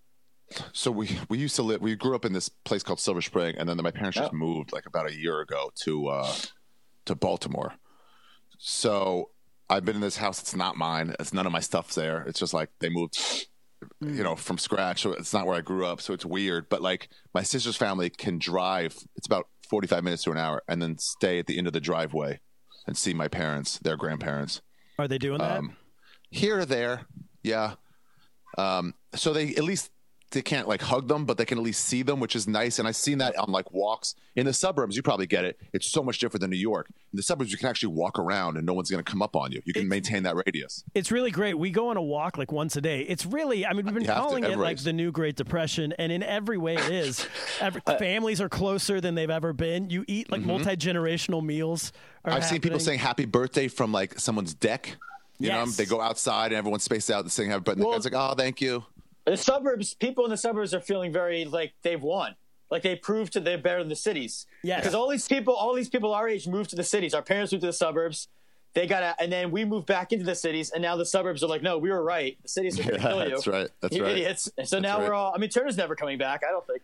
So 0.73 0.89
we 0.91 1.19
we 1.29 1.37
used 1.37 1.55
to 1.57 1.63
live. 1.63 1.81
We 1.81 1.95
grew 1.95 2.15
up 2.15 2.25
in 2.25 2.33
this 2.33 2.49
place 2.49 2.81
called 2.83 2.99
Silver 2.99 3.21
Spring, 3.21 3.55
and 3.57 3.69
then 3.69 3.77
my 3.83 3.91
parents 3.91 4.17
just 4.17 4.33
Oh. 4.33 4.35
moved 4.37 4.73
like 4.73 4.85
about 4.87 5.07
a 5.07 5.13
year 5.15 5.39
ago 5.39 5.71
to 5.83 6.07
uh, 6.07 6.33
to 7.05 7.15
Baltimore. 7.15 7.73
So 8.57 9.29
I've 9.69 9.85
been 9.85 9.95
in 9.95 10.01
this 10.01 10.17
house. 10.17 10.41
It's 10.41 10.55
not 10.55 10.75
mine. 10.77 11.15
It's 11.19 11.33
none 11.33 11.45
of 11.45 11.51
my 11.51 11.59
stuff's 11.59 11.95
there. 11.95 12.23
It's 12.27 12.39
just 12.39 12.53
like 12.53 12.69
they 12.79 12.89
moved, 12.89 13.17
you 14.01 14.23
know, 14.23 14.35
from 14.35 14.57
scratch. 14.57 15.01
So 15.01 15.13
it's 15.13 15.33
not 15.33 15.47
where 15.47 15.57
I 15.57 15.61
grew 15.61 15.85
up. 15.85 16.01
So 16.01 16.13
it's 16.13 16.25
weird. 16.25 16.69
But 16.69 16.81
like 16.81 17.09
my 17.33 17.43
sister's 17.43 17.75
family 17.77 18.09
can 18.09 18.37
drive. 18.39 18.95
It's 19.15 19.25
about 19.27 19.47
forty 19.69 19.87
five 19.87 20.03
minutes 20.03 20.23
to 20.23 20.31
an 20.31 20.37
hour, 20.37 20.61
and 20.67 20.81
then 20.81 20.97
stay 20.99 21.39
at 21.39 21.47
the 21.47 21.57
end 21.57 21.67
of 21.67 21.73
the 21.73 21.79
driveway 21.79 22.39
and 22.85 22.97
see 22.97 23.13
my 23.13 23.27
parents, 23.29 23.79
their 23.79 23.95
grandparents 23.95 24.61
Are 24.99 25.07
they 25.07 25.17
doing 25.17 25.39
that? 25.39 25.57
um, 25.57 25.77
here 26.29 26.59
or 26.59 26.65
there. 26.65 27.07
Yeah. 27.41 27.75
Um, 28.57 28.93
so 29.15 29.31
they 29.33 29.55
at 29.55 29.63
least 29.63 29.89
they 30.33 30.41
can't 30.41 30.67
like 30.67 30.81
hug 30.81 31.07
them, 31.07 31.25
but 31.25 31.37
they 31.37 31.45
can 31.45 31.57
at 31.57 31.63
least 31.63 31.85
see 31.85 32.01
them, 32.01 32.19
which 32.19 32.35
is 32.35 32.47
nice. 32.47 32.79
And 32.79 32.87
I've 32.87 32.95
seen 32.95 33.19
that 33.19 33.37
on 33.37 33.51
like 33.51 33.71
walks 33.71 34.15
in 34.35 34.45
the 34.45 34.53
suburbs. 34.53 34.95
You 34.95 35.01
probably 35.03 35.27
get 35.27 35.45
it. 35.45 35.59
It's 35.71 35.87
so 35.87 36.03
much 36.03 36.19
different 36.19 36.41
than 36.41 36.49
New 36.49 36.57
York. 36.57 36.87
In 37.13 37.17
the 37.17 37.23
suburbs, 37.23 37.51
you 37.51 37.57
can 37.57 37.69
actually 37.69 37.93
walk 37.93 38.19
around 38.19 38.57
and 38.57 38.65
no 38.65 38.73
one's 38.73 38.89
going 38.89 39.03
to 39.03 39.09
come 39.09 39.21
up 39.21 39.35
on 39.35 39.51
you. 39.51 39.61
You 39.65 39.73
can 39.73 39.87
maintain 39.87 40.23
that 40.23 40.35
radius. 40.35 40.83
It's 40.93 41.11
really 41.11 41.31
great. 41.31 41.57
We 41.57 41.71
go 41.71 41.89
on 41.89 41.97
a 41.97 42.01
walk 42.01 42.37
like 42.37 42.51
once 42.51 42.75
a 42.75 42.81
day. 42.81 43.01
It's 43.01 43.25
really, 43.25 43.65
I 43.65 43.73
mean, 43.73 43.85
we've 43.85 43.93
been 43.93 44.03
You 44.03 44.09
have 44.09 44.17
to, 44.17 44.21
calling 44.21 44.43
it 44.43 44.57
like 44.57 44.77
the 44.79 44.93
new 44.93 45.11
Great 45.11 45.35
Depression, 45.35 45.93
and 45.93 46.11
in 46.11 46.23
every 46.23 46.57
way 46.57 46.75
it 46.75 46.89
is. 46.89 47.27
Every, 47.61 47.81
families 47.99 48.41
are 48.41 48.49
closer 48.49 48.99
than 48.99 49.15
they've 49.15 49.29
ever 49.29 49.53
been. 49.53 49.89
You 49.89 50.03
eat 50.07 50.31
like 50.31 50.41
multi 50.41 50.75
generational 50.75 51.43
meals. 51.43 51.93
Mm-hmm. 52.25 52.35
I've 52.35 52.45
seen 52.45 52.61
people 52.61 52.79
saying 52.79 52.99
happy 52.99 53.25
birthday 53.25 53.67
from 53.67 53.91
like 53.91 54.19
someone's 54.19 54.53
deck. 54.53 54.97
You 55.39 55.49
know, 55.49 55.65
they 55.65 55.85
go 55.85 55.99
outside 56.01 56.47
and 56.47 56.55
everyone's 56.55 56.83
spaced 56.83 57.11
out 57.11 57.21
and 57.21 57.31
saying 57.31 57.49
happy 57.49 57.63
birthday. 57.63 57.83
Well- 57.83 57.93
guy's 57.93 58.05
like, 58.05 58.13
oh, 58.15 58.33
thank 58.35 58.61
you. 58.61 58.83
The 59.25 59.37
suburbs, 59.37 59.93
people 59.93 60.25
in 60.25 60.31
the 60.31 60.37
suburbs 60.37 60.73
are 60.73 60.81
feeling 60.81 61.11
very 61.13 61.45
like 61.45 61.73
they've 61.81 62.01
won. 62.01 62.35
Like 62.69 62.81
they 62.81 62.95
proved 62.95 63.33
to 63.33 63.39
they're 63.39 63.57
better 63.57 63.79
than 63.79 63.89
the 63.89 63.95
cities. 63.95 64.47
Yes. 64.63 64.81
Because 64.81 64.95
all 64.95 65.07
these 65.07 65.27
people, 65.27 65.53
all 65.53 65.73
these 65.75 65.89
people 65.89 66.13
our 66.13 66.27
age 66.27 66.47
moved 66.47 66.71
to 66.71 66.75
the 66.75 66.83
cities. 66.83 67.13
Our 67.13 67.21
parents 67.21 67.51
moved 67.51 67.61
to 67.61 67.67
the 67.67 67.73
suburbs. 67.73 68.27
They 68.73 68.87
got 68.87 69.01
to, 69.01 69.15
and 69.23 69.31
then 69.31 69.51
we 69.51 69.65
moved 69.65 69.85
back 69.85 70.11
into 70.11 70.25
the 70.25 70.33
cities, 70.33 70.71
and 70.71 70.81
now 70.81 70.95
the 70.95 71.05
suburbs 71.05 71.43
are 71.43 71.47
like, 71.47 71.61
no, 71.61 71.77
we 71.77 71.91
were 71.91 72.01
right. 72.03 72.35
The 72.41 72.47
cities 72.49 72.79
are 72.79 72.83
going 72.83 72.95
to 72.95 73.01
Yeah, 73.03 73.07
kill 73.11 73.23
you. 73.25 73.29
that's 73.29 73.45
right. 73.47 73.67
That's 73.81 73.95
you 73.95 74.01
right. 74.01 74.13
idiots. 74.13 74.51
And 74.57 74.67
so 74.67 74.77
That's 74.77 74.83
now 74.91 74.97
right. 74.97 75.07
we're 75.09 75.13
all. 75.13 75.31
I 75.35 75.37
mean, 75.37 75.51
Turner's 75.51 75.77
never 75.77 75.95
coming 75.95 76.17
back. 76.17 76.41
I 76.43 76.49
don't 76.49 76.65
think. 76.65 76.81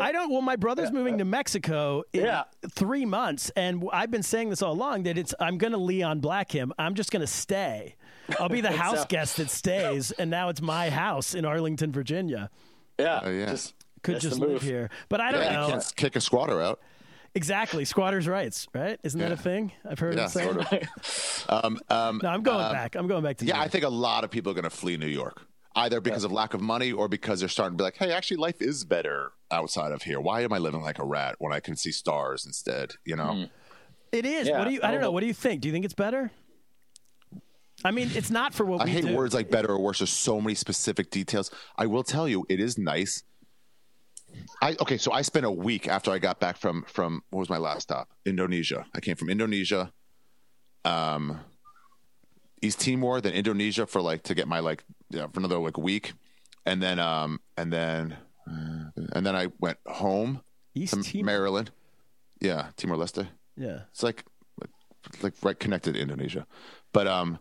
I 0.00 0.12
don't. 0.12 0.30
Well, 0.30 0.40
my 0.42 0.54
brother's 0.54 0.92
moving 0.92 1.18
to 1.18 1.24
Mexico 1.24 2.04
in 2.12 2.22
Yeah. 2.26 2.44
three 2.70 3.04
months, 3.04 3.50
and 3.56 3.82
I've 3.92 4.12
been 4.12 4.22
saying 4.22 4.50
this 4.50 4.62
all 4.62 4.72
along 4.72 5.02
that 5.02 5.18
it's. 5.18 5.34
I'm 5.40 5.58
going 5.58 5.72
to 5.72 5.78
Leon 5.78 6.20
Black 6.20 6.52
him. 6.52 6.72
I'm 6.78 6.94
just 6.94 7.10
going 7.10 7.22
to 7.22 7.26
stay. 7.26 7.96
I'll 8.40 8.48
be 8.48 8.60
the 8.60 8.72
house 8.72 9.00
So- 9.00 9.06
guest 9.08 9.36
that 9.38 9.50
stays, 9.50 10.10
and 10.12 10.30
now 10.30 10.48
it's 10.48 10.60
my 10.62 10.90
house 10.90 11.34
in 11.34 11.44
Arlington, 11.44 11.92
Virginia. 11.92 12.50
Yeah. 12.98 13.20
Oh, 13.24 13.30
yeah. 13.30 13.46
Just, 13.46 13.74
Could 14.02 14.16
that's 14.16 14.24
just 14.24 14.38
live 14.38 14.50
move. 14.50 14.62
here, 14.62 14.90
but 15.08 15.20
I 15.20 15.32
don't 15.32 15.42
Yeah, 15.42 15.52
know 15.52 15.66
you 15.66 15.72
can't 15.72 15.92
kick 15.96 16.16
a 16.16 16.20
squatter 16.20 16.60
out. 16.62 16.80
exactly. 17.34 17.84
Squatters' 17.84 18.26
rights, 18.26 18.66
right? 18.74 18.98
Isn't 19.02 19.20
that 19.20 19.32
a 19.32 19.36
thing? 19.36 19.72
I've 19.88 19.98
heard 19.98 20.16
Yeah, 20.16 20.24
it 20.26 20.30
saying. 20.30 20.52
sort 20.54 20.72
of. 20.72 21.46
Um, 21.64 21.80
um, 21.90 22.20
No, 22.22 22.28
I'm 22.30 22.42
going 22.42 22.72
back. 22.72 22.94
I'm 22.96 23.06
going 23.06 23.22
back 23.22 23.36
to. 23.38 23.44
Yeah, 23.44 23.56
New 23.56 23.60
I 23.62 23.68
think 23.68 23.84
a 23.84 23.88
lot 23.88 24.24
of 24.24 24.30
people 24.30 24.50
are 24.50 24.54
going 24.54 24.64
to 24.64 24.70
flee 24.70 24.96
New 24.96 25.06
York, 25.06 25.42
either 25.74 26.00
because 26.00 26.24
of 26.24 26.32
lack 26.32 26.54
of 26.54 26.60
money 26.60 26.90
or 26.92 27.08
because 27.08 27.40
they're 27.40 27.48
starting 27.48 27.76
to 27.76 27.82
be 27.82 27.84
like, 27.84 27.96
"Hey, 27.96 28.10
actually, 28.12 28.38
life 28.38 28.60
is 28.62 28.84
better 28.84 29.32
outside 29.50 29.92
of 29.92 30.02
here. 30.02 30.18
Why 30.20 30.40
am 30.42 30.52
I 30.52 30.58
living 30.58 30.80
like 30.82 30.98
a 30.98 31.04
rat 31.04 31.36
when 31.38 31.52
I 31.52 31.60
can 31.60 31.76
see 31.76 31.92
stars 31.92 32.46
instead?" 32.46 32.94
You 33.04 33.16
know, 33.16 33.46
it 34.12 34.24
is. 34.24 34.48
Yeah. 34.48 34.58
What 34.58 34.64
do 34.68 34.72
you? 34.74 34.80
I 34.82 34.90
don't 34.90 35.00
know. 35.02 35.10
What 35.10 35.20
do 35.20 35.26
you 35.26 35.34
think? 35.34 35.60
Do 35.60 35.68
you 35.68 35.72
think 35.72 35.84
it's 35.84 35.94
better? 35.94 36.32
I 37.84 37.90
mean, 37.90 38.10
it's 38.14 38.30
not 38.30 38.54
for 38.54 38.64
what 38.64 38.84
we. 38.84 38.90
I 38.90 38.94
hate 38.94 39.04
do. 39.04 39.14
words 39.14 39.34
like 39.34 39.50
better 39.50 39.68
or 39.68 39.80
worse. 39.80 39.98
There's 39.98 40.10
so 40.10 40.40
many 40.40 40.54
specific 40.54 41.10
details. 41.10 41.50
I 41.76 41.86
will 41.86 42.02
tell 42.02 42.26
you, 42.28 42.46
it 42.48 42.60
is 42.60 42.78
nice. 42.78 43.22
I 44.62 44.76
okay, 44.80 44.98
so 44.98 45.12
I 45.12 45.22
spent 45.22 45.46
a 45.46 45.50
week 45.50 45.88
after 45.88 46.10
I 46.10 46.18
got 46.18 46.40
back 46.40 46.56
from 46.56 46.84
from 46.88 47.22
what 47.30 47.40
was 47.40 47.50
my 47.50 47.58
last 47.58 47.82
stop? 47.82 48.08
Indonesia. 48.24 48.86
I 48.94 49.00
came 49.00 49.16
from 49.16 49.28
Indonesia, 49.28 49.92
um, 50.84 51.40
East 52.62 52.80
Timor, 52.80 53.20
then 53.20 53.32
Indonesia 53.34 53.86
for 53.86 54.00
like 54.00 54.22
to 54.24 54.34
get 54.34 54.48
my 54.48 54.60
like 54.60 54.84
yeah, 55.10 55.26
for 55.28 55.40
another 55.40 55.58
like 55.58 55.78
week, 55.78 56.14
and 56.64 56.82
then 56.82 56.98
um 56.98 57.40
and 57.56 57.72
then 57.72 58.16
uh, 58.50 58.90
and 59.12 59.24
then 59.26 59.36
I 59.36 59.48
went 59.60 59.78
home 59.86 60.42
East 60.74 60.94
to 60.94 61.02
Timor. 61.02 61.24
Maryland. 61.24 61.70
Yeah, 62.40 62.70
Timor 62.76 62.96
Leste. 62.96 63.28
Yeah. 63.56 63.80
It's 63.90 64.02
like 64.02 64.24
like 65.22 65.34
right 65.42 65.58
connected 65.58 65.94
to 65.94 66.00
Indonesia. 66.00 66.46
But 66.92 67.06
um 67.06 67.38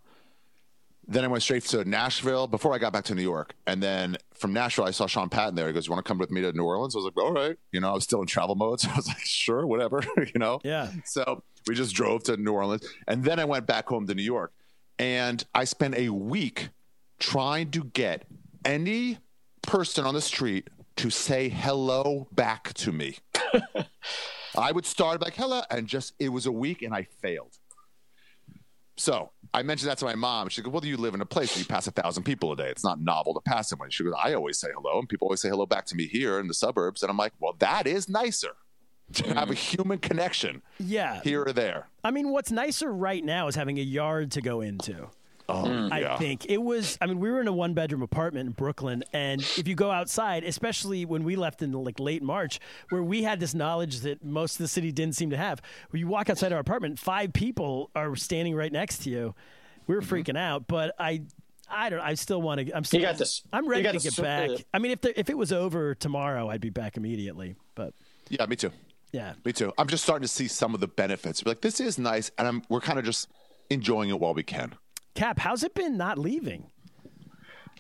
then 1.08 1.24
I 1.24 1.28
went 1.28 1.44
straight 1.44 1.64
to 1.66 1.86
Nashville 1.86 2.48
before 2.48 2.74
I 2.74 2.78
got 2.78 2.94
back 2.94 3.04
to 3.06 3.16
New 3.16 3.22
York. 3.22 3.54
And 3.68 3.82
then 3.82 4.18
from 4.34 4.54
Nashville 4.54 4.86
I 4.86 4.92
saw 4.92 5.08
Sean 5.08 5.30
Patton 5.30 5.56
there. 5.56 5.68
He 5.68 5.74
goes, 5.74 5.88
You 5.88 5.94
want 5.94 6.06
to 6.06 6.08
come 6.08 6.18
with 6.18 6.32
me 6.32 6.42
to 6.42 6.52
New 6.54 6.64
Orleans? 6.64 6.96
I 6.96 7.00
was 7.00 7.06
like, 7.06 7.18
All 7.18 7.34
right. 7.34 7.56
You 7.72 7.80
know, 7.80 7.90
I 7.90 7.94
was 7.94 8.04
still 8.04 8.22
in 8.22 8.28
travel 8.28 8.56
mode. 8.56 8.80
So 8.86 8.90
I 8.90 8.96
was 8.96 9.08
like, 9.08 9.20
sure, 9.20 9.66
whatever, 9.66 10.02
you 10.18 10.40
know? 10.40 10.60
Yeah. 10.64 10.92
So 11.06 11.44
we 11.68 11.76
just 11.76 11.96
drove 11.96 12.24
to 12.24 12.38
New 12.38 12.52
Orleans. 12.52 12.88
And 13.08 13.24
then 13.24 13.40
I 13.40 13.46
went 13.46 13.66
back 13.66 13.88
home 13.88 14.08
to 14.08 14.16
New 14.16 14.24
York. 14.24 14.52
And 15.00 15.44
I 15.54 15.66
spent 15.66 15.96
a 15.96 16.10
week 16.10 16.70
trying 17.20 17.72
to 17.72 17.84
get 17.84 18.26
any 18.64 19.20
person 19.62 20.06
on 20.06 20.14
the 20.14 20.22
street 20.22 20.70
to 20.98 21.10
say 21.10 21.50
hello 21.50 22.28
back 22.32 22.74
to 22.76 22.92
me. 22.92 23.18
I 24.58 24.72
would 24.72 24.86
start 24.86 25.22
like 25.22 25.36
hello, 25.36 25.62
and 25.70 25.88
just 25.88 26.14
it 26.20 26.30
was 26.30 26.46
a 26.46 26.52
week, 26.52 26.82
and 26.82 26.94
I 26.94 27.08
failed. 27.22 27.58
So 28.98 29.32
I 29.54 29.62
mentioned 29.64 29.90
that 29.92 29.98
to 30.00 30.06
my 30.06 30.16
mom. 30.16 30.50
She 30.50 30.62
goes, 30.62 30.72
"Well, 30.72 30.86
you 30.86 30.98
live 30.98 31.14
in 31.14 31.22
a 31.22 31.26
place 31.26 31.54
where 31.54 31.60
you 31.60 31.66
pass 31.66 31.86
a 31.88 31.92
thousand 31.92 32.24
people 32.24 32.52
a 32.52 32.56
day. 32.56 32.70
It's 32.70 32.84
not 32.84 33.00
novel 33.02 33.34
to 33.34 33.42
pass 33.42 33.70
someone." 33.70 33.90
She 33.90 34.04
goes, 34.04 34.14
"I 34.22 34.34
always 34.34 34.58
say 34.58 34.70
hello, 34.74 35.00
and 35.00 35.10
people 35.10 35.28
always 35.28 35.42
say 35.42 35.50
hello 35.50 35.66
back 35.66 35.86
to 35.88 35.96
me 35.96 36.08
here 36.08 36.40
in 36.40 36.48
the 36.48 36.54
suburbs." 36.54 37.02
And 37.04 37.10
I'm 37.10 37.18
like, 37.18 37.34
"Well, 37.40 37.56
that 37.60 37.88
is 37.88 38.08
nicer 38.08 38.56
to 39.14 39.34
have 39.34 39.50
a 39.52 39.54
human 39.70 40.00
connection 40.00 40.62
Yeah. 40.80 41.22
here 41.24 41.44
or 41.44 41.52
there." 41.54 41.90
I 42.04 42.12
mean, 42.12 42.30
what's 42.32 42.52
nicer 42.52 42.92
right 42.94 43.24
now 43.24 43.48
is 43.48 43.56
having 43.56 43.78
a 43.80 43.84
yard 43.84 44.32
to 44.32 44.42
go 44.42 44.62
into. 44.62 45.10
Oh, 45.48 45.90
I 45.92 46.00
yeah. 46.00 46.18
think 46.18 46.46
it 46.50 46.58
was. 46.62 46.98
I 47.02 47.06
mean, 47.06 47.20
we 47.20 47.30
were 47.30 47.40
in 47.40 47.48
a 47.48 47.54
one 47.54 47.74
bedroom 47.76 48.02
apartment 48.02 48.48
in 48.48 48.54
Brooklyn, 48.54 49.04
and 49.14 49.42
if 49.42 49.68
you 49.68 49.76
go 49.76 49.92
outside, 49.92 50.44
especially 50.44 51.06
when 51.06 51.24
we 51.24 51.36
left 51.36 51.62
in 51.62 51.72
like 51.72 52.00
late 52.00 52.24
March, 52.24 52.60
where 52.90 53.04
we 53.04 53.22
had 53.24 53.40
this 53.40 53.54
knowledge 53.54 54.00
that 54.02 54.24
most 54.24 54.54
of 54.54 54.58
the 54.60 54.68
city 54.68 54.92
didn't 54.92 55.16
seem 55.16 55.30
to 55.30 55.38
have, 55.38 55.62
where 55.92 56.00
you 56.00 56.08
walk 56.08 56.30
outside 56.32 56.52
our 56.52 56.60
apartment, 56.60 56.98
five 56.98 57.32
people 57.34 57.92
are 57.96 58.16
standing 58.16 58.56
right 58.56 58.72
next 58.72 59.04
to 59.04 59.10
you. 59.10 59.36
We 59.88 59.94
were 59.96 60.02
Mm-hmm. 60.02 60.16
freaking 60.16 60.38
out, 60.38 60.68
but 60.68 60.96
I. 61.00 61.24
I 61.68 61.90
don't. 61.90 62.00
I 62.00 62.14
still 62.14 62.44
want 62.44 62.62
to. 62.62 62.72
I'm 62.78 62.84
still. 62.84 63.00
You 63.00 63.08
got 63.08 63.18
this. 63.18 63.42
I'm 63.52 63.68
ready 63.68 63.82
got 63.82 63.94
to 63.94 64.00
this. 64.00 64.16
get 64.16 64.24
back. 64.24 64.50
Uh, 64.52 64.58
I 64.72 64.78
mean, 64.78 64.92
if 64.92 65.02
there, 65.02 65.14
if 65.16 65.32
it 65.32 65.38
was 65.38 65.52
over 65.52 65.96
tomorrow, 65.96 66.48
I'd 66.48 66.62
be 66.62 66.70
back 66.70 66.96
immediately. 66.96 67.56
But 67.74 67.96
Yeah, 68.30 68.46
me 68.46 68.56
too. 68.56 68.70
yeah, 69.12 69.34
Me 69.44 69.52
too. 69.52 69.74
I'm 69.80 69.88
just 69.88 70.04
starting 70.04 70.22
to 70.22 70.28
see 70.32 70.48
some 70.48 70.76
of 70.76 70.80
the 70.80 70.88
benefits. 70.88 71.44
Like 71.44 71.62
this 71.62 71.80
is 71.80 71.98
nice, 71.98 72.30
and 72.38 72.48
I'm 72.48 72.62
we're 72.70 72.82
kind 72.82 73.00
of 73.00 73.06
just 73.06 73.30
enjoying 73.72 74.12
it 74.12 74.20
while 74.20 74.36
we 74.36 74.44
can. 74.44 74.76
Cap, 75.16 75.40
how's 75.40 75.64
it 75.64 75.74
been 75.74 75.98
not 75.98 76.18
leaving? 76.18 76.68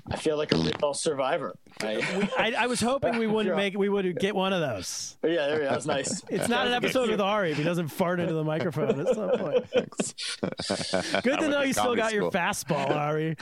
I 0.08 0.18
feel 0.18 0.38
like 0.38 0.52
a 0.54 0.58
real 0.58 0.94
survivor. 0.94 1.58
I, 1.82 2.30
I, 2.38 2.54
I 2.60 2.68
was 2.68 2.80
hoping 2.80 3.18
we 3.18 3.26
wouldn't 3.26 3.56
make 3.56 3.76
we 3.76 3.90
would 3.90 4.20
get 4.20 4.36
one 4.36 4.54
of 4.54 4.62
those. 4.62 5.18
yeah, 5.24 5.48
there 5.48 5.54
we 5.56 5.60
go. 5.64 5.70
That 5.70 5.76
was 5.78 5.88
nice. 5.88 6.24
It's 6.30 6.48
not 6.48 6.68
an 6.68 6.74
episode 6.74 7.10
with 7.10 7.20
Ari 7.20 7.52
if 7.52 7.58
he 7.58 7.64
doesn't 7.64 7.88
fart 7.88 8.20
into 8.20 8.36
the 8.36 8.44
microphone 8.44 9.00
at 9.00 9.16
some 9.16 9.32
point. 9.32 9.66
Good 11.24 11.40
to 11.40 11.48
know 11.50 11.64
you 11.64 11.74
still 11.74 11.96
comedy 11.96 12.02
got 12.02 12.14
your 12.14 12.30
fastball, 12.30 12.96
Ari. 12.96 13.36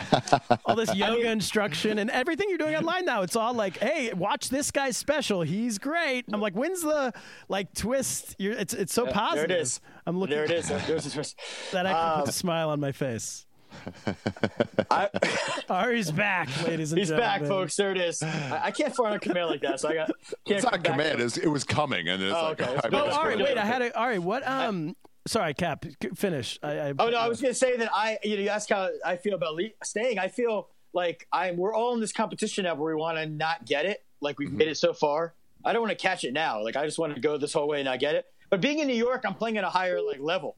All 0.65 0.77
this 0.77 0.95
yoga 0.95 1.29
instruction 1.29 1.99
and 1.99 2.09
everything 2.09 2.47
you're 2.47 2.57
doing 2.57 2.75
online 2.75 3.03
now. 3.03 3.23
It's 3.23 3.35
all 3.35 3.53
like, 3.53 3.77
hey, 3.79 4.13
watch 4.13 4.47
this 4.47 4.71
guy's 4.71 4.95
special. 4.95 5.41
He's 5.41 5.77
great. 5.77 6.23
I'm 6.31 6.39
like, 6.39 6.53
when's 6.53 6.81
the 6.81 7.11
like 7.49 7.73
twist? 7.73 8.37
You're, 8.39 8.53
it's 8.53 8.73
it's 8.73 8.93
so 8.93 9.03
There 9.03 9.13
positive. 9.13 9.51
it 9.51 9.59
is. 9.59 9.81
I'm 10.07 10.17
looking 10.17 10.37
There 10.37 10.45
it 10.45 10.51
is. 10.51 10.69
There's 10.69 11.03
his 11.03 11.13
twist. 11.13 11.37
that 11.73 11.85
actually 11.85 12.01
Um, 12.03 12.19
puts 12.21 12.29
a 12.29 12.39
smile 12.39 12.69
on 12.69 12.79
my 12.79 12.93
face. 12.93 13.45
I, 14.91 15.09
Ari's 15.69 16.11
back, 16.11 16.49
ladies 16.67 16.91
and 16.91 16.99
he's 16.99 17.09
gentlemen. 17.09 17.39
back, 17.41 17.47
folks. 17.47 17.75
There 17.75 17.91
it 17.91 17.97
is. 17.97 18.21
I, 18.21 18.61
I 18.65 18.71
can't 18.71 18.95
fart 18.95 19.13
on 19.13 19.19
command 19.19 19.49
like 19.49 19.61
that, 19.61 19.79
so 19.79 19.89
I 19.89 19.93
got. 19.95 20.07
Can't 20.45 20.57
It's 20.57 20.63
not 20.63 20.75
a 20.75 20.79
command. 20.79 21.19
it. 21.19 21.23
It's, 21.25 21.37
it 21.37 21.47
was 21.47 21.63
coming, 21.63 22.07
and 22.07 22.21
it's 22.21 22.33
Oh, 22.35 22.43
like, 22.49 22.61
okay. 22.61 22.71
I 22.71 22.73
It's 22.75 22.81
better 22.87 22.97
Oh, 23.11 23.15
Ari, 23.15 23.37
good. 23.37 23.43
wait, 23.45 23.57
I 23.57 23.65
had 23.65 23.81
a 23.81 23.97
Ari. 23.97 24.19
What? 24.19 24.47
Um, 24.47 24.95
sorry, 25.27 25.53
Cap. 25.53 25.85
Finish. 26.15 26.59
I, 26.63 26.71
I, 26.79 26.93
Oh 26.99 27.09
no, 27.09 27.17
I 27.17 27.27
was 27.27 27.41
gonna 27.41 27.53
say 27.53 27.77
that 27.77 27.89
I. 27.93 28.17
You 28.23 28.35
know, 28.37 28.43
you 28.43 28.49
ask 28.49 28.69
how 28.69 28.89
I 29.05 29.17
feel 29.17 29.33
about 29.33 29.55
le- 29.55 29.69
staying. 29.83 30.19
I 30.19 30.27
feel 30.27 30.69
like 30.93 31.27
I'm. 31.31 31.57
We're 31.57 31.73
all 31.73 31.93
in 31.93 31.99
this 31.99 32.11
competition 32.13 32.63
now 32.65 32.75
where 32.75 32.95
we 32.95 32.99
want 32.99 33.17
to 33.17 33.25
not 33.25 33.65
get 33.65 33.85
it. 33.85 34.03
Like 34.21 34.39
we've 34.39 34.51
made 34.51 34.67
it 34.69 34.77
so 34.77 34.93
far. 34.93 35.33
I 35.65 35.73
don't 35.73 35.81
want 35.81 35.91
to 35.97 36.01
catch 36.01 36.23
it 36.23 36.33
now. 36.33 36.63
Like 36.63 36.75
I 36.75 36.85
just 36.85 36.99
want 36.99 37.15
to 37.15 37.21
go 37.21 37.37
this 37.37 37.53
whole 37.53 37.67
way 37.67 37.79
and 37.79 37.85
not 37.85 37.99
get 37.99 38.15
it. 38.15 38.25
But 38.49 38.61
being 38.61 38.79
in 38.79 38.87
New 38.87 38.93
York, 38.95 39.23
I'm 39.25 39.33
playing 39.33 39.57
at 39.57 39.63
a 39.63 39.69
higher 39.69 39.99
like 40.01 40.19
level. 40.19 40.55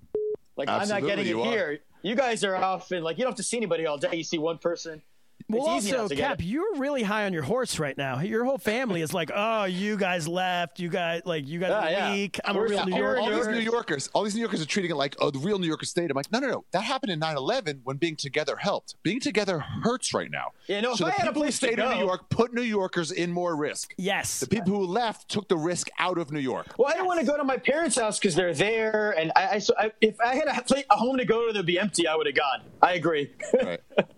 Like 0.57 0.69
I'm 0.69 0.87
not 0.87 1.01
getting 1.03 1.27
it 1.27 1.35
are. 1.35 1.45
here. 1.45 1.79
You 2.05 2.13
guys 2.13 2.43
are 2.43 2.55
often 2.55 3.01
like 3.01 3.17
you 3.17 3.23
don't 3.23 3.31
have 3.31 3.37
to 3.37 3.43
see 3.43 3.57
anybody 3.57 3.87
all 3.87 3.97
day. 3.97 4.09
You 4.13 4.23
see 4.23 4.37
one 4.37 4.59
person. 4.59 5.01
Well, 5.47 5.75
it's 5.77 5.85
easy 5.85 5.91
also, 5.95 5.99
enough 6.01 6.09
to 6.09 6.15
get 6.15 6.27
Cap, 6.27 6.39
it. 6.39 6.45
you're 6.45 6.75
really 6.77 7.03
high 7.03 7.25
on 7.25 7.33
your 7.33 7.43
horse 7.43 7.77
right 7.77 7.95
now. 7.95 8.19
Your 8.19 8.45
whole 8.45 8.57
family 8.57 9.01
is 9.01 9.13
like, 9.13 9.29
"Oh, 9.33 9.65
you 9.65 9.95
guys 9.95 10.27
left. 10.27 10.79
You 10.79 10.89
guys 10.89 11.21
like 11.25 11.47
you 11.47 11.59
guys 11.59 11.69
Yeah, 11.69 11.79
are 11.85 11.89
yeah. 11.91 12.11
weak. 12.13 12.39
I'm 12.43 12.55
a 12.55 12.59
We're- 12.59 12.69
real 12.71 12.79
yeah, 12.79 12.85
New 12.85 12.97
Yorker." 12.97 13.19
all 13.21 13.29
these 13.29 13.47
New 13.47 13.59
Yorkers, 13.59 14.09
all 14.13 14.23
these 14.23 14.33
New 14.33 14.41
Yorkers 14.41 14.61
are 14.61 14.65
treating 14.65 14.89
it 14.89 14.95
like, 14.95 15.15
oh, 15.19 15.29
the 15.29 15.37
real 15.37 15.59
New 15.59 15.67
Yorker 15.67 15.85
state. 15.85 16.09
I'm 16.09 16.15
like, 16.15 16.31
no, 16.31 16.39
no, 16.39 16.47
no. 16.47 16.65
That 16.71 16.81
happened 16.83 17.11
in 17.11 17.19
9/11 17.19 17.81
when 17.83 17.97
being 17.97 18.15
together 18.15 18.55
helped. 18.55 18.95
Being 19.03 19.19
together 19.19 19.59
hurts 19.59 20.13
right 20.15 20.31
now. 20.31 20.53
Yeah, 20.67 20.81
no, 20.81 20.93
if 20.93 20.97
So 20.97 21.05
I 21.05 21.09
the 21.09 21.13
had 21.15 21.27
a 21.27 21.29
people 21.31 21.43
who 21.43 21.51
stayed 21.51 21.77
in 21.77 21.89
New 21.89 22.05
York 22.05 22.29
put 22.29 22.53
New 22.53 22.61
Yorkers 22.63 23.11
in 23.11 23.31
more 23.31 23.55
risk. 23.55 23.93
yes. 23.97 24.39
The 24.39 24.47
people 24.47 24.73
who 24.73 24.85
left 24.87 25.29
took 25.29 25.47
the 25.47 25.57
risk 25.57 25.89
out 25.99 26.17
of 26.17 26.31
New 26.31 26.39
York. 26.39 26.73
Well, 26.79 26.87
I 26.87 26.93
didn't 26.93 27.05
want 27.05 27.19
to 27.19 27.25
go 27.25 27.37
to 27.37 27.43
my 27.43 27.57
parents' 27.57 27.97
house 27.97 28.17
because 28.17 28.33
they're 28.33 28.53
there, 28.55 29.11
and 29.17 29.31
I, 29.35 29.47
I, 29.47 29.59
so 29.59 29.75
I 29.77 29.91
if 30.01 30.19
I 30.19 30.35
had 30.35 30.47
a, 30.47 30.61
pla- 30.63 30.81
a 30.89 30.95
home 30.95 31.17
to 31.17 31.25
go 31.25 31.45
to 31.47 31.53
that'd 31.53 31.67
be 31.67 31.77
empty, 31.79 32.07
I 32.07 32.15
would 32.15 32.25
have 32.25 32.35
gone. 32.35 32.61
I 32.81 32.93
agree. 32.93 33.31
Right. 33.53 33.79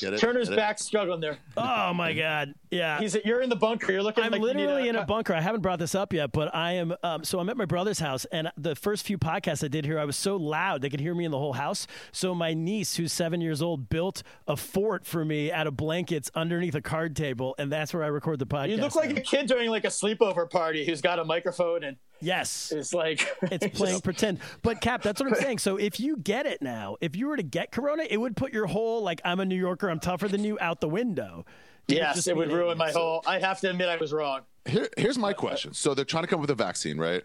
Get 0.00 0.14
it? 0.14 0.18
Turner's 0.18 0.48
Get 0.48 0.58
back 0.70 0.78
struggling 0.78 1.20
there. 1.20 1.36
oh 1.56 1.92
my 1.92 2.12
God. 2.12 2.54
Yeah. 2.70 3.00
He's 3.00 3.16
you're 3.24 3.42
in 3.42 3.50
the 3.50 3.56
bunker. 3.56 3.92
You're 3.92 4.02
looking. 4.02 4.22
I'm 4.22 4.30
like 4.30 4.40
literally 4.40 4.86
a, 4.86 4.90
in 4.90 4.96
a 4.96 5.04
bunker. 5.04 5.34
I 5.34 5.40
haven't 5.40 5.62
brought 5.62 5.78
this 5.78 5.94
up 5.94 6.12
yet, 6.12 6.30
but 6.32 6.54
I 6.54 6.72
am. 6.74 6.94
Um, 7.02 7.24
so 7.24 7.40
I'm 7.40 7.48
at 7.48 7.56
my 7.56 7.64
brother's 7.64 7.98
house, 7.98 8.24
and 8.26 8.50
the 8.56 8.76
first 8.76 9.04
few 9.04 9.18
podcasts 9.18 9.64
I 9.64 9.68
did 9.68 9.84
here, 9.84 9.98
I 9.98 10.04
was 10.04 10.16
so 10.16 10.36
loud 10.36 10.82
they 10.82 10.90
could 10.90 11.00
hear 11.00 11.14
me 11.14 11.24
in 11.24 11.30
the 11.30 11.38
whole 11.38 11.54
house. 11.54 11.86
So 12.12 12.34
my 12.34 12.54
niece, 12.54 12.96
who's 12.96 13.12
seven 13.12 13.40
years 13.40 13.60
old, 13.60 13.88
built 13.88 14.22
a 14.46 14.56
fort 14.56 15.06
for 15.06 15.24
me 15.24 15.50
out 15.50 15.66
of 15.66 15.76
blankets 15.76 16.30
underneath 16.34 16.74
a 16.74 16.82
card 16.82 17.16
table, 17.16 17.54
and 17.58 17.70
that's 17.72 17.92
where 17.92 18.04
I 18.04 18.08
record 18.08 18.38
the 18.38 18.46
podcast. 18.46 18.70
You 18.70 18.76
look 18.76 18.94
like 18.94 19.10
now. 19.10 19.20
a 19.20 19.24
kid 19.24 19.46
during 19.48 19.70
like 19.70 19.84
a 19.84 19.88
sleepover 19.88 20.48
party 20.48 20.86
who's 20.86 21.00
got 21.00 21.18
a 21.18 21.24
microphone 21.24 21.82
and 21.82 21.96
yes. 22.20 22.72
It's 22.74 22.92
like 22.94 23.26
It's 23.42 23.66
playing 23.78 24.00
pretend. 24.00 24.38
But 24.62 24.80
Cap, 24.80 25.02
that's 25.02 25.20
what 25.20 25.28
I'm 25.30 25.34
saying. 25.40 25.58
So 25.58 25.76
if 25.76 25.98
you 26.00 26.16
get 26.16 26.46
it 26.46 26.62
now, 26.62 26.96
if 27.00 27.16
you 27.16 27.28
were 27.28 27.36
to 27.36 27.42
get 27.42 27.72
corona, 27.72 28.04
it 28.08 28.16
would 28.18 28.36
put 28.36 28.52
your 28.52 28.66
whole 28.66 29.02
like 29.02 29.20
I'm 29.24 29.40
a 29.40 29.44
New 29.44 29.56
Yorker, 29.58 29.88
I'm 29.88 30.00
tougher 30.00 30.28
than 30.28 30.44
you 30.44 30.58
out 30.60 30.80
the 30.80 30.88
window. 30.88 31.44
You 31.88 31.96
yes, 31.96 32.14
just 32.16 32.28
it 32.28 32.36
would 32.36 32.48
be- 32.48 32.54
ruin 32.54 32.78
my 32.78 32.90
whole. 32.92 33.22
I 33.26 33.38
have 33.40 33.58
to 33.60 33.70
admit, 33.70 33.88
I 33.88 33.96
was 33.96 34.12
wrong. 34.12 34.42
Here, 34.66 34.88
here's 34.96 35.18
my 35.18 35.32
question. 35.32 35.72
So 35.74 35.94
they're 35.94 36.04
trying 36.04 36.22
to 36.24 36.28
come 36.28 36.36
up 36.38 36.42
with 36.42 36.50
a 36.50 36.54
vaccine, 36.54 36.98
right? 36.98 37.24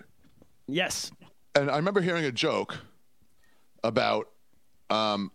Yes. 0.68 1.12
And 1.54 1.70
I 1.70 1.76
remember 1.76 2.02
hearing 2.02 2.26
a 2.26 2.32
joke 2.32 2.76
about, 3.84 4.30
um, 4.90 5.32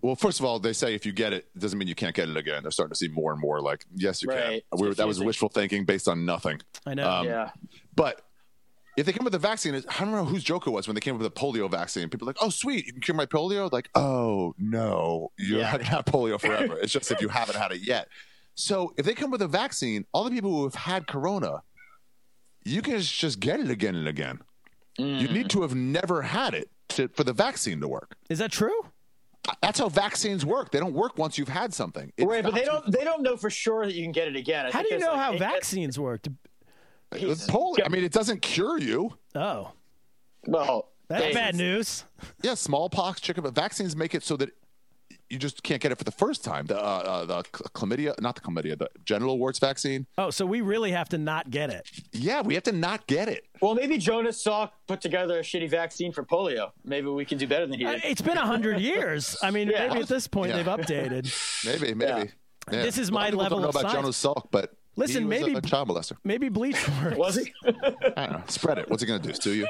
well, 0.00 0.16
first 0.16 0.40
of 0.40 0.44
all, 0.46 0.58
they 0.58 0.72
say 0.72 0.94
if 0.94 1.06
you 1.06 1.12
get 1.12 1.32
it, 1.32 1.46
it 1.54 1.58
doesn't 1.60 1.78
mean 1.78 1.86
you 1.86 1.94
can't 1.94 2.14
get 2.14 2.28
it 2.28 2.36
again. 2.36 2.62
They're 2.62 2.72
starting 2.72 2.90
to 2.92 2.96
see 2.96 3.08
more 3.08 3.30
and 3.32 3.40
more 3.40 3.60
like, 3.60 3.86
yes, 3.94 4.22
you 4.22 4.28
Right. 4.30 4.64
can. 4.72 4.80
We 4.80 4.88
were- 4.88 4.94
that 4.94 5.06
was 5.06 5.20
wishful 5.20 5.48
thinking 5.48 5.84
based 5.84 6.08
on 6.08 6.24
nothing. 6.24 6.60
I 6.84 6.94
know. 6.94 7.08
Um, 7.08 7.26
yeah. 7.26 7.50
But 7.94 8.22
if 8.96 9.06
they 9.06 9.12
come 9.12 9.24
with 9.24 9.34
a 9.34 9.38
vaccine, 9.38 9.74
I 9.74 10.00
don't 10.00 10.12
know 10.12 10.24
whose 10.24 10.44
joke 10.44 10.66
it 10.66 10.70
was 10.70 10.86
when 10.86 10.94
they 10.94 11.00
came 11.00 11.14
up 11.14 11.22
with 11.22 11.32
a 11.32 11.34
polio 11.34 11.70
vaccine. 11.70 12.08
People 12.08 12.28
are 12.28 12.30
like, 12.30 12.42
oh, 12.42 12.50
sweet, 12.50 12.86
you 12.86 12.92
can 12.92 13.00
cure 13.00 13.16
my 13.16 13.26
polio. 13.26 13.72
Like, 13.72 13.88
oh, 13.94 14.54
no, 14.58 15.32
you're 15.38 15.60
Yeah. 15.60 15.64
not 15.64 15.72
going 15.72 15.84
to 15.84 15.90
have 15.90 16.04
polio 16.04 16.40
forever. 16.40 16.78
it's 16.78 16.92
just 16.92 17.10
if 17.10 17.20
you 17.20 17.28
haven't 17.28 17.56
had 17.56 17.72
it 17.72 17.86
yet. 17.86 18.08
So 18.54 18.92
if 18.98 19.06
they 19.06 19.14
come 19.14 19.30
with 19.30 19.40
a 19.42 19.48
vaccine, 19.48 20.04
all 20.12 20.24
the 20.24 20.30
people 20.30 20.50
who 20.50 20.64
have 20.64 20.74
had 20.74 21.06
corona, 21.06 21.62
you 22.64 22.82
can 22.82 23.00
just 23.00 23.40
get 23.40 23.60
it 23.60 23.70
again 23.70 23.94
and 23.94 24.06
again. 24.06 24.40
You 24.98 25.28
need 25.28 25.46
mm. 25.46 25.50
to 25.50 25.62
have 25.62 25.74
never 25.74 26.20
had 26.20 26.52
it 26.52 26.70
to, 26.90 27.08
for 27.08 27.24
the 27.24 27.32
vaccine 27.32 27.80
to 27.80 27.88
work. 27.88 28.14
Is 28.28 28.38
that 28.40 28.52
true? 28.52 28.78
Uh, 29.48 29.54
that's 29.62 29.78
how 29.78 29.88
vaccines 29.88 30.44
work. 30.44 30.70
They 30.70 30.78
don't 30.78 30.92
work 30.92 31.18
once 31.18 31.38
you've 31.38 31.48
had 31.48 31.72
something. 31.72 32.12
It 32.16 32.26
Right, 32.26 32.44
but 32.44 32.54
they 32.54 32.64
don't. 32.64 32.92
They 32.92 33.02
don't 33.02 33.22
know 33.22 33.36
for 33.36 33.50
sure 33.50 33.86
that 33.86 33.94
you 33.94 34.02
can 34.02 34.12
get 34.12 34.28
it 34.28 34.36
again. 34.36 34.66
I 34.66 34.70
How 34.70 34.82
do 34.82 34.88
you 34.90 34.98
know 34.98 35.08
like, 35.12 35.16
how 35.16 35.32
it- 35.32 35.38
vaccines 35.38 35.98
work? 35.98 36.26
With- 37.12 37.22
with 37.28 37.46
polio. 37.48 37.84
I 37.84 37.88
mean, 37.88 38.04
it 38.04 38.12
doesn't 38.12 38.42
cure 38.42 38.78
you. 38.78 39.16
Oh, 39.34 39.72
Well, 40.46 40.90
that's 41.08 41.22
they- 41.24 41.32
bad 41.32 41.54
news. 41.54 42.04
Yeah, 42.42 42.54
smallpox, 42.54 43.20
chicken, 43.20 43.42
but 43.44 43.54
vaccines 43.54 43.94
make 43.96 44.14
it 44.14 44.22
so 44.22 44.36
that 44.38 44.50
you 45.28 45.38
just 45.38 45.62
can't 45.62 45.80
get 45.80 45.90
it 45.92 45.96
for 45.96 46.04
the 46.04 46.10
first 46.12 46.44
time. 46.44 46.66
The 46.66 46.76
uh, 46.78 46.82
uh, 46.82 47.24
the 47.24 47.42
chlamydia, 47.44 48.20
not 48.20 48.34
the 48.34 48.42
chlamydia, 48.42 48.78
the 48.78 48.90
genital 49.04 49.38
warts 49.38 49.58
vaccine. 49.58 50.06
Oh, 50.18 50.28
so 50.30 50.44
we 50.44 50.60
really 50.60 50.90
have 50.90 51.08
to 51.10 51.16
not 51.18 51.50
get 51.50 51.70
it. 51.70 51.86
Yeah, 52.12 52.42
we 52.42 52.52
have 52.54 52.64
to 52.64 52.72
not 52.72 53.06
get 53.06 53.28
it. 53.28 53.46
Well, 53.62 53.74
maybe 53.74 53.96
Jonas 53.96 54.42
Salk 54.44 54.70
put 54.86 55.00
together 55.00 55.38
a 55.38 55.42
shitty 55.42 55.70
vaccine 55.70 56.12
for 56.12 56.22
polio. 56.22 56.72
Maybe 56.84 57.06
we 57.06 57.24
can 57.24 57.38
do 57.38 57.46
better 57.46 57.66
than 57.66 57.78
he 57.78 57.86
Uh, 57.86 57.92
did. 57.92 58.04
It's 58.04 58.20
been 58.20 58.36
a 58.36 58.44
hundred 58.46 58.78
years. 58.92 59.36
I 59.42 59.50
mean, 59.50 59.68
Yeah. 59.68 59.88
maybe 59.88 60.00
at 60.02 60.08
this 60.08 60.26
point 60.26 60.50
Yeah. 60.50 60.56
they've 60.62 60.66
updated. 60.66 61.64
Maybe, 61.64 61.94
maybe. 61.94 62.30
Yeah. 62.70 62.82
This 62.82 62.98
is 62.98 63.08
A 63.08 63.12
my 63.12 63.26
of 63.26 63.30
people 63.30 63.42
level 63.44 63.58
don't 63.58 63.62
know 63.62 63.68
of 63.70 63.76
about 63.76 63.90
science. 63.92 63.94
Jonas 64.18 64.22
Salk, 64.22 64.48
but 64.50 64.74
Listen, 64.96 65.22
he 65.22 65.28
was 65.28 65.40
maybe- 65.40 65.54
a, 65.54 65.58
a 65.58 65.62
child 65.62 65.88
molester. 65.88 66.16
Maybe 66.22 66.48
bleach 66.50 66.86
works. 67.02 67.16
Was 67.16 67.36
he? 67.36 67.52
I 67.64 67.70
don't 68.26 68.32
know. 68.32 68.42
Spread 68.48 68.78
it. 68.78 68.90
What's 68.90 69.02
it 69.02 69.06
going 69.06 69.22
to 69.22 69.28
do? 69.28 69.34
Sue 69.34 69.52
you? 69.54 69.66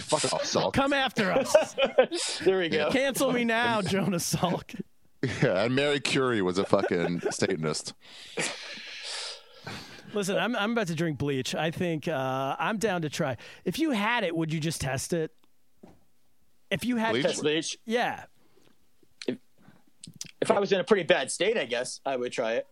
Fuck 0.00 0.32
off, 0.34 0.44
Salk. 0.44 0.72
Come 0.74 0.92
after 0.92 1.32
us. 1.32 1.74
there 2.44 2.58
we 2.58 2.68
go. 2.68 2.90
Cancel 2.90 3.32
me 3.32 3.44
now, 3.44 3.80
Jonas 3.82 4.34
Salk. 4.34 4.78
Yeah, 5.22 5.64
and 5.64 5.74
Mary 5.74 6.00
Curie 6.00 6.42
was 6.42 6.58
a 6.58 6.64
fucking 6.64 7.22
Satanist. 7.30 7.94
Listen, 10.12 10.36
I'm 10.36 10.56
I'm 10.56 10.72
about 10.72 10.88
to 10.88 10.94
drink 10.94 11.18
bleach. 11.18 11.54
I 11.54 11.70
think 11.70 12.08
uh, 12.08 12.56
I'm 12.58 12.78
down 12.78 13.02
to 13.02 13.08
try. 13.10 13.36
If 13.64 13.78
you 13.78 13.92
had 13.92 14.24
it, 14.24 14.34
would 14.34 14.52
you 14.52 14.58
just 14.60 14.80
test 14.80 15.12
it? 15.12 15.30
If 16.70 16.84
you 16.84 16.96
had, 16.96 17.12
Bleach? 17.12 17.38
Bleach. 17.40 17.78
yeah. 17.84 18.24
If 20.40 20.50
I 20.50 20.58
was 20.58 20.72
in 20.72 20.80
a 20.80 20.84
pretty 20.84 21.02
bad 21.04 21.30
state, 21.30 21.56
I 21.56 21.64
guess 21.64 22.00
I 22.06 22.16
would 22.16 22.32
try 22.32 22.52
it. 22.54 22.66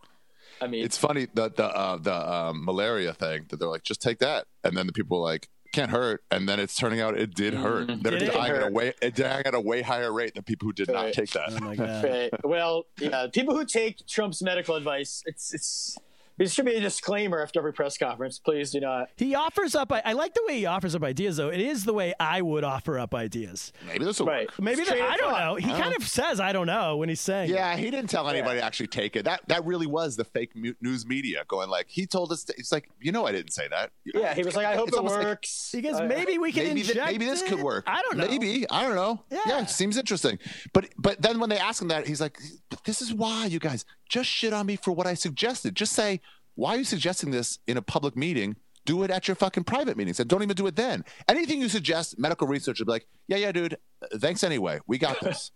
I 0.60 0.66
mean, 0.66 0.84
It's 0.84 0.96
funny 0.98 1.26
the 1.32 1.50
the 1.50 1.64
uh, 1.66 1.96
the 1.96 2.14
um, 2.32 2.64
malaria 2.64 3.12
thing 3.14 3.46
that 3.48 3.58
they're 3.58 3.68
like, 3.68 3.82
just 3.84 4.00
take 4.02 4.18
that, 4.18 4.46
and 4.64 4.76
then 4.76 4.86
the 4.86 4.92
people 4.92 5.18
are 5.18 5.22
like 5.32 5.48
can't 5.72 5.90
hurt, 5.90 6.24
and 6.30 6.48
then 6.48 6.58
it's 6.58 6.74
turning 6.74 7.00
out 7.00 7.18
it 7.18 7.34
did 7.34 7.52
hurt. 7.54 7.88
They're 8.02 8.12
Did 8.18 8.22
it? 8.22 8.32
dying 8.32 8.52
at 8.56 8.62
a 8.62 8.70
way 8.72 8.94
it 9.02 9.14
dying 9.14 9.44
at 9.46 9.54
a 9.54 9.60
way 9.60 9.82
higher 9.82 10.12
rate 10.12 10.34
than 10.34 10.42
people 10.42 10.66
who 10.66 10.72
did 10.72 10.90
not 10.90 11.12
take 11.12 11.30
that. 11.32 11.50
Oh 11.52 11.60
my 11.60 11.76
god. 11.76 12.04
right. 12.04 12.30
well, 12.44 12.86
yeah, 12.98 13.26
people 13.32 13.54
who 13.54 13.64
take 13.66 14.06
Trump's 14.06 14.40
medical 14.42 14.76
advice, 14.76 15.22
it's 15.26 15.52
it's 15.52 15.98
there 16.38 16.46
should 16.48 16.64
be 16.64 16.74
a 16.76 16.80
disclaimer 16.80 17.42
after 17.42 17.58
every 17.60 17.72
press 17.72 17.98
conference. 17.98 18.38
Please 18.38 18.70
do 18.70 18.80
not. 18.80 19.08
He 19.16 19.34
offers 19.34 19.74
up. 19.74 19.92
I, 19.92 20.00
I 20.04 20.12
like 20.14 20.34
the 20.34 20.42
way 20.46 20.58
he 20.58 20.66
offers 20.66 20.94
up 20.94 21.02
ideas, 21.02 21.36
though. 21.36 21.48
It 21.48 21.60
is 21.60 21.84
the 21.84 21.92
way 21.92 22.14
I 22.18 22.40
would 22.42 22.64
offer 22.64 22.98
up 22.98 23.14
ideas. 23.14 23.72
Maybe 23.86 24.04
this 24.04 24.18
will 24.20 24.26
Right. 24.26 24.46
work. 24.48 24.58
Maybe 24.60 24.84
Straight 24.84 25.00
that, 25.00 25.10
I 25.10 25.16
don't 25.16 25.32
know. 25.38 25.54
He 25.56 25.68
kind 25.80 25.94
of 25.94 26.06
says 26.06 26.40
I 26.40 26.52
don't 26.52 26.66
know 26.66 26.96
when 26.96 27.08
he's 27.08 27.20
saying. 27.20 27.50
it. 27.50 27.54
Yeah, 27.54 27.76
he 27.76 27.90
didn't 27.90 28.08
tell 28.10 28.28
anybody 28.28 28.60
to 28.60 28.64
actually 28.64 28.86
take 28.88 29.16
it. 29.16 29.24
That 29.24 29.40
that 29.48 29.64
really 29.64 29.86
was 29.86 30.16
the 30.16 30.24
fake 30.24 30.52
news 30.80 31.06
media 31.06 31.44
going 31.48 31.68
like 31.68 31.86
he 31.88 32.06
told 32.06 32.32
us. 32.32 32.44
To, 32.44 32.54
it's 32.56 32.72
like 32.72 32.88
you 33.00 33.12
know 33.12 33.26
I 33.26 33.32
didn't 33.32 33.52
say 33.52 33.66
that. 33.68 33.90
Yeah, 34.04 34.34
he 34.34 34.42
was 34.44 34.54
like, 34.56 34.66
I 34.66 34.76
hope 34.76 34.88
It's 34.88 34.96
it 34.96 34.98
almost 34.98 35.16
like- 35.16 35.24
works. 35.24 35.70
He 35.72 35.80
goes, 35.80 35.96
Uh, 35.96 36.04
maybe 36.04 36.38
we 36.38 36.52
can 36.52 36.64
maybe, 36.68 36.82
thi- 36.82 36.90
inject 36.90 37.06
maybe 37.12 37.24
this 37.26 37.42
it. 37.42 37.48
could 37.48 37.60
work. 37.60 37.84
I 37.86 38.00
don't 38.02 38.16
know. 38.16 38.26
Maybe 38.28 38.64
I 38.70 38.82
don't 38.82 38.94
know. 38.94 39.22
Yeah. 39.30 39.40
Yeah. 39.46 39.62
it 39.62 39.70
seems 39.70 39.96
interesting. 39.96 40.38
But 40.72 40.88
but 40.96 41.20
then 41.20 41.40
when 41.40 41.50
they 41.50 41.58
ask 41.58 41.82
him 41.82 41.88
that, 41.88 42.06
he's 42.06 42.20
like, 42.20 42.38
this 42.84 43.02
is 43.02 43.12
why 43.12 43.46
you 43.46 43.58
guys 43.58 43.84
just 44.08 44.28
shit 44.30 44.52
on 44.52 44.64
me 44.66 44.76
for 44.76 44.92
what 44.92 45.06
I 45.06 45.14
suggested. 45.14 45.74
Just 45.74 45.92
say 45.92 46.20
why 46.58 46.74
are 46.74 46.78
you 46.78 46.84
suggesting 46.84 47.30
this 47.30 47.60
in 47.68 47.76
a 47.76 47.82
public 47.82 48.16
meeting? 48.16 48.56
Do 48.84 49.04
it 49.04 49.10
at 49.12 49.28
your 49.28 49.36
fucking 49.36 49.62
private 49.62 49.96
meetings, 49.96 50.18
and 50.18 50.28
don't 50.28 50.42
even 50.42 50.56
do 50.56 50.66
it 50.66 50.74
then. 50.74 51.04
Anything 51.28 51.60
you 51.60 51.68
suggest, 51.68 52.18
medical 52.18 52.48
research 52.48 52.80
will 52.80 52.86
be 52.86 52.92
like, 52.92 53.06
yeah, 53.28 53.36
yeah, 53.36 53.52
dude. 53.52 53.74
uh, 54.02 54.18
Thanks 54.18 54.42
anyway. 54.42 54.80
We 54.88 54.98
got 54.98 55.20
this. 55.20 55.52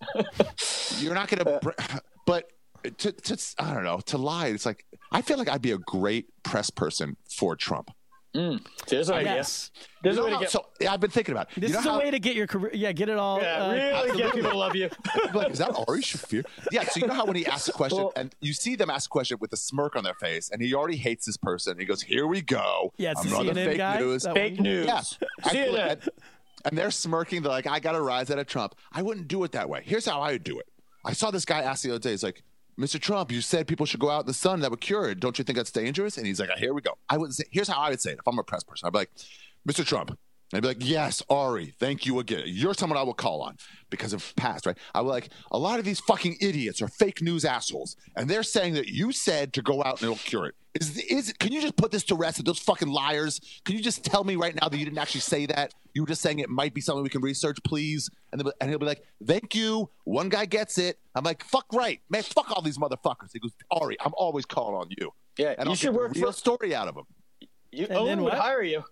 You're 1.02 1.14
not 1.14 1.28
gonna. 1.28 1.58
Br- 1.60 1.70
but 2.26 2.50
to, 2.98 3.10
to 3.10 3.54
I 3.58 3.74
don't 3.74 3.82
know 3.84 3.98
to 4.06 4.18
lie. 4.18 4.46
It's 4.48 4.64
like 4.66 4.86
I 5.10 5.22
feel 5.22 5.38
like 5.38 5.48
I'd 5.48 5.62
be 5.62 5.72
a 5.72 5.78
great 5.78 6.26
press 6.44 6.70
person 6.70 7.16
for 7.28 7.56
Trump. 7.56 7.90
There's 8.34 9.08
an 9.10 9.16
idea. 9.16 9.34
Yes. 9.34 9.70
There's 10.02 10.16
You 10.16 10.22
a 10.22 10.30
know 10.30 10.32
way 10.32 10.38
to 10.38 10.44
get. 10.44 10.50
so 10.50 10.66
yeah, 10.80 10.92
I've 10.92 11.00
been 11.00 11.10
thinking 11.10 11.32
about. 11.32 11.48
it. 11.56 11.60
This 11.60 11.70
you 11.70 11.74
know 11.74 11.80
is 11.80 11.86
a 11.86 11.98
way 11.98 12.10
to 12.10 12.18
get 12.18 12.34
your 12.34 12.46
career. 12.46 12.70
Yeah, 12.74 12.92
get 12.92 13.08
it 13.08 13.18
all. 13.18 13.40
yeah, 13.40 13.64
uh, 13.64 13.72
really 13.72 14.16
get 14.18 14.34
people 14.34 14.50
to 14.50 14.56
love 14.56 14.74
you. 14.74 14.88
like, 15.34 15.50
is 15.50 15.58
that 15.58 15.70
Ari 15.86 16.00
Shaffir? 16.02 16.44
Yeah. 16.70 16.84
So 16.84 17.00
you 17.00 17.06
know 17.06 17.14
how 17.14 17.26
when 17.26 17.36
he 17.36 17.44
asks 17.46 17.68
a 17.68 17.72
question 17.72 17.98
Well- 17.98 18.12
and 18.16 18.34
you 18.40 18.52
see 18.54 18.74
them 18.74 18.88
ask 18.90 19.08
a 19.08 19.12
question 19.12 19.36
with 19.40 19.52
a 19.52 19.56
smirk 19.56 19.96
on 19.96 20.02
their 20.04 20.14
face, 20.14 20.50
and 20.50 20.62
he 20.62 20.74
already 20.74 20.96
hates 20.96 21.26
this 21.26 21.36
person. 21.36 21.78
He 21.78 21.84
goes, 21.84 22.00
"Here 22.02 22.26
we 22.26 22.40
go. 22.40 22.92
Yeah, 22.96 23.12
it's 23.12 23.24
Another 23.26 23.54
fake 23.54 23.76
guy. 23.76 23.98
news." 24.00 24.22
That 24.22 24.34
Fake 24.34 24.54
one. 24.54 24.62
news. 24.64 24.86
Yeah. 24.86 25.00
CNN. 25.44 25.90
And, 25.92 26.08
and 26.64 26.78
they're 26.78 26.90
smirking. 26.90 27.42
They're 27.42 27.52
like, 27.52 27.66
"I 27.66 27.80
got 27.80 27.92
to 27.92 28.00
rise 28.00 28.30
out 28.30 28.38
of 28.38 28.46
Trump." 28.46 28.74
I 28.92 29.02
wouldn't 29.02 29.28
do 29.28 29.44
it 29.44 29.52
that 29.52 29.68
way. 29.68 29.82
Here's 29.84 30.06
how 30.06 30.20
I 30.20 30.32
would 30.32 30.44
do 30.44 30.58
it. 30.58 30.66
I 31.04 31.12
saw 31.12 31.30
this 31.30 31.44
guy 31.44 31.60
ask 31.60 31.82
the 31.82 31.90
other 31.90 31.98
day. 31.98 32.10
He's 32.10 32.22
like. 32.22 32.42
Mr. 32.78 32.98
Trump, 32.98 33.30
you 33.30 33.40
said 33.40 33.66
people 33.66 33.86
should 33.86 34.00
go 34.00 34.10
out 34.10 34.22
in 34.22 34.26
the 34.26 34.34
sun. 34.34 34.60
That 34.60 34.70
would 34.70 34.80
cure 34.80 35.10
it. 35.10 35.20
Don't 35.20 35.38
you 35.38 35.44
think 35.44 35.56
that's 35.56 35.70
dangerous? 35.70 36.16
And 36.16 36.26
he's 36.26 36.40
like, 36.40 36.50
here 36.56 36.72
we 36.72 36.80
go. 36.80 36.92
I 37.08 37.18
would 37.18 37.34
say, 37.34 37.44
here's 37.50 37.68
how 37.68 37.80
I 37.80 37.90
would 37.90 38.00
say 38.00 38.12
it. 38.12 38.18
If 38.18 38.26
I'm 38.26 38.38
a 38.38 38.42
press 38.42 38.64
person, 38.64 38.86
I'd 38.86 38.92
be 38.92 39.00
like, 39.00 39.10
Mr. 39.68 39.84
Trump, 39.84 40.18
I'd 40.54 40.62
be 40.62 40.68
like, 40.68 40.78
yes, 40.80 41.22
Ari, 41.30 41.74
thank 41.78 42.04
you 42.04 42.18
again. 42.18 42.44
You're 42.46 42.74
someone 42.74 42.98
I 42.98 43.02
will 43.02 43.14
call 43.14 43.42
on 43.42 43.56
because 43.90 44.12
of 44.12 44.34
past, 44.36 44.66
right? 44.66 44.76
I 44.94 45.00
would 45.00 45.10
like, 45.10 45.28
a 45.50 45.58
lot 45.58 45.78
of 45.78 45.84
these 45.84 46.00
fucking 46.00 46.36
idiots 46.40 46.82
are 46.82 46.88
fake 46.88 47.22
news 47.22 47.44
assholes, 47.44 47.96
and 48.16 48.28
they're 48.28 48.42
saying 48.42 48.74
that 48.74 48.88
you 48.88 49.12
said 49.12 49.52
to 49.54 49.62
go 49.62 49.82
out 49.82 50.00
and 50.00 50.02
it'll 50.02 50.16
cure 50.16 50.46
it. 50.46 50.54
Is, 50.74 50.98
is 50.98 51.32
can 51.38 51.52
you 51.52 51.60
just 51.60 51.76
put 51.76 51.90
this 51.90 52.04
to 52.04 52.14
rest? 52.14 52.42
Those 52.44 52.58
fucking 52.58 52.88
liars. 52.88 53.40
Can 53.64 53.76
you 53.76 53.82
just 53.82 54.04
tell 54.04 54.24
me 54.24 54.36
right 54.36 54.54
now 54.60 54.68
that 54.68 54.76
you 54.76 54.84
didn't 54.84 54.98
actually 54.98 55.20
say 55.20 55.46
that? 55.46 55.74
You 55.94 56.02
were 56.02 56.08
just 56.08 56.22
saying 56.22 56.38
it 56.38 56.48
might 56.48 56.74
be 56.74 56.80
something 56.80 57.02
we 57.02 57.10
can 57.10 57.20
research, 57.22 57.58
please. 57.64 58.08
And, 58.32 58.40
they'll 58.40 58.52
and 58.60 58.70
he'll 58.70 58.78
be 58.78 58.86
like, 58.86 59.02
thank 59.26 59.54
you. 59.54 59.90
One 60.04 60.28
guy 60.28 60.46
gets 60.46 60.78
it. 60.78 60.98
I'm 61.14 61.24
like, 61.24 61.44
fuck 61.44 61.66
right, 61.72 62.00
man. 62.08 62.22
Fuck 62.22 62.50
all 62.50 62.62
these 62.62 62.78
motherfuckers. 62.78 63.30
He 63.32 63.38
goes, 63.38 63.52
Ari, 63.70 63.96
I'm 64.00 64.12
always 64.16 64.46
calling 64.46 64.74
on 64.74 64.88
you. 64.98 65.12
Yeah, 65.38 65.54
And 65.58 65.66
you 65.66 65.70
I'll 65.70 65.74
should 65.76 65.86
get 65.88 65.92
the 65.92 65.98
work 65.98 66.14
real 66.14 66.26
for. 66.26 66.32
story 66.32 66.74
out 66.74 66.88
of 66.88 66.96
him. 66.96 67.04
You, 67.70 67.86
And 67.86 67.96
Owen 67.98 68.06
then 68.06 68.22
would 68.22 68.32
what? 68.32 68.40
hire 68.42 68.62
you. 68.62 68.82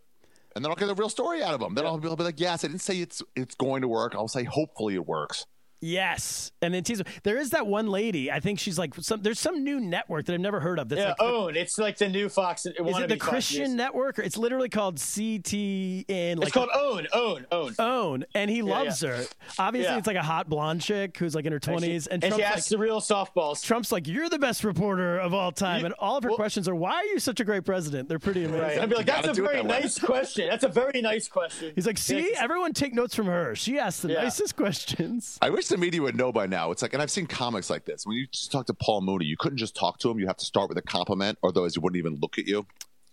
And 0.55 0.65
then 0.65 0.71
I'll 0.71 0.77
get 0.77 0.89
a 0.91 0.95
real 0.95 1.09
story 1.09 1.43
out 1.43 1.55
of 1.55 1.61
them. 1.61 1.75
Then 1.75 1.87
I'll, 1.87 1.99
be, 1.99 2.09
I'll 2.09 2.17
be 2.17 2.25
like, 2.25 2.41
yes, 2.41 2.65
I 2.65 2.69
didn't 2.69 2.81
say 2.83 2.99
it's 3.01 3.23
it's 3.37 3.55
going 3.55 3.83
to 3.83 3.89
work. 3.89 4.15
I'll 4.15 4.27
say 4.29 4.43
hopefully 4.45 4.95
it 4.95 5.07
works. 5.07 5.47
Yes, 5.83 6.53
and 6.61 6.75
then 6.75 6.85
tease. 6.85 7.01
There 7.23 7.39
is 7.39 7.51
that 7.51 7.67
one 7.67 7.87
lady. 7.89 8.31
I 8.31 8.39
think 8.41 8.59
she's 8.59 8.79
like 8.79 8.95
some. 8.97 9.23
There's 9.23 9.41
some 9.41 9.65
new 9.65 9.81
network 9.81 10.27
that 10.27 10.35
I've 10.35 10.41
never 10.41 10.61
heard 10.61 10.79
of. 10.79 10.89
That's 10.91 11.01
Yeah, 11.01 11.09
like, 11.09 11.17
oh, 11.21 11.47
own. 11.49 11.57
It's 11.57 11.79
like 11.79 11.97
the 11.97 12.09
new 12.09 12.29
Fox. 12.29 12.67
It 12.67 12.77
is 12.79 12.99
it 12.99 13.09
the 13.09 13.17
Christian 13.17 13.77
network? 13.77 14.19
Or 14.19 14.23
it's 14.23 14.37
literally 14.37 14.69
called 14.69 14.97
CTN. 14.97 16.37
Like 16.37 16.49
It's 16.49 16.53
called 16.53 16.69
Own, 16.75 17.07
Own, 17.13 17.47
Own. 17.51 17.75
Own, 17.79 18.25
and 18.35 18.51
he 18.51 18.63
loves 18.63 19.01
her. 19.01 19.25
Obviously, 19.59 19.91
Yeah. 19.93 19.99
it's 19.99 20.07
like 20.07 20.17
a 20.17 20.23
hot 20.23 20.49
blonde 20.49 20.83
chick 20.83 21.17
who's 21.17 21.35
like 21.35 21.47
in 21.47 21.53
her 21.53 21.59
twenties, 21.61 22.07
and, 22.07 22.23
and 22.23 22.35
she 22.35 22.41
Trump's 22.41 22.57
asks 22.59 22.71
like, 22.71 22.79
the 22.79 22.83
real 22.83 23.01
softballs. 23.01 23.63
Trump's 23.65 23.91
like, 23.93 24.07
"You're 24.07 24.29
the 24.29 24.39
best 24.39 24.65
reporter 24.65 25.19
of 25.19 25.33
all 25.35 25.53
time," 25.53 25.81
You- 25.81 25.87
and 25.87 25.95
all 25.99 26.17
of 26.17 26.25
her 26.25 26.31
well- 26.31 26.37
questions 26.37 26.69
are, 26.69 26.75
"Why 26.75 26.93
are 26.97 27.05
you 27.05 27.19
such 27.19 27.41
a 27.41 27.45
great 27.45 27.65
president?" 27.65 28.09
They're 28.09 28.19
pretty 28.19 28.45
amazing. 28.45 28.61
Right. 28.63 28.79
I'd 28.81 28.89
be 28.91 28.97
like, 28.97 29.07
You 29.07 29.13
that's 29.13 29.29
a 29.29 29.33
do 29.33 29.43
very 29.45 29.57
that 29.57 29.65
way. 29.67 29.81
nice 29.81 29.99
question. 29.99 30.49
That's 30.49 30.65
a 30.65 30.69
very 30.69 31.01
nice 31.01 31.27
question. 31.29 31.73
He's 31.75 31.87
like, 31.87 31.99
"See, 31.99 32.33
Yeah. 32.33 32.43
everyone 32.45 32.73
take 32.75 32.93
notes 32.95 33.15
from 33.15 33.27
her. 33.27 33.55
She 33.57 33.79
asks 33.79 34.03
the 34.03 34.13
Yeah. 34.13 34.23
nicest 34.25 34.57
questions." 34.57 35.39
I 35.41 35.51
wish 35.51 35.69
the 35.71 35.79
media 35.79 36.03
would 36.03 36.17
know 36.17 36.33
by 36.33 36.47
now. 36.47 36.71
It's 36.71 36.83
like, 36.83 36.93
and 36.93 37.03
I've 37.03 37.11
seen 37.11 37.27
comics 37.27 37.71
like 37.71 37.85
this. 37.85 38.07
When 38.07 38.17
you 38.17 38.27
just 38.27 38.53
talk 38.53 38.67
to 38.67 38.75
Paul 38.75 39.01
Mooney, 39.01 39.25
you 39.25 39.37
couldn't 39.37 39.59
just 39.59 39.75
talk 39.75 39.99
to 40.01 40.11
him. 40.11 40.19
You 40.19 40.27
have 40.27 40.37
to 40.37 40.45
start 40.45 40.69
with 40.69 40.79
a 40.79 40.83
compliment, 40.83 41.39
or 41.43 41.51
otherwise 41.51 41.75
he 41.75 41.81
wouldn't 41.81 41.99
even 41.99 42.19
look 42.21 42.39
at 42.39 42.47
you. 42.47 42.67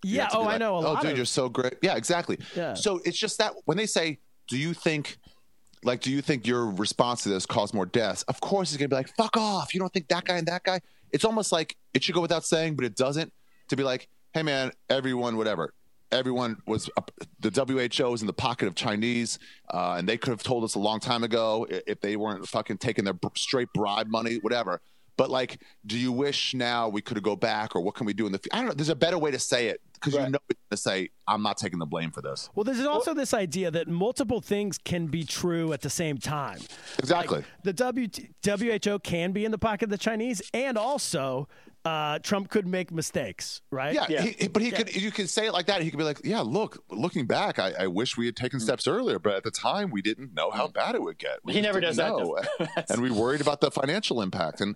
You 0.03 0.17
Yeah. 0.17 0.29
Oh, 0.33 0.43
be 0.43 0.49
I 0.49 0.57
know 0.57 0.77
a 0.77 0.85
oh, 0.85 1.01
dude, 1.01 1.11
of. 1.11 1.17
you're 1.17 1.25
so 1.25 1.49
great. 1.49 1.75
Yeah, 1.81 1.95
exactly. 1.95 2.37
Yeah. 2.55 2.73
So 2.73 2.99
it's 3.05 3.17
just 3.17 3.37
that 3.39 3.53
when 3.65 3.77
they 3.77 3.85
say, 3.85 4.19
"Do 4.47 4.57
you 4.57 4.73
think?" 4.73 5.17
Like, 5.83 6.01
do 6.01 6.11
you 6.11 6.21
think 6.21 6.47
your 6.47 6.65
response 6.65 7.23
to 7.23 7.29
this 7.29 7.45
caused 7.45 7.73
more 7.73 7.85
deaths? 7.85 8.23
Of 8.23 8.41
course, 8.41 8.71
he's 8.71 8.77
gonna 8.77 8.89
be 8.89 8.95
like, 8.95 9.15
"Fuck 9.15 9.37
off!" 9.37 9.73
You 9.73 9.79
don't 9.79 9.93
think 9.93 10.07
that 10.09 10.25
guy 10.25 10.37
and 10.37 10.47
that 10.47 10.63
guy? 10.63 10.81
It's 11.11 11.23
almost 11.23 11.51
like 11.51 11.77
it 11.93 12.03
should 12.03 12.15
go 12.15 12.21
without 12.21 12.43
saying, 12.45 12.75
but 12.75 12.83
it 12.85 12.95
doesn't. 12.95 13.31
To 13.69 13.75
be 13.75 13.83
like, 13.83 14.07
"Hey, 14.33 14.43
man, 14.43 14.71
everyone, 14.89 15.37
whatever, 15.37 15.73
everyone 16.11 16.57
was 16.65 16.89
up, 16.97 17.11
the 17.39 17.49
WHO 17.49 18.13
is 18.13 18.21
in 18.21 18.27
the 18.27 18.33
pocket 18.33 18.67
of 18.67 18.75
Chinese, 18.75 19.39
uh, 19.73 19.95
and 19.97 20.07
they 20.07 20.17
could 20.17 20.31
have 20.31 20.43
told 20.43 20.63
us 20.63 20.75
a 20.75 20.79
long 20.79 20.99
time 20.99 21.23
ago 21.23 21.67
if 21.69 22.01
they 22.01 22.15
weren't 22.15 22.47
fucking 22.47 22.77
taking 22.77 23.05
their 23.05 23.13
br- 23.13 23.27
straight 23.35 23.69
bribe 23.73 24.07
money, 24.07 24.35
whatever." 24.41 24.81
But 25.17 25.31
like, 25.31 25.61
do 25.87 25.97
you 25.97 26.11
wish 26.11 26.53
now 26.53 26.89
we 26.89 27.01
could 27.01 27.21
go 27.23 27.35
back, 27.35 27.75
or 27.75 27.81
what 27.81 27.95
can 27.95 28.05
we 28.05 28.13
do 28.13 28.27
in 28.27 28.31
the? 28.31 28.37
fu- 28.37 28.49
I 28.51 28.57
don't 28.57 28.67
know. 28.67 28.73
There's 28.73 28.89
a 28.89 28.95
better 28.95 29.17
way 29.17 29.31
to 29.31 29.39
say 29.39 29.67
it 29.67 29.81
because 29.95 30.13
you 30.13 30.29
know 30.29 30.37
to 30.69 30.77
say, 30.77 31.09
"I'm 31.27 31.41
not 31.41 31.57
taking 31.57 31.79
the 31.79 31.87
blame 31.87 32.11
for 32.11 32.21
this." 32.21 32.51
Well, 32.53 32.63
there's 32.63 32.85
also 32.85 33.15
this 33.15 33.33
idea 33.33 33.71
that 33.71 33.87
multiple 33.87 34.41
things 34.41 34.77
can 34.77 35.07
be 35.07 35.23
true 35.23 35.73
at 35.73 35.81
the 35.81 35.89
same 35.89 36.19
time. 36.19 36.59
Exactly. 36.99 37.43
The 37.63 37.73
w- 37.73 38.07
WHO 38.43 38.99
can 38.99 39.31
be 39.31 39.43
in 39.43 39.51
the 39.51 39.57
pocket 39.57 39.85
of 39.85 39.89
the 39.89 39.97
Chinese, 39.97 40.41
and 40.53 40.77
also 40.77 41.47
uh, 41.87 42.19
Trump 42.19 42.49
could 42.49 42.67
make 42.67 42.91
mistakes, 42.91 43.61
right? 43.71 43.93
Yeah, 43.93 44.05
Yeah. 44.09 44.21
He, 44.23 44.29
he- 44.39 44.47
but 44.47 44.61
he 44.61 44.71
could. 44.71 44.93
You 44.95 45.11
could 45.11 45.29
say 45.29 45.47
it 45.47 45.53
like 45.53 45.67
that. 45.67 45.81
He 45.81 45.89
could 45.89 45.97
be 45.97 46.03
like, 46.03 46.21
"Yeah, 46.23 46.41
look, 46.41 46.83
looking 46.89 47.25
back, 47.25 47.59
I, 47.59 47.73
I 47.79 47.87
wish 47.87 48.17
we 48.17 48.25
had 48.25 48.35
Mm. 48.35 48.41
taken 48.43 48.59
steps 48.59 48.87
earlier, 48.87 49.19
but 49.19 49.35
at 49.35 49.43
the 49.43 49.51
time, 49.51 49.89
we 49.91 50.01
didn't 50.01 50.33
know 50.33 50.51
how 50.51 50.67
bad 50.67 50.95
it 50.95 51.01
would 51.01 51.17
get. 51.17 51.39
We 51.43 51.53
He 51.53 51.61
never 51.61 51.79
does 51.79 51.95
that, 51.97 52.09
know. 52.09 52.37
though. 52.59 52.65
and 52.89 53.01
we 53.01 53.09
worried 53.11 53.41
about 53.41 53.61
the 53.61 53.71
financial 53.71 54.21
impact, 54.21 54.59
and 54.61 54.75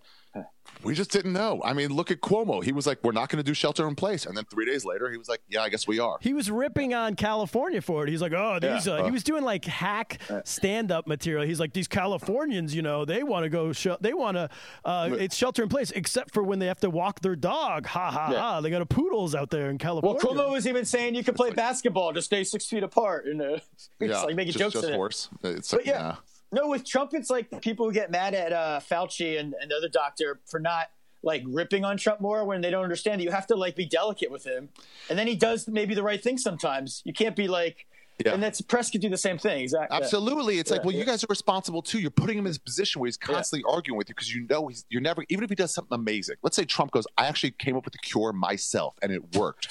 we 0.83 0.95
just 0.95 1.11
didn't 1.11 1.33
know. 1.33 1.61
I 1.63 1.73
mean, 1.73 1.89
look 1.93 2.09
at 2.11 2.21
Cuomo. 2.21 2.63
He 2.63 2.71
was 2.71 2.87
like, 2.87 2.99
"We're 3.03 3.11
not 3.11 3.29
going 3.29 3.37
to 3.37 3.43
do 3.43 3.53
shelter 3.53 3.87
in 3.87 3.93
place," 3.95 4.25
and 4.25 4.35
then 4.35 4.45
three 4.45 4.65
days 4.65 4.83
later, 4.85 5.11
he 5.11 5.17
was 5.17 5.29
like, 5.29 5.41
"Yeah, 5.49 5.61
I 5.61 5.69
guess 5.69 5.87
we 5.87 5.99
are." 5.99 6.17
He 6.21 6.33
was 6.33 6.49
ripping 6.49 6.93
on 6.93 7.15
California 7.15 7.81
for 7.81 8.03
it. 8.03 8.09
He's 8.09 8.21
like, 8.21 8.31
oh, 8.33 8.57
these. 8.59 8.87
Yeah. 8.87 8.93
Uh, 8.93 9.05
he 9.05 9.11
was 9.11 9.23
doing 9.23 9.43
like 9.43 9.65
hack 9.65 10.19
stand-up 10.43 11.07
material. 11.07 11.45
He's 11.45 11.59
like, 11.59 11.73
these 11.73 11.87
Californians, 11.87 12.73
you 12.73 12.81
know, 12.81 13.05
they 13.05 13.21
want 13.21 13.43
to 13.43 13.49
go. 13.49 13.73
Sh- 13.73 13.87
they 13.99 14.13
want 14.13 14.37
to. 14.37 14.49
Uh, 14.83 15.09
it's 15.19 15.35
shelter 15.35 15.61
in 15.61 15.69
place, 15.69 15.91
except 15.91 16.33
for 16.33 16.41
when 16.41 16.59
they 16.59 16.67
have 16.67 16.79
to 16.79 16.89
walk 16.89 17.19
their 17.21 17.35
dog. 17.35 17.85
Ha 17.85 18.09
ha 18.11 18.29
Yeah. 18.31 18.39
ha! 18.39 18.61
They 18.61 18.69
got 18.69 18.81
a 18.81 18.85
poodles 18.85 19.35
out 19.35 19.49
there 19.51 19.69
in 19.69 19.77
California." 19.77 20.19
Well, 20.23 20.33
Cuomo 20.35 20.51
was 20.51 20.65
even 20.67 20.85
saying 20.85 21.15
you 21.15 21.23
could 21.23 21.35
play 21.35 21.51
basketball, 21.51 22.11
just 22.13 22.25
stay 22.27 22.43
six 22.43 22.65
feet 22.65 22.83
apart. 22.83 23.25
And 23.25 23.41
uh, 23.41 23.45
it's 23.55 23.89
yeah, 23.99 24.21
like 24.21 24.35
making 24.35 24.53
just, 24.53 24.59
jokes 24.59 24.73
just 24.73 24.87
in 24.87 24.93
it. 24.93 24.97
worse. 24.97 25.29
It's 25.43 25.69
But 25.71 25.81
like, 25.81 25.85
yeah, 25.87 26.01
nah. 26.01 26.15
No, 26.51 26.67
with 26.67 26.85
Trump, 26.85 27.13
it's 27.13 27.29
like 27.29 27.61
people 27.61 27.85
who 27.85 27.93
get 27.93 28.11
mad 28.11 28.33
at 28.33 28.51
uh, 28.51 28.79
Fauci 28.79 29.39
and, 29.39 29.53
and 29.61 29.71
the 29.71 29.75
other 29.75 29.89
doctor 29.89 30.39
for 30.45 30.59
not 30.59 30.87
like 31.23 31.43
ripping 31.45 31.85
on 31.85 31.97
Trump 31.97 32.19
more 32.19 32.43
when 32.45 32.61
they 32.61 32.69
don't 32.69 32.83
understand 32.83 33.21
it. 33.21 33.23
You 33.23 33.31
have 33.31 33.47
to 33.47 33.55
like 33.55 33.75
be 33.75 33.85
delicate 33.85 34.31
with 34.31 34.43
him, 34.45 34.69
and 35.09 35.17
then 35.17 35.27
he 35.27 35.35
does 35.35 35.67
maybe 35.67 35.93
the 35.95 36.03
right 36.03 36.21
thing 36.21 36.37
sometimes. 36.37 37.01
You 37.05 37.13
can't 37.13 37.35
be 37.35 37.47
like, 37.47 37.85
Yeah. 38.25 38.33
and 38.33 38.41
that's 38.43 38.59
press 38.59 38.89
could 38.89 39.01
do 39.01 39.09
the 39.09 39.17
same 39.17 39.37
thing. 39.37 39.61
Exactly. 39.61 39.95
Absolutely. 39.95 40.59
It's 40.59 40.71
like, 40.71 40.81
Yeah, 40.81 40.87
well, 40.87 40.95
you 40.95 41.05
guys 41.05 41.23
are 41.23 41.27
responsible 41.29 41.81
too. 41.81 41.99
You're 41.99 42.11
putting 42.11 42.37
him 42.37 42.45
in 42.45 42.49
this 42.49 42.57
position 42.57 42.99
where 43.01 43.07
he's 43.07 43.17
constantly 43.17 43.63
arguing 43.71 43.97
with 43.97 44.09
you 44.09 44.15
because 44.15 44.33
you 44.33 44.45
know 44.49 44.67
he's 44.67 44.85
you're 44.89 45.01
never 45.01 45.23
even 45.29 45.43
if 45.43 45.49
he 45.49 45.55
does 45.55 45.73
something 45.73 45.95
amazing. 45.95 46.35
Let's 46.41 46.55
say 46.55 46.65
Trump 46.65 46.91
goes, 46.91 47.05
I 47.17 47.27
actually 47.27 47.51
came 47.51 47.77
up 47.77 47.85
with 47.85 47.93
the 47.93 47.99
cure 47.99 48.33
myself 48.33 48.95
and 49.01 49.11
it 49.11 49.35
worked. 49.35 49.67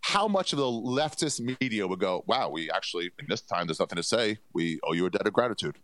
How 0.00 0.28
much 0.28 0.52
of 0.52 0.58
the 0.58 0.64
leftist 0.64 1.40
media 1.60 1.86
would 1.86 1.98
go, 2.00 2.24
Wow, 2.26 2.48
we 2.50 2.70
actually 2.70 3.10
in 3.18 3.26
this 3.28 3.42
time 3.42 3.66
there's 3.66 3.80
nothing 3.80 3.96
to 3.96 4.02
say. 4.02 4.38
We 4.54 4.80
owe 4.82 4.94
you 4.94 5.04
a 5.06 5.10
debt 5.10 5.26
of 5.26 5.32
gratitude. 5.34 5.76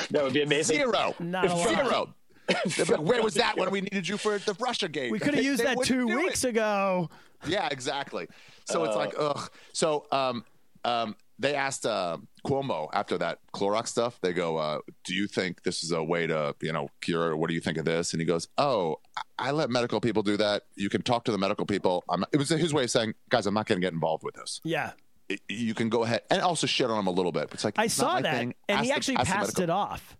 That 0.10 0.22
would 0.24 0.32
be 0.32 0.42
amazing. 0.42 0.76
Zero. 0.76 1.14
Not. 1.20 1.48
Zero. 1.50 2.14
They'd 2.48 2.86
be 2.86 2.92
like, 2.94 3.00
Where 3.02 3.22
was 3.22 3.34
that 3.34 3.56
when 3.56 3.70
we 3.70 3.80
needed 3.80 4.06
you 4.08 4.16
for 4.16 4.38
the 4.38 4.54
Russia 4.60 4.88
game? 4.88 5.10
we 5.10 5.18
could 5.18 5.34
have 5.34 5.44
used 5.44 5.60
they 5.60 5.74
that 5.74 5.84
two 5.84 6.06
do 6.08 6.18
it. 6.18 6.24
weeks 6.24 6.44
ago. 6.44 7.08
Yeah, 7.46 7.68
exactly. 7.70 8.26
So 8.66 8.84
it's 8.84 8.94
Uh, 8.94 8.98
like, 8.98 9.14
ugh. 9.18 9.50
So 9.72 10.06
um, 10.12 10.44
um, 10.84 11.16
they 11.38 11.54
asked 11.54 11.86
uh, 11.86 12.18
Cuomo 12.46 12.88
after 12.92 13.18
that 13.18 13.38
Clorox 13.54 13.88
stuff. 13.88 14.20
They 14.20 14.32
go, 14.32 14.56
uh, 14.58 14.78
"Do 15.04 15.14
you 15.14 15.26
think 15.26 15.62
this 15.62 15.82
is 15.82 15.90
a 15.92 16.02
way 16.02 16.26
to, 16.26 16.54
you 16.60 16.72
know, 16.72 16.88
cure? 17.00 17.36
What 17.36 17.48
do 17.48 17.54
you 17.54 17.60
think 17.60 17.78
of 17.78 17.84
this?" 17.84 18.12
And 18.12 18.20
he 18.20 18.26
goes, 18.26 18.46
"Oh, 18.58 18.96
I, 19.16 19.48
I 19.48 19.50
let 19.52 19.70
medical 19.70 20.00
people 20.00 20.22
do 20.22 20.36
that. 20.36 20.64
You 20.76 20.88
can 20.88 21.02
talk 21.02 21.24
to 21.24 21.32
the 21.32 21.38
medical 21.38 21.66
people." 21.66 22.04
I'm, 22.08 22.24
it 22.32 22.36
was 22.36 22.48
his 22.48 22.72
way 22.74 22.84
of 22.84 22.90
saying, 22.90 23.14
"Guys, 23.28 23.46
I'm 23.46 23.54
not 23.54 23.66
going 23.66 23.80
to 23.80 23.84
get 23.84 23.92
involved 23.92 24.22
with 24.24 24.34
this. 24.34 24.60
Yeah, 24.62 24.88
It- 24.90 24.94
you 25.48 25.74
can 25.74 25.88
go 25.88 26.04
ahead 26.04 26.22
and 26.30 26.42
also 26.42 26.66
shit 26.66 26.90
on 26.90 26.98
him 26.98 27.06
a 27.06 27.10
little 27.10 27.32
bit." 27.32 27.48
It's 27.52 27.64
like 27.64 27.78
I 27.78 27.84
it's 27.84 27.94
saw 27.94 28.20
that, 28.20 28.34
thing. 28.34 28.54
and 28.68 28.78
Ask 28.78 28.84
he 28.84 28.92
actually 28.92 29.16
the 29.16 29.24
passed 29.24 29.60
it 29.60 29.70
off. 29.70 30.16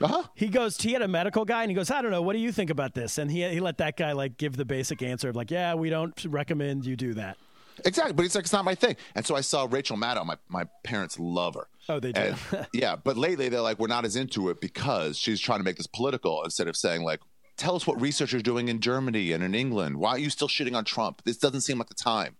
Uh-huh. 0.00 0.24
He 0.34 0.48
goes, 0.48 0.78
he 0.78 0.92
had 0.92 1.00
a 1.02 1.08
medical 1.08 1.44
guy, 1.44 1.62
and 1.62 1.70
he 1.70 1.74
goes, 1.74 1.90
I 1.90 2.02
don't 2.02 2.10
know, 2.10 2.20
what 2.20 2.34
do 2.34 2.38
you 2.38 2.52
think 2.52 2.68
about 2.68 2.94
this? 2.94 3.18
And 3.18 3.30
he 3.30 3.48
he 3.48 3.60
let 3.60 3.78
that 3.78 3.96
guy 3.96 4.12
like 4.12 4.36
give 4.36 4.56
the 4.56 4.64
basic 4.64 5.02
answer 5.02 5.28
of 5.28 5.36
like, 5.36 5.50
yeah, 5.50 5.74
we 5.74 5.90
don't 5.90 6.22
recommend 6.26 6.84
you 6.84 6.96
do 6.96 7.14
that. 7.14 7.38
Exactly, 7.84 8.14
but 8.14 8.24
it's 8.24 8.34
like 8.34 8.44
it's 8.44 8.52
not 8.52 8.64
my 8.64 8.74
thing. 8.74 8.96
And 9.14 9.26
so 9.26 9.36
I 9.36 9.40
saw 9.40 9.66
Rachel 9.70 9.96
Maddow. 9.96 10.24
My 10.24 10.36
my 10.48 10.64
parents 10.82 11.18
love 11.18 11.54
her. 11.54 11.68
Oh, 11.88 12.00
they 12.00 12.12
do. 12.12 12.20
And, 12.20 12.66
yeah, 12.72 12.96
but 12.96 13.16
lately 13.16 13.48
they're 13.48 13.60
like, 13.60 13.78
we're 13.78 13.86
not 13.86 14.04
as 14.04 14.16
into 14.16 14.50
it 14.50 14.60
because 14.60 15.18
she's 15.18 15.40
trying 15.40 15.60
to 15.60 15.64
make 15.64 15.76
this 15.76 15.86
political 15.86 16.42
instead 16.44 16.68
of 16.68 16.76
saying 16.76 17.02
like, 17.02 17.20
tell 17.56 17.76
us 17.76 17.86
what 17.86 18.00
research 18.00 18.32
you're 18.32 18.42
doing 18.42 18.68
in 18.68 18.80
Germany 18.80 19.32
and 19.32 19.42
in 19.44 19.54
England. 19.54 19.98
Why 19.98 20.10
are 20.10 20.18
you 20.18 20.30
still 20.30 20.48
shitting 20.48 20.74
on 20.74 20.84
Trump? 20.84 21.22
This 21.24 21.36
doesn't 21.36 21.62
seem 21.62 21.78
like 21.78 21.88
the 21.88 21.94
time. 21.94 22.36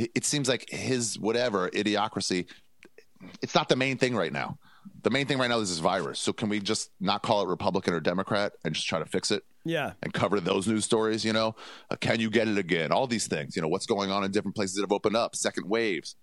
It, 0.00 0.10
it 0.14 0.24
seems 0.24 0.48
like 0.48 0.68
his 0.70 1.18
whatever 1.18 1.68
idiocracy. 1.70 2.46
It's 3.42 3.54
not 3.54 3.68
the 3.68 3.76
main 3.76 3.98
thing 3.98 4.16
right 4.16 4.32
now. 4.32 4.58
The 5.02 5.10
main 5.10 5.26
thing 5.26 5.38
right 5.38 5.48
now 5.50 5.58
is 5.58 5.68
this 5.68 5.78
virus. 5.78 6.18
So 6.18 6.32
can 6.32 6.48
we 6.48 6.58
just 6.58 6.90
not 7.00 7.22
call 7.22 7.42
it 7.42 7.48
Republican 7.48 7.92
or 7.92 8.00
Democrat 8.00 8.52
and 8.64 8.74
just 8.74 8.86
try 8.86 8.98
to 8.98 9.04
fix 9.06 9.30
it? 9.30 9.42
Yeah. 9.62 9.92
and 10.02 10.10
cover 10.14 10.40
those 10.40 10.66
news 10.66 10.86
stories. 10.86 11.22
You 11.22 11.34
know, 11.34 11.54
uh, 11.90 11.96
can 11.96 12.18
you 12.18 12.30
get 12.30 12.48
it 12.48 12.56
again? 12.56 12.92
All 12.92 13.06
these 13.06 13.26
things. 13.26 13.54
You 13.56 13.60
know, 13.60 13.68
what's 13.68 13.84
going 13.84 14.10
on 14.10 14.24
in 14.24 14.30
different 14.30 14.56
places 14.56 14.76
that 14.76 14.82
have 14.82 14.92
opened 14.92 15.16
up, 15.16 15.36
second 15.36 15.68
waves, 15.68 16.16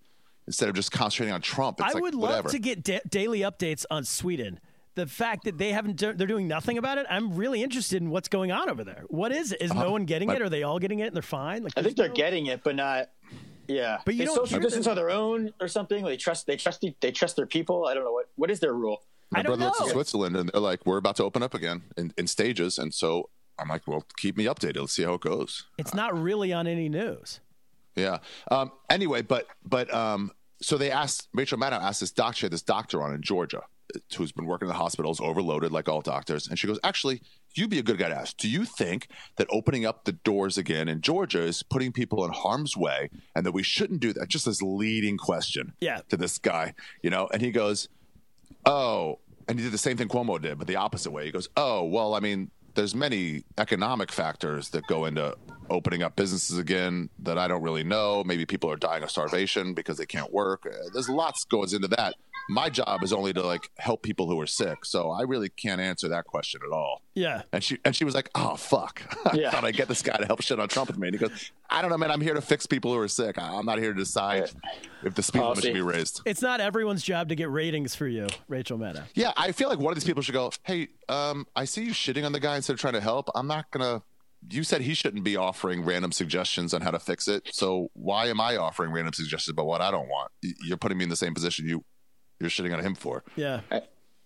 instead 0.47 0.69
of 0.69 0.73
just 0.75 0.91
concentrating 0.91 1.35
on 1.35 1.41
Trump. 1.41 1.79
It's 1.79 1.91
I 1.91 1.93
like, 1.93 2.01
would 2.01 2.15
love 2.15 2.29
whatever. 2.31 2.49
to 2.49 2.57
get 2.57 2.83
da- 2.83 3.01
daily 3.07 3.41
updates 3.41 3.85
on 3.91 4.05
Sweden. 4.05 4.59
The 4.95 5.05
fact 5.05 5.43
that 5.43 5.59
they 5.59 5.71
haven't, 5.71 5.99
they're 5.99 6.13
doing 6.15 6.47
nothing 6.47 6.79
about 6.79 6.97
it. 6.97 7.05
I'm 7.11 7.35
really 7.35 7.61
interested 7.61 8.01
in 8.01 8.09
what's 8.09 8.27
going 8.27 8.51
on 8.51 8.71
over 8.71 8.83
there. 8.83 9.03
What 9.09 9.31
is 9.31 9.51
it? 9.51 9.61
Is 9.61 9.71
no 9.71 9.91
one 9.91 10.05
getting 10.05 10.29
My- 10.29 10.37
it? 10.37 10.41
Are 10.41 10.49
they 10.49 10.63
all 10.63 10.79
getting 10.79 10.97
it 11.01 11.07
and 11.07 11.15
they're 11.15 11.21
fine? 11.21 11.61
Like, 11.61 11.73
I 11.77 11.83
think 11.83 11.95
they're 11.95 12.07
no- 12.07 12.15
getting 12.15 12.47
it, 12.47 12.63
but 12.63 12.75
not. 12.75 13.09
Yeah, 13.67 13.99
But 14.05 14.15
you 14.15 14.19
they 14.19 14.25
don't 14.25 14.35
social 14.35 14.59
distance 14.59 14.85
them- 14.85 14.91
on 14.91 14.95
their 14.95 15.09
own 15.09 15.53
or 15.59 15.67
something. 15.67 16.03
They 16.05 16.17
trust. 16.17 16.47
They 16.47 16.55
trust. 16.57 16.83
They 17.01 17.11
trust 17.11 17.35
their 17.35 17.45
people. 17.45 17.85
I 17.85 17.93
don't 17.93 18.03
know 18.03 18.11
what. 18.13 18.29
What 18.35 18.49
is 18.51 18.59
their 18.59 18.73
rule? 18.73 19.01
My 19.31 19.39
I 19.39 19.43
brother 19.43 19.65
lives 19.65 19.81
in. 19.81 19.89
Switzerland, 19.89 20.37
and 20.37 20.49
they're 20.53 20.61
like, 20.61 20.85
we're 20.85 20.97
about 20.97 21.17
to 21.17 21.23
open 21.25 21.43
up 21.43 21.53
again 21.53 21.83
in, 21.97 22.13
in 22.17 22.27
stages, 22.27 22.77
and 22.77 22.93
so 22.93 23.29
I'm 23.59 23.67
like, 23.67 23.85
well, 23.85 24.05
keep 24.17 24.37
me 24.37 24.45
updated. 24.45 24.77
Let's 24.79 24.93
see 24.93 25.03
how 25.03 25.15
it 25.15 25.21
goes. 25.21 25.65
It's 25.77 25.93
not 25.93 26.17
really 26.17 26.53
on 26.53 26.65
any 26.65 26.87
news. 26.87 27.41
Yeah. 27.95 28.19
Um, 28.49 28.71
anyway, 28.89 29.23
but 29.23 29.47
but 29.65 29.93
um, 29.93 30.31
so 30.61 30.77
they 30.77 30.91
asked 30.91 31.27
Rachel 31.33 31.57
Maddow 31.57 31.73
asked 31.81 31.99
this 31.99 32.11
doctor, 32.11 32.47
this 32.47 32.61
doctor 32.61 33.01
on 33.03 33.13
in 33.13 33.21
Georgia 33.21 33.59
uh, 33.59 33.61
who's 34.15 34.31
been 34.31 34.45
working 34.45 34.67
in 34.67 34.73
the 34.73 34.77
hospitals, 34.77 35.19
overloaded 35.19 35.71
like 35.71 35.87
all 35.87 36.01
doctors, 36.01 36.47
and 36.47 36.57
she 36.59 36.67
goes, 36.67 36.79
actually, 36.83 37.21
you'd 37.55 37.69
be 37.69 37.79
a 37.79 37.83
good 37.83 37.97
guy 37.97 38.09
to 38.09 38.15
ask. 38.15 38.37
Do 38.37 38.49
you 38.49 38.65
think 38.65 39.07
that 39.37 39.47
opening 39.51 39.85
up 39.85 40.05
the 40.05 40.11
doors 40.11 40.57
again 40.57 40.87
in 40.87 41.01
Georgia 41.01 41.41
is 41.41 41.63
putting 41.63 41.91
people 41.91 42.23
in 42.25 42.31
harm's 42.31 42.75
way, 42.77 43.09
and 43.35 43.45
that 43.45 43.51
we 43.53 43.63
shouldn't 43.63 43.99
do 43.99 44.13
that? 44.13 44.27
Just 44.27 44.45
this 44.45 44.61
leading 44.61 45.17
question, 45.17 45.73
Yeah. 45.79 46.01
to 46.09 46.17
this 46.17 46.37
guy, 46.37 46.73
you 47.01 47.09
know, 47.09 47.27
and 47.33 47.41
he 47.41 47.51
goes, 47.51 47.87
oh, 48.65 49.19
and 49.47 49.57
he 49.57 49.63
did 49.63 49.73
the 49.73 49.77
same 49.77 49.97
thing 49.97 50.07
Cuomo 50.09 50.41
did, 50.41 50.57
but 50.57 50.67
the 50.67 50.75
opposite 50.75 51.11
way. 51.11 51.25
He 51.25 51.31
goes, 51.31 51.49
oh, 51.55 51.83
well, 51.85 52.13
I 52.15 52.19
mean, 52.19 52.51
there's 52.75 52.93
many 52.93 53.43
economic 53.57 54.11
factors 54.11 54.69
that 54.69 54.85
go 54.87 55.05
into 55.05 55.35
opening 55.69 56.03
up 56.03 56.15
businesses 56.15 56.57
again 56.59 57.09
that 57.19 57.37
I 57.37 57.47
don't 57.47 57.63
really 57.63 57.83
know. 57.83 58.23
Maybe 58.23 58.45
people 58.45 58.69
are 58.71 58.75
dying 58.75 59.03
of 59.03 59.09
starvation 59.09 59.73
because 59.73 59.97
they 59.97 60.05
can't 60.05 60.31
work. 60.31 60.67
There's 60.93 61.09
lots 61.09 61.43
goes 61.45 61.73
into 61.73 61.87
that. 61.89 62.15
My 62.49 62.69
job 62.69 63.03
is 63.03 63.11
only 63.11 63.33
to 63.33 63.43
like 63.43 63.69
help 63.77 64.03
people 64.03 64.27
who 64.29 64.39
are 64.39 64.47
sick, 64.47 64.85
so 64.85 65.11
I 65.11 65.23
really 65.23 65.49
can't 65.49 65.81
answer 65.81 66.07
that 66.09 66.25
question 66.25 66.61
at 66.65 66.73
all. 66.73 67.01
Yeah. 67.13 67.41
And 67.51 67.63
she 67.63 67.77
and 67.83 67.95
she 67.95 68.05
was 68.05 68.15
like, 68.15 68.29
"Oh 68.35 68.55
fuck, 68.55 69.01
I 69.25 69.35
Yeah. 69.35 69.51
thought 69.51 69.65
I'd 69.65 69.75
get 69.75 69.87
this 69.89 70.01
guy 70.01 70.15
to 70.17 70.25
help 70.25 70.41
shit 70.41 70.59
on 70.59 70.67
Trump 70.69 70.87
with 70.89 70.97
me." 70.97 71.07
And 71.09 71.15
he 71.19 71.25
goes, 71.27 71.51
"I 71.69 71.81
don't 71.81 71.91
know, 71.91 71.97
man. 71.97 72.09
I'm 72.11 72.21
here 72.21 72.33
to 72.33 72.41
fix 72.41 72.65
people 72.65 72.93
who 72.93 72.99
are 72.99 73.07
sick. 73.07 73.37
I- 73.37 73.55
I'm 73.57 73.65
not 73.65 73.79
here 73.79 73.91
to 73.93 73.99
decide 73.99 74.49
if 75.03 75.13
the 75.15 75.23
speed 75.23 75.41
limit 75.41 75.63
should 75.63 75.73
be 75.73 75.81
raised." 75.81 76.21
It's 76.25 76.41
not 76.41 76.61
everyone's 76.61 77.03
job 77.03 77.29
to 77.29 77.35
get 77.35 77.49
ratings 77.49 77.95
for 77.95 78.07
you, 78.07 78.27
Rachel 78.47 78.77
Maddow. 78.77 79.03
Yeah, 79.13 79.33
I 79.35 79.51
feel 79.51 79.67
like 79.69 79.79
one 79.79 79.91
of 79.91 79.95
these 79.95 80.05
people 80.05 80.23
should 80.23 80.33
go, 80.33 80.51
"Hey, 80.63 80.87
um, 81.09 81.47
I 81.55 81.65
see 81.65 81.83
you 81.83 81.91
shitting 81.91 82.25
on 82.25 82.31
the 82.31 82.39
guy 82.39 82.55
instead 82.55 82.73
of 82.73 82.79
trying 82.79 82.93
to 82.93 83.01
help. 83.01 83.29
I'm 83.35 83.47
not 83.47 83.69
gonna." 83.71 84.03
You 84.49 84.63
said 84.63 84.81
he 84.81 84.93
shouldn't 84.93 85.23
be 85.23 85.35
offering 85.35 85.83
random 85.83 86.11
suggestions 86.11 86.73
on 86.73 86.81
how 86.81 86.91
to 86.91 86.99
fix 86.99 87.27
it. 87.27 87.49
So 87.51 87.89
why 87.93 88.27
am 88.27 88.39
I 88.39 88.55
offering 88.55 88.91
random 88.91 89.11
suggestions 89.13 89.51
about 89.51 89.65
what 89.65 89.81
I 89.81 89.89
don't 89.91 90.07
want? 90.07 90.31
You're 90.63 90.77
putting 90.77 90.97
me 90.99 91.03
in 91.05 91.09
the 91.09 91.15
same 91.15 91.33
position 91.33 91.67
you 91.67 91.83
you're 92.39 92.49
shitting 92.49 92.73
on 92.73 92.81
him 92.81 92.95
for. 92.95 93.23
Yeah. 93.35 93.61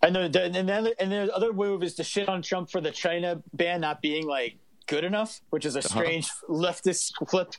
And 0.03 0.15
then, 0.15 0.35
and 0.35 0.55
then 0.55 0.69
and 0.99 1.11
then 1.11 1.27
the 1.27 1.35
other 1.35 1.53
move 1.53 1.83
is 1.83 1.95
to 1.95 2.03
shit 2.03 2.27
on 2.27 2.41
Trump 2.41 2.71
for 2.71 2.81
the 2.81 2.91
China 2.91 3.41
ban 3.53 3.81
not 3.81 4.01
being 4.01 4.27
like 4.27 4.57
good 4.87 5.03
enough, 5.03 5.41
which 5.51 5.65
is 5.65 5.75
a 5.75 5.79
uh-huh. 5.79 5.87
strange 5.87 6.29
leftist 6.49 7.11
flip. 7.29 7.53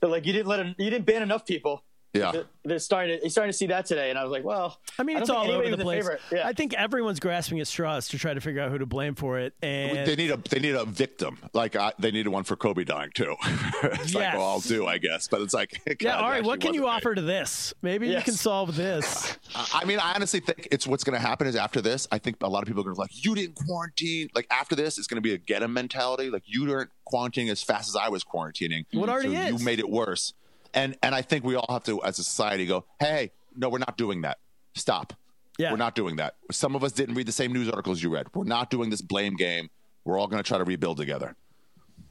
But 0.00 0.10
like 0.10 0.26
you 0.26 0.32
didn't 0.32 0.46
let 0.46 0.60
him, 0.60 0.74
you 0.78 0.90
didn't 0.90 1.06
ban 1.06 1.22
enough 1.22 1.44
people. 1.44 1.82
Yeah. 2.14 2.32
They're- 2.32 2.46
They're 2.64 2.78
starting 2.78 3.16
to, 3.16 3.22
he's 3.22 3.32
starting 3.32 3.50
to 3.52 3.56
see 3.56 3.68
that 3.68 3.86
today, 3.86 4.10
and 4.10 4.18
I 4.18 4.22
was 4.24 4.30
like, 4.30 4.44
well, 4.44 4.78
I 4.98 5.02
mean, 5.02 5.16
don't 5.16 5.22
it's 5.22 5.30
think 5.30 5.38
all 5.40 5.50
over 5.50 5.74
the 5.74 5.82
place. 5.82 6.06
Yeah. 6.30 6.46
I 6.46 6.52
think 6.52 6.74
everyone's 6.74 7.18
grasping 7.18 7.60
at 7.60 7.66
straws 7.66 8.08
to 8.08 8.18
try 8.18 8.34
to 8.34 8.42
figure 8.42 8.60
out 8.60 8.70
who 8.70 8.76
to 8.76 8.84
blame 8.84 9.14
for 9.14 9.38
it. 9.38 9.54
And 9.62 10.06
They 10.06 10.16
need 10.16 10.30
a 10.30 10.36
they 10.36 10.58
need 10.58 10.74
a 10.74 10.84
victim. 10.84 11.38
Like 11.54 11.76
I, 11.76 11.94
they 11.98 12.10
needed 12.10 12.28
one 12.28 12.44
for 12.44 12.56
Kobe 12.56 12.84
dying 12.84 13.08
too. 13.14 13.36
it's 13.44 14.12
like, 14.12 14.22
Yes. 14.22 14.36
well, 14.36 14.46
I'll 14.46 14.60
do, 14.60 14.86
I 14.86 14.98
guess. 14.98 15.28
But 15.28 15.40
it's 15.40 15.54
like, 15.54 15.80
yeah, 16.02 16.16
all 16.18 16.28
right, 16.28 16.44
what 16.44 16.60
can 16.60 16.74
you 16.74 16.82
wasn't 16.82 16.96
offer 16.98 17.14
to 17.14 17.22
this? 17.22 17.72
Maybe 17.80 18.08
you 18.08 18.20
can 18.20 18.34
solve 18.34 18.76
this. 18.76 19.38
I 19.72 19.86
mean, 19.86 19.98
I 19.98 20.12
honestly 20.14 20.40
think 20.40 20.68
it's 20.70 20.86
what's 20.86 21.04
going 21.04 21.18
to 21.18 21.26
happen 21.26 21.46
is 21.46 21.56
after 21.56 21.80
this, 21.80 22.06
I 22.12 22.18
think 22.18 22.36
a 22.42 22.48
lot 22.48 22.62
of 22.62 22.66
people 22.66 22.82
are 22.82 22.84
going 22.84 22.96
to 22.96 22.98
be 22.98 23.02
like, 23.02 23.24
you 23.24 23.34
didn't 23.34 23.54
quarantine. 23.66 24.28
Like 24.34 24.46
after 24.50 24.74
this, 24.74 24.98
it's 24.98 25.06
going 25.06 25.16
to 25.16 25.26
be 25.26 25.32
a 25.32 25.38
get 25.38 25.62
'em 25.62 25.72
mentality. 25.72 26.28
Like 26.28 26.42
you 26.44 26.66
weren't 26.66 26.90
quarantining 27.10 27.50
as 27.50 27.62
fast 27.62 27.88
as 27.88 27.96
I 27.96 28.10
was 28.10 28.24
quarantining. 28.24 28.84
What 28.92 29.08
already 29.08 29.34
so 29.34 29.40
is. 29.40 29.58
You 29.60 29.64
made 29.64 29.78
it 29.78 29.88
worse. 29.88 30.34
And 30.74 30.96
and 31.02 31.14
I 31.14 31.22
think 31.22 31.44
we 31.44 31.56
all 31.56 31.66
have 31.68 31.84
to, 31.84 32.02
as 32.02 32.18
a 32.18 32.24
society, 32.24 32.66
go, 32.66 32.84
hey, 33.00 33.30
no, 33.56 33.68
we're 33.68 33.78
not 33.78 33.96
doing 33.96 34.22
that. 34.22 34.38
Stop. 34.74 35.12
Yeah. 35.58 35.72
We're 35.72 35.78
not 35.78 35.94
doing 35.94 36.16
that. 36.16 36.36
Some 36.52 36.76
of 36.76 36.84
us 36.84 36.92
didn't 36.92 37.16
read 37.16 37.26
the 37.26 37.32
same 37.32 37.52
news 37.52 37.68
articles 37.68 38.02
you 38.02 38.10
read. 38.10 38.26
We're 38.34 38.44
not 38.44 38.70
doing 38.70 38.90
this 38.90 39.00
blame 39.02 39.34
game. 39.34 39.70
We're 40.04 40.18
all 40.18 40.28
going 40.28 40.42
to 40.42 40.46
try 40.46 40.58
to 40.58 40.64
rebuild 40.64 40.98
together. 40.98 41.34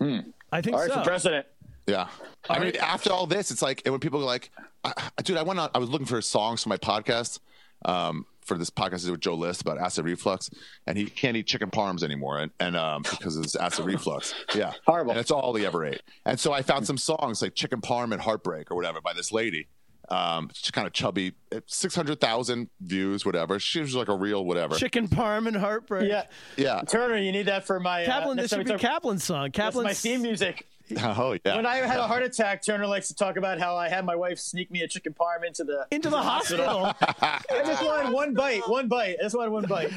I 0.01 0.61
think 0.61 0.75
all 0.75 0.81
right 0.81 0.89
so. 0.91 0.99
for 0.99 1.03
president. 1.03 1.45
Yeah. 1.87 2.09
I 2.49 2.59
mean, 2.59 2.75
after 2.75 3.11
all 3.11 3.25
this, 3.25 3.49
it's 3.51 3.61
like 3.61 3.81
and 3.85 3.93
when 3.93 3.99
people 4.01 4.21
are 4.21 4.25
like, 4.25 4.51
I, 4.83 4.93
I- 5.17 5.21
dude, 5.21 5.37
I 5.37 5.43
went 5.43 5.59
on, 5.59 5.69
I 5.73 5.77
was 5.77 5.89
looking 5.89 6.05
for 6.07 6.21
songs 6.21 6.63
for 6.63 6.69
my 6.69 6.77
podcast, 6.77 7.39
um, 7.85 8.25
for 8.47 8.57
this 8.57 8.69
podcast 8.69 8.93
I 9.03 9.05
did 9.05 9.11
with 9.11 9.19
Joe 9.19 9.35
List 9.35 9.61
about 9.61 9.77
acid 9.77 10.05
reflux, 10.05 10.49
and 10.87 10.97
he 10.97 11.05
can't 11.05 11.35
eat 11.37 11.45
chicken 11.47 11.69
parms 11.69 12.03
anymore, 12.03 12.39
and, 12.39 12.51
and 12.59 12.75
um, 12.75 13.03
because 13.03 13.35
of 13.37 13.43
his 13.43 13.55
acid 13.55 13.85
reflux. 13.85 14.33
Yeah. 14.55 14.73
Horrible. 14.87 15.11
And 15.11 15.19
it's 15.19 15.31
all 15.31 15.53
he 15.55 15.65
ever 15.65 15.85
ate. 15.85 16.01
And 16.25 16.39
so 16.39 16.53
I 16.53 16.61
found 16.61 16.87
some 16.87 16.97
songs 16.97 17.41
like 17.41 17.53
Chicken 17.55 17.81
Parm 17.81 18.11
and 18.13 18.21
Heartbreak 18.21 18.71
or 18.71 18.75
whatever 18.75 19.01
by 19.01 19.13
this 19.13 19.31
lady. 19.31 19.67
Um, 20.09 20.49
she's 20.53 20.71
kind 20.71 20.87
of 20.87 20.93
chubby, 20.93 21.33
six 21.65 21.93
hundred 21.93 22.21
thousand 22.21 22.69
views, 22.79 23.25
whatever. 23.25 23.59
She 23.59 23.81
was 23.81 23.93
like 23.93 24.07
a 24.07 24.15
real 24.15 24.45
whatever. 24.45 24.75
Chicken 24.75 25.09
parm 25.09 25.47
and 25.47 25.57
heartbreak. 25.57 26.09
Yeah, 26.09 26.23
Yeah. 26.55 26.81
Turner, 26.87 27.17
you 27.17 27.33
need 27.33 27.47
that 27.47 27.67
for 27.67 27.77
my 27.81 28.05
Kaplan, 28.05 28.39
Uh, 28.39 28.41
this 28.43 28.43
next 28.43 28.49
time 28.51 28.59
should 28.59 28.65
be 28.65 28.71
talk- 28.71 29.01
Kaplan's 29.01 29.23
song. 29.25 29.43
That's 29.53 29.57
Kaplan's 29.57 29.83
my 29.83 29.93
theme 29.93 30.21
music. 30.21 30.65
Oh 30.99 31.37
yeah. 31.45 31.55
When 31.55 31.65
I 31.65 31.77
had 31.77 31.99
a 31.99 32.07
heart 32.07 32.23
attack, 32.23 32.63
Turner 32.63 32.87
likes 32.87 33.07
to 33.09 33.15
talk 33.15 33.37
about 33.37 33.59
how 33.59 33.75
I 33.75 33.89
had 33.89 34.05
my 34.05 34.15
wife 34.15 34.39
sneak 34.39 34.71
me 34.71 34.81
a 34.81 34.87
chicken 34.87 35.13
parm 35.13 35.45
into 35.45 35.63
the 35.63 35.85
into 35.91 36.09
the 36.09 36.21
hospital. 36.21 36.93
I 37.01 37.41
just 37.65 37.83
wanted 37.83 38.13
one 38.13 38.33
bite, 38.33 38.67
one 38.67 38.87
bite. 38.87 39.17
I 39.19 39.23
just 39.23 39.35
wanted 39.35 39.51
one 39.51 39.65
bite. 39.65 39.91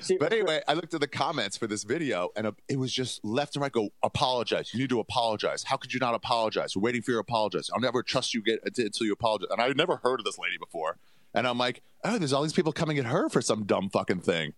See, 0.00 0.16
But 0.18 0.32
anyway, 0.32 0.62
I 0.66 0.74
looked 0.74 0.94
at 0.94 1.00
the 1.00 1.08
comments 1.08 1.56
for 1.56 1.66
this 1.66 1.84
video, 1.84 2.30
and 2.36 2.46
uh, 2.46 2.52
it 2.68 2.78
was 2.78 2.92
just 2.92 3.24
left 3.24 3.56
and 3.56 3.62
right. 3.62 3.72
Go 3.72 3.90
apologize. 4.02 4.72
You 4.72 4.80
need 4.80 4.90
to 4.90 5.00
apologize. 5.00 5.64
How 5.64 5.76
could 5.76 5.92
you 5.92 6.00
not 6.00 6.14
apologize? 6.14 6.74
We're 6.74 6.82
waiting 6.82 7.02
for 7.02 7.10
your 7.10 7.20
apologize. 7.20 7.70
I'll 7.72 7.80
never 7.80 8.02
trust 8.02 8.32
you 8.34 8.42
get 8.42 8.60
until 8.64 9.06
you 9.06 9.12
apologize. 9.12 9.48
And 9.50 9.60
I 9.60 9.68
had 9.68 9.76
never 9.76 9.96
heard 10.02 10.20
of 10.20 10.24
this 10.24 10.38
lady 10.38 10.56
before. 10.58 10.96
And 11.34 11.46
I'm 11.46 11.58
like, 11.58 11.82
oh, 12.04 12.18
there's 12.18 12.32
all 12.32 12.42
these 12.42 12.54
people 12.54 12.72
coming 12.72 12.98
at 12.98 13.04
her 13.06 13.28
for 13.28 13.42
some 13.42 13.64
dumb 13.64 13.90
fucking 13.90 14.20
thing. 14.20 14.54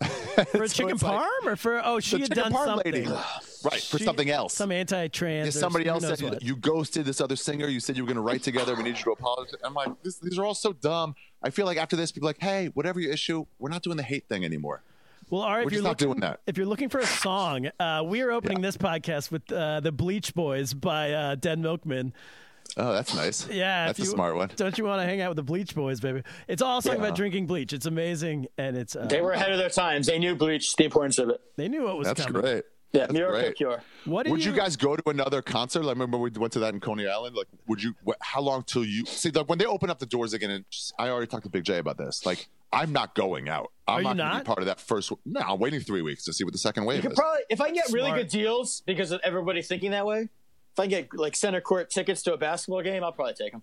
for 0.46 0.64
a 0.64 0.68
So 0.68 0.74
chicken 0.74 0.92
it's 0.94 1.02
like- 1.02 1.20
parm 1.20 1.46
or 1.46 1.56
for 1.56 1.80
oh 1.84 2.00
she 2.00 2.20
had 2.20 2.30
done 2.30 2.52
something. 2.52 2.92
lady, 2.92 3.06
right? 3.64 3.80
For 3.80 3.98
She- 3.98 4.04
something 4.04 4.28
else. 4.30 4.54
Some 4.54 4.72
anti-trans. 4.72 5.48
Or 5.48 5.58
somebody 5.58 5.86
else 5.86 6.02
said 6.06 6.20
what. 6.22 6.42
you 6.42 6.56
ghosted 6.56 7.04
this 7.04 7.20
other 7.20 7.36
singer. 7.36 7.66
You 7.68 7.80
said 7.80 7.96
you 7.96 8.02
were 8.02 8.08
going 8.08 8.16
to 8.16 8.22
write 8.22 8.42
together. 8.42 8.74
We 8.74 8.82
need 8.82 8.98
you 8.98 9.04
to 9.04 9.10
apologize. 9.12 9.54
I'm 9.64 9.74
like, 9.74 9.88
this, 10.02 10.18
these 10.18 10.38
are 10.38 10.44
all 10.44 10.54
so 10.54 10.72
dumb. 10.72 11.14
I 11.42 11.50
feel 11.50 11.66
like 11.66 11.78
after 11.78 11.94
this, 11.96 12.10
people 12.12 12.28
are 12.28 12.30
like, 12.30 12.40
hey, 12.40 12.70
whatever 12.74 13.00
your 13.00 13.12
issue, 13.12 13.46
we're 13.58 13.70
not 13.70 13.82
doing 13.82 13.96
the 13.96 14.02
hate 14.02 14.28
thing 14.28 14.44
anymore. 14.44 14.82
Well, 15.30 15.42
all 15.42 15.50
right. 15.52 15.60
We're 15.64 15.68
if 15.68 15.72
you're 15.72 15.78
just 15.78 15.84
not 15.84 15.90
looking, 16.00 16.08
doing 16.08 16.20
that. 16.20 16.40
If 16.46 16.56
you're 16.58 16.66
looking 16.66 16.88
for 16.90 16.98
a 16.98 17.06
song, 17.06 17.70
uh, 17.80 18.02
we 18.04 18.20
are 18.22 18.30
opening 18.30 18.60
this 18.60 18.76
podcast 18.76 19.30
with 19.30 19.50
uh, 19.52 19.80
the 19.80 19.92
Bleach 19.92 20.34
Boys 20.34 20.74
by 20.74 21.12
uh, 21.12 21.34
Dead 21.36 21.58
Milkman. 21.58 22.12
Oh, 22.76 22.92
that's 22.92 23.14
nice. 23.14 23.48
Yeah, 23.50 23.86
that's 23.86 23.98
if 24.00 24.06
a 24.06 24.08
smart 24.08 24.36
one. 24.36 24.50
Don't 24.56 24.76
you 24.78 24.84
want 24.84 25.00
to 25.00 25.06
hang 25.06 25.20
out 25.20 25.30
with 25.30 25.36
the 25.36 25.42
Bleach 25.42 25.74
Boys, 25.74 26.00
baby? 26.00 26.22
It's 26.48 26.62
all 26.62 26.78
a 26.78 26.82
song 26.82 26.94
Yeah. 26.96 27.04
about 27.04 27.16
drinking 27.16 27.46
bleach. 27.46 27.72
It's 27.72 27.86
amazing, 27.86 28.46
and 28.58 28.76
it's 28.76 28.96
uh, 28.96 29.06
they 29.06 29.20
were 29.20 29.32
ahead 29.32 29.52
of 29.52 29.58
their 29.58 29.70
times. 29.70 30.06
They 30.06 30.18
knew 30.18 30.34
bleach, 30.34 30.74
the 30.76 30.84
importance 30.84 31.18
of 31.18 31.28
it. 31.30 31.40
they 31.56 31.68
knew 31.68 31.84
what 31.84 31.96
was 31.98 32.06
coming. 32.08 32.14
That's 32.16 32.26
coming. 32.26 32.42
great. 32.42 32.64
Yeah, 32.92 33.00
That's 33.00 33.12
miracle 33.12 33.40
great. 33.40 33.56
cure. 33.56 33.82
What 34.04 34.28
Would 34.28 34.44
you 34.44 34.52
guys 34.52 34.76
go 34.76 34.94
to 34.94 35.10
another 35.10 35.42
concert? 35.42 35.84
I 35.84 35.88
remember 35.88 36.16
we 36.16 36.30
went 36.30 36.52
to 36.52 36.60
that 36.60 36.74
in 36.74 36.78
Coney 36.80 37.08
Island. 37.08 37.34
Like, 37.34 37.48
would 37.66 37.82
you? 37.82 37.94
Wh- 38.06 38.12
how 38.20 38.40
long 38.40 38.62
till 38.62 38.84
you 38.84 39.04
see? 39.04 39.30
Like, 39.30 39.48
when 39.48 39.58
they 39.58 39.66
open 39.66 39.90
up 39.90 39.98
the 39.98 40.06
doors 40.06 40.32
again, 40.32 40.50
and 40.50 40.64
just, 40.70 40.94
I 40.96 41.08
already 41.08 41.26
talked 41.26 41.42
to 41.42 41.48
Big 41.50 41.64
J 41.64 41.78
about 41.78 41.98
this. 41.98 42.24
Like, 42.24 42.46
I'm 42.72 42.92
not 42.92 43.16
going 43.16 43.48
out. 43.48 43.72
I'm 43.88 43.94
Are 43.94 43.98
you 43.98 44.04
not, 44.04 44.16
gonna 44.16 44.30
not? 44.34 44.44
be 44.44 44.46
part 44.46 44.58
of 44.60 44.66
that 44.66 44.80
first. 44.80 45.10
No, 45.26 45.40
I'm 45.40 45.58
waiting 45.58 45.80
three 45.80 46.02
weeks 46.02 46.24
to 46.26 46.32
see 46.32 46.44
what 46.44 46.52
the 46.52 46.58
second 46.58 46.84
You 46.84 46.88
wave 46.90 47.02
could 47.02 47.12
is. 47.12 47.18
probably, 47.18 47.40
if 47.50 47.60
I 47.60 47.66
can 47.66 47.74
get 47.74 47.90
really 47.92 48.12
good 48.12 48.28
deals 48.28 48.82
because 48.86 49.10
of 49.10 49.20
everybody 49.24 49.60
thinking 49.62 49.90
that 49.90 50.06
way. 50.06 50.28
If 50.74 50.80
I 50.80 50.82
can 50.84 50.90
get 50.90 51.14
like 51.14 51.36
center 51.36 51.60
court 51.60 51.88
tickets 51.88 52.22
to 52.24 52.34
a 52.34 52.36
basketball 52.36 52.82
game, 52.82 53.04
I'll 53.04 53.12
probably 53.12 53.34
take 53.34 53.52
them. 53.52 53.62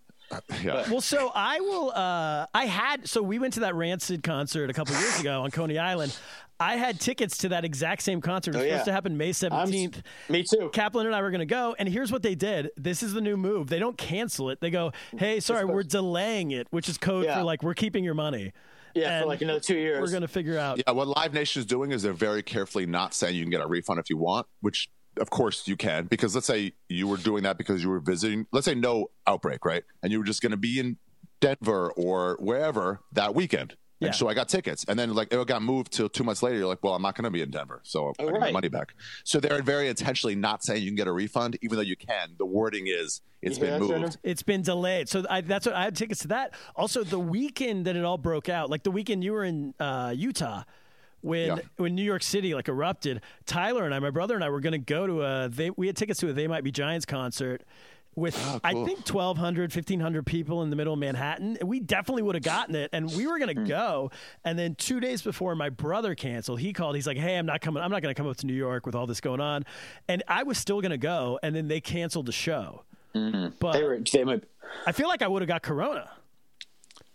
yeah. 0.64 0.90
Well, 0.90 1.02
so 1.02 1.30
I 1.36 1.60
will. 1.60 1.92
Uh, 1.92 2.46
I 2.54 2.66
had. 2.66 3.08
So 3.08 3.22
we 3.22 3.38
went 3.38 3.54
to 3.56 3.60
that 3.62 3.76
Rancid 3.76 4.24
concert 4.24 4.70
a 4.70 4.74
couple 4.74 4.96
years 4.96 5.20
ago 5.20 5.42
on 5.42 5.52
Coney 5.52 5.78
Island. 5.78 6.18
I 6.58 6.78
had 6.78 7.02
tickets 7.02 7.40
to 7.40 7.50
that 7.50 7.66
exact 7.66 8.02
same 8.04 8.22
concert. 8.22 8.56
It 8.56 8.60
was 8.60 8.64
Oh, 8.64 8.68
yeah. 8.68 8.72
supposed 8.76 8.86
to 8.86 8.92
happen 8.94 9.18
May 9.18 9.26
I'm- 9.26 9.34
seventeenth. 9.34 10.04
Me 10.30 10.44
too. 10.44 10.70
Kaplan 10.72 11.06
and 11.08 11.14
I 11.14 11.22
were 11.22 11.32
going 11.32 11.40
to 11.40 11.46
go, 11.46 11.76
and 11.78 11.90
here's 11.90 12.14
what 12.14 12.22
they 12.22 12.36
did. 12.36 12.70
This 12.78 13.04
is 13.04 13.12
the 13.12 13.20
new 13.20 13.36
move. 13.36 13.68
They 13.68 13.80
don't 13.80 13.98
cancel 13.98 14.50
it. 14.52 14.62
They 14.62 14.70
go, 14.70 14.94
"Hey, 15.18 15.42
sorry, 15.42 15.66
we're 15.66 15.84
delaying 15.84 16.52
it," 16.52 16.68
which 16.70 16.88
is 16.88 16.98
code 16.98 17.26
Yeah. 17.26 17.40
for 17.40 17.44
like 17.44 17.62
we're 17.62 17.74
keeping 17.74 18.06
your 18.06 18.14
money. 18.14 18.54
Yeah, 18.94 19.18
And 19.18 19.24
for 19.24 19.28
like 19.28 19.42
another 19.42 19.60
two 19.60 19.76
years. 19.76 20.00
We're 20.02 20.12
going 20.12 20.22
to 20.22 20.28
figure 20.30 20.58
out. 20.58 20.78
Yeah, 20.78 20.92
what 20.92 21.08
Live 21.08 21.34
Nation 21.34 21.60
is 21.62 21.66
doing 21.66 21.92
is 21.92 22.04
they're 22.04 22.14
very 22.14 22.44
carefully 22.44 22.86
not 22.86 23.14
saying 23.14 23.36
you 23.36 23.44
can 23.44 23.50
get 23.52 23.62
a 23.62 23.68
refund 23.68 24.00
if 24.00 24.10
you 24.10 24.18
want, 24.18 24.48
which 24.62 24.88
of 25.20 25.30
course 25.30 25.68
you 25.68 25.76
can, 25.76 26.06
because 26.06 26.36
let's 26.36 26.48
say 26.48 26.74
you 26.88 27.08
were 27.08 27.18
doing 27.18 27.44
that 27.44 27.58
because 27.58 27.84
you 27.84 27.90
were 27.90 28.00
visiting, 28.00 28.48
let's 28.52 28.66
say 28.66 28.76
no 28.76 29.12
outbreak, 29.28 29.66
right? 29.66 29.84
And 30.04 30.12
you 30.12 30.20
were 30.20 30.26
just 30.26 30.42
going 30.42 30.52
to 30.52 30.58
be 30.58 30.80
in 30.80 30.98
Denver 31.40 31.92
or 31.92 32.38
wherever 32.40 33.02
that 33.14 33.36
weekend. 33.36 33.76
Yeah. 34.00 34.08
And 34.08 34.16
so 34.16 34.28
I 34.28 34.34
got 34.34 34.50
tickets, 34.50 34.84
and 34.88 34.98
then 34.98 35.14
like 35.14 35.32
it 35.32 35.48
got 35.48 35.62
moved 35.62 35.92
till 35.92 36.10
two 36.10 36.24
months 36.24 36.42
later. 36.42 36.58
You're 36.58 36.66
like, 36.66 36.84
well, 36.84 36.96
I'm 36.96 37.04
not 37.04 37.16
going 37.16 37.26
to 37.26 37.30
be 37.30 37.44
in 37.44 37.52
Denver, 37.52 37.82
so 37.84 38.14
I 38.18 38.24
get 38.24 38.34
my 38.34 38.40
right. 38.40 38.54
money 38.54 38.68
back. 38.68 38.96
So 39.26 39.40
they're 39.40 39.62
very 39.62 39.90
intentionally 39.90 40.34
not 40.34 40.64
saying 40.64 40.82
you 40.82 40.90
can 40.90 40.96
get 40.96 41.06
a 41.08 41.12
refund, 41.12 41.60
even 41.62 41.76
though 41.76 41.84
you 41.84 41.96
can. 41.96 42.30
The 42.40 42.46
wording 42.48 42.88
is 42.88 43.22
it's 43.44 43.60
You 43.60 43.66
hear 43.66 43.74
been 43.74 43.82
that, 43.82 43.88
Turner? 43.94 44.06
moved. 44.06 44.18
It's 44.24 44.42
been 44.42 44.64
delayed, 44.64 45.08
so 45.08 45.24
I, 45.30 45.42
that's 45.42 45.68
what 45.68 45.76
I 45.76 45.84
had 45.84 45.96
tickets 45.96 46.22
to 46.22 46.30
that. 46.30 46.56
Also, 46.76 47.04
the 47.04 47.20
weekend 47.20 47.86
that 47.86 47.96
it 47.96 48.04
all 48.04 48.18
broke 48.18 48.50
out, 48.50 48.72
like 48.72 48.82
the 48.82 48.90
weekend 48.90 49.24
you 49.24 49.34
were 49.34 49.44
in 49.44 49.76
uh, 49.80 50.16
Utah, 50.18 50.64
when 51.22 51.48
Yeah. 51.48 51.60
when 51.78 51.96
New 51.96 52.04
York 52.04 52.24
City 52.24 52.54
like 52.54 52.68
erupted. 52.68 53.22
Tyler 53.46 53.86
and 53.86 53.94
I, 53.94 54.00
my 54.00 54.10
brother 54.10 54.36
and 54.36 54.44
I, 54.44 54.50
were 54.50 54.60
going 54.60 54.74
to 54.74 54.78
go 54.78 55.08
to 55.08 55.24
a. 55.24 55.50
They 55.50 55.70
we 55.72 55.88
had 55.88 55.96
tickets 55.96 56.20
to 56.22 56.30
a 56.30 56.34
They 56.34 56.48
Might 56.48 56.64
Be 56.64 56.72
Giants 56.72 57.06
concert. 57.06 57.64
With 58.14 58.38
ah, 58.46 58.60
I 58.62 58.74
cool. 58.74 58.86
think 58.86 59.08
1,200, 59.10 59.74
1,500 59.74 60.26
people 60.26 60.64
in 60.64 60.70
the 60.70 60.76
middle 60.76 60.92
of 60.92 61.00
Manhattan, 61.00 61.58
we 61.64 61.80
definitely 61.80 62.24
would 62.24 62.36
have 62.36 62.44
gotten 62.44 62.76
it, 62.76 62.90
and 62.92 63.10
we 63.16 63.26
were 63.26 63.40
going 63.40 63.56
to 63.56 63.62
hmm. 63.62 63.68
go. 63.68 64.12
And 64.44 64.60
then 64.60 64.76
two 64.76 65.00
days 65.00 65.22
before 65.22 65.56
my 65.56 65.70
brother 65.70 66.14
canceled, 66.14 66.60
he 66.60 66.74
called. 66.74 66.96
He's 66.96 67.08
like, 67.08 67.16
"Hey, 67.16 67.38
I'm 67.38 67.46
not 67.46 67.62
coming. 67.62 67.82
I'm 67.82 67.90
not 67.90 68.02
going 68.02 68.14
to 68.14 68.22
come 68.22 68.30
up 68.30 68.36
to 68.38 68.46
New 68.46 68.54
York 68.54 68.86
with 68.86 68.96
all 68.96 69.08
this 69.08 69.22
going 69.22 69.40
on." 69.40 69.64
And 70.10 70.24
I 70.28 70.44
was 70.44 70.58
still 70.58 70.82
going 70.82 70.92
to 70.92 70.98
go, 70.98 71.40
and 71.42 71.56
then 71.56 71.70
they 71.70 71.80
canceled 71.80 72.26
the 72.26 72.34
show. 72.34 72.84
Hmm. 73.16 73.48
But 73.60 73.74
they 73.74 73.84
were. 73.84 74.00
They 74.00 74.24
might. 74.26 74.44
I 74.86 74.92
feel 74.92 75.08
like 75.08 75.22
I 75.22 75.30
would 75.30 75.42
have 75.42 75.50
got 75.50 75.62
corona. 75.62 76.10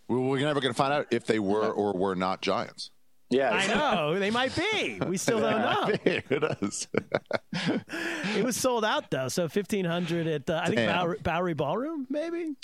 We- 0.09 0.17
We're 0.17 0.41
never 0.41 0.61
going 0.61 0.73
to 0.73 0.79
find 0.79 0.95
out 0.95 1.09
if 1.11 1.27
they 1.27 1.39
were 1.39 1.71
or 1.71 1.93
were 1.93 2.15
not 2.15 2.41
Giants. 2.41 2.91
Yeah. 3.31 3.51
I 3.53 3.67
know 3.67 4.19
they 4.19 4.31
might 4.31 4.55
be. 4.55 5.01
We 5.07 5.17
still 5.17 5.41
don't 5.41 5.61
know. 5.61 5.97
it 6.05 6.29
does. 6.29 6.87
It 8.37 8.45
was 8.45 8.57
sold 8.57 8.85
out 8.85 9.11
though, 9.11 9.29
so 9.29 9.49
fifteen 9.49 9.85
hundred 9.85 10.27
at 10.27 10.49
uh, 10.49 10.61
I 10.63 10.67
think 10.67 10.89
Bowery, 10.89 11.19
Bowery 11.23 11.55
Ballroom, 11.55 12.07
maybe 12.09 12.55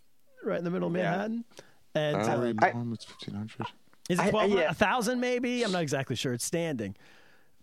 right 0.44 0.58
in 0.58 0.64
the 0.64 0.70
middle 0.70 0.88
of 0.88 0.92
Manhattan. 0.94 1.44
And 1.94 2.16
uh, 2.16 2.26
Bowery 2.26 2.52
Ballroom, 2.52 2.92
it's 2.92 3.06
1500. 3.06 3.66
is 4.08 4.18
it 4.18 4.22
I- 4.22 4.26
I- 4.26 4.30
twelve 4.30 4.50
yeah. 4.50 4.70
a 4.70 4.74
thousand? 4.74 5.20
Maybe 5.20 5.62
I'm 5.64 5.72
not 5.72 5.82
exactly 5.82 6.14
sure. 6.16 6.32
It's 6.32 6.44
standing, 6.44 6.94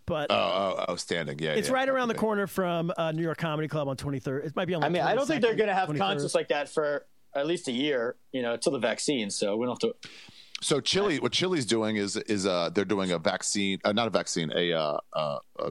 but 0.06 0.30
Oh, 0.30 0.36
oh, 0.78 0.84
oh, 0.88 0.96
standing. 0.96 1.38
Yeah, 1.38 1.52
it's 1.52 1.68
yeah. 1.68 1.74
right 1.74 1.88
around 1.88 2.08
the 2.08 2.14
corner 2.14 2.46
from 2.46 2.92
uh, 2.98 3.12
New 3.12 3.22
York 3.22 3.38
Comedy 3.38 3.68
Club 3.68 3.88
on 3.88 3.96
23rd. 3.96 4.46
It 4.46 4.56
might 4.56 4.66
be 4.66 4.74
on. 4.74 4.82
I 4.82 4.86
Like 4.86 4.92
mean, 4.92 5.02
I 5.02 5.14
don't 5.14 5.26
think 5.26 5.40
they're 5.42 5.54
going 5.56 5.68
to 5.68 5.74
have 5.74 5.88
23rd. 5.88 5.98
concerts 5.98 6.34
like 6.34 6.48
that 6.48 6.68
for 6.68 7.06
at 7.34 7.46
least 7.46 7.68
a 7.68 7.72
year, 7.72 8.16
you 8.32 8.42
know, 8.42 8.56
till 8.56 8.72
the 8.72 8.78
vaccine. 8.78 9.30
So 9.30 9.56
we 9.56 9.64
don't 9.66 9.82
have 9.82 9.92
to. 10.02 10.08
So 10.62 10.80
Chile, 10.80 11.18
what 11.20 11.32
Chile's 11.32 11.64
doing 11.64 11.96
is 11.96 12.16
is 12.16 12.46
uh 12.46 12.70
they're 12.70 12.84
doing 12.84 13.12
a 13.12 13.18
vaccine, 13.18 13.78
uh, 13.84 13.92
not 13.92 14.06
a 14.06 14.10
vaccine, 14.10 14.52
a 14.54 14.72
uh, 14.72 14.98
uh 15.14 15.38
a 15.58 15.70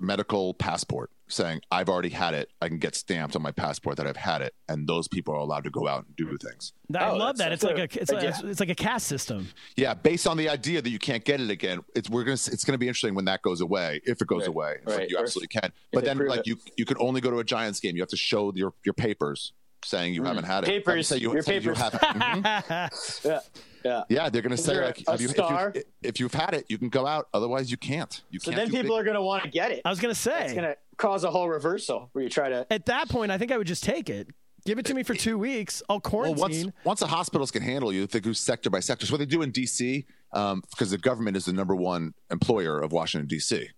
medical 0.00 0.54
passport, 0.54 1.08
saying 1.28 1.60
I've 1.70 1.88
already 1.88 2.08
had 2.08 2.34
it. 2.34 2.50
I 2.60 2.68
can 2.68 2.78
get 2.78 2.96
stamped 2.96 3.36
on 3.36 3.42
my 3.42 3.52
passport 3.52 3.96
that 3.98 4.08
I've 4.08 4.16
had 4.16 4.42
it, 4.42 4.52
and 4.68 4.88
those 4.88 5.06
people 5.06 5.32
are 5.34 5.38
allowed 5.38 5.62
to 5.64 5.70
go 5.70 5.86
out 5.86 6.04
and 6.04 6.16
do 6.16 6.36
things. 6.36 6.72
I 6.94 7.10
Oh, 7.10 7.16
love 7.16 7.36
that. 7.38 7.50
that's- 7.50 7.62
It's 7.62 7.64
like 7.64 7.78
a 7.96 8.00
it's 8.02 8.10
like, 8.12 8.22
yeah. 8.24 8.50
it's 8.50 8.60
like 8.60 8.70
a 8.70 8.74
caste 8.74 9.06
system. 9.06 9.48
Yeah, 9.76 9.94
based 9.94 10.26
on 10.26 10.36
the 10.36 10.48
idea 10.48 10.82
that 10.82 10.90
you 10.90 10.98
can't 10.98 11.24
get 11.24 11.40
it 11.40 11.48
again, 11.48 11.80
it's 11.94 12.10
we're 12.10 12.24
gonna 12.24 12.32
it's 12.34 12.64
gonna 12.64 12.76
be 12.76 12.88
interesting 12.88 13.14
when 13.14 13.24
that 13.26 13.40
goes 13.42 13.60
away, 13.60 14.00
if 14.04 14.20
it 14.20 14.26
goes 14.26 14.40
Right, 14.40 14.48
away. 14.48 14.72
It's 14.82 14.86
like 14.88 14.98
right. 14.98 15.10
you 15.10 15.16
Or 15.16 15.20
absolutely 15.22 15.48
can. 15.60 15.72
But 15.92 16.00
they 16.00 16.08
then 16.08 16.16
prove 16.18 16.28
like 16.30 16.40
it. 16.40 16.46
you 16.48 16.56
you 16.76 16.84
could 16.84 16.98
only 17.00 17.20
go 17.20 17.30
to 17.30 17.38
a 17.38 17.44
Giants 17.44 17.78
game. 17.80 17.94
You 17.94 18.02
have 18.02 18.10
to 18.10 18.16
show 18.16 18.52
your 18.54 18.74
your 18.84 18.94
papers 18.94 19.52
saying 19.84 20.14
you 20.14 20.24
haven't 20.24 20.44
had 20.44 20.64
it. 20.64 20.66
Mm. 20.66 20.70
Papers, 20.70 21.08
Say 21.08 21.18
you, 21.18 21.32
your 21.32 21.42
say 21.42 21.54
you 21.54 21.60
papers. 21.60 21.78
have- 21.78 21.92
Mhm. 21.92 23.24
Yeah, 23.24 23.40
yeah. 23.84 24.02
Yeah, 24.08 24.28
they're 24.28 24.42
gonna 24.42 24.56
say 24.56 24.80
like 24.80 25.02
have 25.06 25.20
you, 25.20 25.26
if, 25.28 25.34
star? 25.34 25.72
you, 25.74 25.82
if 26.02 26.20
you've 26.20 26.34
had 26.34 26.54
it, 26.54 26.66
you 26.68 26.78
can 26.78 26.88
go 26.88 27.06
out. 27.06 27.28
Otherwise, 27.32 27.70
you 27.70 27.76
can't. 27.76 28.20
You 28.30 28.40
So 28.40 28.50
can't. 28.50 28.56
then 28.62 28.70
people 28.70 28.96
big- 28.96 29.00
are 29.00 29.04
going 29.04 29.14
to 29.16 29.22
want 29.22 29.44
to 29.44 29.48
get 29.50 29.70
it. 29.70 29.82
I 29.84 29.90
was 29.90 30.00
gonna 30.00 30.14
say 30.14 30.44
It's 30.44 30.52
going 30.52 30.64
to 30.64 30.76
cause 30.96 31.24
a 31.24 31.30
whole 31.30 31.48
reversal 31.48 32.08
where 32.12 32.24
you 32.24 32.30
try 32.30 32.48
to. 32.48 32.66
at 32.70 32.86
that 32.86 33.08
point, 33.08 33.30
I 33.30 33.38
think 33.38 33.52
I 33.52 33.56
would 33.58 33.66
just 33.68 33.84
take 33.84 34.10
it. 34.10 34.28
Give 34.66 34.78
it 34.78 34.84
to 34.86 34.94
me 34.94 35.02
for 35.04 35.14
two 35.14 35.38
weeks. 35.38 35.82
I'll 35.88 36.00
Well, 36.12 36.24
once 36.34 36.40
quarantine. 36.40 36.72
once 36.84 37.00
the 37.00 37.06
hospitals 37.06 37.50
can 37.50 37.62
handle 37.62 37.92
you, 37.92 38.06
they 38.06 38.20
go 38.20 38.32
sector 38.32 38.68
by 38.68 38.80
sector. 38.80 39.06
So 39.06 39.12
what 39.12 39.18
they 39.18 39.24
do 39.26 39.40
in 39.42 39.52
DC, 39.52 40.04
um, 40.32 40.62
because 40.70 40.90
the 40.90 40.98
government 40.98 41.36
is 41.36 41.46
the 41.46 41.52
number 41.54 41.74
one 41.74 42.12
employer 42.30 42.78
of 42.80 42.92
Washington 42.92 43.28
D.C. 43.28 43.68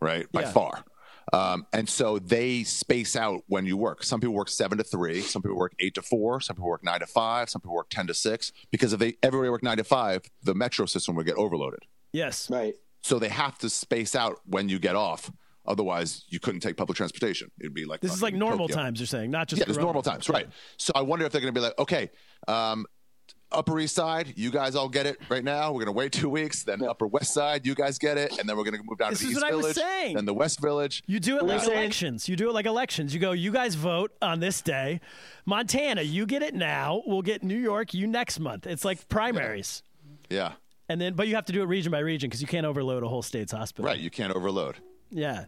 Right 0.00 0.30
by 0.32 0.40
Yeah. 0.40 0.52
far, 0.52 0.84
um, 1.32 1.66
and 1.72 1.88
so 1.88 2.18
they 2.18 2.64
space 2.64 3.14
out 3.16 3.42
when 3.46 3.66
you 3.66 3.76
work. 3.76 4.02
Some 4.02 4.20
people 4.20 4.34
work 4.34 4.48
seven 4.48 4.78
to 4.78 4.84
three, 4.84 5.20
some 5.20 5.42
people 5.42 5.56
work 5.56 5.74
eight 5.78 5.94
to 5.94 6.02
four, 6.02 6.40
some 6.40 6.56
people 6.56 6.68
work 6.68 6.82
nine 6.84 7.00
to 7.00 7.06
five, 7.06 7.48
some 7.50 7.60
people 7.60 7.74
work 7.74 7.88
ten 7.90 8.06
to 8.08 8.14
six. 8.14 8.52
Because 8.70 8.92
if 8.92 8.98
they 9.00 9.14
everybody 9.22 9.50
worked 9.50 9.64
nine 9.64 9.76
to 9.76 9.84
five, 9.84 10.22
the 10.42 10.54
metro 10.54 10.86
system 10.86 11.14
would 11.16 11.26
get 11.26 11.36
overloaded. 11.36 11.80
yes. 12.12 12.50
Right. 12.50 12.74
So 13.02 13.18
they 13.18 13.28
have 13.30 13.56
to 13.58 13.70
space 13.70 14.14
out 14.14 14.40
when 14.44 14.68
you 14.68 14.78
get 14.78 14.94
off. 14.94 15.30
Otherwise, 15.66 16.24
you 16.28 16.38
couldn't 16.40 16.60
take 16.60 16.76
public 16.76 16.96
transportation. 16.96 17.50
It'd 17.60 17.72
be 17.72 17.84
like 17.86 18.00
This 18.00 18.12
is 18.12 18.22
like 18.22 18.34
normal 18.34 18.66
Tokyo. 18.68 18.82
times. 18.82 18.98
You're 19.00 19.06
saying, 19.06 19.30
not 19.30 19.46
just 19.48 19.60
Yeah, 19.60 19.64
there's 19.66 19.76
corona. 19.76 19.86
normal 19.86 20.02
times, 20.02 20.28
right? 20.28 20.48
So 20.78 20.92
I 20.94 21.02
wonder 21.02 21.24
if 21.24 21.32
they're 21.32 21.40
going 21.40 21.54
to 21.54 21.58
be 21.58 21.64
like, 21.64 21.78
okay, 21.78 22.10
um, 22.48 22.86
Upper 23.52 23.78
East 23.80 23.94
Side, 23.94 24.32
you 24.36 24.50
guys 24.50 24.74
all 24.76 24.88
get 24.88 25.06
it 25.06 25.18
right 25.28 25.42
now. 25.44 25.68
We're 25.72 25.84
going 25.84 25.86
to 25.86 25.92
wait 25.92 26.12
two 26.12 26.28
weeks. 26.28 26.62
Then 26.62 26.82
Upper 26.82 27.06
West 27.06 27.34
Side, 27.34 27.66
you 27.66 27.74
guys 27.74 27.98
get 27.98 28.16
it, 28.16 28.38
and 28.38 28.48
then 28.48 28.56
we're 28.56 28.64
going 28.64 28.76
to 28.76 28.82
move 28.84 28.98
down 28.98 29.10
This 29.10 29.20
to 29.20 29.24
the 29.26 29.30
is 29.30 29.36
East 29.36 29.42
what 29.44 29.52
I 29.52 29.56
was 29.56 29.62
Village, 29.66 29.76
saying. 29.76 30.14
then 30.16 30.24
the 30.24 30.34
West 30.34 30.60
Village. 30.60 31.02
You 31.06 31.18
do 31.20 31.36
it 31.38 31.44
like 31.44 31.60
saying- 31.62 31.72
elections. 31.78 32.28
You 32.28 32.36
do 32.36 32.48
it 32.48 32.52
like 32.52 32.66
elections. 32.66 33.12
You 33.12 33.20
go, 33.20 33.32
you 33.32 33.50
guys 33.52 33.74
vote 33.74 34.12
on 34.22 34.40
this 34.40 34.62
day. 34.62 35.00
Montana, 35.46 36.02
you 36.02 36.26
get 36.26 36.42
it 36.42 36.54
now. 36.54 37.02
We'll 37.06 37.22
get 37.22 37.42
New 37.42 37.58
York, 37.58 37.92
you 37.94 38.06
next 38.06 38.38
month. 38.38 38.66
It's 38.66 38.84
like 38.84 39.08
primaries. 39.08 39.82
Yeah, 40.28 40.52
And 40.88 41.00
then, 41.00 41.14
but 41.14 41.26
you 41.26 41.34
have 41.34 41.46
to 41.46 41.52
do 41.52 41.60
it 41.62 41.66
region 41.66 41.90
by 41.90 41.98
region 41.98 42.28
because 42.30 42.40
you 42.40 42.46
can't 42.46 42.66
overload 42.66 43.02
a 43.02 43.08
whole 43.08 43.22
state's 43.22 43.50
hospital. 43.52 43.86
right. 43.86 43.98
You 43.98 44.10
can't 44.10 44.32
overload. 44.34 44.76
Yeah. 45.10 45.46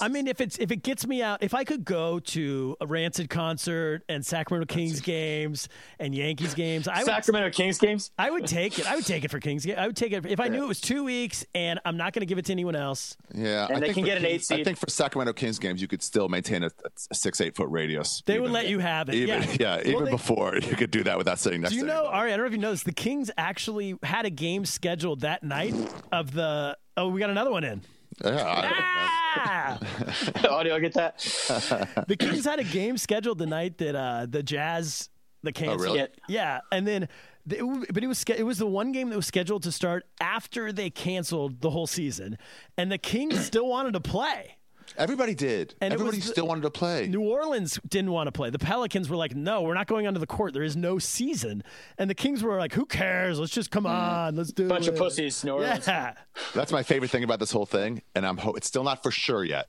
I 0.00 0.08
mean, 0.08 0.26
if 0.26 0.40
it's 0.40 0.58
if 0.58 0.70
it 0.70 0.82
gets 0.82 1.06
me 1.06 1.22
out, 1.22 1.42
if 1.42 1.54
I 1.54 1.64
could 1.64 1.84
go 1.84 2.18
to 2.18 2.76
a 2.80 2.86
Rancid 2.86 3.28
concert 3.30 4.02
and 4.08 4.24
Sacramento 4.24 4.72
Kings 4.72 5.00
games 5.00 5.68
and 5.98 6.14
Yankees 6.14 6.54
games, 6.54 6.88
I 6.88 6.98
would 6.98 7.06
Sacramento 7.06 7.50
Kings 7.50 7.78
games. 7.78 8.10
I 8.18 8.30
would 8.30 8.46
take 8.46 8.78
it. 8.78 8.90
I 8.90 8.94
would 8.96 9.06
take 9.06 9.24
it 9.24 9.30
for 9.30 9.40
Kings. 9.40 9.66
I 9.68 9.86
would 9.86 9.96
take 9.96 10.12
it 10.12 10.24
if 10.26 10.40
I 10.40 10.48
knew 10.48 10.64
it 10.64 10.68
was 10.68 10.80
two 10.80 11.04
weeks 11.04 11.44
and 11.54 11.78
I'm 11.84 11.96
not 11.96 12.12
going 12.12 12.20
to 12.20 12.26
give 12.26 12.38
it 12.38 12.46
to 12.46 12.52
anyone 12.52 12.76
else. 12.76 13.16
Yeah, 13.34 13.66
And 13.66 13.76
I 13.76 13.80
they 13.80 13.86
think 13.86 13.94
can 13.94 14.02
for 14.04 14.06
get 14.06 14.16
an 14.18 14.24
Kings- 14.24 14.50
eight 14.50 14.60
I 14.60 14.64
think 14.64 14.78
for 14.78 14.88
Sacramento 14.90 15.32
Kings 15.34 15.58
games, 15.58 15.80
you 15.82 15.88
could 15.88 16.02
still 16.02 16.28
maintain 16.28 16.62
a, 16.64 16.70
a 17.10 17.14
six, 17.14 17.40
eight 17.40 17.54
foot 17.56 17.68
radius. 17.70 18.22
They 18.26 18.40
would 18.40 18.50
let 18.50 18.68
you 18.68 18.78
have 18.78 19.08
it. 19.08 19.14
Even, 19.16 19.42
yeah. 19.42 19.56
yeah, 19.60 19.76
Well, 19.76 19.86
even 19.86 20.04
they- 20.06 20.10
before 20.10 20.56
you 20.56 20.76
could 20.76 20.90
do 20.90 21.02
that 21.04 21.18
without 21.18 21.38
sitting 21.38 21.60
next 21.60 21.72
Do 21.72 21.78
you 21.78 21.82
to 21.84 21.88
know, 21.88 21.98
anybody. 22.00 22.16
Ari? 22.18 22.32
I 22.32 22.36
don't 22.36 22.44
know 22.44 22.46
if 22.48 22.52
you 22.52 22.58
know 22.58 22.70
this. 22.70 22.82
The 22.82 22.92
Kings 22.92 23.30
actually 23.36 23.96
had 24.02 24.26
a 24.26 24.30
game 24.30 24.64
scheduled 24.64 25.20
that 25.20 25.42
night 25.42 25.74
of 26.10 26.32
the. 26.32 26.76
Oh, 26.96 27.08
we 27.08 27.20
got 27.20 27.30
another 27.30 27.50
one 27.50 27.64
in. 27.64 27.80
Yeah, 28.24 28.30
I- 28.44 28.70
Ah! 28.74 29.21
Audio, 30.48 30.78
get 30.80 30.94
that? 30.94 31.18
the 32.08 32.16
Kings 32.16 32.44
had 32.44 32.58
a 32.60 32.64
game 32.64 32.96
scheduled 32.98 33.38
the 33.38 33.46
night 33.46 33.78
that 33.78 33.94
uh, 33.94 34.26
the 34.28 34.42
Jazz 34.42 35.08
the 35.42 35.52
canceled. 35.52 35.80
really? 35.82 35.98
Yeah. 35.98 36.06
Yeah, 36.28 36.60
and 36.70 36.86
then. 36.86 37.08
the- 37.46 37.86
But 37.92 38.04
it 38.04 38.06
was 38.06 38.22
it 38.24 38.44
was 38.44 38.58
the 38.58 38.66
one 38.66 38.92
game 38.92 39.10
that 39.10 39.16
was 39.16 39.26
scheduled 39.26 39.62
to 39.64 39.72
start 39.72 40.04
after 40.20 40.72
they 40.72 40.90
canceled 40.90 41.60
the 41.60 41.70
whole 41.70 41.86
season, 41.88 42.38
and 42.78 42.90
the 42.92 42.98
Kings 42.98 43.44
still 43.44 43.66
wanted 43.66 43.92
to 43.94 44.00
play. 44.00 44.58
Everybody 44.96 45.34
did. 45.34 45.74
And 45.80 45.92
Everybody 45.92 46.18
the- 46.18 46.26
still 46.26 46.46
wanted 46.46 46.62
to 46.62 46.70
play. 46.70 47.06
New 47.06 47.22
Orleans 47.22 47.78
didn't 47.88 48.12
want 48.12 48.28
to 48.28 48.32
play. 48.32 48.50
The 48.50 48.58
Pelicans 48.58 49.08
were 49.08 49.16
like, 49.16 49.34
"No, 49.34 49.62
we're 49.62 49.74
not 49.74 49.86
going 49.86 50.06
onto 50.06 50.20
the 50.20 50.26
court. 50.26 50.52
There 50.52 50.62
is 50.62 50.76
no 50.76 50.98
season." 50.98 51.62
And 51.98 52.08
the 52.08 52.14
Kings 52.14 52.42
were 52.42 52.58
like, 52.58 52.72
"Who 52.74 52.86
cares? 52.86 53.38
Let's 53.38 53.52
just 53.52 53.70
come 53.70 53.84
mm-hmm. 53.84 53.94
on. 53.94 54.36
Let's 54.36 54.52
do. 54.52 54.68
Bunch 54.68 54.86
it." 54.86 54.94
of 54.94 54.98
pussies, 54.98 55.42
New 55.44 55.52
Orleans. 55.52 55.86
Yeah. 55.86 56.14
That's 56.54 56.72
my 56.72 56.82
favorite 56.82 57.10
thing 57.10 57.24
about 57.24 57.38
this 57.40 57.52
whole 57.52 57.66
thing, 57.66 58.02
and 58.14 58.26
I'm 58.26 58.36
ho- 58.38 58.54
it's 58.54 58.66
still 58.66 58.84
not 58.84 59.02
for 59.02 59.10
sure 59.10 59.44
yet, 59.44 59.68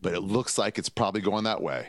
but 0.00 0.14
it 0.14 0.20
looks 0.20 0.58
like 0.58 0.78
it's 0.78 0.88
probably 0.88 1.20
going 1.20 1.44
that 1.44 1.62
way. 1.62 1.88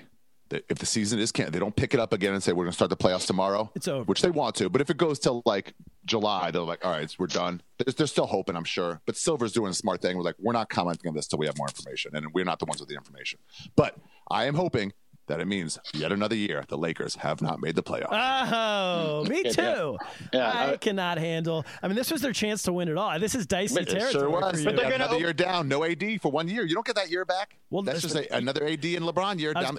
That 0.50 0.66
If 0.70 0.80
the 0.80 0.86
season 0.86 1.20
is 1.20 1.32
can't, 1.32 1.52
they 1.52 1.60
don't 1.60 1.76
pick 1.76 1.94
it 1.94 2.00
up 2.00 2.12
again 2.12 2.34
and 2.34 2.42
say 2.42 2.54
we're 2.54 2.64
going 2.64 2.72
to 2.72 2.76
start 2.76 2.90
the 2.90 2.98
playoffs 2.98 3.28
tomorrow. 3.28 3.72
It's 3.76 3.88
over. 3.88 4.04
which 4.06 4.22
they 4.22 4.32
want 4.32 4.56
to. 4.56 4.70
But 4.70 4.82
if 4.82 4.90
it 4.90 4.98
goes 4.98 5.20
till 5.20 5.44
like 5.46 5.76
July, 6.10 6.51
they're 6.51 6.62
like, 6.64 6.84
all 6.84 6.91
right, 6.91 7.16
we're 7.18 7.28
done. 7.28 7.62
They're, 7.78 7.93
they're 7.93 8.07
still 8.07 8.26
hoping, 8.26 8.55
I'm 8.57 8.64
sure. 8.66 8.99
But 9.05 9.16
Silver's 9.16 9.53
doing 9.53 9.72
a 9.72 9.74
smart 9.74 10.01
thing. 10.01 10.18
We're 10.18 10.24
like, 10.24 10.36
we're 10.39 10.53
not 10.53 10.70
commenting 10.70 11.07
on 11.07 11.16
this 11.16 11.28
till 11.28 11.39
we 11.39 11.45
have 11.45 11.57
more 11.57 11.68
information, 11.68 12.16
and 12.16 12.34
we're 12.34 12.45
not 12.45 12.60
the 12.60 12.66
ones 12.66 12.80
with 12.82 12.89
the 12.89 12.95
information. 12.95 13.39
But 13.76 13.95
I 14.30 14.45
am 14.45 14.55
hoping 14.55 14.91
that 15.28 15.39
it 15.39 15.45
means 15.45 15.78
yet 15.93 16.12
another 16.12 16.36
year 16.36 16.66
the 16.70 16.78
Lakers 16.78 17.14
have 17.18 17.39
not 17.39 17.62
made 17.62 17.76
the 17.76 17.84
playoffs. 17.84 18.07
Oh, 18.12 19.24
me 19.30 19.41
Yeah, 19.45 19.51
too. 19.51 19.97
Yeah, 20.34 20.51
I 20.51 20.72
I- 20.74 20.78
cannot 20.78 21.20
handle. 21.20 21.66
I 21.84 21.88
mean, 21.88 21.95
this 21.95 22.12
was 22.12 22.22
their 22.22 22.34
chance 22.34 22.64
to 22.64 22.74
win 22.74 22.88
it 22.89 22.97
all. 22.97 23.20
This 23.20 23.36
is 23.36 23.45
dicey 23.45 23.76
But 23.76 23.84
it 23.84 23.89
territory. 23.99 24.12
Sure 24.24 24.30
was. 24.32 24.41
But 24.41 24.76
they're 24.76 24.78
they're 24.78 24.84
gonna 24.86 24.95
another 24.95 25.14
op- 25.16 25.22
year 25.22 25.34
down, 25.34 25.68
no 25.68 25.84
AD 25.84 26.20
for 26.22 26.32
one 26.32 26.47
year. 26.47 26.66
You 26.66 26.74
don't 26.74 26.86
get 26.86 26.95
that 26.95 27.12
year 27.12 27.26
back. 27.26 27.57
Well, 27.70 27.84
that's 27.84 28.01
that's 28.01 28.14
just 28.16 28.26
a, 28.32 28.36
another 28.38 28.64
AD 28.66 28.84
and 28.84 29.05
LeBron 29.05 29.39
year 29.39 29.53
was- 29.55 29.64
down. 29.66 29.78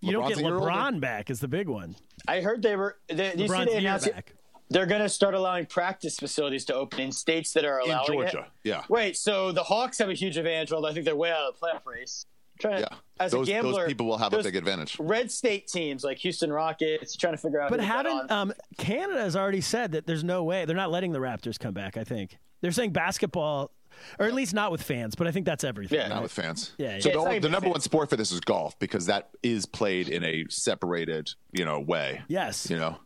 you 0.00 0.12
don't 0.12 0.28
get 0.28 0.38
a 0.38 0.42
year 0.42 0.54
older. 0.54 0.66
LeBron 0.70 1.00
back 1.00 1.30
is 1.30 1.40
the 1.40 1.48
big 1.48 1.68
one. 1.68 1.96
I 2.28 2.40
heard 2.40 2.62
they 2.62 2.76
were. 2.76 2.96
They, 3.08 3.32
you 3.32 3.48
see 3.48 3.54
LeBron's 3.54 3.64
they 3.66 3.70
year 3.72 3.80
announced 3.80 4.12
back. 4.12 4.34
They're 4.68 4.86
going 4.86 5.00
to 5.02 5.08
start 5.08 5.34
allowing 5.34 5.66
practice 5.66 6.16
facilities 6.18 6.64
to 6.66 6.74
open 6.74 7.00
in 7.00 7.12
states 7.12 7.52
that 7.52 7.64
are 7.64 7.78
allowing 7.78 8.06
in 8.08 8.14
Georgia. 8.14 8.38
it. 8.64 8.68
Yeah. 8.68 8.82
Wait, 8.88 9.16
so 9.16 9.52
the 9.52 9.62
Hawks 9.62 9.98
have 9.98 10.08
a 10.10 10.14
huge 10.14 10.36
advantage, 10.36 10.72
although 10.72 10.88
I 10.88 10.92
think 10.92 11.04
they're 11.04 11.14
way 11.16 11.30
out 11.30 11.48
of 11.48 11.54
the 11.60 11.66
playoff 11.66 11.86
race. 11.86 12.26
I'm 12.64 12.70
to, 12.72 12.80
Yeah. 12.80 12.86
as 13.20 13.32
Those, 13.32 13.48
a 13.48 13.52
gambler, 13.52 13.72
those 13.82 13.88
people 13.88 14.06
will 14.06 14.16
have 14.18 14.32
a 14.32 14.42
big 14.42 14.56
advantage. 14.56 14.96
Red 14.98 15.30
state 15.30 15.66
teams 15.68 16.02
like 16.02 16.18
Houston 16.18 16.50
Rockets 16.52 17.14
trying 17.14 17.34
to 17.34 17.38
figure 17.38 17.60
out. 17.60 17.70
But 17.70 17.80
who 17.80 17.86
to 17.86 17.92
bet 17.92 18.06
haven't 18.06 18.30
um, 18.30 18.52
Canada 18.78 19.20
has 19.20 19.36
already 19.36 19.60
said 19.60 19.92
that 19.92 20.06
there's 20.06 20.24
no 20.24 20.42
way 20.42 20.64
they're 20.64 20.74
not 20.74 20.90
letting 20.90 21.12
the 21.12 21.18
Raptors 21.18 21.58
come 21.58 21.74
back. 21.74 21.96
I 21.98 22.04
think 22.04 22.38
they're 22.62 22.72
saying 22.72 22.92
basketball, 22.92 23.72
or 24.18 24.24
at 24.26 24.32
least 24.32 24.54
not 24.54 24.72
with 24.72 24.82
fans. 24.82 25.14
But 25.14 25.26
I 25.26 25.32
think 25.32 25.44
that's 25.44 25.64
everything. 25.64 25.98
Yeah. 25.98 26.08
Not 26.08 26.22
with 26.22 26.32
fans. 26.32 26.72
Yeah, 26.78 26.94
yeah. 26.94 27.00
So 27.00 27.08
Yeah, 27.10 27.14
the, 27.14 27.20
only- 27.20 27.38
the 27.40 27.48
number 27.50 27.66
fans. 27.66 27.74
one 27.74 27.80
sport 27.82 28.08
for 28.10 28.16
this 28.16 28.32
is 28.32 28.40
golf 28.40 28.78
because 28.78 29.04
that 29.06 29.28
is 29.42 29.66
played 29.66 30.08
in 30.08 30.24
a 30.24 30.44
separated, 30.48 31.28
you 31.52 31.64
know, 31.66 31.78
way. 31.80 32.22
Yes. 32.28 32.70
You 32.70 32.78
know, 32.78 32.96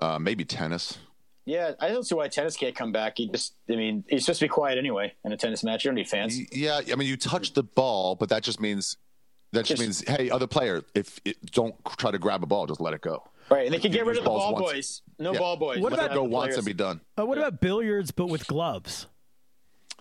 uh, 0.00 0.18
maybe 0.18 0.44
tennis. 0.44 0.98
yeah, 1.46 1.72
I 1.80 1.88
don't 1.88 2.04
see 2.04 2.14
why 2.14 2.28
tennis 2.28 2.56
can't 2.56 2.74
come 2.74 2.92
back. 2.92 3.18
You 3.18 3.28
just, 3.30 3.54
I 3.68 3.76
mean, 3.76 4.04
you're 4.08 4.20
supposed 4.20 4.40
to 4.40 4.44
be 4.44 4.48
quiet 4.48 4.78
anyway 4.78 5.14
in 5.24 5.32
a 5.32 5.36
tennis 5.36 5.62
match. 5.64 5.84
You 5.84 5.90
don't 5.90 5.96
need 5.96 6.08
fans. 6.08 6.38
Yeah, 6.54 6.80
I 6.90 6.94
mean, 6.96 7.08
you 7.08 7.16
touch 7.16 7.52
the 7.54 7.62
ball, 7.62 8.14
but 8.14 8.28
that 8.28 8.42
just 8.42 8.60
means 8.60 8.96
that 9.52 9.64
just 9.64 9.80
means, 9.82 10.06
hey, 10.08 10.30
other 10.30 10.46
player, 10.46 10.82
if 10.94 11.18
it, 11.24 11.36
don't 11.50 11.74
try 11.98 12.10
to 12.12 12.18
grab 12.18 12.42
a 12.42 12.46
ball, 12.46 12.66
just 12.66 12.80
let 12.80 12.94
it 12.94 13.00
go. 13.00 13.24
Right, 13.50 13.64
and 13.66 13.74
they 13.74 13.80
can 13.80 13.90
get 13.90 14.06
rid 14.06 14.16
of 14.16 14.22
the 14.22 14.30
ball 14.30 14.52
once. 14.52 14.64
boys. 14.64 15.02
No 15.18 15.32
Yeah. 15.32 15.40
ball 15.40 15.56
boys. 15.56 15.80
What 15.80 15.90
let 15.92 15.98
about 16.00 16.12
it 16.12 16.14
go 16.14 16.22
once 16.22 16.54
and 16.56 16.64
be 16.64 16.72
done. 16.72 17.00
Uh, 17.18 17.26
what 17.26 17.36
about 17.36 17.60
billiards 17.60 18.12
but 18.12 18.26
with 18.28 18.46
gloves? 18.46 19.06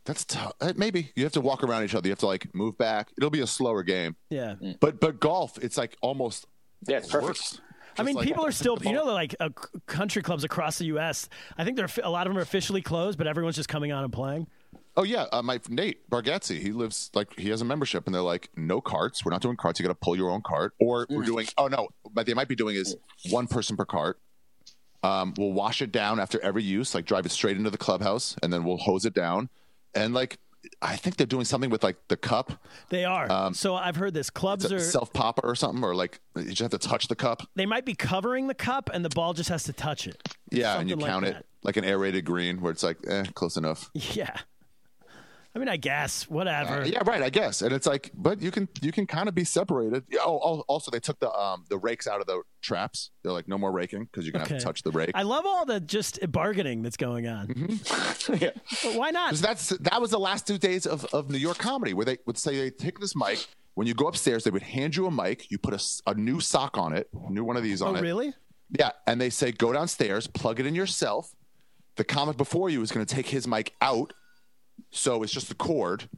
That's 0.06 0.24
tough. 0.26 0.54
Maybe 0.76 1.12
you 1.16 1.24
have 1.24 1.34
to 1.34 1.42
walk 1.42 1.64
around 1.64 1.84
each 1.84 1.96
other. 1.96 2.08
You 2.08 2.12
have 2.12 2.20
to 2.20 2.28
like 2.28 2.54
move 2.54 2.78
back. 2.78 3.10
It'll 3.18 3.30
be 3.32 3.42
a 3.42 3.48
slower 3.48 3.82
game. 3.84 4.16
Yeah. 4.30 4.56
But 4.80 5.00
but 5.00 5.20
golf, 5.20 5.58
it's 5.64 5.78
like 5.78 5.96
almost 6.02 6.46
Yeah, 6.88 6.98
it's 6.98 7.10
perfect. 7.10 7.28
worse. 7.28 7.62
I 8.00 8.04
mean, 8.04 8.16
like- 8.16 8.28
people 8.28 8.46
are 8.46 8.52
still, 8.52 8.78
you 8.82 8.94
know, 8.94 9.06
ball. 9.06 9.14
like 9.14 9.36
uh, 9.40 9.50
country 9.86 10.22
clubs 10.22 10.44
across 10.44 10.78
the 10.78 10.86
U.S. 10.86 11.30
I 11.58 11.64
think 11.64 11.78
they're 11.78 11.90
a 12.04 12.10
lot 12.10 12.28
of 12.28 12.32
them 12.34 12.38
are 12.40 12.44
officially 12.44 12.82
closed, 12.82 13.18
but 13.18 13.28
everyone's 13.28 13.56
just 13.56 13.70
coming 13.70 13.92
on 13.92 14.04
and 14.04 14.14
playing. 14.14 14.48
Oh 14.98 15.04
yeah, 15.04 15.28
uh, 15.32 15.42
my 15.42 15.60
Nate 15.70 16.10
Bargatze, 16.10 16.60
he 16.60 16.72
lives 16.72 17.10
like 17.14 17.38
he 17.40 17.50
has 17.50 17.62
a 17.62 17.66
membership, 17.66 18.06
and 18.06 18.14
they're 18.14 18.22
like, 18.22 18.50
no 18.58 18.82
carts. 18.82 19.24
We're 19.24 19.32
not 19.32 19.42
doing 19.42 19.56
carts. 19.56 19.80
You 19.80 19.86
got 19.86 19.94
to 19.94 20.00
pull 20.02 20.16
your 20.16 20.30
own 20.30 20.42
cart, 20.42 20.74
or 20.80 21.08
we're 21.10 21.24
doing. 21.24 21.48
Oh 21.58 21.68
no, 21.68 21.90
but 22.12 22.26
they 22.26 22.34
might 22.34 22.48
be 22.48 22.56
doing 22.56 22.76
is 22.76 22.96
one 23.30 23.48
person 23.48 23.78
per 23.78 23.86
cart. 23.86 24.20
Um, 25.02 25.34
we'll 25.38 25.54
wash 25.54 25.82
it 25.82 25.94
down 25.94 26.20
after 26.20 26.42
every 26.42 26.64
use, 26.64 26.94
like 26.94 27.06
drive 27.06 27.26
it 27.26 27.32
straight 27.32 27.56
into 27.56 27.70
the 27.70 27.78
clubhouse, 27.78 28.36
and 28.44 28.52
then 28.52 28.64
we'll 28.66 28.78
hose 28.78 29.06
it 29.06 29.14
down. 29.14 29.50
And 29.96 30.14
like, 30.14 30.38
I 30.82 30.96
think 30.98 31.18
they're 31.18 31.28
doing 31.28 31.46
something 31.46 31.70
with 31.70 31.84
like 31.84 31.96
the 32.10 32.18
cup, 32.18 32.62
They 32.90 33.06
are. 33.06 33.54
so 33.54 33.76
I've 33.76 33.96
heard 33.96 34.14
this. 34.14 34.30
Clubs 34.30 34.72
are. 34.72 34.80
self 34.80 35.14
popper 35.14 35.48
or 35.48 35.56
something, 35.56 35.84
or 35.84 35.96
like 35.96 36.20
you 36.36 36.44
just 36.46 36.60
have 36.72 36.72
to 36.72 36.88
touch 36.88 37.08
the 37.08 37.16
cup. 37.16 37.44
they 37.56 37.66
might 37.66 37.86
be 37.86 37.96
covering 37.96 38.48
the 38.48 38.54
cup, 38.54 38.90
and 38.94 39.04
the 39.06 39.10
ball 39.10 39.34
just 39.34 39.50
has 39.50 39.64
to 39.66 39.74
touch 39.74 40.08
it. 40.08 40.22
Yeah, 40.52 40.80
and 40.80 40.90
you 40.90 40.96
like 40.96 41.10
count 41.12 41.26
that. 41.26 41.36
it 41.38 41.46
like 41.64 41.78
an 41.78 41.84
aerated 41.86 42.26
green, 42.26 42.62
where 42.62 42.72
it's 42.72 42.84
like, 42.84 42.98
eh, 43.08 43.26
close 43.34 43.58
enough. 43.58 43.90
Yeah. 43.94 44.36
I 45.56 45.60
mean, 45.60 45.68
I 45.68 45.78
guess 45.78 46.30
whatever. 46.30 46.86
Yeah, 46.86 47.02
right. 47.06 47.24
I 47.24 47.30
guess, 47.32 47.64
and 47.64 47.74
it's 47.74 47.88
like, 47.88 48.12
but 48.14 48.40
you 48.42 48.52
can 48.52 48.70
you 48.82 48.92
can 48.92 49.08
kind 49.08 49.28
of 49.28 49.34
be 49.34 49.44
separated. 49.44 50.04
Oh, 50.20 50.64
also 50.68 50.92
they 50.92 51.00
took 51.00 51.20
the 51.20 51.32
um 51.32 51.66
the 51.70 51.78
rakes 51.78 52.08
out 52.08 52.22
of 52.22 52.28
the 52.28 52.44
traps. 52.62 53.10
They're 53.24 53.32
like, 53.32 53.48
no 53.48 53.58
more 53.58 53.72
raking 53.72 54.06
because 54.06 54.26
you're 54.26 54.32
gonna 54.32 54.48
have 54.48 54.58
to 54.60 54.64
touch 54.64 54.84
the 54.84 54.92
rake. 54.92 55.12
I 55.16 55.24
love 55.24 55.46
all 55.48 55.66
the 55.66 55.80
just 55.80 56.20
bargaining 56.32 56.84
that's 56.84 56.98
going 56.98 57.28
on. 57.28 57.48
Mm-hmm. 57.48 58.34
yeah. 58.44 58.52
But 58.84 58.96
why 58.96 59.10
not? 59.10 59.34
that's 59.36 59.70
that 59.70 60.00
was 60.00 60.12
the 60.12 60.20
last 60.20 60.46
two 60.46 60.58
days 60.60 60.86
of, 60.86 61.04
of 61.06 61.30
New 61.32 61.40
York 61.40 61.58
comedy 61.58 61.94
where 61.94 62.06
they 62.06 62.18
would 62.28 62.38
say 62.38 62.56
they 62.58 62.70
take 62.70 63.00
this 63.00 63.16
mic. 63.16 63.46
When 63.74 63.88
you 63.88 63.94
go 63.94 64.08
upstairs, 64.08 64.44
they 64.44 64.52
would 64.52 64.62
hand 64.62 64.96
you 64.96 65.08
a 65.08 65.12
mic. 65.12 65.50
You 65.50 65.58
put 65.58 65.74
a 66.06 66.14
new 66.14 66.42
sock 66.42 66.78
on 66.78 66.94
it, 66.94 67.08
new 67.30 67.44
one 67.44 67.56
of 67.58 67.64
these 67.64 67.82
Oh, 67.82 67.88
on 67.88 67.96
it. 67.96 68.02
really? 68.02 68.34
Yeah, 68.78 68.92
and 69.08 69.20
they 69.20 69.30
say 69.30 69.52
go 69.52 69.72
downstairs, 69.74 70.28
plug 70.28 70.60
it 70.60 70.66
in 70.66 70.76
yourself. 70.76 71.34
The 71.96 72.04
comic 72.04 72.38
before 72.38 72.70
you 72.70 72.82
is 72.82 72.92
going 72.92 73.06
to 73.06 73.16
take 73.16 73.28
his 73.28 73.48
mic 73.48 73.74
out, 73.82 74.14
so 74.92 75.24
it's 75.24 75.32
just 75.34 75.50
the 75.50 75.56
cord. 75.56 76.10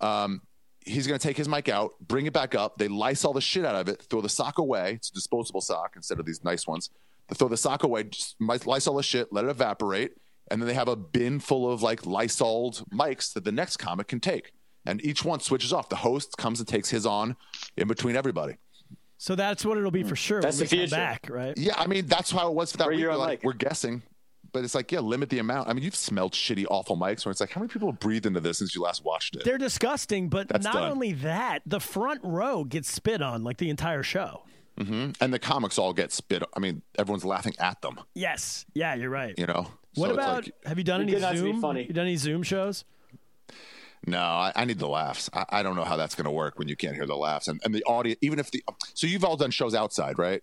Um, 0.00 0.42
he's 0.84 1.06
going 1.06 1.18
to 1.18 1.26
take 1.26 1.36
his 1.36 1.48
mic 1.48 1.68
out, 1.68 1.94
bring 2.00 2.26
it 2.26 2.32
back 2.32 2.54
up. 2.54 2.78
They 2.78 2.88
lice 2.88 3.24
all 3.24 3.32
the 3.32 3.40
shit 3.40 3.64
out 3.64 3.74
of 3.76 3.88
it, 3.88 4.02
throw 4.10 4.20
the 4.20 4.28
sock 4.28 4.58
away. 4.58 4.94
It's 4.94 5.10
a 5.10 5.14
disposable 5.14 5.60
sock 5.60 5.94
instead 5.96 6.18
of 6.20 6.26
these 6.26 6.44
nice 6.44 6.66
ones. 6.66 6.90
They 7.28 7.34
throw 7.34 7.48
the 7.48 7.56
sock 7.56 7.84
away, 7.84 8.04
just 8.04 8.36
mi- 8.40 8.58
lysol 8.66 8.96
the 8.96 9.02
shit, 9.02 9.32
let 9.32 9.44
it 9.44 9.48
evaporate, 9.50 10.12
and 10.50 10.60
then 10.60 10.68
they 10.68 10.74
have 10.74 10.88
a 10.88 10.96
bin 10.96 11.40
full 11.40 11.70
of 11.72 11.82
like 11.82 12.04
lysoled 12.04 12.84
mics 12.92 13.32
that 13.32 13.44
the 13.44 13.52
next 13.52 13.78
comic 13.78 14.08
can 14.08 14.20
take. 14.20 14.52
And 14.84 15.02
each 15.02 15.24
one 15.24 15.40
switches 15.40 15.72
off. 15.72 15.88
The 15.88 15.96
host 15.96 16.36
comes 16.36 16.58
and 16.58 16.68
takes 16.68 16.90
his 16.90 17.06
on 17.06 17.36
in 17.78 17.88
between 17.88 18.16
everybody. 18.16 18.56
So 19.16 19.34
that's 19.34 19.64
what 19.64 19.78
it'll 19.78 19.90
be 19.90 20.02
for 20.02 20.16
sure 20.16 20.42
That's 20.42 20.58
when 20.58 20.66
the 20.68 20.76
we 20.76 20.78
come 20.82 20.88
future. 20.88 20.96
back, 20.96 21.30
right? 21.30 21.56
Yeah, 21.56 21.72
I 21.78 21.86
mean 21.86 22.06
that's 22.06 22.30
how 22.30 22.48
it 22.48 22.54
was 22.54 22.72
for 22.72 22.76
that 22.78 22.84
Bring 22.88 22.96
week. 22.96 23.02
your 23.04 23.12
We're, 23.12 23.16
own 23.16 23.20
like, 23.26 23.42
we're 23.42 23.54
guessing, 23.54 24.02
but 24.54 24.64
it's 24.64 24.74
like 24.74 24.90
yeah, 24.90 25.00
limit 25.00 25.28
the 25.28 25.38
amount. 25.40 25.68
I 25.68 25.74
mean, 25.74 25.84
you've 25.84 25.94
smelled 25.94 26.32
shitty, 26.32 26.64
awful 26.70 26.96
mics 26.96 27.26
where 27.26 27.30
it's 27.30 27.40
like, 27.40 27.50
how 27.50 27.60
many 27.60 27.70
people 27.70 27.90
have 27.90 28.00
breathed 28.00 28.24
into 28.24 28.40
this 28.40 28.56
since 28.58 28.74
you 28.74 28.80
last 28.80 29.04
watched 29.04 29.36
it? 29.36 29.44
They're 29.44 29.58
disgusting, 29.58 30.30
but 30.30 30.48
That's 30.48 30.64
not 30.64 30.74
done. 30.74 30.90
only 30.92 31.12
that, 31.12 31.60
the 31.66 31.80
front 31.80 32.20
row 32.24 32.64
gets 32.64 32.90
spit 32.90 33.20
on 33.20 33.44
like 33.44 33.58
the 33.58 33.68
entire 33.68 34.02
show. 34.02 34.44
and 34.78 35.14
the 35.18 35.38
comics 35.38 35.78
all 35.78 35.92
get 35.92 36.10
spit. 36.12 36.42
I 36.56 36.60
mean, 36.60 36.80
everyone's 36.98 37.24
laughing 37.26 37.52
at 37.58 37.82
them. 37.82 38.00
Yes. 38.14 38.64
Yeah, 38.74 38.94
you're 38.94 39.10
right. 39.10 39.34
You 39.36 39.46
know. 39.46 39.66
What 39.96 40.08
So 40.08 40.14
about 40.14 40.44
like, 40.46 40.54
have 40.64 40.78
you 40.78 40.84
done 40.84 41.02
any 41.02 41.12
good 41.12 41.20
not 41.22 41.32
to 41.32 41.38
Zoom? 41.38 41.60
funny. 41.60 41.82
You 41.86 41.92
done 41.92 42.06
any 42.06 42.16
Zoom 42.16 42.42
shows? 42.42 42.84
no, 44.06 44.18
I, 44.20 44.52
I 44.56 44.64
need 44.64 44.78
the 44.78 44.88
laughs. 44.88 45.30
I, 45.32 45.44
I 45.48 45.62
don't 45.62 45.76
know 45.76 45.84
how 45.84 45.96
that's 45.96 46.14
going 46.14 46.24
to 46.26 46.30
work 46.30 46.58
when 46.58 46.68
you 46.68 46.76
can't 46.76 46.94
hear 46.94 47.06
the 47.06 47.16
laughs 47.16 47.48
and, 47.48 47.60
and 47.64 47.74
the 47.74 47.82
audience. 47.84 48.18
Even 48.20 48.38
if 48.38 48.50
the 48.50 48.62
so 48.94 49.06
you've 49.06 49.24
all 49.24 49.36
done 49.36 49.50
shows 49.50 49.74
outside, 49.74 50.18
right? 50.18 50.42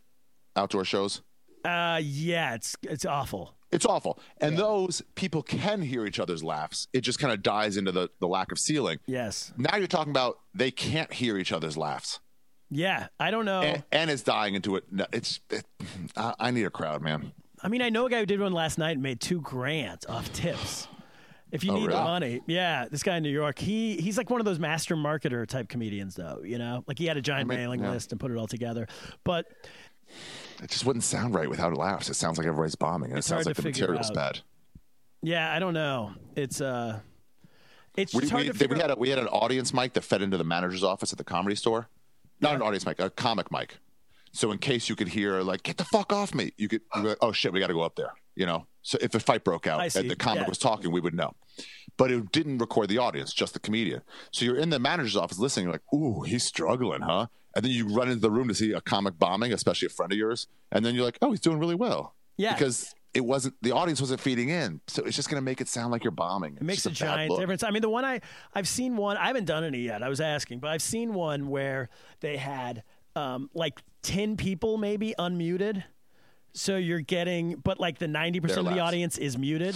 Outdoor 0.56 0.86
shows. 0.86 1.22
Uh 1.64 2.00
yeah, 2.02 2.56
it's 2.56 2.76
it's 2.84 3.06
awful. 3.06 3.54
It's 3.72 3.86
awful. 3.86 4.20
And 4.40 4.58
those 4.58 5.02
people 5.16 5.42
can 5.44 5.82
hear 5.82 6.06
each 6.06 6.20
other's 6.20 6.44
laughs. 6.44 6.88
It 6.94 7.02
just 7.02 7.20
kind 7.20 7.34
of 7.34 7.42
dies 7.42 7.78
into 7.78 7.92
the, 7.92 8.10
the 8.20 8.28
lack 8.28 8.52
of 8.52 8.60
ceiling. 8.60 9.00
Yes. 9.06 9.54
Now 9.58 9.78
you're 9.78 9.88
talking 9.88 10.12
about 10.12 10.40
they 10.54 10.72
can't 10.72 11.12
hear 11.14 11.38
each 11.38 11.52
other's 11.54 11.78
laughs. 11.78 12.20
Yeah. 12.70 13.08
I 13.20 13.32
don't 13.32 13.46
know. 13.46 13.62
and, 13.62 13.84
and 13.92 14.10
it's 14.10 14.24
dying 14.24 14.56
into 14.56 14.76
it. 14.76 14.84
No, 14.92 15.06
It's 15.14 15.40
it, 15.50 15.66
I, 16.18 16.34
I 16.40 16.52
need 16.52 16.64
a 16.66 16.70
crowd, 16.70 17.02
man. 17.02 17.32
I 17.64 17.68
mean, 17.70 17.82
I 17.82 17.90
know 17.90 18.08
a 18.08 18.10
guy 18.10 18.20
who 18.20 18.26
did 18.26 18.40
one 18.40 18.54
last 18.54 18.78
night 18.78 18.92
and 18.94 19.02
made 19.04 19.22
two 19.22 19.40
grand 19.40 20.00
off 20.10 20.32
tips. 20.34 20.88
If 21.52 21.64
you 21.66 21.74
Oh, 21.74 21.76
need 21.76 21.92
the 21.92 21.96
money, 21.96 22.42
yeah, 22.48 22.88
this 22.90 23.04
guy 23.04 23.18
in 23.18 23.24
New 23.24 23.30
York, 23.30 23.60
he 23.60 23.98
he's 23.98 24.18
like 24.18 24.30
one 24.30 24.40
of 24.40 24.46
those 24.46 24.58
master 24.58 24.96
marketer 24.96 25.46
type 25.46 25.68
comedians, 25.68 26.16
though. 26.16 26.42
You 26.46 26.58
know, 26.58 26.84
like 26.88 26.98
he 26.98 27.06
had 27.06 27.18
a 27.18 27.22
giant 27.22 27.50
mean, 27.50 27.60
mailing 27.60 27.82
yeah. 27.84 27.92
list 27.92 28.12
and 28.14 28.20
put 28.22 28.32
it 28.32 28.38
all 28.38 28.48
together. 28.48 28.88
But 29.26 29.48
It 30.62 30.70
just 30.70 30.86
wouldn't 30.86 31.04
sound 31.04 31.34
right 31.34 31.50
without 31.50 31.76
laughs. 31.76 32.10
It 32.10 32.14
sounds 32.16 32.38
like 32.38 32.46
everybody's 32.48 32.76
bombing, 32.76 33.10
and 33.12 33.18
It's 33.18 33.28
it 33.28 33.30
sounds 33.30 33.46
like 33.46 33.56
the 33.56 33.64
material's 33.64 34.10
out. 34.10 34.16
bad. 34.16 34.40
yeah, 35.22 35.52
I 35.54 35.60
don't 35.60 35.74
know. 35.74 36.14
It's 36.36 36.62
uh, 36.62 37.00
it's 37.96 38.14
We, 38.14 38.22
just 38.22 38.32
hard 38.32 38.44
we, 38.44 38.52
to 38.52 38.58
figure. 38.58 38.76
we 38.76 38.82
had 38.82 38.92
a, 38.92 38.96
we 38.96 39.10
had 39.10 39.20
an 39.20 39.28
audience 39.28 39.74
mic 39.74 39.94
that 39.94 40.04
fed 40.04 40.22
into 40.22 40.38
the 40.38 40.44
manager's 40.44 40.84
office 40.84 41.12
at 41.12 41.18
the 41.18 41.24
comedy 41.24 41.56
store. 41.56 41.88
Not 42.40 42.56
an 42.56 42.62
audience 42.62 42.86
mic, 42.86 43.00
a 43.00 43.10
comic 43.10 43.52
mic. 43.52 43.78
So 44.32 44.52
in 44.52 44.58
case 44.60 44.88
you 44.90 44.96
could 44.96 45.10
hear 45.10 45.42
like 45.42 45.64
"get 45.64 45.78
the 45.78 45.84
fuck 45.86 46.14
off 46.14 46.34
me," 46.34 46.54
you 46.58 46.68
could. 46.68 46.82
like, 46.96 47.18
oh 47.22 47.32
shit, 47.32 47.52
we 47.54 47.60
got 47.60 47.68
to 47.68 47.74
go 47.74 47.82
up 47.82 47.96
there. 47.96 48.14
You 48.36 48.46
know. 48.46 48.66
So 48.84 48.98
if 49.02 49.14
a 49.14 49.20
fight 49.20 49.44
broke 49.44 49.68
out 49.68 49.96
and 49.96 50.10
the 50.10 50.16
comic 50.16 50.44
yeah. 50.44 50.50
was 50.50 50.58
talking, 50.58 50.92
we 50.92 51.02
would 51.02 51.14
know. 51.14 51.34
But 51.98 52.10
it 52.12 52.32
didn't 52.32 52.58
record 52.60 52.88
the 52.88 52.98
audience, 52.98 53.32
just 53.34 53.54
the 53.54 53.60
comedian. 53.60 54.02
So 54.32 54.44
you're 54.46 54.58
in 54.58 54.70
the 54.72 54.80
manager's 54.80 55.16
office 55.18 55.38
listening. 55.38 55.70
Like, 55.70 55.82
"Ooh, 55.94 56.22
he's 56.24 56.44
struggling, 56.44 57.02
huh?" 57.02 57.28
And 57.56 57.66
then 57.66 57.72
you 57.72 57.88
run 57.88 58.08
into 58.08 58.22
the 58.22 58.32
room 58.32 58.48
to 58.48 58.54
see 58.54 58.72
a 58.72 58.82
comic 58.82 59.20
bombing, 59.20 59.52
especially 59.54 59.88
a 59.88 59.90
friend 59.90 60.12
of 60.12 60.18
yours, 60.18 60.48
and 60.72 60.86
then 60.86 60.96
you're 60.96 61.04
like, 61.04 61.18
"Oh, 61.22 61.32
he's 61.32 61.42
doing 61.42 61.60
really 61.60 61.76
well." 61.76 62.16
Yeah. 62.38 62.54
Because 62.54 62.96
it 63.14 63.26
wasn't 63.26 63.56
the 63.62 63.72
audience 63.72 64.00
wasn't 64.00 64.22
feeding 64.22 64.50
in, 64.50 64.80
so 64.88 65.04
it's 65.04 65.16
just 65.16 65.30
going 65.30 65.40
to 65.40 65.44
make 65.44 65.60
it 65.60 65.68
sound 65.68 65.92
like 65.92 66.04
you're 66.04 66.12
bombing. 66.12 66.56
It 66.56 66.64
makes 66.64 66.86
a 66.86 66.92
giant 66.92 67.38
difference. 67.38 67.64
I 67.64 67.72
mean, 67.72 67.82
the 67.82 67.90
one 67.90 68.06
I 68.06 68.22
I've 68.54 68.68
seen 68.68 68.96
one. 68.96 69.18
I 69.18 69.28
haven't 69.28 69.46
done 69.46 69.64
any 69.64 69.80
yet. 69.80 70.02
I 70.02 70.10
was 70.10 70.22
asking, 70.22 70.60
but 70.60 70.70
I've 70.70 70.82
seen 70.82 71.14
one 71.14 71.50
where 71.50 71.90
they 72.22 72.38
had 72.38 72.84
um, 73.16 73.50
like 73.54 73.82
ten 74.02 74.38
people 74.38 74.78
maybe 74.78 75.14
unmuted. 75.20 75.84
So 76.54 76.76
you're 76.76 77.00
getting, 77.00 77.56
but 77.56 77.80
like 77.80 77.98
the 77.98 78.08
ninety 78.08 78.40
percent 78.42 78.68
of 78.68 78.74
the 78.74 78.80
audience 78.82 79.18
is 79.18 79.38
muted, 79.38 79.76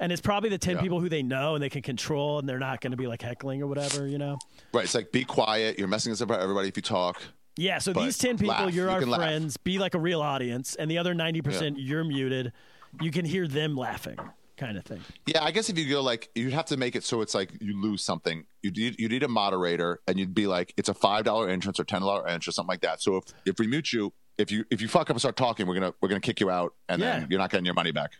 and 0.00 0.10
it's 0.10 0.20
probably 0.20 0.50
the 0.50 0.58
ten 0.58 0.76
Yeah. 0.76 0.82
people 0.82 1.00
who 1.00 1.08
they 1.08 1.22
know 1.22 1.54
and 1.54 1.62
they 1.62 1.68
can 1.70 1.82
control, 1.82 2.38
and 2.40 2.48
they're 2.48 2.58
not 2.58 2.80
going 2.80 2.90
to 2.90 2.96
be 2.96 3.06
like 3.06 3.22
heckling 3.22 3.62
or 3.62 3.68
whatever, 3.68 4.06
you 4.06 4.18
know. 4.18 4.36
Right. 4.72 4.84
It's 4.84 4.94
like 4.94 5.12
be 5.12 5.24
quiet. 5.24 5.78
You're 5.78 5.88
messing 5.88 6.10
us 6.12 6.20
up 6.20 6.28
about 6.28 6.40
everybody 6.40 6.68
if 6.68 6.76
you 6.76 6.82
talk. 6.82 7.22
Yeah. 7.56 7.78
So 7.78 7.92
these 7.92 8.18
ten 8.18 8.38
people, 8.38 8.54
laugh. 8.54 8.74
you're 8.74 8.86
You 8.86 8.92
our 8.92 9.00
can 9.00 9.10
laugh. 9.10 9.20
friends. 9.20 9.56
Be 9.56 9.78
like 9.78 9.94
a 9.94 10.00
real 10.00 10.20
audience, 10.20 10.74
and 10.74 10.90
the 10.90 10.98
other 10.98 11.14
ninety 11.14 11.42
percent, 11.42 11.78
you're 11.78 12.04
muted. 12.04 12.52
You 13.00 13.12
can 13.12 13.24
hear 13.24 13.46
them 13.46 13.76
laughing, 13.76 14.18
kind 14.56 14.76
of 14.76 14.84
thing. 14.84 15.00
Yeah, 15.26 15.44
I 15.44 15.52
guess 15.52 15.68
if 15.68 15.78
you 15.78 15.88
go 15.88 16.00
like 16.02 16.28
you'd 16.34 16.52
have 16.52 16.66
to 16.66 16.76
make 16.76 16.96
it 16.96 17.04
so 17.04 17.20
it's 17.20 17.36
like 17.36 17.52
you 17.60 17.80
lose 17.80 18.02
something. 18.02 18.46
You 18.62 18.72
need 18.72 18.96
you 18.98 19.08
need 19.08 19.22
a 19.22 19.28
moderator, 19.28 20.00
and 20.08 20.18
you'd 20.18 20.34
be 20.34 20.48
like 20.48 20.74
it's 20.76 20.88
a 20.88 20.94
five 20.94 21.22
dollar 21.24 21.48
entrance 21.48 21.78
or 21.78 21.84
ten 21.84 22.00
dollar 22.00 22.26
entrance 22.26 22.48
or 22.48 22.52
something 22.52 22.68
like 22.72 22.80
that. 22.80 23.00
So 23.00 23.16
if 23.18 23.24
if 23.46 23.58
we 23.60 23.68
mute 23.68 23.92
you, 23.92 24.12
if 24.40 24.50
you 24.50 24.64
if 24.70 24.80
you 24.80 24.88
fuck 24.88 25.02
up 25.02 25.10
and 25.10 25.20
start 25.20 25.36
talking, 25.36 25.66
we're 25.66 25.74
gonna 25.74 25.94
we're 26.00 26.08
gonna 26.08 26.20
kick 26.20 26.40
you 26.40 26.50
out, 26.50 26.74
and 26.88 27.00
Yeah. 27.00 27.20
then 27.20 27.26
you're 27.30 27.38
not 27.40 27.50
getting 27.50 27.64
your 27.66 27.74
money 27.74 27.92
back. 27.92 28.12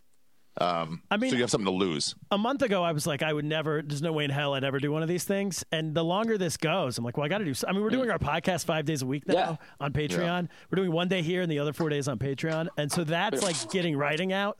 Um, 0.60 1.02
I 1.10 1.16
mean, 1.16 1.30
so 1.30 1.36
you 1.36 1.42
have 1.42 1.50
something 1.50 1.64
to 1.66 1.70
lose. 1.72 2.16
a 2.32 2.36
month 2.36 2.60
ago, 2.62 2.82
I 2.82 2.90
was 2.92 3.06
like, 3.06 3.22
I 3.22 3.32
would 3.32 3.44
never. 3.44 3.82
There's 3.82 4.02
no 4.02 4.12
way 4.12 4.24
in 4.24 4.30
hell 4.30 4.54
I'd 4.54 4.64
ever 4.64 4.78
do 4.80 4.90
one 4.90 5.00
of 5.00 5.08
these 5.08 5.24
things. 5.24 5.64
And 5.70 5.94
the 5.94 6.02
longer 6.04 6.36
this 6.36 6.56
goes, 6.56 6.98
I'm 6.98 7.04
like, 7.04 7.16
well, 7.16 7.24
I 7.24 7.28
got 7.28 7.38
to 7.38 7.44
do. 7.44 7.54
I 7.66 7.72
mean, 7.72 7.80
we're 7.82 7.88
doing 7.88 8.10
our 8.10 8.18
podcast 8.18 8.64
five 8.66 8.84
days 8.84 9.00
a 9.02 9.06
week 9.06 9.26
now 9.28 9.34
Yeah. 9.34 9.56
on 9.78 9.92
Patreon. 9.92 10.48
We're 10.70 10.76
doing 10.76 10.90
one 10.92 11.06
day 11.08 11.22
here 11.22 11.40
and 11.40 11.50
the 11.50 11.60
other 11.60 11.72
four 11.72 11.88
days 11.88 12.08
on 12.08 12.18
Patreon, 12.18 12.68
and 12.76 12.90
so 12.90 13.04
that's 13.04 13.42
like 13.42 13.70
getting 13.70 13.96
writing 13.96 14.32
out. 14.32 14.58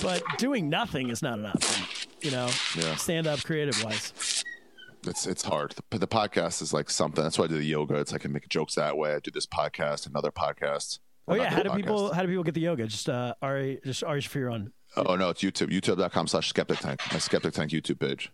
But 0.00 0.22
doing 0.38 0.70
nothing 0.70 1.10
is 1.10 1.22
not 1.22 1.38
an 1.40 1.46
option. 1.46 1.84
You 2.22 2.30
know, 2.30 2.48
Yeah. 2.78 2.94
stand 2.94 3.26
up 3.26 3.42
creative 3.42 3.82
wise. 3.84 4.41
It's 5.06 5.26
it's 5.26 5.42
hard. 5.42 5.74
The, 5.90 5.98
the 5.98 6.06
podcast 6.06 6.62
is 6.62 6.72
like 6.72 6.88
something. 6.88 7.22
That's 7.24 7.38
why 7.38 7.46
I 7.46 7.48
do 7.48 7.58
the 7.58 7.64
yoga. 7.64 7.96
It's 7.96 8.12
like 8.12 8.20
I 8.20 8.22
can 8.22 8.32
make 8.32 8.48
jokes 8.48 8.76
that 8.76 8.96
way. 8.96 9.14
I 9.14 9.18
do 9.18 9.30
this 9.30 9.46
podcast, 9.46 10.06
another 10.06 10.30
podcast. 10.30 11.00
Oh 11.26 11.34
yeah, 11.34 11.50
how 11.50 11.62
do 11.62 11.70
people 11.70 12.12
how 12.12 12.22
do 12.22 12.28
people 12.28 12.44
get 12.44 12.54
the 12.54 12.60
yoga? 12.60 12.86
Just 12.86 13.08
uh, 13.08 13.34
Ari, 13.42 13.80
just 13.84 14.04
Ari 14.04 14.20
Shaffir 14.20 14.52
on. 14.52 14.72
Oh 14.96 15.16
no, 15.16 15.30
it's 15.30 15.42
YouTube. 15.42 15.70
YouTube.com 15.72 16.26
slash 16.28 16.48
skeptic 16.48 16.78
tank. 16.78 17.00
My 17.12 17.18
skeptic 17.18 17.54
tank 17.54 17.72
YouTube 17.72 17.98
page. 17.98 18.30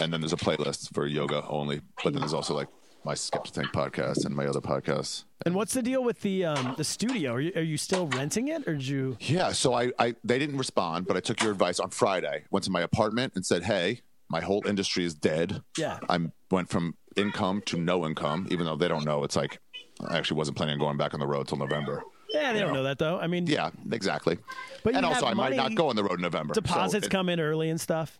And 0.00 0.12
then 0.12 0.20
there's 0.20 0.32
a 0.32 0.36
playlist 0.36 0.94
for 0.94 1.06
yoga 1.06 1.46
only. 1.48 1.82
But 2.02 2.14
then 2.14 2.20
there's 2.20 2.32
also 2.32 2.54
like 2.54 2.68
my 3.04 3.14
skeptic 3.14 3.52
tank 3.52 3.68
podcast 3.68 4.24
and 4.24 4.34
my 4.34 4.46
other 4.46 4.60
podcasts. 4.60 5.24
And 5.44 5.54
what's 5.54 5.74
the 5.74 5.82
deal 5.82 6.02
with 6.04 6.20
the 6.22 6.44
um, 6.44 6.74
the 6.76 6.84
studio? 6.84 7.34
Are 7.34 7.40
you 7.40 7.52
are 7.56 7.62
you 7.62 7.76
still 7.76 8.06
renting 8.06 8.48
it, 8.48 8.66
or 8.66 8.74
did 8.74 8.86
you? 8.86 9.16
Yeah, 9.20 9.52
so 9.52 9.74
I, 9.74 9.92
I 9.98 10.14
they 10.24 10.38
didn't 10.38 10.56
respond, 10.56 11.06
but 11.06 11.16
I 11.16 11.20
took 11.20 11.42
your 11.42 11.50
advice 11.52 11.80
on 11.80 11.90
Friday. 11.90 12.44
Went 12.50 12.64
to 12.64 12.70
my 12.70 12.80
apartment 12.80 13.32
and 13.34 13.44
said, 13.44 13.64
"Hey, 13.64 14.02
my 14.32 14.40
whole 14.40 14.66
industry 14.66 15.04
is 15.04 15.14
dead. 15.14 15.62
Yeah. 15.78 15.98
I 16.08 16.18
went 16.50 16.70
from 16.70 16.96
income 17.16 17.62
to 17.66 17.76
no 17.76 18.06
income, 18.06 18.48
even 18.50 18.64
though 18.66 18.76
they 18.76 18.88
don't 18.88 19.04
know. 19.04 19.22
It's 19.24 19.36
like 19.36 19.60
I 20.08 20.16
actually 20.16 20.38
wasn't 20.38 20.56
planning 20.56 20.72
on 20.72 20.78
going 20.80 20.96
back 20.96 21.12
on 21.14 21.20
the 21.20 21.26
road 21.26 21.46
till 21.46 21.58
November. 21.58 22.02
Yeah, 22.30 22.54
they 22.54 22.60
don't 22.60 22.68
know. 22.68 22.76
know 22.76 22.82
that 22.84 22.98
though. 22.98 23.18
I 23.20 23.26
mean, 23.26 23.46
Yeah, 23.46 23.68
exactly. 23.92 24.38
But 24.82 24.96
and 24.96 25.04
also, 25.04 25.26
I 25.26 25.34
might 25.34 25.54
not 25.54 25.74
go 25.74 25.88
on 25.90 25.96
the 25.96 26.02
road 26.02 26.14
in 26.14 26.22
November. 26.22 26.54
So 26.54 26.62
deposits 26.62 27.06
it- 27.06 27.10
come 27.10 27.28
in 27.28 27.38
early 27.40 27.68
and 27.68 27.78
stuff. 27.80 28.18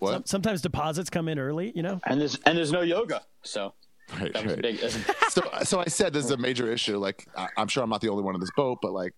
What? 0.00 0.12
Some- 0.12 0.22
Sometimes 0.26 0.60
deposits 0.62 1.08
come 1.10 1.28
in 1.28 1.38
early. 1.38 1.72
You 1.74 1.82
know. 1.82 2.00
And 2.06 2.20
there's 2.20 2.34
and 2.46 2.58
there's 2.58 2.72
no 2.72 2.80
yoga, 2.80 3.22
so 3.42 3.74
Right, 4.18 4.34
right. 4.34 4.60
big. 4.60 4.78
so, 5.28 5.42
so 5.62 5.78
I 5.78 5.84
said 5.84 6.12
this 6.12 6.24
is 6.24 6.32
a 6.32 6.36
major 6.36 6.72
issue. 6.72 6.98
Like, 6.98 7.28
I- 7.36 7.48
I'm 7.56 7.68
sure 7.68 7.84
I'm 7.84 7.90
not 7.90 8.00
the 8.00 8.08
only 8.08 8.24
one 8.24 8.34
in 8.34 8.40
this 8.40 8.50
boat, 8.56 8.78
but 8.82 8.90
like, 8.92 9.14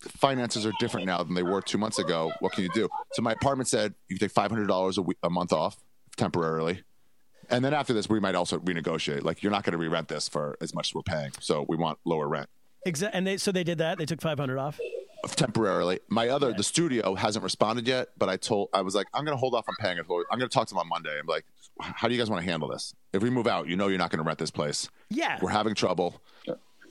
finances 0.00 0.66
are 0.66 0.72
different 0.80 1.06
now 1.06 1.22
than 1.22 1.34
they 1.34 1.42
were 1.42 1.60
two 1.62 1.78
months 1.78 1.98
ago. 1.98 2.32
What 2.40 2.52
can 2.52 2.62
you 2.64 2.70
do? 2.74 2.88
So 3.12 3.22
my 3.22 3.32
apartment 3.32 3.68
said 3.68 3.94
you 4.08 4.16
can 4.16 4.26
take 4.28 4.34
five 4.34 4.50
hundred 4.50 4.66
dollars 4.66 4.98
a 4.98 5.02
week, 5.02 5.18
a 5.22 5.30
month 5.30 5.52
off 5.52 5.76
temporarily, 6.16 6.82
and 7.50 7.64
then 7.64 7.74
after 7.74 7.92
this, 7.92 8.08
we 8.08 8.20
might 8.20 8.34
also 8.34 8.58
renegotiate. 8.58 9.22
Like, 9.22 9.42
you're 9.42 9.52
not 9.52 9.64
going 9.64 9.72
to 9.72 9.78
re-rent 9.78 10.08
this 10.08 10.28
for 10.28 10.56
as 10.60 10.74
much 10.74 10.90
as 10.90 10.94
we're 10.94 11.02
paying, 11.02 11.32
so 11.40 11.66
we 11.68 11.76
want 11.76 11.98
lower 12.04 12.28
rent 12.28 12.48
Exa- 12.86 13.10
and 13.12 13.26
they 13.26 13.36
so 13.36 13.50
they 13.52 13.64
did 13.64 13.78
that. 13.78 13.98
They 13.98 14.06
took 14.06 14.20
five 14.20 14.38
hundred 14.38 14.58
off. 14.58 14.78
temporarily. 15.26 16.00
My 16.08 16.28
other, 16.28 16.52
the 16.52 16.62
studio 16.62 17.14
hasn't 17.14 17.42
responded 17.42 17.86
yet, 17.88 18.08
but 18.18 18.28
I 18.28 18.36
told, 18.36 18.68
I 18.74 18.82
was 18.82 18.94
like, 18.94 19.06
I'm 19.14 19.24
going 19.24 19.34
to 19.34 19.40
hold 19.40 19.54
off 19.54 19.64
on 19.68 19.74
paying 19.80 19.96
it. 19.98 20.06
I'm 20.08 20.38
going 20.38 20.40
to 20.40 20.48
talk 20.48 20.68
to 20.68 20.74
them 20.74 20.80
on 20.80 20.88
Monday. 20.88 21.18
I'm 21.18 21.26
like, 21.26 21.44
how 21.80 22.08
do 22.08 22.14
you 22.14 22.20
guys 22.20 22.30
want 22.30 22.44
to 22.44 22.50
handle 22.50 22.68
this? 22.68 22.94
If 23.12 23.22
we 23.22 23.30
move 23.30 23.46
out, 23.46 23.66
you 23.66 23.76
know, 23.76 23.88
you're 23.88 23.98
not 23.98 24.10
going 24.10 24.18
to 24.22 24.24
rent 24.26 24.38
this 24.38 24.50
place. 24.50 24.88
Yeah. 25.08 25.38
We're 25.40 25.50
having 25.50 25.74
trouble. 25.74 26.20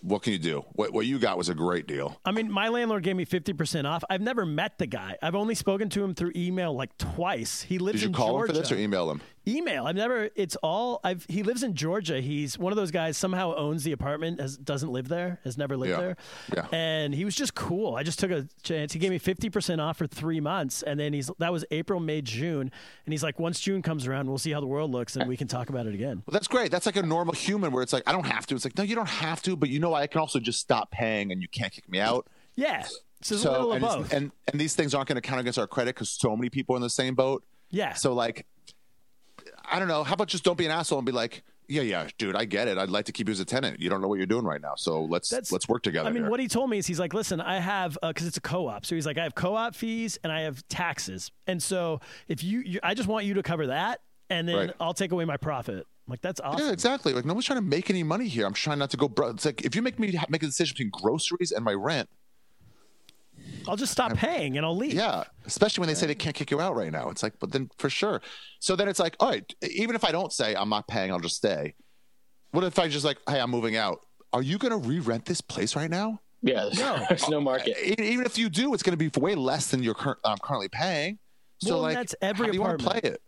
What 0.03 0.21
can 0.21 0.33
you 0.33 0.39
do? 0.39 0.65
What, 0.73 0.91
what 0.91 1.05
you 1.05 1.17
got 1.17 1.37
was 1.37 1.47
a 1.47 1.55
great 1.55 1.87
deal. 1.87 2.19
I 2.25 2.31
mean, 2.31 2.51
my 2.51 2.67
landlord 2.67 3.03
gave 3.03 3.15
me 3.15 3.23
fifty 3.23 3.53
percent 3.53 3.87
off. 3.87 4.03
I've 4.09 4.19
never 4.21 4.45
met 4.45 4.77
the 4.77 4.85
guy. 4.85 5.15
I've 5.21 5.33
only 5.33 5.55
spoken 5.55 5.87
to 5.91 6.03
him 6.03 6.13
through 6.13 6.33
email 6.35 6.75
like 6.75 6.97
twice. 6.97 7.61
He 7.61 7.77
lives 7.77 7.99
Did 7.99 8.01
you 8.03 8.07
in 8.09 8.13
call 8.13 8.31
Georgia. 8.31 8.51
him 8.51 8.55
for 8.55 8.61
this 8.63 8.71
or 8.73 8.75
email 8.75 9.09
him? 9.09 9.21
Email. 9.47 9.85
I've 9.85 9.95
never. 9.95 10.29
It's 10.35 10.55
all. 10.57 10.99
I've. 11.03 11.25
He 11.29 11.43
lives 11.43 11.63
in 11.63 11.73
Georgia. 11.75 12.21
He's 12.21 12.57
one 12.57 12.71
of 12.71 12.77
those 12.77 12.91
guys. 12.91 13.17
Somehow 13.17 13.53
owns 13.55 13.83
the 13.83 13.91
apartment. 13.91 14.39
Has 14.39 14.57
doesn't 14.57 14.91
live 14.91 15.07
there. 15.07 15.39
Has 15.43 15.57
never 15.57 15.75
lived 15.77 15.91
Yeah. 15.91 15.97
there. 15.99 16.17
Yeah. 16.55 16.67
And 16.71 17.13
he 17.13 17.25
was 17.25 17.35
just 17.35 17.55
cool. 17.55 17.95
I 17.95 18.03
just 18.03 18.19
took 18.19 18.31
a 18.31 18.47
chance. 18.63 18.93
He 18.93 18.99
gave 18.99 19.11
me 19.11 19.17
fifty 19.17 19.49
percent 19.49 19.81
off 19.81 19.97
for 19.97 20.07
three 20.07 20.39
months, 20.39 20.83
and 20.83 20.99
then 20.99 21.13
he's 21.13 21.29
that 21.39 21.51
was 21.51 21.65
April, 21.71 21.99
May, 21.99 22.21
June, 22.21 22.71
and 23.05 23.13
he's 23.13 23.23
like, 23.23 23.39
once 23.39 23.59
June 23.59 23.81
comes 23.81 24.07
around, 24.07 24.27
we'll 24.27 24.37
see 24.37 24.51
how 24.51 24.59
the 24.59 24.67
world 24.67 24.91
looks, 24.91 25.15
and 25.15 25.27
we 25.27 25.35
can 25.37 25.47
talk 25.47 25.69
about 25.69 25.85
it 25.87 25.93
again. 25.93 26.23
Well, 26.25 26.31
that's 26.33 26.47
great. 26.47 26.71
That's 26.71 26.85
like 26.85 26.95
a 26.97 27.03
normal 27.03 27.33
human 27.33 27.71
where 27.71 27.83
it's 27.83 27.93
like, 27.93 28.03
I 28.07 28.11
don't 28.11 28.25
have 28.25 28.45
to. 28.47 28.55
It's 28.55 28.65
like, 28.65 28.77
no, 28.77 28.83
you 28.83 28.95
don't 28.95 29.07
have 29.09 29.41
to, 29.43 29.55
but 29.55 29.69
you 29.69 29.79
know, 29.79 29.93
I 29.93 30.07
can 30.07 30.19
also 30.21 30.39
just 30.39 30.59
stop 30.59 30.91
paying 30.91 31.31
and 31.31 31.41
you 31.41 31.47
can't 31.47 31.71
kick 31.71 31.89
me 31.89 31.99
out. 31.99 32.27
Yeah. 32.55 32.85
So, 33.21 33.35
So, 33.37 33.69
of 33.71 33.75
and, 33.77 33.81
both. 33.81 34.13
and, 34.13 34.31
and 34.51 34.59
these 34.59 34.75
things 34.75 34.93
aren't 34.93 35.07
going 35.07 35.15
to 35.15 35.21
count 35.21 35.39
against 35.39 35.57
our 35.57 35.65
credit 35.67 35.95
because 35.95 36.09
so 36.09 36.35
many 36.35 36.49
people 36.49 36.75
are 36.75 36.77
in 36.77 36.81
the 36.81 36.89
same 36.89 37.15
boat. 37.15 37.43
yeah. 37.69 37.93
So, 37.93 38.13
like, 38.13 38.45
I 39.69 39.79
don't 39.79 39.87
know. 39.87 40.03
How 40.03 40.13
about 40.13 40.27
just 40.27 40.43
don't 40.43 40.57
be 40.57 40.65
an 40.65 40.71
asshole 40.71 40.99
and 40.99 41.05
be 41.05 41.11
like, 41.11 41.43
yeah, 41.69 41.81
yeah, 41.81 42.07
dude, 42.17 42.35
I 42.35 42.43
get 42.45 42.67
it. 42.67 42.77
I'd 42.77 42.89
like 42.89 43.05
to 43.05 43.11
keep 43.13 43.29
you 43.29 43.31
as 43.31 43.39
a 43.39 43.45
tenant. 43.45 43.79
You 43.79 43.89
don't 43.89 44.01
know 44.01 44.07
what 44.09 44.17
you're 44.17 44.25
doing 44.27 44.43
right 44.43 44.61
now. 44.61 44.73
So 44.75 45.03
let's, 45.03 45.29
That's- 45.29 45.51
let's 45.51 45.67
work 45.69 45.81
together. 45.81 46.09
I 46.09 46.11
mean, 46.11 46.23
here. 46.23 46.29
what 46.29 46.39
he 46.41 46.47
told 46.49 46.69
me 46.69 46.77
is 46.77 46.85
he's 46.85 46.99
like, 46.99 47.13
listen, 47.13 47.39
I 47.39 47.59
have 47.59 47.97
uh, 48.03 48.09
because 48.09 48.27
it's 48.27 48.37
a 48.37 48.41
co-op, 48.41 48.85
so 48.85 48.95
he's 48.95 49.05
like, 49.05 49.17
I 49.17 49.23
have 49.23 49.33
co-op 49.33 49.73
fees 49.73 50.19
and 50.23 50.31
I 50.31 50.41
have 50.41 50.67
taxes, 50.67 51.31
and 51.47 51.63
so 51.63 52.01
if 52.27 52.43
you, 52.43 52.59
you 52.59 52.79
I 52.83 52.93
just 52.93 53.07
want 53.07 53.25
you 53.25 53.35
to 53.35 53.43
cover 53.43 53.67
that, 53.67 54.01
and 54.29 54.47
then 54.47 54.55
Right. 54.55 54.71
I'll 54.79 54.93
take 54.93 55.13
away 55.13 55.23
my 55.25 55.37
profit. 55.37 55.77
I'm 56.05 56.11
like, 56.11 56.21
that's 56.21 56.41
awesome. 56.41 56.65
Yeah, 56.67 56.73
exactly. 56.73 57.13
Like 57.13 57.23
no 57.23 57.33
one's 57.33 57.45
trying 57.45 57.59
to 57.59 57.65
make 57.65 57.89
any 57.89 58.03
money 58.03 58.27
here. 58.27 58.45
I'm 58.45 58.53
trying 58.53 58.79
not 58.79 58.89
to 58.89 58.97
go. 58.97 59.07
Bro- 59.07 59.29
it's 59.29 59.45
like 59.45 59.61
if 59.63 59.73
you 59.73 59.81
make 59.81 59.97
me 59.99 60.11
ha- 60.13 60.25
make 60.27 60.43
a 60.43 60.47
decision 60.47 60.73
between 60.73 60.89
groceries 60.91 61.53
and 61.53 61.63
my 61.63 61.73
rent, 61.73 62.09
I'll 63.67 63.75
just 63.75 63.91
stop 63.91 64.13
paying 64.15 64.57
and 64.57 64.65
I'll 64.65 64.75
leave. 64.75 64.93
yeah. 64.93 65.23
Especially 65.45 65.81
when 65.81 65.87
they 65.89 65.93
say 65.93 66.07
they 66.07 66.15
can't 66.15 66.35
kick 66.35 66.51
you 66.51 66.59
out 66.61 66.75
right 66.75 66.91
now. 66.91 67.09
It's 67.09 67.21
like, 67.23 67.33
but 67.39 67.51
then 67.51 67.69
for 67.77 67.89
sure. 67.89 68.21
So 68.59 68.75
then 68.75 68.87
it's 68.87 68.99
like, 68.99 69.15
all 69.19 69.29
right. 69.29 69.53
Even 69.69 69.95
if 69.95 70.03
I 70.03 70.11
don't 70.11 70.31
say 70.31 70.55
I'm 70.55 70.69
not 70.69 70.87
paying, 70.87 71.11
I'll 71.11 71.19
just 71.19 71.35
stay. 71.35 71.75
What 72.51 72.63
if 72.63 72.77
I 72.79 72.87
just 72.87 73.03
like, 73.05 73.17
hey, 73.27 73.39
I'm 73.39 73.49
moving 73.51 73.75
out? 73.75 73.99
Are 74.31 74.41
you 74.41 74.57
going 74.57 74.71
to 74.71 74.87
re-rent 74.87 75.25
this 75.25 75.41
place 75.41 75.75
right 75.75 75.89
now? 75.89 76.19
Yeah, 76.41 76.63
there's 76.65 76.79
no, 76.79 77.05
there's 77.09 77.29
no 77.29 77.41
market. 77.41 77.77
Even 78.01 78.25
if 78.25 78.37
you 78.37 78.49
do, 78.49 78.73
it's 78.73 78.83
going 78.83 78.97
to 78.97 79.09
be 79.09 79.19
way 79.19 79.35
less 79.35 79.71
than 79.71 79.81
you're 79.83 79.93
cur- 79.93 80.17
um, 80.23 80.37
currently 80.41 80.69
paying. 80.69 81.19
So 81.59 81.75
Well, 81.75 81.81
like, 81.83 81.95
that's 81.95 82.15
every 82.21 82.47
how 82.47 82.51
do 82.51 82.57
you 82.57 82.61
want 82.61 82.79
to 82.79 82.85
play 82.85 82.99
it? 83.03 83.21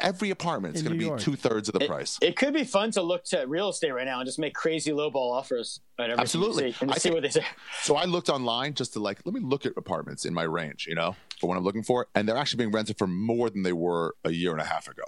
Every 0.00 0.30
apartment 0.30 0.76
is 0.76 0.82
going 0.82 0.98
to 0.98 1.10
be 1.16 1.22
two 1.22 1.36
thirds 1.36 1.68
of 1.68 1.74
the 1.74 1.84
It, 1.84 1.88
price. 1.88 2.18
it 2.22 2.36
could 2.36 2.54
be 2.54 2.64
fun 2.64 2.90
to 2.92 3.02
look 3.02 3.24
to 3.26 3.44
real 3.46 3.68
estate 3.70 3.90
right 3.92 4.04
now 4.06 4.20
and 4.20 4.26
just 4.26 4.38
make 4.38 4.54
crazy 4.54 4.90
lowball 4.92 5.32
offers 5.32 5.80
at 5.98 6.04
everything 6.04 6.20
Absolutely. 6.20 6.72
see, 6.72 6.78
and 6.82 6.90
I 6.90 6.94
see 6.94 7.00
think- 7.00 7.14
what 7.14 7.22
they 7.22 7.28
say. 7.30 7.44
So 7.82 7.96
I 7.96 8.04
looked 8.04 8.28
online 8.28 8.74
just 8.74 8.92
to 8.94 9.00
like, 9.00 9.20
let 9.24 9.34
me 9.34 9.40
look 9.40 9.66
at 9.66 9.72
apartments 9.76 10.24
in 10.24 10.32
my 10.34 10.44
range, 10.44 10.86
you 10.88 10.94
know, 10.94 11.16
for 11.40 11.48
what 11.48 11.56
I'm 11.56 11.64
looking 11.64 11.82
for. 11.82 12.06
And 12.14 12.28
they're 12.28 12.36
actually 12.36 12.58
being 12.58 12.72
rented 12.72 12.98
for 12.98 13.06
more 13.06 13.50
than 13.50 13.62
they 13.62 13.72
were 13.72 14.14
a 14.24 14.30
year 14.30 14.52
and 14.52 14.60
a 14.60 14.64
half 14.64 14.86
ago. 14.88 15.02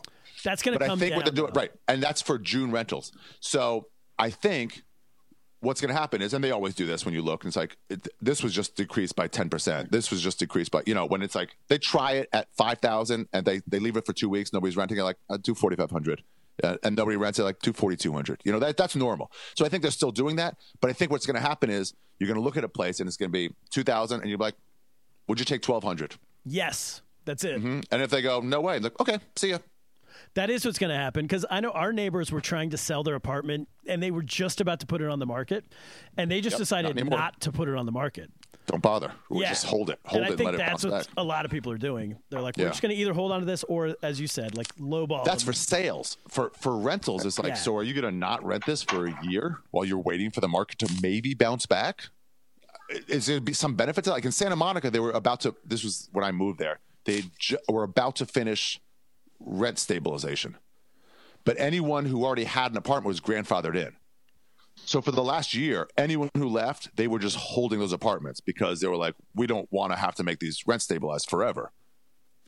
That's 0.45 0.63
going 0.63 0.75
to 0.75 0.79
But 0.81 0.91
I 0.91 0.97
think 0.97 1.11
down. 1.11 1.17
what 1.17 1.25
they're 1.27 1.35
doing, 1.35 1.53
though. 1.55 1.61
right. 1.61 1.73
And 1.87 2.03
that's 2.03 2.21
for 2.21 2.39
June 2.39 2.71
rentals. 2.73 3.13
So 3.41 3.87
I 4.19 4.31
think 4.31 4.83
what's 5.63 5.81
going 5.81 5.95
to 5.95 5.99
happen 5.99 6.21
is, 6.21 6.35
and 6.35 6.43
they 6.45 6.51
always 6.51 6.75
do 6.75 6.87
this 6.87 7.05
when 7.05 7.15
you 7.15 7.23
look, 7.23 7.45
and 7.45 7.49
it's 7.49 7.57
like, 7.57 7.77
it, 7.89 8.07
this 8.21 8.43
was 8.43 8.53
just 8.53 8.77
decreased 8.77 9.17
by 9.17 9.29
10%. 9.29 9.91
This 9.91 10.11
was 10.11 10.21
just 10.21 10.39
decreased 10.39 10.71
by, 10.71 10.83
you 10.87 10.95
know, 10.95 11.07
when 11.07 11.23
it's 11.23 11.35
like 11.35 11.57
they 11.69 11.79
try 11.79 12.13
it 12.13 12.29
at 12.33 12.49
5,000 12.55 13.29
and 13.33 13.47
they, 13.47 13.63
they 13.67 13.79
leave 13.79 13.97
it 13.97 14.05
for 14.05 14.13
two 14.13 14.29
weeks, 14.29 14.53
nobody's 14.53 14.77
renting 14.77 14.99
it, 14.99 15.05
like, 15.05 15.17
uh, 15.31 15.39
do 15.41 15.55
4,500. 15.55 16.23
Uh, 16.63 16.77
and 16.83 16.97
nobody 16.97 17.17
rents 17.17 17.39
it 17.39 17.45
like 17.45 17.59
two 17.61 17.73
forty 17.73 17.97
two 17.97 18.13
hundred. 18.13 18.39
You 18.45 18.53
know 18.53 18.59
that 18.59 18.77
that's 18.77 18.95
normal. 18.95 19.33
So 19.57 19.65
I 19.65 19.71
think 19.71 19.81
they're 19.81 19.91
still 19.91 20.13
doing 20.13 20.37
that. 20.37 20.59
But 20.83 20.91
I 20.91 20.93
think 20.93 21.11
what's 21.11 21.25
going 21.25 21.35
to 21.35 21.41
happen 21.41 21.71
is 21.71 21.95
you're 22.19 22.29
going 22.29 22.39
to 22.39 22.43
look 22.43 22.59
at 22.59 22.63
a 22.63 22.69
place 22.69 23.01
and 23.01 23.09
it's 23.09 23.17
going 23.17 23.31
to 23.31 23.33
be 23.33 23.55
two 23.71 23.83
thousand, 23.83 24.21
and 24.21 24.29
you're 24.29 24.39
like, 24.39 24.55
"Would 25.29 25.39
you 25.39 25.47
take 25.47 25.63
twelve 25.63 25.83
hundred? 25.83 26.17
Yes, 26.45 27.01
that's 27.25 27.43
it. 27.43 27.57
And 27.63 27.87
if 27.91 28.11
they 28.11 28.21
go, 28.21 28.41
"No 28.41 28.61
way," 28.61 28.77
I'm 28.77 28.83
like, 28.83 29.01
"Okay, 29.01 29.19
see 29.35 29.49
ya." 29.49 29.59
That 30.35 30.51
is 30.51 30.65
what's 30.65 30.79
going 30.79 30.91
to 30.91 30.97
happen 30.97 31.25
because 31.27 31.45
I 31.51 31.61
know 31.61 31.71
our 31.71 31.93
neighbors 31.93 32.31
were 32.33 32.41
trying 32.41 32.71
to 32.71 32.77
sell 32.79 33.03
their 33.03 33.15
apartment 33.15 33.69
and 33.87 34.03
they 34.03 34.11
were 34.11 34.23
just 34.23 34.61
about 34.61 34.81
to 34.81 34.87
put 34.87 35.01
it 35.03 35.09
on 35.09 35.19
the 35.19 35.27
market, 35.27 35.65
and 36.17 36.31
they 36.31 36.41
just 36.41 36.55
Yep, 36.55 36.59
decided 36.61 36.97
not 36.97 37.09
not 37.11 37.41
to 37.41 37.53
put 37.53 37.69
it 37.69 37.75
on 37.77 37.87
the 37.87 37.93
market. 37.93 38.31
Don't 38.67 38.81
bother. 38.81 39.11
Or 39.29 39.43
Yeah, 39.43 39.49
Just 39.49 39.65
hold 39.67 39.91
it. 39.91 39.99
Hold 40.05 40.23
and 40.23 40.25
it. 40.25 40.27
I 40.27 40.31
and 40.31 40.39
think 40.39 40.57
that's 40.57 40.85
what 40.85 40.91
back. 40.93 41.07
a 41.17 41.25
lot 41.25 41.45
of 41.45 41.51
people 41.51 41.73
are 41.73 41.79
doing. 41.79 42.17
They're 42.31 42.41
like, 42.41 42.57
we're 42.57 42.65
Yeah. 42.65 42.71
just 42.71 42.81
going 42.81 42.95
to 42.95 43.01
either 43.01 43.13
hold 43.13 43.33
on 43.33 43.41
to 43.41 43.47
this 43.47 43.65
or, 43.65 43.97
as 44.05 44.21
you 44.21 44.29
said, 44.29 44.57
like 44.57 44.69
lowball. 44.77 45.25
That's 45.25 45.43
them. 45.43 45.53
for 45.53 45.59
sales. 45.59 46.17
For 46.29 46.53
for 46.57 46.79
rentals, 46.79 47.27
it's 47.27 47.41
like, 47.41 47.49
Yeah. 47.49 47.55
so 47.55 47.77
are 47.77 47.83
you 47.83 47.93
going 47.93 48.05
to 48.05 48.17
not 48.17 48.45
rent 48.45 48.65
this 48.65 48.83
for 48.85 49.07
a 49.09 49.19
year 49.25 49.59
while 49.73 49.85
you're 49.85 49.99
waiting 49.99 50.31
for 50.31 50.41
the 50.41 50.47
market 50.49 50.79
to 50.79 50.93
maybe 51.03 51.35
bounce 51.35 51.67
back? 51.67 52.05
Is 53.09 53.27
there 53.27 53.41
be 53.41 53.53
some 53.53 53.75
benefit 53.75 54.05
to 54.05 54.11
like 54.11 54.25
in 54.25 54.33
Santa 54.33 54.55
Monica? 54.57 54.91
They 54.91 55.01
were 55.01 55.11
about 55.13 55.41
to. 55.41 55.57
This 55.65 55.83
was 55.83 56.09
when 56.13 56.25
I 56.25 56.31
moved 56.31 56.59
there. 56.61 56.79
They 57.05 57.25
ju- 57.39 57.59
were 57.69 57.83
about 57.83 58.15
to 58.17 58.27
finish 58.27 58.81
rent 59.45 59.79
stabilization, 59.79 60.57
but 61.45 61.57
anyone 61.59 62.07
who 62.07 62.25
already 62.25 62.45
had 62.45 62.71
an 62.71 62.77
apartment 62.77 63.09
was 63.09 63.21
grandfathered 63.21 63.77
in. 63.77 63.97
So 64.85 65.01
for 65.03 65.13
the 65.13 65.23
last 65.23 65.55
year, 65.55 65.89
anyone 65.97 66.31
who 66.35 66.49
left, 66.49 66.97
they 66.97 67.07
were 67.07 67.19
just 67.19 67.37
holding 67.37 67.79
those 67.79 67.93
apartments 67.93 68.41
because 68.41 68.81
they 68.81 68.89
were 68.89 68.97
like, 68.97 69.15
we 69.35 69.47
don't 69.47 69.71
want 69.71 69.93
to 69.93 69.99
have 69.99 70.15
to 70.17 70.25
make 70.25 70.39
these 70.39 70.67
rent 70.67 70.83
stabilized 70.83 71.29
forever. 71.29 71.73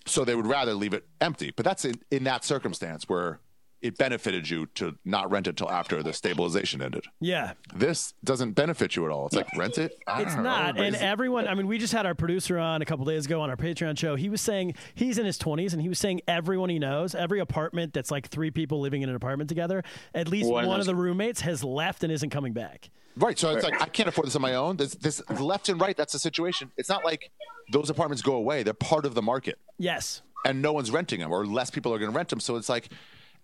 So 0.07 0.25
they 0.25 0.35
would 0.35 0.47
rather 0.47 0.75
leave 0.75 0.95
it 0.95 1.07
empty. 1.21 1.53
But 1.55 1.65
that's 1.65 1.85
in, 1.85 1.95
in 2.11 2.25
that 2.25 2.45
circumstance 2.45 3.09
where 3.09 3.41
it 3.85 3.99
benefited 3.99 4.49
you 4.49 4.67
to 4.75 4.97
not 5.05 5.31
rent 5.31 5.47
it 5.47 5.57
till 5.57 5.71
after 5.71 6.03
the 6.03 6.13
stabilization 6.13 6.81
ended. 6.81 7.05
yeah. 7.21 7.53
This 7.75 8.15
doesn't 8.25 8.53
benefit 8.53 8.97
you 8.97 9.05
at 9.05 9.11
all. 9.13 9.27
It's 9.27 9.37
like 9.37 9.47
rent 9.57 9.77
it. 9.79 9.99
I 10.07 10.23
It's 10.23 10.35
don't 10.35 10.43
know. 10.45 10.51
And 10.51 10.97
everyone, 10.97 11.47
I 11.47 11.55
mean, 11.55 11.67
we 11.67 11.77
just 11.79 11.93
had 11.93 12.07
our 12.07 12.15
producer 12.15 12.59
on 12.59 12.81
a 12.81 12.85
couple 12.87 13.05
days 13.05 13.27
ago 13.27 13.41
on 13.43 13.51
our 13.51 13.57
Patreon 13.57 13.99
show. 13.99 14.17
He 14.17 14.29
was 14.31 14.41
saying 14.41 14.75
he's 14.95 15.19
in 15.19 15.27
his 15.27 15.39
20s 15.39 15.73
and 15.75 15.83
he 15.83 15.89
was 15.91 15.99
saying 15.99 16.23
everyone 16.27 16.71
he 16.71 16.79
knows, 16.79 17.15
every 17.15 17.41
apartment 17.41 17.93
that's 17.93 18.11
like 18.11 18.29
three 18.29 18.51
people 18.51 18.81
living 18.81 19.03
in 19.03 19.09
an 19.11 19.15
apartment 19.17 19.49
together, 19.49 19.83
at 20.15 20.29
least 20.29 20.49
One 20.49 20.67
one, 20.67 20.77
of 20.77 20.81
of 20.81 20.87
the 20.87 20.95
roommates 20.97 21.43
has 21.43 21.63
left 21.63 22.03
and 22.05 22.11
isn't 22.11 22.31
coming 22.31 22.55
back. 22.55 22.89
right. 23.17 23.39
So 23.39 23.55
it's 23.55 23.65
like 23.65 23.81
I 23.83 23.87
can't 23.87 24.09
afford 24.09 24.27
this 24.29 24.37
on 24.37 24.43
my 24.43 24.55
own. 24.55 24.79
This, 24.79 24.95
this 24.95 25.23
left 25.31 25.69
and 25.69 25.79
right. 25.81 25.97
That's 25.97 26.15
the 26.15 26.19
situation. 26.19 26.71
It's 26.79 26.89
not 26.89 27.05
like 27.05 27.31
those 27.71 27.91
apartments 27.91 28.23
go 28.23 28.35
away. 28.37 28.63
They're 28.63 28.73
part 28.73 29.05
of 29.05 29.15
the 29.15 29.23
market. 29.23 29.59
Yes. 29.79 30.23
and 30.47 30.61
no 30.63 30.73
one's 30.73 30.91
renting 30.91 31.21
them 31.21 31.33
or 31.33 31.45
less 31.47 31.71
people 31.71 31.93
are 31.93 31.99
going 31.99 32.11
to 32.11 32.17
rent 32.17 32.29
them. 32.29 32.39
So 32.41 32.57
it's 32.57 32.69
like 32.69 32.89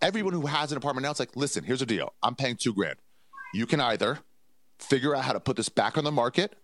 everyone 0.03 0.33
who 0.33 0.47
has 0.47 0.73
an 0.73 0.79
apartment 0.79 1.05
now, 1.05 1.11
it's 1.11 1.21
like, 1.21 1.37
listen, 1.37 1.65
here's 1.65 1.81
the 1.81 1.87
deal. 1.87 2.13
I'm 2.23 2.35
paying 2.35 2.57
two 2.57 2.73
grand. 2.75 2.97
You 3.55 3.67
can 3.67 3.81
either 3.81 4.19
figure 4.79 5.15
out 5.15 5.25
how 5.25 5.33
to 5.33 5.41
put 5.41 5.57
this 5.57 5.69
back 5.69 5.99
on 5.99 6.05
the 6.05 6.13
market 6.13 6.57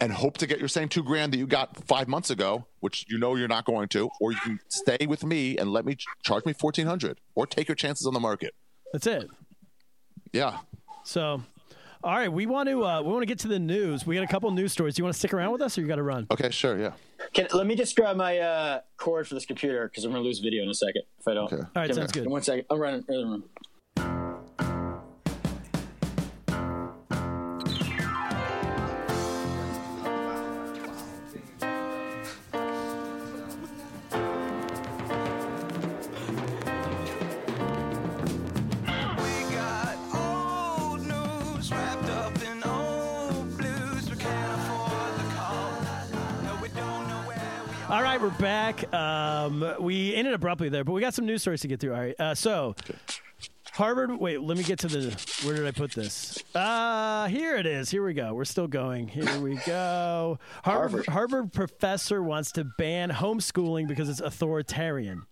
and 0.00 0.12
hope 0.12 0.38
to 0.38 0.46
get 0.46 0.58
your 0.58 0.68
same 0.68 0.88
two 0.88 1.02
grand 1.02 1.32
that 1.32 1.38
you 1.38 1.46
got 1.46 1.84
five 1.86 2.08
months 2.08 2.30
ago, 2.30 2.64
which 2.80 3.04
you 3.08 3.18
know 3.18 3.34
you're 3.34 3.48
not 3.48 3.64
going 3.64 3.88
to, 3.88 4.08
or 4.20 4.32
you 4.32 4.38
can 4.38 4.60
stay 4.68 5.06
with 5.06 5.24
me 5.24 5.58
and 5.58 5.72
let 5.72 5.84
me 5.84 5.96
ch- 5.96 6.06
charge 6.22 6.44
me 6.46 6.54
1400 6.58 7.18
or 7.34 7.46
take 7.46 7.68
your 7.68 7.74
chances 7.74 8.06
on 8.06 8.14
the 8.14 8.20
market. 8.20 8.54
That's 8.92 9.06
it. 9.06 9.28
Yeah. 10.32 10.58
So, 11.02 11.42
all 12.04 12.12
right, 12.16 12.32
we 12.32 12.46
want 12.46 12.68
to 12.68 12.84
uh, 12.84 13.02
we 13.02 13.08
want 13.10 13.22
to 13.22 13.26
get 13.26 13.40
to 13.40 13.48
the 13.48 13.58
news. 13.58 14.06
We 14.06 14.14
got 14.14 14.24
a 14.24 14.28
couple 14.28 14.50
news 14.50 14.72
stories. 14.72 14.94
Do 14.94 15.00
you 15.00 15.04
want 15.04 15.14
to 15.14 15.18
stick 15.18 15.32
around 15.34 15.52
with 15.52 15.60
us, 15.62 15.76
or 15.76 15.80
you 15.80 15.86
got 15.88 15.96
to 15.96 16.02
run? 16.02 16.26
Okay, 16.30 16.50
sure. 16.50 16.78
Yeah. 16.78 16.92
Can, 17.34 17.48
let 17.52 17.66
me 17.66 17.74
just 17.74 17.96
grab 17.96 18.16
my 18.16 18.38
uh, 18.38 18.80
cord 18.96 19.26
for 19.26 19.34
this 19.34 19.44
computer 19.44 19.88
because 19.88 20.04
I'm 20.04 20.12
going 20.12 20.22
to 20.22 20.26
lose 20.26 20.38
video 20.38 20.62
in 20.62 20.68
a 20.68 20.74
second 20.74 21.02
if 21.18 21.26
I 21.26 21.34
don't. 21.34 21.52
Okay. 21.52 21.56
All 21.56 21.68
right, 21.74 21.86
Give 21.88 21.96
me- 21.96 22.02
sounds 22.02 22.12
good. 22.12 22.28
One 22.28 22.42
second. 22.42 22.66
I'm 22.70 22.78
running. 22.78 23.04
I'm 23.08 23.14
running. 23.30 23.42
Right, 48.18 48.32
we're 48.32 48.38
back. 48.38 48.92
Um, 48.92 49.74
we 49.80 50.14
ended 50.14 50.34
abruptly 50.34 50.68
there, 50.68 50.84
but 50.84 50.92
we 50.92 51.00
got 51.00 51.14
some 51.14 51.26
news 51.26 51.42
stories 51.42 51.60
to 51.62 51.68
get 51.68 51.80
through. 51.80 51.94
All 51.94 52.00
right, 52.00 52.18
uh, 52.18 52.34
so 52.34 52.74
Harvard. 53.72 54.18
Wait, 54.18 54.40
let 54.40 54.56
me 54.56 54.64
get 54.64 54.80
to 54.80 54.88
the. 54.88 55.44
Where 55.44 55.56
did 55.56 55.66
I 55.66 55.70
put 55.70 55.92
this? 55.92 56.42
Uh, 56.54 57.26
here 57.28 57.56
it 57.56 57.66
is. 57.66 57.90
Here 57.90 58.04
we 58.04 58.14
go. 58.14 58.34
We're 58.34 58.44
still 58.44 58.66
going. 58.66 59.08
Here 59.08 59.38
we 59.38 59.56
go. 59.56 60.38
Harvard, 60.64 61.06
Harvard. 61.06 61.06
Harvard 61.06 61.52
professor 61.52 62.22
wants 62.22 62.52
to 62.52 62.64
ban 62.64 63.10
homeschooling 63.10 63.86
because 63.86 64.08
it's 64.08 64.20
authoritarian. 64.20 65.22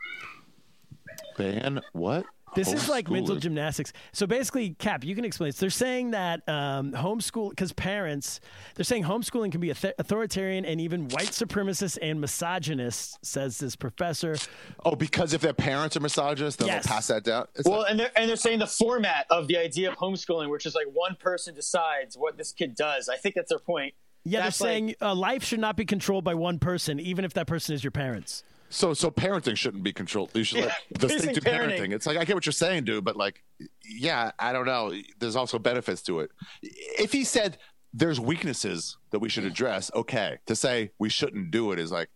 Ban 1.36 1.80
what? 1.92 2.26
This 2.56 2.72
is 2.72 2.88
like 2.88 3.08
mental 3.08 3.36
gymnastics. 3.36 3.92
So 4.12 4.26
basically, 4.26 4.70
Cap, 4.70 5.04
you 5.04 5.14
can 5.14 5.24
explain 5.24 5.48
this. 5.48 5.58
They're 5.58 5.70
saying 5.70 6.10
that 6.10 6.42
um, 6.48 6.92
homeschool, 6.92 7.50
because 7.50 7.72
parents, 7.72 8.40
they're 8.74 8.84
saying 8.84 9.04
homeschooling 9.04 9.52
can 9.52 9.60
be 9.60 9.70
authoritarian 9.70 10.64
and 10.64 10.80
even 10.80 11.08
white 11.10 11.28
supremacist 11.28 11.98
and 12.02 12.20
misogynist, 12.20 13.18
says 13.24 13.58
this 13.58 13.76
professor. 13.76 14.36
Oh, 14.84 14.96
because 14.96 15.32
if 15.32 15.40
their 15.40 15.52
parents 15.52 15.96
are 15.96 16.00
misogynist, 16.00 16.58
then 16.58 16.68
Yes. 16.68 16.84
they'll 16.86 16.94
pass 16.96 17.06
that 17.08 17.22
down. 17.24 17.46
It's 17.54 17.68
Well, 17.68 17.80
not- 17.82 17.90
and 17.90 18.00
they're 18.00 18.10
and 18.16 18.28
they're 18.28 18.36
saying 18.36 18.58
the 18.58 18.66
format 18.66 19.26
of 19.30 19.46
the 19.46 19.58
idea 19.58 19.90
of 19.90 19.96
homeschooling, 19.96 20.50
which 20.50 20.66
is 20.66 20.74
like 20.74 20.86
one 20.92 21.14
person 21.16 21.54
decides 21.54 22.16
what 22.16 22.36
this 22.38 22.52
kid 22.52 22.74
does. 22.74 23.08
I 23.08 23.16
think 23.16 23.34
that's 23.34 23.50
their 23.50 23.58
point. 23.58 23.94
Yeah, 24.24 24.40
That's 24.42 24.58
they're 24.58 24.68
like- 24.68 24.74
saying 24.74 24.94
uh, 25.02 25.14
life 25.14 25.44
should 25.44 25.60
not 25.60 25.76
be 25.76 25.84
controlled 25.84 26.24
by 26.24 26.34
one 26.34 26.58
person, 26.58 26.98
even 26.98 27.24
if 27.24 27.34
that 27.34 27.46
person 27.46 27.74
is 27.74 27.84
your 27.84 27.92
parents. 27.92 28.42
So 28.76 28.92
so 28.92 29.10
parenting 29.10 29.56
shouldn't 29.56 29.82
be 29.82 29.92
controlled. 29.94 30.30
You 30.34 30.44
should 30.44 30.60
let 30.60 30.74
the 30.98 31.08
state 31.08 31.34
do 31.34 31.40
parenting. 31.40 31.78
parenting. 31.78 31.94
It's 31.94 32.06
like 32.06 32.18
I 32.18 32.24
get 32.26 32.34
what 32.36 32.44
you're 32.44 32.52
saying, 32.52 32.84
dude, 32.84 33.04
but 33.04 33.16
like, 33.16 33.42
yeah, 33.82 34.32
I 34.38 34.52
don't 34.52 34.66
know. 34.66 34.92
There's 35.18 35.34
also 35.34 35.58
benefits 35.58 36.02
to 36.02 36.20
it. 36.20 36.30
If 36.62 37.12
he 37.12 37.24
said 37.24 37.56
there's 37.94 38.20
weaknesses 38.20 38.98
that 39.12 39.20
we 39.20 39.30
should 39.30 39.44
address, 39.44 39.90
okay. 39.94 40.38
To 40.46 40.54
say 40.54 40.90
we 40.98 41.08
shouldn't 41.08 41.50
do 41.50 41.72
it 41.72 41.78
is 41.78 41.90
like, 41.90 42.10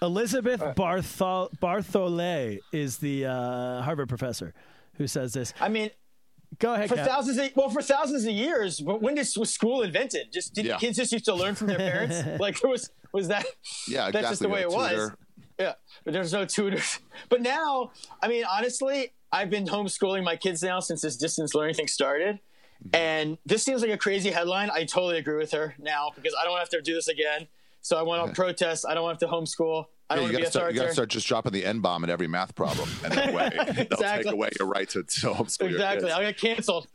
Elizabeth 0.00 0.60
Barthol- 0.60 1.50
Bartholet 1.60 2.60
is 2.72 2.96
the 2.96 3.26
uh, 3.26 3.82
Harvard 3.82 4.08
professor 4.08 4.54
who 4.96 5.06
says 5.06 5.34
this. 5.34 5.52
I 5.60 5.68
mean, 5.68 5.90
Go 6.58 6.72
ahead, 6.74 6.88
for 6.88 6.96
Cap. 6.96 7.06
thousands 7.06 7.38
of 7.38 7.50
well 7.54 7.70
for 7.70 7.80
thousands 7.80 8.24
of 8.24 8.32
years 8.32 8.80
but 8.80 9.00
when 9.00 9.14
did, 9.14 9.28
was 9.36 9.50
school 9.54 9.82
invented 9.82 10.32
just 10.32 10.52
did 10.52 10.64
Yeah. 10.66 10.78
kids 10.78 10.96
just 10.96 11.12
used 11.12 11.26
to 11.26 11.34
learn 11.34 11.54
from 11.54 11.68
their 11.68 11.78
parents 11.78 12.16
like 12.40 12.60
was 12.64 12.90
was 13.12 13.28
that 13.28 13.46
yeah, 13.86 14.10
that's 14.10 14.30
just 14.30 14.42
the 14.42 14.48
way 14.48 14.62
it 14.62 14.64
exactly. 14.64 14.96
was 14.96 15.10
Tutor. 15.10 15.18
Yeah 15.60 15.74
but 16.04 16.12
there's 16.14 16.32
no 16.32 16.44
tutors. 16.44 16.98
But 17.28 17.42
now 17.42 17.92
i 18.22 18.26
mean 18.28 18.44
honestly 18.44 19.12
i've 19.30 19.50
been 19.50 19.66
homeschooling 19.66 20.24
my 20.24 20.34
kids 20.36 20.62
now 20.62 20.80
since 20.80 21.02
this 21.02 21.16
distance 21.16 21.54
learning 21.54 21.74
thing 21.74 21.86
started. 21.88 22.40
Mm-hmm. 22.82 22.96
and 22.96 23.38
this 23.44 23.62
seems 23.62 23.82
like 23.82 23.90
a 23.90 23.98
crazy 23.98 24.30
headline. 24.30 24.70
I 24.70 24.84
totally 24.84 25.18
agree 25.18 25.36
with 25.36 25.52
her 25.52 25.74
now 25.78 26.10
because 26.14 26.34
i 26.40 26.44
don't 26.44 26.58
have 26.58 26.70
to 26.70 26.80
do 26.80 26.94
this 26.94 27.08
again. 27.08 27.46
So 27.82 27.96
i 27.98 28.02
want 28.02 28.26
to 28.26 28.34
protest. 28.34 28.84
I 28.88 28.94
don't 28.94 29.02
want 29.04 29.18
to 29.20 29.26
have 29.26 29.30
to 29.32 29.36
homeschool. 29.36 29.86
I 30.08 30.14
Yeah, 30.14 30.20
don't 30.22 30.32
you 30.32 30.32
want 30.32 30.32
to 30.32 30.38
gotta, 30.40 30.50
start, 30.50 30.72
you 30.74 30.80
gotta 30.80 30.92
start 30.92 31.08
just 31.10 31.26
dropping 31.28 31.52
the 31.52 31.64
N 31.64 31.80
bomb 31.80 32.02
in 32.04 32.10
every 32.10 32.26
math 32.26 32.54
problem, 32.54 32.88
and 33.04 33.12
that 33.12 33.32
way 33.34 33.48
they'll 33.54 33.74
take 33.74 33.92
Exactly. 33.92 34.32
away 34.32 34.48
your 34.58 34.66
right 34.68 34.88
to, 34.90 35.02
to 35.04 35.26
homeschool 35.28 35.60
your 35.70 35.70
exactly. 35.72 36.08
kids. 36.08 36.14
i'll 36.14 36.22
get 36.22 36.36
canceled. 36.38 36.88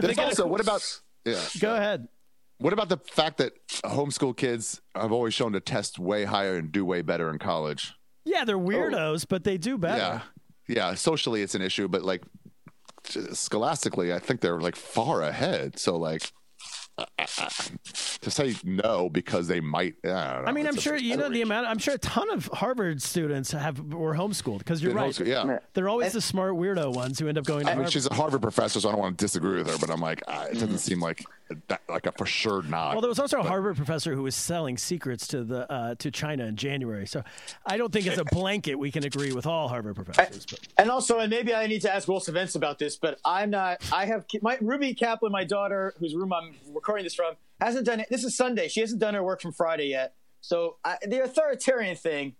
There's 0.00 0.18
also 0.26 0.46
what 0.46 0.60
about 0.60 0.82
yeah? 1.24 1.40
Go 1.60 1.74
ahead. 1.76 2.08
What 2.58 2.72
about 2.72 2.88
the 2.88 2.96
fact 2.96 3.38
that 3.38 3.52
homeschool 3.84 4.36
kids 4.36 4.80
have 4.94 5.12
always 5.12 5.34
shown 5.34 5.52
to 5.52 5.60
test 5.60 5.98
way 5.98 6.24
higher 6.24 6.56
and 6.56 6.72
do 6.72 6.84
way 6.84 7.02
better 7.02 7.28
in 7.30 7.38
college? 7.38 7.94
Yeah, 8.24 8.44
they're 8.44 8.56
oh. 8.56 8.60
weirdos, 8.60 9.26
but 9.28 9.44
they 9.44 9.58
do 9.58 9.78
better. 9.78 9.98
Yeah, 9.98 10.20
yeah. 10.66 10.94
Socially, 10.94 11.42
it's 11.42 11.54
an 11.54 11.62
issue, 11.62 11.86
but 11.86 12.02
like 12.02 12.22
scholastically, 13.04 14.12
I 14.12 14.18
think 14.18 14.40
they're 14.40 14.60
like 14.60 14.76
far 14.76 15.22
ahead. 15.22 15.78
So 15.78 15.96
like. 15.96 16.32
to 18.22 18.30
say 18.30 18.54
no 18.64 19.10
because 19.10 19.48
they 19.48 19.60
might. 19.60 19.94
I, 20.02 20.44
I 20.46 20.52
mean, 20.52 20.66
I'm 20.66 20.76
sure 20.76 20.96
you 20.96 21.16
know 21.16 21.28
the 21.28 21.42
amount. 21.42 21.66
I'm 21.66 21.78
sure 21.78 21.94
a 21.94 21.98
ton 21.98 22.30
of 22.30 22.46
Harvard 22.46 23.02
students 23.02 23.52
have 23.52 23.78
were 23.92 24.14
homeschooled 24.14 24.60
because 24.60 24.82
you're 24.82 24.94
Been 24.94 25.02
right. 25.02 25.20
yeah. 25.20 25.58
They're 25.74 25.90
always 25.90 26.14
the 26.14 26.22
smart 26.22 26.54
weirdo 26.54 26.94
ones 26.94 27.18
who 27.18 27.28
end 27.28 27.36
up 27.36 27.44
going 27.44 27.66
to 27.66 27.70
I 27.70 27.74
mean, 27.74 27.76
Harvard. 27.80 27.92
she's 27.92 28.06
a 28.06 28.14
Harvard 28.14 28.40
professor, 28.40 28.80
so 28.80 28.88
I 28.88 28.92
don't 28.92 29.00
want 29.00 29.18
to 29.18 29.22
disagree 29.22 29.58
with 29.58 29.70
her, 29.70 29.76
but 29.78 29.90
I'm 29.90 30.00
like, 30.00 30.22
it 30.26 30.54
doesn't 30.54 30.78
seem 30.78 31.00
like 31.00 31.22
that, 31.68 31.80
like 31.88 32.06
a 32.06 32.12
for 32.12 32.26
sure 32.26 32.62
not. 32.62 32.92
Well, 32.92 33.00
there 33.00 33.08
was 33.08 33.18
also 33.18 33.38
a 33.38 33.42
Harvard 33.42 33.76
professor 33.76 34.14
who 34.14 34.22
was 34.24 34.34
selling 34.34 34.76
secrets 34.76 35.26
to 35.28 35.44
the 35.44 35.70
uh, 35.70 35.94
to 35.96 36.10
China 36.10 36.44
in 36.46 36.56
January. 36.56 37.06
So 37.06 37.22
I 37.64 37.76
don't 37.76 37.92
think 37.92 38.06
as 38.06 38.18
a 38.18 38.24
blanket 38.24 38.74
we 38.76 38.90
can 38.90 39.04
agree 39.04 39.32
with 39.32 39.46
all 39.46 39.68
Harvard 39.68 39.94
professors. 39.96 40.46
But 40.46 40.60
And 40.78 40.90
also, 40.90 41.18
and 41.18 41.30
maybe 41.30 41.54
I 41.54 41.66
need 41.66 41.82
to 41.82 41.94
ask 41.94 42.08
Will 42.08 42.20
Sylvince 42.20 42.56
about 42.56 42.78
this, 42.78 42.96
but 42.96 43.18
I'm 43.24 43.50
not. 43.50 43.80
I 43.92 44.06
have 44.06 44.24
my 44.42 44.58
Ruby 44.60 44.94
Kaplan, 44.94 45.30
my 45.32 45.44
daughter, 45.44 45.94
whose 45.98 46.14
room 46.14 46.32
I'm 46.32 46.54
recording 46.74 47.04
this 47.04 47.14
from, 47.14 47.34
hasn't 47.60 47.86
done 47.86 48.00
it. 48.00 48.08
This 48.10 48.24
is 48.24 48.36
Sunday. 48.36 48.68
She 48.68 48.80
hasn't 48.80 49.00
done 49.00 49.14
her 49.14 49.22
work 49.22 49.40
from 49.40 49.52
Friday 49.52 49.86
yet. 49.88 50.14
So 50.40 50.76
I, 50.84 50.96
the 51.06 51.22
authoritarian 51.24 51.96
thing. 51.96 52.34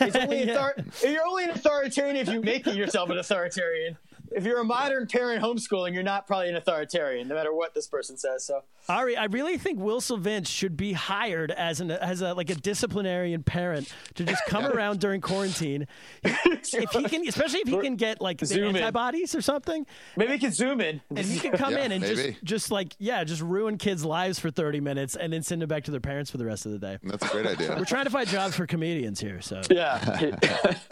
It's 0.00 0.14
only 0.16 0.44
Yeah. 0.46 0.58
author- 0.68 0.84
you're 1.08 1.26
only 1.26 1.44
an 1.44 1.50
authoritarian 1.50 2.16
if 2.16 2.28
you 2.28 2.40
make 2.42 2.66
yourself 2.66 3.08
an 3.10 3.18
authoritarian. 3.18 3.96
If 4.32 4.44
you're 4.44 4.60
a 4.60 4.64
modern 4.64 5.06
parent 5.06 5.42
homeschooling, 5.42 5.92
you're 5.94 6.02
not 6.02 6.26
probably 6.26 6.48
an 6.48 6.56
authoritarian, 6.56 7.28
no 7.28 7.34
matter 7.34 7.52
what 7.54 7.74
this 7.74 7.86
person 7.86 8.16
says. 8.16 8.44
So 8.44 8.62
Ari, 8.88 9.16
I 9.16 9.24
really 9.24 9.58
think 9.58 9.78
Will 9.78 10.00
Sylvince 10.00 10.48
should 10.48 10.76
be 10.76 10.92
hired 10.92 11.50
as 11.50 11.80
an 11.80 11.90
as 11.90 12.22
a 12.22 12.34
like 12.34 12.50
a 12.50 12.54
disciplinarian 12.54 13.42
parent 13.42 13.92
to 14.14 14.24
just 14.24 14.42
come 14.46 14.64
around 14.66 15.00
during 15.00 15.20
quarantine. 15.20 15.86
If 16.72 16.90
he 16.92 17.04
can, 17.04 17.26
especially 17.26 17.60
if 17.60 17.68
he 17.68 17.78
can 17.80 17.96
get 17.96 18.20
like 18.20 18.38
the 18.38 18.46
Zoom 18.46 18.76
in. 18.76 18.82
antibodies 18.82 19.34
or 19.34 19.40
something, 19.42 19.86
maybe 20.16 20.32
he 20.32 20.38
can 20.38 20.52
zoom 20.52 20.80
in. 20.80 21.00
and 21.10 21.18
he 21.26 21.38
can 21.40 21.52
come 21.52 21.72
Yeah, 21.72 21.84
in 21.84 21.92
and 21.92 22.02
maybe. 22.02 22.14
just 22.42 22.44
just 22.44 22.70
like 22.70 22.94
yeah, 22.98 23.24
just 23.24 23.42
ruin 23.42 23.76
kids' 23.78 24.04
lives 24.04 24.38
for 24.38 24.50
thirty 24.50 24.80
minutes 24.80 25.16
and 25.16 25.32
then 25.32 25.42
send 25.42 25.62
them 25.62 25.68
back 25.68 25.84
to 25.84 25.90
their 25.90 26.00
parents 26.00 26.30
for 26.30 26.36
the 26.38 26.44
rest 26.44 26.66
of 26.66 26.72
the 26.72 26.78
day. 26.78 26.98
That's 27.02 27.24
a 27.24 27.28
great 27.28 27.46
idea. 27.46 27.74
We're 27.76 27.84
trying 27.84 28.04
to 28.04 28.10
find 28.10 28.28
jobs 28.28 28.56
for 28.56 28.66
comedians 28.66 29.20
here, 29.20 29.40
so 29.40 29.60
yeah. 29.70 29.98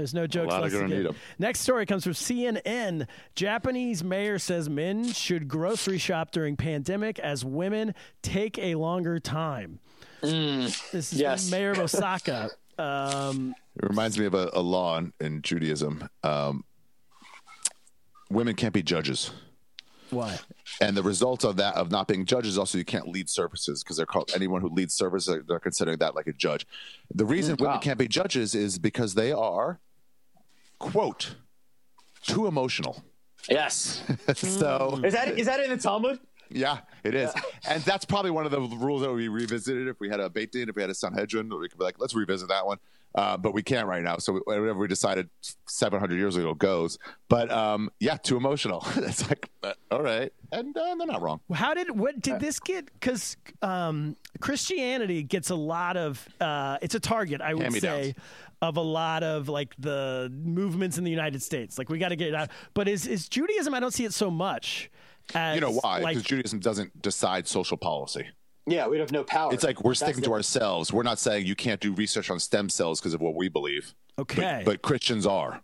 there's 0.00 0.14
no 0.14 0.26
jokes 0.26 0.50
lot 0.50 0.62
left 0.62 0.74
are 0.74 0.78
to 0.78 0.82
gonna 0.84 0.94
give. 0.94 1.04
need 1.04 1.08
'em. 1.10 1.16
Next 1.38 1.60
story 1.60 1.84
comes 1.84 2.04
from 2.04 2.14
CNN. 2.14 3.06
Japanese 3.34 4.02
mayor 4.02 4.38
says 4.38 4.68
men 4.70 5.12
should 5.12 5.46
grocery 5.46 5.98
shop 5.98 6.30
during 6.32 6.56
pandemic 6.56 7.18
as 7.18 7.44
women 7.44 7.94
take 8.22 8.58
a 8.58 8.74
longer 8.76 9.20
time. 9.20 9.78
This 10.22 10.94
is 10.94 11.12
Mm. 11.14 11.18
yes. 11.18 11.50
Mayor 11.50 11.72
of 11.72 11.78
Osaka. 11.80 12.50
Um, 12.78 13.54
It 13.76 13.88
reminds 13.88 14.18
me 14.18 14.24
of 14.24 14.32
a, 14.34 14.50
a 14.54 14.60
law 14.60 14.96
in, 14.98 15.12
in 15.20 15.42
Judaism. 15.42 16.08
Um, 16.22 16.64
women 18.30 18.54
can't 18.54 18.72
be 18.74 18.82
judges. 18.82 19.30
why? 20.10 20.38
And 20.80 20.96
the 20.96 21.02
result 21.02 21.44
of 21.44 21.56
that, 21.56 21.74
of 21.76 21.90
not 21.90 22.08
being 22.08 22.24
judges, 22.24 22.56
also 22.58 22.78
you 22.78 22.84
can't 22.84 23.08
lead 23.08 23.28
services 23.28 23.82
because 23.82 23.96
they're 23.96 24.06
called 24.06 24.30
anyone 24.34 24.60
who 24.60 24.68
leads 24.68 24.94
services, 24.94 25.26
they're, 25.34 25.42
they're 25.46 25.58
considering 25.60 25.98
that 25.98 26.14
like 26.14 26.26
a 26.26 26.32
judge. 26.32 26.66
The 27.14 27.24
reason 27.24 27.56
women 27.58 27.74
wow. 27.74 27.80
can't 27.80 27.98
be 27.98 28.08
judges 28.08 28.54
is 28.54 28.78
because 28.78 29.14
they 29.14 29.32
are, 29.32 29.78
quote, 30.80 31.36
too 32.22 32.48
emotional. 32.48 33.04
yes. 33.48 34.02
so 34.34 35.00
Is 35.04 35.14
that 35.14 35.38
is 35.38 35.46
that 35.46 35.60
in 35.60 35.70
the 35.70 35.76
Talmud? 35.76 36.18
yeah, 36.50 36.78
it 37.04 37.14
is, 37.14 37.30
and 37.68 37.80
that's 37.84 38.04
probably 38.04 38.32
one 38.32 38.44
of 38.44 38.50
the 38.50 38.60
rules 38.60 39.02
that 39.02 39.12
we 39.12 39.28
revisited. 39.28 39.86
If 39.86 40.00
we 40.00 40.08
had 40.08 40.18
a 40.18 40.28
Beit 40.28 40.50
Din, 40.50 40.68
if 40.68 40.74
we 40.74 40.82
had 40.82 40.90
a 40.90 40.94
Sanhedrin, 40.94 41.48
we 41.48 41.68
could 41.68 41.78
be 41.78 41.84
like, 41.84 42.00
let's 42.00 42.14
revisit 42.14 42.48
that 42.48 42.66
one. 42.66 42.78
Uh, 43.12 43.36
but 43.36 43.52
we 43.52 43.62
can't 43.62 43.88
right 43.88 44.04
now. 44.04 44.16
So 44.18 44.34
whatever 44.44 44.74
we 44.74 44.86
decided 44.86 45.28
700 45.66 46.16
years 46.16 46.36
ago 46.36 46.54
goes. 46.54 46.96
But 47.28 47.50
um, 47.50 47.90
yeah, 47.98 48.16
too 48.16 48.36
emotional. 48.36 48.86
it's 48.96 49.28
like, 49.28 49.50
uh, 49.64 49.72
all 49.90 50.02
right, 50.02 50.32
and 50.52 50.76
uh, 50.76 50.94
they're 50.96 51.06
not 51.08 51.20
wrong. 51.20 51.40
How 51.52 51.74
did 51.74 51.90
what 51.98 52.20
did 52.20 52.38
this 52.38 52.60
get? 52.60 52.84
Because 52.92 53.36
um, 53.62 54.16
Christianity 54.40 55.22
gets 55.24 55.50
a 55.50 55.56
lot 55.56 55.96
of. 55.96 56.26
Uh, 56.40 56.78
it's 56.82 56.94
a 56.94 57.00
target, 57.00 57.40
I 57.40 57.54
would 57.54 57.72
say, 57.74 58.14
of 58.62 58.76
a 58.76 58.80
lot 58.82 59.22
of 59.22 59.48
like 59.48 59.74
the 59.78 60.30
movements 60.44 60.98
in 60.98 61.04
the 61.04 61.10
United 61.10 61.42
States. 61.42 61.78
Like 61.78 61.88
we 61.88 61.98
got 61.98 62.10
to 62.10 62.16
get 62.16 62.28
it 62.28 62.34
out. 62.34 62.50
But 62.74 62.88
is 62.88 63.06
is 63.06 63.28
Judaism? 63.28 63.74
I 63.74 63.80
don't 63.80 63.92
see 63.92 64.04
it 64.04 64.12
so 64.14 64.30
much. 64.30 64.90
As, 65.34 65.54
You 65.54 65.60
know 65.60 65.72
why? 65.72 66.00
Like, 66.00 66.14
Because 66.16 66.24
Judaism 66.24 66.58
doesn't 66.60 67.00
decide 67.02 67.46
social 67.46 67.76
policy. 67.76 68.26
Yeah, 68.66 68.86
we 68.88 68.98
have 68.98 69.10
no 69.12 69.24
power. 69.24 69.52
It's 69.54 69.64
like 69.64 69.82
we're 69.82 69.92
That's 69.92 70.00
sticking 70.00 70.20
the- 70.20 70.26
to 70.28 70.32
ourselves. 70.34 70.92
We're 70.92 71.02
not 71.02 71.18
saying 71.18 71.46
you 71.46 71.54
can't 71.56 71.80
do 71.80 71.92
research 71.92 72.30
on 72.30 72.38
stem 72.38 72.68
cells 72.68 73.00
because 73.00 73.14
of 73.14 73.20
what 73.20 73.34
we 73.34 73.48
believe. 73.48 73.94
okay. 74.18 74.62
But, 74.64 74.72
but 74.72 74.82
Christians 74.82 75.26
are. 75.26 75.62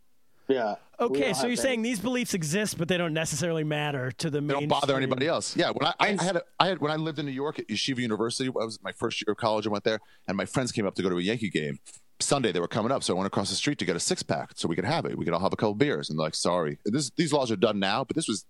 Yeah. 0.48 0.76
Okay, 1.00 1.32
so 1.32 1.46
you're 1.46 1.56
that. 1.56 1.62
saying 1.62 1.82
these 1.82 1.98
beliefs 2.00 2.32
exist, 2.32 2.78
but 2.78 2.88
they 2.88 2.96
don't 2.96 3.12
necessarily 3.12 3.64
matter 3.64 4.12
to 4.12 4.30
the 4.30 4.40
They 4.40 4.46
main. 4.54 4.60
don't 4.60 4.68
bother 4.68 4.96
anybody 4.96 5.26
else. 5.26 5.56
Yeah, 5.56 5.70
when 5.70 5.86
I, 5.86 5.94
I, 6.00 6.16
I 6.18 6.22
had 6.22 6.36
a, 6.36 6.42
I 6.58 6.66
had 6.68 6.80
when 6.80 6.90
I 6.92 6.96
lived 6.96 7.18
in 7.18 7.26
New 7.26 7.32
York 7.32 7.58
at 7.58 7.68
Yeshiva 7.68 7.98
University, 7.98 8.48
I 8.48 8.64
was 8.64 8.78
my 8.82 8.92
first 8.92 9.20
year 9.26 9.32
of 9.32 9.36
college. 9.38 9.66
I 9.66 9.70
went 9.70 9.84
there, 9.84 10.00
and 10.28 10.36
my 10.36 10.46
friends 10.46 10.72
came 10.72 10.86
up 10.86 10.94
to 10.94 11.02
go 11.02 11.10
to 11.10 11.18
a 11.18 11.20
Yankee 11.20 11.50
game. 11.50 11.78
Sunday 12.18 12.50
they 12.52 12.60
were 12.60 12.68
coming 12.68 12.90
up, 12.92 13.02
so 13.02 13.12
I 13.14 13.16
went 13.18 13.26
across 13.26 13.50
the 13.50 13.56
street 13.56 13.78
to 13.80 13.84
get 13.84 13.94
a 13.96 14.00
six 14.00 14.22
pack 14.22 14.52
so 14.54 14.68
we 14.68 14.76
could 14.76 14.86
have 14.86 15.04
it. 15.04 15.18
We 15.18 15.24
could 15.26 15.34
all 15.34 15.40
have 15.40 15.52
a 15.52 15.56
couple 15.56 15.74
beers. 15.74 16.08
And 16.08 16.18
they're 16.18 16.24
like, 16.24 16.34
sorry, 16.34 16.78
this 16.86 17.10
these 17.10 17.32
laws 17.32 17.50
are 17.50 17.56
done 17.56 17.78
now, 17.78 18.04
but 18.04 18.16
this 18.16 18.26
was 18.26 18.46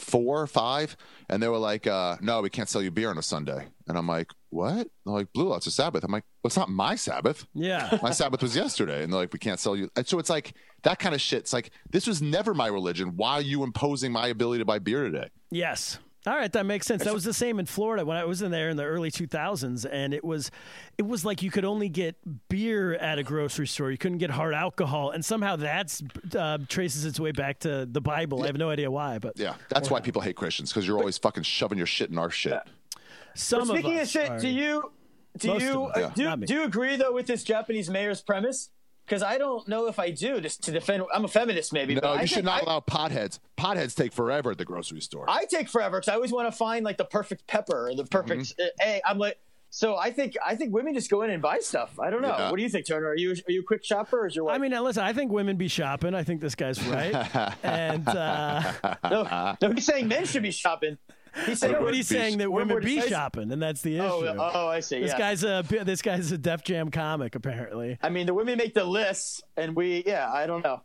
1994, 0.00 0.46
five, 0.46 0.96
and 1.28 1.42
they 1.42 1.48
were 1.48 1.58
like, 1.58 1.86
uh, 1.86 2.16
no, 2.20 2.40
we 2.42 2.50
can't 2.50 2.68
sell 2.68 2.82
you 2.82 2.90
beer 2.90 3.10
on 3.10 3.18
a 3.18 3.22
Sunday. 3.22 3.66
And 3.86 3.98
I'm 3.98 4.06
like, 4.06 4.30
what? 4.50 4.88
They're 5.04 5.14
like, 5.14 5.32
blue, 5.32 5.54
it's 5.54 5.66
a 5.66 5.70
Sabbath. 5.70 6.04
I'm 6.04 6.12
like, 6.12 6.24
well, 6.42 6.48
it's 6.48 6.56
not 6.56 6.70
my 6.70 6.94
Sabbath. 6.94 7.46
Yeah. 7.54 7.98
my 8.02 8.10
Sabbath 8.10 8.42
was 8.42 8.56
yesterday. 8.56 9.02
And 9.02 9.12
they're 9.12 9.20
like, 9.20 9.32
we 9.32 9.38
can't 9.38 9.60
sell 9.60 9.76
you. 9.76 9.90
And 9.96 10.06
so 10.06 10.18
it's 10.18 10.30
like 10.30 10.54
that 10.82 10.98
kind 10.98 11.14
of 11.14 11.20
shit. 11.20 11.40
It's 11.40 11.52
like, 11.52 11.70
this 11.90 12.06
was 12.06 12.22
never 12.22 12.54
my 12.54 12.66
religion. 12.66 13.16
Why 13.16 13.34
are 13.34 13.42
you 13.42 13.62
imposing 13.62 14.12
my 14.12 14.28
ability 14.28 14.60
to 14.60 14.64
buy 14.64 14.78
beer 14.78 15.04
today? 15.04 15.28
Yes. 15.50 15.98
All 16.26 16.34
right, 16.36 16.52
that 16.52 16.66
makes 16.66 16.86
sense. 16.86 17.04
That 17.04 17.14
was 17.14 17.24
the 17.24 17.32
same 17.32 17.58
in 17.58 17.64
Florida 17.64 18.04
when 18.04 18.18
I 18.18 18.24
was 18.26 18.42
in 18.42 18.50
there 18.50 18.68
in 18.68 18.76
the 18.76 18.84
early 18.84 19.10
2000s, 19.10 19.86
and 19.90 20.12
it 20.12 20.22
was, 20.22 20.50
it 20.98 21.06
was 21.06 21.24
like 21.24 21.42
you 21.42 21.50
could 21.50 21.64
only 21.64 21.88
get 21.88 22.16
beer 22.50 22.94
at 22.96 23.18
a 23.18 23.22
grocery 23.22 23.66
store. 23.66 23.90
You 23.90 23.96
couldn't 23.96 24.18
get 24.18 24.30
hard 24.30 24.52
alcohol, 24.52 25.12
and 25.12 25.24
somehow 25.24 25.56
that's 25.56 26.02
uh, 26.36 26.58
traces 26.68 27.06
its 27.06 27.18
way 27.18 27.32
back 27.32 27.60
to 27.60 27.86
the 27.90 28.02
Bible. 28.02 28.42
I 28.42 28.46
have 28.46 28.58
no 28.58 28.68
idea 28.68 28.90
why, 28.90 29.18
but 29.18 29.38
Yeah. 29.38 29.54
That's 29.70 29.90
why 29.90 30.00
people 30.00 30.20
hate 30.20 30.36
Christians 30.36 30.70
because 30.70 30.86
you're 30.86 30.98
always 30.98 31.16
fucking 31.16 31.44
shoving 31.44 31.78
your 31.78 31.86
shit 31.86 32.10
in 32.10 32.18
our 32.18 32.30
shit. 32.30 32.60
some 33.34 33.64
Speaking 33.66 33.96
of 33.96 34.02
of, 34.02 34.08
shit, 34.08 34.28
are- 34.28 34.38
do 34.40 34.48
you 34.48 34.92
do 35.38 35.52
you 35.58 35.84
uh, 35.84 35.92
yeah. 35.96 36.12
do, 36.14 36.24
Not 36.24 36.40
do 36.40 36.52
you 36.54 36.64
agree 36.64 36.96
though 36.96 37.12
with 37.14 37.26
this 37.28 37.44
Japanese 37.44 37.88
mayor's 37.88 38.20
premise? 38.20 38.68
Because 39.10 39.24
I 39.24 39.38
don't 39.38 39.66
know 39.66 39.88
if 39.88 39.98
I 39.98 40.12
do. 40.12 40.40
Just 40.40 40.62
to 40.62 40.70
defend, 40.70 41.02
I'm 41.12 41.24
a 41.24 41.28
feminist 41.28 41.72
maybe. 41.72 41.96
No, 41.96 42.02
but 42.02 42.18
I 42.18 42.20
you 42.20 42.26
should 42.28 42.44
not 42.44 42.62
I, 42.62 42.64
allow 42.64 42.80
potheads. 42.80 43.40
Potheads 43.58 43.96
take 43.96 44.12
forever 44.12 44.52
at 44.52 44.58
the 44.58 44.64
grocery 44.64 45.00
store. 45.00 45.24
I 45.28 45.46
take 45.46 45.68
forever 45.68 45.98
because 45.98 46.12
I 46.12 46.14
always 46.14 46.30
want 46.30 46.46
to 46.46 46.56
find 46.56 46.84
like 46.84 46.96
the 46.96 47.04
perfect 47.04 47.48
pepper 47.48 47.88
or 47.88 47.94
the 47.96 48.04
perfect. 48.04 48.42
Mm-hmm. 48.42 48.62
Uh, 48.62 48.84
hey, 48.84 49.02
I'm 49.04 49.18
like. 49.18 49.36
So 49.72 49.96
I 49.96 50.10
think 50.10 50.36
I 50.44 50.56
think 50.56 50.74
women 50.74 50.94
just 50.94 51.08
go 51.08 51.22
in 51.22 51.30
and 51.30 51.40
buy 51.40 51.58
stuff. 51.60 52.00
I 52.00 52.10
don't 52.10 52.22
know. 52.22 52.34
Yeah. 52.36 52.50
What 52.50 52.56
do 52.56 52.62
you 52.64 52.68
think, 52.68 52.88
Turner? 52.88 53.06
Are 53.06 53.16
you 53.16 53.30
are 53.30 53.52
you 53.52 53.60
a 53.60 53.64
quick 53.64 53.84
shopper 53.84 54.22
or 54.22 54.26
is 54.26 54.34
your 54.34 54.46
wife? 54.46 54.56
I 54.56 54.58
mean, 54.58 54.72
now 54.72 54.82
listen, 54.82 55.04
I 55.04 55.12
think 55.12 55.30
women 55.30 55.56
be 55.56 55.68
shopping. 55.68 56.12
I 56.12 56.24
think 56.24 56.40
this 56.40 56.56
guy's 56.56 56.84
right, 56.88 57.54
and 57.62 58.08
uh, 58.08 58.72
no, 59.08 59.56
no, 59.62 59.72
he's 59.72 59.86
saying 59.86 60.08
men 60.08 60.26
should 60.26 60.42
be 60.42 60.50
shopping. 60.50 60.98
He 61.46 61.54
said 61.54 61.70
Everybody's 61.72 62.08
Beach. 62.08 62.18
saying 62.18 62.38
that 62.38 62.50
women 62.50 62.74
word 62.74 62.84
be 62.84 62.98
is- 62.98 63.06
shopping, 63.08 63.50
and 63.52 63.62
that's 63.62 63.82
the 63.82 63.96
issue. 63.96 64.04
Oh, 64.04 64.50
oh, 64.54 64.68
I 64.68 64.80
see. 64.80 65.00
this 65.00 65.12
yeah. 65.12 65.18
guy's 65.18 65.44
a 65.44 65.64
this 65.84 66.02
guy's 66.02 66.32
a 66.32 66.38
Def 66.38 66.64
Jam 66.64 66.90
comic, 66.90 67.34
apparently. 67.34 67.98
I 68.02 68.08
mean, 68.08 68.26
the 68.26 68.34
women 68.34 68.58
make 68.58 68.74
the 68.74 68.84
lists, 68.84 69.42
and 69.56 69.76
we, 69.76 70.02
yeah, 70.06 70.30
I 70.32 70.46
don't 70.46 70.64
know. 70.64 70.82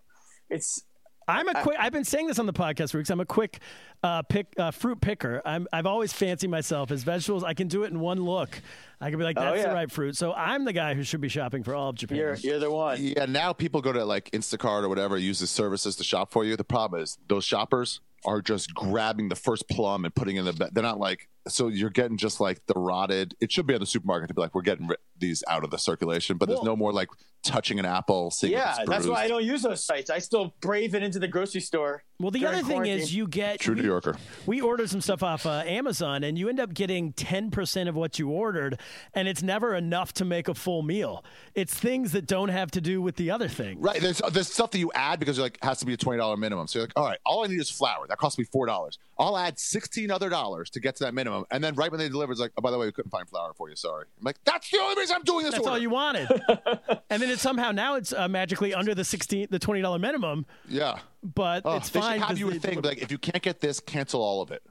It's 0.49 0.83
I'm 1.27 1.47
a 1.47 1.61
quick. 1.61 1.77
I've 1.79 1.91
been 1.91 2.03
saying 2.03 2.27
this 2.27 2.37
on 2.37 2.45
the 2.45 2.53
podcast 2.53 2.91
for 2.91 2.97
weeks. 2.99 3.09
I'm 3.09 3.19
a 3.19 3.25
quick 3.25 3.59
uh, 4.03 4.21
pick 4.21 4.53
uh, 4.57 4.71
fruit 4.71 5.01
picker. 5.01 5.41
I'm. 5.45 5.67
I've 5.73 5.87
always 5.87 6.13
fancied 6.13 6.49
myself 6.49 6.91
as 6.91 7.03
vegetables. 7.03 7.43
I 7.43 7.53
can 7.53 7.67
do 7.67 7.83
it 7.83 7.91
in 7.91 7.99
one 7.99 8.23
look. 8.23 8.61
I 9.01 9.09
can 9.09 9.17
be 9.17 9.25
like, 9.25 9.37
Oh, 9.37 9.41
that's 9.41 9.63
the 9.63 9.73
right 9.73 9.91
fruit. 9.91 10.15
So 10.15 10.33
I'm 10.33 10.65
the 10.65 10.73
guy 10.73 10.93
who 10.93 11.03
should 11.03 11.21
be 11.21 11.27
shopping 11.27 11.63
for 11.63 11.73
all 11.73 11.89
of 11.89 11.95
Japan. 11.95 12.17
you're 12.17 12.35
you're 12.35 12.59
the 12.59 12.71
one. 12.71 12.97
Yeah, 13.01 13.25
now 13.25 13.53
people 13.53 13.81
go 13.81 13.91
to 13.91 14.05
like 14.05 14.29
Instacart 14.31 14.83
or 14.83 14.89
whatever, 14.89 15.17
uses 15.17 15.49
services 15.49 15.95
to 15.97 16.03
shop 16.03 16.31
for 16.31 16.45
you. 16.45 16.55
The 16.55 16.63
problem 16.63 17.01
is 17.01 17.17
those 17.27 17.43
shoppers 17.43 18.01
are 18.25 18.41
just 18.41 18.73
grabbing 18.73 19.29
the 19.29 19.35
first 19.35 19.67
plum 19.69 20.05
and 20.05 20.13
putting 20.13 20.35
in 20.35 20.45
the 20.45 20.53
bed. 20.53 20.71
They're 20.73 20.83
not 20.83 20.99
like 20.99 21.27
so 21.47 21.67
you're 21.67 21.89
getting 21.89 22.17
just 22.17 22.39
like 22.39 22.65
the 22.65 22.73
rotted. 22.75 23.35
It 23.39 23.51
should 23.51 23.67
be 23.67 23.73
at 23.73 23.79
the 23.79 23.85
supermarket 23.85 24.29
to 24.29 24.33
be 24.33 24.41
like 24.41 24.55
we're 24.55 24.61
getting 24.61 24.87
ri- 24.87 24.97
these 25.17 25.43
out 25.47 25.63
of 25.63 25.71
the 25.71 25.77
circulation, 25.77 26.37
but 26.37 26.49
there's 26.49 26.63
no 26.63 26.75
more 26.75 26.91
like 26.91 27.09
touching 27.43 27.79
an 27.79 27.85
apple. 27.85 28.31
Seeing 28.31 28.53
Yeah, 28.53 28.75
it's 28.79 28.89
that's 28.89 29.07
why 29.07 29.23
I 29.23 29.27
don't 29.27 29.43
use 29.43 29.61
those 29.61 29.83
sites. 29.83 30.09
I 30.09 30.19
still 30.19 30.53
brave 30.61 30.95
it 30.95 31.03
into 31.03 31.19
the 31.19 31.27
grocery 31.27 31.61
store. 31.61 32.03
Well, 32.19 32.31
the 32.31 32.45
other 32.45 32.63
thing 32.63 32.85
is 32.85 33.13
you 33.13 33.27
get 33.27 33.59
True 33.59 33.75
New 33.75 33.83
Yorker. 33.83 34.15
We 34.45 34.61
ordered 34.61 34.89
some 34.89 35.01
stuff 35.01 35.21
off 35.21 35.45
uh, 35.45 35.63
Amazon, 35.65 36.23
and 36.23 36.37
you 36.37 36.49
end 36.49 36.59
up 36.59 36.73
getting 36.73 37.13
ten 37.13 37.51
percent 37.51 37.89
of 37.89 37.95
what 37.95 38.17
you 38.19 38.29
ordered, 38.29 38.79
and 39.13 39.27
it's 39.27 39.43
never 39.43 39.75
enough 39.75 40.13
to 40.13 40.25
make 40.25 40.47
a 40.47 40.53
full 40.53 40.81
meal. 40.81 41.23
It's 41.53 41.73
things 41.73 42.13
that 42.13 42.25
don't 42.25 42.49
have 42.49 42.71
to 42.71 42.81
do 42.81 43.01
with 43.01 43.15
the 43.17 43.31
other 43.31 43.47
thing. 43.47 43.79
Right. 43.79 44.01
There's 44.01 44.21
there's 44.31 44.51
stuff 44.51 44.71
that 44.71 44.79
you 44.79 44.91
add 44.95 45.19
because 45.19 45.37
you're 45.37 45.45
like 45.45 45.59
has 45.61 45.79
to 45.79 45.85
be 45.85 45.93
a 45.93 45.97
twenty 45.97 46.19
dollar 46.19 46.37
minimum. 46.37 46.67
So 46.67 46.79
you're 46.79 46.87
like, 46.87 46.93
all 46.97 47.05
right, 47.05 47.19
all 47.25 47.43
I 47.43 47.47
need 47.47 47.59
is 47.59 47.69
flour. 47.69 48.07
That 48.07 48.17
costs 48.17 48.39
me 48.39 48.45
four 48.45 48.65
dollars. 48.65 48.97
I'll 49.19 49.37
add 49.37 49.59
sixteen 49.59 50.09
other 50.09 50.29
dollars 50.29 50.69
to 50.71 50.79
get 50.79 50.95
to 50.97 51.03
that 51.05 51.13
minimum. 51.13 51.34
And 51.51 51.63
then 51.63 51.75
right 51.75 51.91
when 51.91 51.99
they 51.99 52.07
deliver, 52.09 52.31
it's 52.31 52.39
like, 52.41 52.51
oh 52.57 52.61
by 52.61 52.71
the 52.71 52.77
way, 52.77 52.85
we 52.85 52.91
couldn't 52.91 53.11
find 53.11 53.27
flour 53.27 53.53
for 53.53 53.69
you. 53.69 53.75
Sorry. 53.75 54.05
I'm 54.19 54.23
like, 54.23 54.37
that's 54.45 54.69
the 54.69 54.79
only 54.79 54.95
reason 55.01 55.15
I'm 55.17 55.23
doing 55.23 55.43
this. 55.45 55.53
That's 55.55 55.63
order. 55.65 55.71
all 55.71 55.77
you 55.79 55.89
wanted, 55.89 56.29
and 57.09 57.21
then 57.21 57.29
it's 57.29 57.41
somehow 57.41 57.71
now 57.71 57.95
it's 57.95 58.13
uh, 58.13 58.27
magically 58.27 58.73
under 58.73 58.95
the 58.95 59.03
sixteen, 59.03 59.47
the 59.49 59.59
twenty 59.59 59.81
dollar 59.81 59.99
minimum, 59.99 60.45
Yeah. 60.67 60.99
but 61.23 61.61
Oh, 61.65 61.77
it's 61.77 61.89
they 61.89 61.99
fine. 61.99 62.19
should 62.19 62.27
have 62.27 62.37
you 62.39 62.49
a 62.51 62.53
thing 62.55 62.81
like 62.81 62.99
if 62.99 63.11
you 63.11 63.17
can't 63.17 63.41
get 63.43 63.59
this, 63.61 63.79
cancel 63.79 64.21
all 64.21 64.41
of 64.41 64.51
it. 64.51 64.63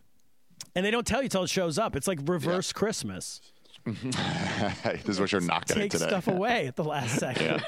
and 0.74 0.84
they 0.84 0.90
don't 0.90 1.06
tell 1.06 1.22
you 1.22 1.28
till 1.28 1.42
it 1.44 1.50
shows 1.50 1.78
up. 1.78 1.94
It's 1.96 2.08
like 2.08 2.18
reverse 2.24 2.72
Christmas. 2.72 3.40
this 3.86 5.08
is 5.08 5.20
what 5.20 5.30
you're 5.30 5.40
not 5.42 5.66
getting 5.66 5.82
Take 5.84 5.92
today. 5.92 6.06
stuff 6.08 6.26
away 6.28 6.66
at 6.66 6.76
the 6.76 6.84
last 6.84 7.16
second. 7.18 7.62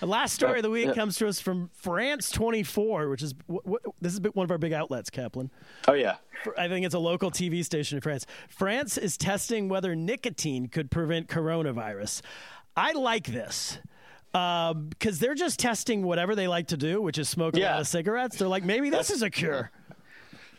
the 0.00 0.06
last 0.06 0.34
story 0.34 0.58
of 0.58 0.62
the 0.64 0.70
week 0.70 0.92
comes 0.94 1.16
to 1.18 1.28
us 1.28 1.40
from 1.40 1.70
France 1.74 2.30
24, 2.30 3.08
which 3.08 3.22
is 3.22 3.34
this 4.00 4.14
is 4.14 4.20
one 4.32 4.44
of 4.44 4.50
our 4.50 4.58
big 4.58 4.72
outlets, 4.72 5.10
Kaplan. 5.10 5.50
Oh 5.86 5.92
yeah. 5.92 6.16
I 6.58 6.68
think 6.68 6.84
it's 6.84 6.94
a 6.94 6.98
local 6.98 7.30
TV 7.30 7.64
station 7.64 7.96
in 7.96 8.02
France. 8.02 8.26
France 8.48 8.98
is 8.98 9.16
testing 9.16 9.68
whether 9.68 9.94
nicotine 9.94 10.66
could 10.66 10.90
prevent 10.90 11.28
coronavirus. 11.28 12.20
I 12.76 12.92
like 12.92 13.26
this 13.28 13.78
um, 14.34 14.88
because 14.88 15.20
they're 15.20 15.36
just 15.36 15.60
testing 15.60 16.02
whatever 16.02 16.34
they 16.34 16.48
like 16.48 16.66
to 16.68 16.76
do, 16.76 17.00
which 17.00 17.18
is 17.18 17.28
smoke 17.28 17.56
a 17.56 17.60
Yeah. 17.60 17.72
lot 17.74 17.80
of 17.82 17.86
cigarettes. 17.86 18.36
They're 18.36 18.48
like, 18.48 18.64
maybe 18.64 18.90
this 18.90 19.10
is 19.10 19.22
a 19.22 19.30
cure. 19.30 19.70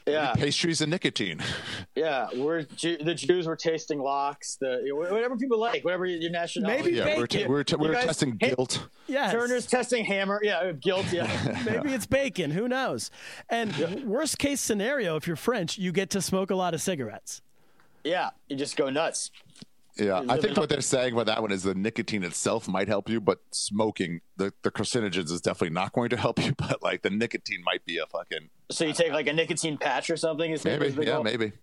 Yeah, 0.07 0.33
Pastries 0.33 0.81
and 0.81 0.91
nicotine. 0.91 1.41
yeah. 1.95 2.27
We're 2.35 2.63
the 2.63 3.15
Jews 3.15 3.47
were 3.47 3.55
tasting 3.55 3.99
lox. 3.99 4.55
The 4.61 4.81
whatever 4.91 5.35
people 5.35 5.59
like, 5.59 5.83
whatever 5.83 6.05
your 6.05 6.29
nationality. 6.29 6.83
Maybe 6.83 6.97
Yeah, 6.97 7.05
we're, 7.17 7.21
bacon. 7.25 7.39
t- 7.41 7.47
we're, 7.47 7.63
t- 7.63 7.75
we're 7.75 7.93
guys- 7.93 8.05
testing 8.05 8.37
Hey, 8.39 8.49
guilt. 8.53 8.87
Yeah, 9.07 9.31
Turner's 9.31 9.65
testing 9.65 10.05
hammer. 10.05 10.39
Yeah, 10.43 10.71
guilt. 10.73 11.11
Yeah. 11.11 11.63
Maybe 11.65 11.93
it's 11.93 12.05
bacon. 12.05 12.51
Who 12.51 12.67
knows? 12.67 13.09
And 13.49 14.03
worst 14.05 14.37
case 14.37 14.61
scenario, 14.61 15.15
if 15.15 15.25
you're 15.25 15.35
French, 15.35 15.77
you 15.79 15.91
get 15.91 16.11
to 16.11 16.21
smoke 16.21 16.51
a 16.51 16.55
lot 16.55 16.73
of 16.75 16.81
cigarettes. 16.83 17.41
yeah. 18.03 18.29
You 18.47 18.55
just 18.57 18.77
go 18.77 18.91
nuts. 18.91 19.31
Yeah, 19.97 20.23
I 20.27 20.37
think 20.37 20.57
what 20.57 20.67
they're 20.67 20.81
saying 20.81 21.13
about 21.13 21.27
that 21.27 21.41
one 21.41 21.51
is 21.51 21.63
the 21.63 21.73
nicotine 21.73 22.23
itself 22.23 22.67
might 22.67 22.87
help 22.89 23.09
you, 23.09 23.21
but 23.21 23.39
smoking 23.51 24.21
the 24.35 24.51
the 24.61 24.71
carcinogens 24.71 25.31
is 25.31 25.39
definitely 25.41 25.73
not 25.73 25.93
going 25.93 26.09
to 26.09 26.17
help 26.17 26.43
you. 26.43 26.53
But 26.57 26.83
like 26.83 27.01
the 27.01 27.09
nicotine 27.09 27.63
might 27.63 27.85
be 27.85 27.97
a 27.97 28.05
fucking 28.05 28.49
So 28.71 28.85
you 28.85 28.93
take 28.93 29.11
like 29.13 29.27
a 29.27 29.33
nicotine 29.33 29.77
patch 29.77 30.09
or 30.09 30.17
something. 30.17 30.51
Is 30.51 30.65
maybe. 30.65 30.87
is 30.87 30.95
Yeah, 30.95 31.05
goal? 31.05 31.23
maybe. 31.23 31.53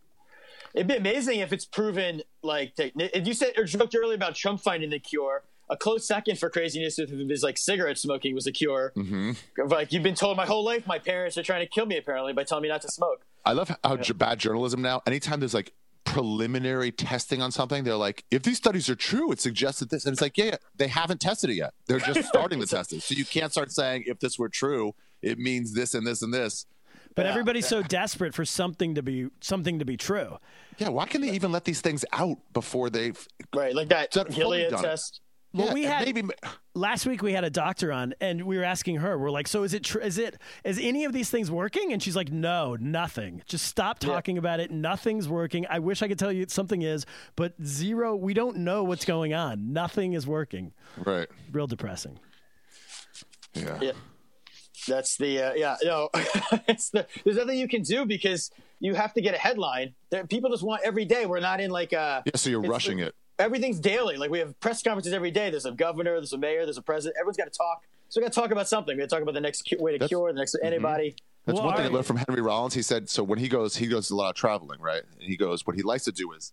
It'd 0.75 0.89
be 0.89 0.97
amazing 0.97 1.41
if 1.41 1.53
it's 1.53 1.67
proven 1.67 2.23
like 2.43 2.75
to, 2.77 2.91
if 2.97 3.27
you 3.27 3.35
said 3.35 3.53
or 3.59 3.65
joked 3.65 3.95
earlier 3.95 4.15
about 4.15 4.35
Trump 4.35 4.61
finding 4.63 4.91
the 4.91 4.99
cure. 4.99 5.43
A 5.71 5.77
close 5.77 6.07
second 6.07 6.39
for 6.39 6.51
craziness 6.51 6.99
if 6.99 7.11
it 7.11 7.27
was 7.29 7.43
like 7.43 7.57
cigarette 7.57 7.97
smoking 7.97 8.35
was 8.35 8.47
a 8.47 8.53
cure. 8.53 8.93
Mm-hmm. 8.97 9.33
Like 9.69 9.93
you've 9.93 10.03
been 10.03 10.15
told 10.15 10.37
my 10.37 10.45
whole 10.45 10.65
life, 10.65 10.87
my 10.87 10.99
parents 10.99 11.39
are 11.39 11.43
trying 11.43 11.61
to 11.61 11.67
kill 11.67 11.87
me 11.87 11.97
apparently 11.97 12.33
by 12.33 12.45
telling 12.45 12.63
me 12.63 12.69
not 12.69 12.83
to 12.83 12.91
smoke. 12.91 13.23
I 13.45 13.53
love 13.53 13.75
how 13.83 13.97
j- 13.97 14.13
bad 14.13 14.39
journalism 14.39 14.83
now. 14.83 15.03
Anytime 15.07 15.41
there's 15.41 15.55
like 15.55 15.73
preliminary 16.05 16.93
testing 16.93 17.43
on 17.43 17.53
something, 17.53 17.85
they're 17.85 17.97
like, 17.97 18.25
if 18.31 18.43
these 18.43 18.57
studies 18.57 18.89
are 18.89 18.95
true, 18.95 19.33
it 19.33 19.41
suggests 19.41 19.81
that 19.81 19.91
this. 19.91 20.05
And 20.05 20.13
it's 20.13 20.23
like, 20.23 20.37
yeah, 20.37 20.45
yeah, 20.47 20.57
they 20.77 20.89
haven't 20.89 21.21
tested 21.21 21.51
it 21.51 21.55
yet. 21.55 21.75
They're 21.87 22.01
just 22.01 22.29
starting 22.29 22.61
to 22.61 22.67
test 22.67 22.93
it. 22.93 23.03
So 23.03 23.15
you 23.15 23.25
can't 23.25 23.53
start 23.53 23.73
saying 23.73 24.05
if 24.07 24.19
this 24.19 24.39
were 24.39 24.49
true, 24.49 24.95
it 25.23 25.39
means 25.39 25.75
this 25.75 25.95
and 25.95 26.07
this 26.07 26.23
and 26.23 26.33
this. 26.33 26.67
But 27.15 27.27
everybody's 27.27 27.67
so 27.67 27.83
desperate 27.83 28.35
for 28.35 28.45
something 28.45 28.95
to 28.95 29.03
be 29.03 29.29
something 29.41 29.79
to 29.79 29.85
be 29.85 29.97
true. 29.97 30.39
Yeah, 30.79 30.89
why 30.89 31.07
can 31.07 31.21
they 31.21 31.31
even 31.31 31.53
let 31.53 31.65
these 31.65 31.81
things 31.81 32.05
out 32.13 32.39
before 32.53 32.89
they've? 32.89 33.29
Right, 33.55 33.75
like 33.75 33.89
that 33.89 34.13
That 34.13 34.33
fully 34.33 34.61
Gilead 34.61 34.71
done 34.71 34.85
it. 34.85 35.21
Test. 35.53 35.59
Well, 35.59 35.69
yeah, 35.69 35.75
we 35.75 35.83
had 35.85 36.15
maybe. 36.15 36.29
last 36.75 37.07
week 37.07 37.23
we 37.23 37.33
had 37.33 37.45
a 37.45 37.51
doctor 37.51 37.93
on, 37.93 38.15
and 38.21 38.43
we 38.45 38.57
were 38.57 38.65
asking 38.65 38.97
her. 38.97 39.19
We're 39.19 39.31
like, 39.31 39.47
"So 39.49 39.63
is 39.63 39.75
it? 39.75 39.85
Tr- 39.85 40.01
is 40.01 40.19
it? 40.19 40.39
Is 40.65 40.79
any 40.81 41.05
of 41.05 41.13
these 41.13 41.31
things 41.31 41.51
working?" 41.51 41.93
And 41.93 42.03
she's 42.03 42.17
like, 42.17 42.31
"No, 42.31 42.77
nothing. 42.81 43.43
Just 43.47 43.67
stop 43.67 43.99
talking 43.99 44.39
about 44.39 44.61
it. 44.61 44.71
Nothing's 44.71 45.29
working. 45.29 45.67
I 45.69 45.79
wish 45.79 46.03
I 46.03 46.09
could 46.09 46.19
tell 46.19 46.33
you 46.33 46.47
something 46.49 46.83
is, 46.83 47.07
but 47.37 47.55
zero. 47.65 48.17
We 48.17 48.35
don't 48.35 48.59
know 48.59 48.85
what's 48.85 49.05
going 49.05 49.35
on. 49.35 49.73
Nothing 49.73 50.13
is 50.15 50.27
working. 50.27 50.73
Right. 50.97 51.29
Real 51.51 51.67
depressing. 51.67 52.19
Yeah. 53.55 53.79
Yeah. 53.81 53.93
That's 54.89 55.17
the 55.17 55.41
uh, 55.41 55.55
yeah 55.55 55.77
no. 55.85 56.09
it's 56.69 56.91
the, 56.91 57.07
there's 57.25 57.37
nothing 57.37 57.59
you 57.59 57.69
can 57.69 57.83
do 57.83 58.05
because 58.05 58.51
you 58.81 58.95
have 58.95 59.15
to 59.15 59.21
get 59.21 59.35
a 59.35 59.39
headline. 59.39 59.95
There, 60.11 60.27
people 60.27 60.51
just 60.51 60.63
want 60.63 60.83
every 60.85 61.05
day. 61.05 61.27
We're 61.27 61.41
not 61.41 61.61
in 61.61 61.71
like 61.71 61.93
a 61.93 62.23
Yeah, 62.27 62.33
so 62.35 62.51
you're 62.51 62.63
rushing 62.63 62.99
it. 62.99 63.15
Everything's 63.43 63.81
daily. 63.81 64.17
Like 64.17 64.31
we 64.31 64.39
have 64.39 64.59
press 64.61 64.83
conferences 64.83 65.13
every 65.13 65.31
day. 65.31 65.51
There's 65.51 65.67
a 65.67 65.73
governor. 65.73 66.13
There's 66.15 66.33
a 66.33 66.39
mayor. 66.39 66.65
There's 66.65 66.79
a 66.79 66.83
president. 66.83 67.17
Everyone's 67.19 67.37
got 67.37 67.45
to 67.53 67.59
talk. 67.59 67.83
So 68.09 68.21
we 68.21 68.25
got 68.25 68.33
to 68.33 68.41
talk 68.41 68.51
about 68.51 68.69
something. 68.69 68.97
We 68.97 69.01
got 69.03 69.09
to 69.09 69.15
talk 69.17 69.23
about 69.23 69.35
the 69.35 69.41
next 69.41 69.63
cu- 69.69 69.83
way 69.83 69.93
to 69.93 69.99
That's- 69.99 70.09
cure 70.09 70.33
the 70.33 70.39
next 70.39 70.55
antibody. 70.63 71.17
That's 71.45 71.57
Well, 71.59 71.67
one 71.67 71.77
thing 71.77 71.87
I 71.87 71.89
I- 71.89 71.93
learned 71.93 72.07
from 72.07 72.19
Henry 72.19 72.41
Rollins. 72.41 72.75
He 72.75 72.83
said, 72.83 73.09
so 73.11 73.25
when 73.25 73.39
he 73.39 73.49
goes, 73.49 73.77
he 73.77 73.87
goes 73.89 74.11
a 74.11 74.15
lot 74.17 74.31
of 74.31 74.37
traveling, 74.37 74.81
right? 74.81 75.03
And 75.13 75.21
he 75.23 75.37
goes, 75.37 75.67
what 75.67 75.75
he 75.77 75.83
likes 75.83 76.05
to 76.05 76.13
do 76.13 76.31
is, 76.33 76.53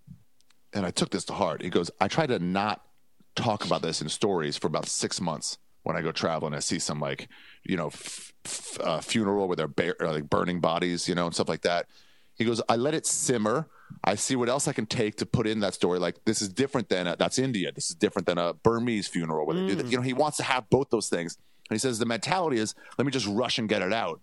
and 0.73 0.85
I 0.85 0.91
took 0.91 1.11
this 1.11 1.25
to 1.25 1.33
heart. 1.33 1.61
He 1.61 1.69
goes, 1.69 1.91
I 2.01 2.07
try 2.07 2.25
to 2.25 2.39
not 2.39 2.83
talk 3.35 3.65
about 3.65 3.81
this 3.83 4.01
in 4.01 4.09
stories 4.09 4.57
for 4.57 4.67
about 4.67 4.87
six 4.87 5.21
months 5.21 5.57
when 5.83 5.95
I 5.95 6.01
go 6.01 6.11
traveling. 6.11 6.53
I 6.55 6.59
see 6.59 6.79
some 6.79 6.99
like, 6.99 7.27
you 7.63 7.77
know, 7.77 7.87
f- 7.87 8.33
f- 8.45 8.79
uh, 8.81 8.99
funeral 9.01 9.47
where 9.47 9.55
they're 9.55 9.67
ba- 9.67 9.95
like 9.99 10.27
burning 10.29 10.59
bodies, 10.59 11.07
you 11.07 11.13
know, 11.13 11.25
and 11.27 11.35
stuff 11.35 11.49
like 11.49 11.61
that. 11.61 11.85
He 12.35 12.45
goes, 12.45 12.61
I 12.67 12.75
let 12.77 12.93
it 12.95 13.05
simmer. 13.05 13.67
I 14.03 14.15
see 14.15 14.35
what 14.35 14.49
else 14.49 14.67
I 14.67 14.73
can 14.73 14.85
take 14.85 15.15
to 15.17 15.25
put 15.25 15.47
in 15.47 15.59
that 15.61 15.73
story. 15.73 15.99
Like 15.99 16.23
this 16.25 16.41
is 16.41 16.49
different 16.49 16.89
than 16.89 17.07
a, 17.07 17.15
that's 17.15 17.39
India. 17.39 17.71
This 17.71 17.89
is 17.89 17.95
different 17.95 18.25
than 18.25 18.37
a 18.37 18.53
Burmese 18.53 19.07
funeral. 19.07 19.45
Where 19.45 19.55
they 19.55 19.67
do 19.67 19.75
that. 19.75 19.87
You 19.87 19.97
know, 19.97 20.03
he 20.03 20.13
wants 20.13 20.37
to 20.37 20.43
have 20.43 20.69
both 20.69 20.89
those 20.89 21.09
things. 21.09 21.37
And 21.69 21.75
he 21.75 21.79
says 21.79 21.99
the 21.99 22.05
mentality 22.05 22.57
is, 22.57 22.73
let 22.97 23.05
me 23.05 23.11
just 23.11 23.27
rush 23.27 23.59
and 23.59 23.69
get 23.69 23.81
it 23.81 23.93
out 23.93 24.21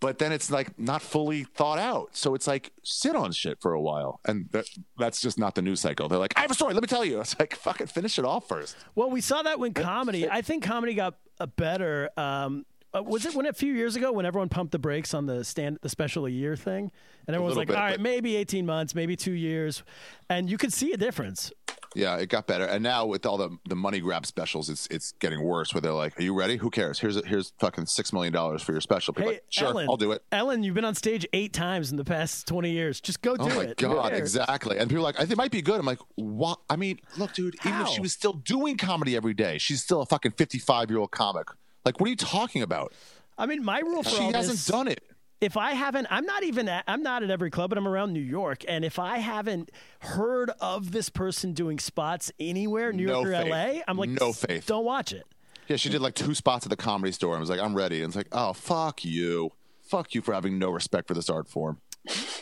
but 0.00 0.18
then 0.18 0.32
it's 0.32 0.50
like 0.50 0.78
not 0.78 1.02
fully 1.02 1.44
thought 1.44 1.78
out. 1.78 2.10
So 2.12 2.34
it's 2.34 2.46
like 2.46 2.72
sit 2.82 3.16
on 3.16 3.32
shit 3.32 3.60
for 3.60 3.72
a 3.72 3.80
while, 3.80 4.20
and 4.24 4.48
that, 4.52 4.66
that's 4.98 5.20
just 5.20 5.38
not 5.38 5.54
the 5.54 5.62
news 5.62 5.80
cycle. 5.80 6.08
They're 6.08 6.18
like, 6.18 6.34
I 6.36 6.42
have 6.42 6.50
a 6.50 6.54
story. 6.54 6.74
Let 6.74 6.82
me 6.82 6.86
tell 6.86 7.04
you. 7.04 7.20
It's 7.20 7.38
like 7.38 7.54
fucking 7.54 7.86
finish 7.88 8.18
it 8.18 8.24
off 8.24 8.46
first. 8.48 8.76
Well, 8.94 9.10
we 9.10 9.20
saw 9.20 9.42
that 9.42 9.58
when 9.58 9.72
comedy. 9.72 10.28
I 10.28 10.42
think 10.42 10.62
comedy 10.62 10.94
got 10.94 11.14
a 11.40 11.46
better. 11.46 12.10
Um, 12.16 12.66
uh, 12.96 13.02
was 13.02 13.26
it 13.26 13.34
when 13.34 13.46
a 13.46 13.52
few 13.52 13.72
years 13.72 13.96
ago 13.96 14.12
when 14.12 14.26
everyone 14.26 14.48
pumped 14.48 14.72
the 14.72 14.78
brakes 14.78 15.14
on 15.14 15.26
the 15.26 15.44
stand 15.44 15.78
the 15.82 15.88
special 15.88 16.26
a 16.26 16.30
year 16.30 16.56
thing, 16.56 16.90
and 17.26 17.34
everyone 17.34 17.48
was 17.48 17.56
like, 17.56 17.68
bit, 17.68 17.76
"All 17.76 17.82
right, 17.82 18.00
maybe 18.00 18.36
eighteen 18.36 18.66
months, 18.66 18.94
maybe 18.94 19.16
two 19.16 19.32
years," 19.32 19.82
and 20.30 20.48
you 20.48 20.58
could 20.58 20.72
see 20.72 20.92
a 20.92 20.96
difference. 20.96 21.52
Yeah, 21.94 22.16
it 22.18 22.28
got 22.28 22.46
better, 22.46 22.64
and 22.64 22.82
now 22.82 23.06
with 23.06 23.24
all 23.24 23.38
the 23.38 23.56
the 23.66 23.76
money 23.76 24.00
grab 24.00 24.26
specials, 24.26 24.68
it's 24.68 24.86
it's 24.88 25.12
getting 25.12 25.42
worse. 25.42 25.72
Where 25.72 25.80
they're 25.80 25.92
like, 25.92 26.18
Are 26.18 26.22
you 26.22 26.34
ready? 26.34 26.56
Who 26.58 26.68
cares? 26.68 26.98
Here's 26.98 27.16
a, 27.16 27.22
here's 27.26 27.54
fucking 27.58 27.86
six 27.86 28.12
million 28.12 28.34
dollars 28.34 28.62
for 28.62 28.72
your 28.72 28.82
special. 28.82 29.14
People 29.14 29.30
Hey, 29.30 29.36
like, 29.36 29.44
sure, 29.48 29.68
Ellen, 29.68 29.86
I'll 29.88 29.96
do 29.96 30.12
it. 30.12 30.22
Ellen, 30.30 30.62
you've 30.62 30.74
been 30.74 30.84
on 30.84 30.94
stage 30.94 31.26
eight 31.32 31.54
times 31.54 31.90
in 31.90 31.96
the 31.96 32.04
past 32.04 32.46
twenty 32.46 32.70
years. 32.70 33.00
Just 33.00 33.22
go 33.22 33.36
do 33.36 33.44
Oh 33.44 33.48
my 33.48 33.62
it. 33.62 33.78
God, 33.78 34.12
exactly. 34.12 34.76
And 34.76 34.90
people 34.90 35.00
are 35.04 35.04
like, 35.04 35.16
I 35.16 35.20
think 35.20 35.32
it 35.32 35.36
might 35.38 35.50
be 35.50 35.62
good. 35.62 35.80
I'm 35.80 35.86
like, 35.86 36.00
what? 36.16 36.58
I 36.68 36.76
mean, 36.76 36.98
look, 37.16 37.32
dude. 37.32 37.56
Even 37.64 37.80
if 37.80 37.88
she 37.88 38.00
was 38.02 38.12
still 38.12 38.34
doing 38.34 38.76
comedy 38.76 39.16
every 39.16 39.34
day, 39.34 39.56
she's 39.56 39.82
still 39.82 40.02
a 40.02 40.06
fucking 40.06 40.32
55 40.32 40.90
year 40.90 40.98
old 40.98 41.12
comic. 41.12 41.46
Like, 41.86 42.00
what 42.00 42.08
are 42.08 42.10
you 42.10 42.16
talking 42.16 42.60
about? 42.62 42.92
I 43.38 43.46
mean, 43.46 43.64
my 43.64 43.78
rule 43.80 44.02
for 44.02 44.10
She 44.10 44.22
hasn't 44.24 44.58
this, 44.58 44.66
done 44.66 44.88
it. 44.88 45.02
if 45.40 45.56
I 45.56 45.72
haven't, 45.72 46.08
I'm 46.10 46.26
not 46.26 46.42
even 46.42 46.68
at, 46.68 46.84
I'm 46.88 47.02
not 47.02 47.22
at 47.22 47.30
every 47.30 47.50
club, 47.50 47.70
but 47.70 47.78
I'm 47.78 47.86
around 47.86 48.12
New 48.12 48.20
York, 48.20 48.64
and 48.66 48.84
if 48.84 48.98
I 48.98 49.18
haven't 49.18 49.70
heard 50.00 50.50
of 50.60 50.90
this 50.90 51.08
person 51.08 51.52
doing 51.52 51.78
spots 51.78 52.32
anywhere, 52.40 52.92
New 52.92 53.06
No 53.06 53.22
York 53.22 53.28
or 53.28 53.42
faith. 53.44 53.50
LA, 53.76 53.82
I'm 53.86 53.96
like, 53.96 54.10
No 54.10 54.32
faith. 54.32 54.66
Don't 54.66 54.84
watch 54.84 55.12
it. 55.12 55.24
Yeah, 55.68 55.76
she 55.76 55.88
did 55.88 56.00
like 56.00 56.14
two 56.14 56.34
spots 56.34 56.66
at 56.66 56.70
the 56.70 56.76
comedy 56.76 57.12
store 57.12 57.34
and 57.34 57.40
was 57.40 57.50
like, 57.50 57.60
I'm 57.60 57.74
ready. 57.74 57.98
And 58.02 58.10
it's 58.10 58.16
like, 58.16 58.28
oh, 58.32 58.52
fuck 58.52 59.04
you. 59.04 59.50
Fuck 59.82 60.14
you 60.14 60.22
for 60.22 60.32
having 60.34 60.58
no 60.58 60.70
respect 60.70 61.06
for 61.08 61.14
this 61.14 61.28
art 61.30 61.48
form. 61.48 61.80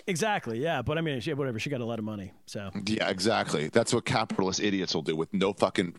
Exactly. 0.06 0.58
Yeah, 0.58 0.82
but 0.82 0.98
I 0.98 1.00
mean, 1.00 1.20
she, 1.20 1.32
whatever. 1.32 1.58
She 1.58 1.70
got 1.70 1.80
a 1.80 1.84
lot 1.86 1.98
of 1.98 2.04
money, 2.04 2.32
so 2.46 2.70
Yeah, 2.86 3.08
exactly. 3.08 3.68
That's 3.68 3.94
what 3.94 4.04
capitalist 4.04 4.60
idiots 4.60 4.94
will 4.94 5.02
do 5.02 5.16
with 5.16 5.32
no 5.32 5.52
fucking 5.54 5.94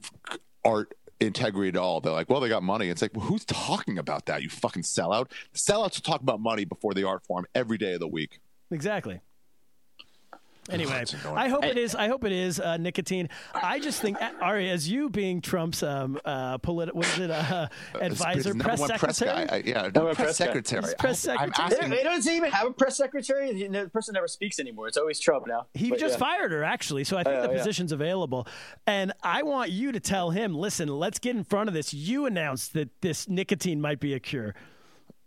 art 0.64 0.94
integrity 1.20 1.70
at 1.70 1.78
all. 1.78 2.02
They're 2.02 2.14
like, 2.14 2.30
well, 2.30 2.40
they 2.40 2.50
got 2.50 2.64
money. 2.64 2.90
It's 2.90 3.02
like, 3.02 3.16
well, 3.16 3.26
who's 3.26 3.46
talking 3.46 3.98
about 3.98 4.26
that? 4.26 4.42
You 4.44 4.50
fucking 4.50 4.84
sellout. 4.84 5.32
Sellouts 5.54 5.96
will 5.96 6.04
talk 6.04 6.22
about 6.22 6.40
money 6.40 6.66
before 6.66 6.94
the 6.94 7.08
art 7.08 7.26
form 7.26 7.46
every 7.56 7.78
day 7.78 7.94
of 7.94 8.00
the 8.00 8.08
week. 8.08 8.40
exactly. 8.72 9.22
Anyway, 10.70 11.00
it's. 11.02 11.14
I 11.26 11.48
hope 11.50 11.64
it 11.64 11.78
is. 11.78 11.94
I 11.94 12.08
hope 12.08 12.24
it 12.24 12.32
is 12.32 12.60
uh, 12.60 12.78
nicotine. 12.78 13.30
I 13.54 13.80
just 13.80 14.02
think, 14.02 14.20
uh, 14.22 14.32
Ari, 14.42 14.70
as 14.72 14.90
you 14.90 15.10
being 15.10 15.40
Trump's 15.40 15.84
um, 15.84 16.20
uh, 16.26 16.58
politi- 16.58 16.94
what 16.94 17.06
is 17.06 17.20
it, 17.20 17.30
uh, 17.30 17.68
advisor, 18.02 18.50
Number 18.50 18.64
press 18.64 18.80
one 18.80 18.90
secretary. 18.90 19.46
guy. 19.46 19.56
I- 19.58 19.64
yeah, 19.64 19.82
Number 19.84 20.02
press, 20.16 20.18
press 20.18 20.38
secretary. 20.38 20.82
He's 20.84 20.94
press 20.96 21.28
I 21.28 21.36
hope- 21.36 21.56
secretary. 21.56 21.66
I'm 21.66 21.70
They, 21.70 21.76
asking. 21.76 21.90
they 21.98 22.04
don't 22.04 22.28
even 22.28 22.52
have 22.52 22.68
a 22.68 22.72
press 22.74 22.98
secretary. 22.98 23.54
The 23.54 23.68
the 23.84 23.90
person 23.90 24.14
never 24.14 24.28
speaks 24.28 24.60
anymore. 24.60 24.88
It's 24.88 24.98
always 24.98 25.20
Trump 25.20 25.46
now. 25.48 25.68
He 25.76 25.92
But, 25.92 26.00
just 26.00 26.14
yeah. 26.16 26.20
fired 26.20 26.52
her, 26.52 26.64
actually. 26.64 27.04
So 27.04 27.16
I 27.18 27.24
think 27.24 27.36
Oh, 27.38 27.42
the 27.44 27.52
yeah. 27.52 27.58
position's 27.60 27.92
available. 27.92 28.48
And 28.88 29.14
I 29.22 29.44
want 29.44 29.70
you 29.70 29.92
to 29.92 30.00
tell 30.00 30.32
him 30.32 30.56
listen, 30.56 30.88
let's 30.88 31.20
get 31.20 31.36
in 31.36 31.44
front 31.44 31.68
of 31.68 31.76
this. 31.76 31.94
You 31.94 32.26
announced 32.26 32.74
that 32.74 32.90
this 33.02 33.30
nicotine 33.30 33.80
might 33.82 34.00
be 34.00 34.14
a 34.16 34.20
cure. 34.20 34.56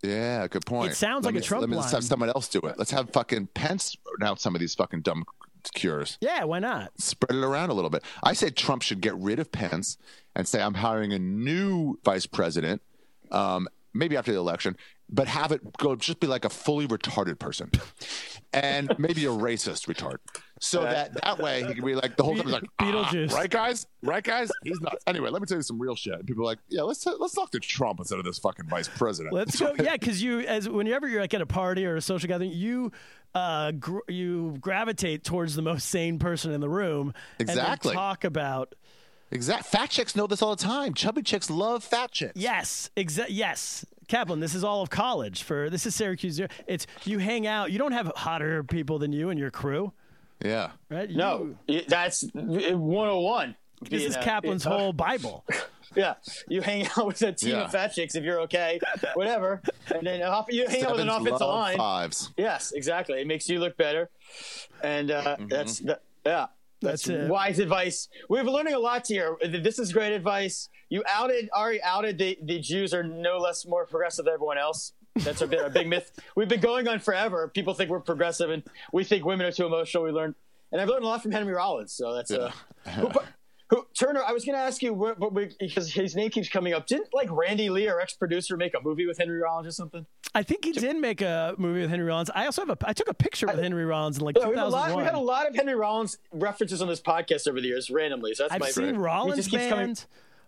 Yeah, 0.03 0.47
good 0.49 0.65
point. 0.65 0.93
It 0.93 0.95
sounds 0.95 1.25
Let 1.25 1.35
like 1.35 1.41
a 1.41 1.43
me- 1.43 1.47
Trump 1.47 1.61
Let 1.62 1.70
me 1.70 1.77
let's 1.77 1.93
have 1.93 2.05
someone 2.05 2.29
else 2.29 2.49
do 2.49 2.61
it. 2.61 2.79
Let's 2.79 2.91
have 2.93 3.11
fucking 3.11 3.49
Pence 3.49 3.97
announce 4.19 4.43
some 4.43 4.55
of 4.55 4.61
these 4.61 4.75
fucking 4.75 5.03
dumb 5.03 5.25
cures. 5.75 6.19
Yeah, 6.20 6.45
why 6.45 6.61
not? 6.61 6.93
Spread 7.01 7.37
it 7.37 7.45
around 7.45 7.70
a 7.70 7.75
little 7.75 7.91
bit. 7.91 8.03
I 8.23 8.33
say 8.33 8.51
Trump 8.51 8.83
should 8.83 9.01
get 9.01 9.15
rid 9.16 9.39
of 9.39 9.51
Pence 9.51 9.99
and 10.37 10.47
say 10.47 10.62
I'm 10.62 10.75
hiring 10.75 11.12
a 11.12 11.19
new 11.19 11.99
vice 12.05 12.27
president, 12.27 12.81
um, 13.33 13.66
maybe 13.93 14.16
after 14.16 14.33
the 14.33 14.39
election, 14.39 14.77
but 15.11 15.29
have 15.29 15.53
it 15.53 15.61
go 15.79 15.97
just 15.97 16.21
be 16.21 16.27
like 16.27 16.45
a 16.45 16.51
fully 16.51 16.87
retarded 16.87 17.39
person, 17.39 17.71
and 18.53 18.95
maybe 18.99 19.25
a 19.25 19.31
racist 19.31 19.87
retard, 19.87 20.19
so 20.61 20.83
that 20.83 21.21
that 21.23 21.39
way 21.39 21.65
he 21.65 21.75
can 21.75 21.85
be 21.85 21.95
like 21.95 22.17
the 22.17 22.23
whole 22.23 22.35
time 22.37 22.45
he's 22.45 22.53
like 22.53 22.65
"Ah, 22.79 23.27
right 23.33 23.51
guys, 23.51 23.87
right 24.03 24.23
guys. 24.23 24.51
He's 24.63 24.81
not. 24.81 24.97
Anyway, 25.07 25.31
let 25.31 25.41
me 25.41 25.47
tell 25.47 25.59
you 25.59 25.63
some 25.63 25.81
real 25.81 25.95
shit. 25.95 26.15
And 26.15 26.27
people 26.27 26.43
are 26.43 26.47
like, 26.47 26.59
yeah, 26.69 26.83
let's 26.83 27.05
let's 27.07 27.35
talk 27.35 27.51
to 27.53 27.61
Trump 27.61 28.01
instead 28.01 28.19
of 28.19 28.25
this 28.25 28.39
fucking 28.39 28.67
vice 28.69 28.89
president. 28.89 29.35
Let's 29.35 29.59
go. 29.59 29.75
Yeah, 29.83 29.93
because 29.93 30.23
you, 30.23 30.41
as 30.41 30.69
whenever 30.69 31.09
you're 31.09 31.21
like 31.21 31.33
at 31.35 31.41
a 31.41 31.47
party 31.47 31.87
or 31.87 31.97
a 31.97 32.01
social 32.01 32.29
gathering, 32.29 32.51
you 32.53 32.93
uh, 33.35 33.73
gr- 33.73 33.99
you 34.09 34.57
gravitate 34.61 35.25
towards 35.25 35.55
the 35.55 35.63
most 35.63 35.89
sane 35.89 36.19
person 36.19 36.53
in 36.53 36.61
the 36.61 36.69
room. 36.69 37.15
Exactly. 37.39 37.91
And 37.91 37.97
talk 37.97 38.25
about 38.25 38.75
Exact. 39.31 39.67
Fat 39.67 39.91
chicks 39.91 40.17
know 40.17 40.27
this 40.27 40.41
all 40.43 40.55
the 40.57 40.63
time. 40.63 40.95
Chubby 40.95 41.23
chicks 41.23 41.51
love 41.51 41.85
fat 41.85 42.11
chicks. 42.13 42.33
yes, 42.35 42.91
exa- 42.97 43.27
yes. 43.29 43.85
Kaplan, 44.09 44.41
this 44.41 44.55
is 44.55 44.65
all 44.65 44.81
of 44.83 44.89
college. 44.89 45.43
For 45.43 45.69
this 45.69 45.85
is 45.85 45.95
Syracuse. 45.95 46.41
It's 46.67 46.87
you 47.05 47.19
hang 47.19 47.47
out. 47.47 47.71
You 47.71 47.79
don't 47.79 47.93
have 47.93 48.11
hotter 48.17 48.65
people 48.65 48.99
than 48.99 49.13
you 49.13 49.29
and 49.29 49.39
your 49.39 49.51
crew, 49.51 49.93
Yeah. 50.43 50.71
right? 50.89 51.11
No, 51.11 51.55
You- 51.67 51.83
that's 51.87 52.25
101. 52.33 53.55
this 53.83 54.05
is 54.05 54.17
a- 54.17 54.21
Kaplan's 54.23 54.65
whole 54.65 54.93
Bible. 54.93 55.45
Yeah, 55.97 56.15
you 56.47 56.61
hang 56.61 56.87
out 56.99 57.07
with 57.07 57.23
a 57.23 57.33
team 57.33 57.53
Yeah. 57.53 57.65
of 57.65 57.73
fat 57.73 57.95
chicks 57.95 58.15
if 58.15 58.23
you're 58.23 58.43
okay, 58.43 58.79
whatever, 59.15 59.63
and 59.93 60.07
then 60.07 60.23
off, 60.23 60.45
you 60.51 60.69
hang 60.69 60.85
out 60.85 60.93
with 60.93 61.01
an 61.01 61.09
Sevens 61.09 61.27
offensive 61.27 61.41
love 61.47 61.59
line. 61.59 61.77
Fives. 61.79 62.31
Yes, 62.37 62.73
exactly. 62.73 63.23
It 63.23 63.27
makes 63.27 63.49
you 63.49 63.59
look 63.59 63.75
better, 63.79 64.11
and 64.83 65.11
uh, 65.11 65.39
that's 65.49 65.79
that, 65.81 66.03
yeah. 66.27 66.49
That's, 66.81 67.05
That's 67.05 67.25
it. 67.25 67.29
wise 67.29 67.59
advice. 67.59 68.09
We're 68.29 68.45
learning 68.45 68.75
a 68.75 68.79
lot 68.79 69.07
here. 69.07 69.37
This 69.45 69.79
is 69.79 69.93
great 69.93 70.13
advice. 70.13 70.69
You 70.89 71.03
outed 71.09 71.51
Ari 71.53 71.83
outed 71.83 72.19
the, 72.19 72.39
the 72.43 72.61
Jews 72.61 72.95
are 72.95 73.03
no 73.03 73.39
less 73.39 73.67
more 73.67 73.85
progressive 73.87 74.25
than 74.25 74.35
everyone 74.35 74.59
else. 74.59 74.93
That's 75.17 75.43
a 75.43 75.47
bit 75.47 75.65
a 75.65 75.71
big 75.71 75.89
myth. 75.89 76.13
We've 76.37 76.49
been 76.49 76.61
going 76.61 76.87
on 76.87 77.01
forever. 77.01 77.49
People 77.49 77.75
think 77.75 77.91
we're 77.91 78.01
progressive, 78.01 78.51
and 78.51 78.63
we 78.93 79.03
think 79.05 79.25
women 79.25 79.47
are 79.47 79.53
too 79.53 79.67
emotional. 79.67 80.05
We 80.05 80.13
learned, 80.13 80.37
and 80.71 80.81
I've 80.81 80.89
learned 80.89 81.05
a 81.05 81.09
lot 81.09 81.23
from 81.23 81.33
Henry 81.33 81.53
Rollins. 81.53 81.93
So 81.93 82.15
that's 82.15 82.31
uh, 82.31 82.53
who, 82.95 83.11
who, 83.70 83.86
Turner. 83.99 84.23
I 84.27 84.32
was 84.32 84.45
going 84.45 84.57
to 84.57 84.62
ask 84.62 84.82
you, 84.82 84.95
what, 84.95 85.19
what 85.19 85.32
we, 85.35 85.51
because 85.61 85.93
his 85.93 86.16
name 86.16 86.31
keeps 86.31 86.49
coming 86.49 86.73
up. 86.74 86.86
Didn't 86.86 87.09
like 87.12 87.28
Randy 87.31 87.69
Lee, 87.70 87.89
our 87.89 88.01
ex 88.01 88.15
producer, 88.15 88.57
make 88.57 88.74
a 88.74 88.81
movie 88.82 89.07
with 89.07 89.19
Henry 89.19 89.39
Rollins 89.39 89.66
or 89.69 89.73
something? 89.73 90.07
I 90.35 90.43
think 90.43 90.65
he 90.65 90.73
did 90.73 90.97
make 90.97 91.20
a 91.20 91.55
movie 91.59 91.81
with 91.81 91.90
Henry 91.90 92.07
Rollins. 92.07 92.31
I 92.35 92.47
also 92.47 92.62
have 92.65 92.70
a. 92.70 92.78
I 92.89 92.93
took 92.93 93.09
a 93.09 93.15
picture 93.15 93.47
with 93.47 93.59
Henry 93.61 93.85
Rollins 93.85 94.19
in 94.19 94.24
like 94.24 94.36
Yeah, 94.39 94.49
we, 94.49 94.57
have 94.57 94.66
2001. 94.66 94.97
we 94.99 95.05
had 95.05 95.15
a 95.15 95.19
lot 95.19 95.47
of 95.49 95.55
Henry 95.55 95.74
Rollins 95.74 96.19
references 96.32 96.81
on 96.82 96.89
this 96.89 97.01
podcast 97.01 97.49
over 97.49 97.61
the 97.61 97.69
years, 97.69 97.90
randomly. 97.90 98.35
So 98.35 98.45
that's 98.45 98.55
I've 98.55 98.61
my 98.61 98.70
seen 98.70 98.86
He 98.86 98.93
Rollins 98.93 99.36
just 99.36 99.53
band. 99.53 99.70
coming- 99.70 99.97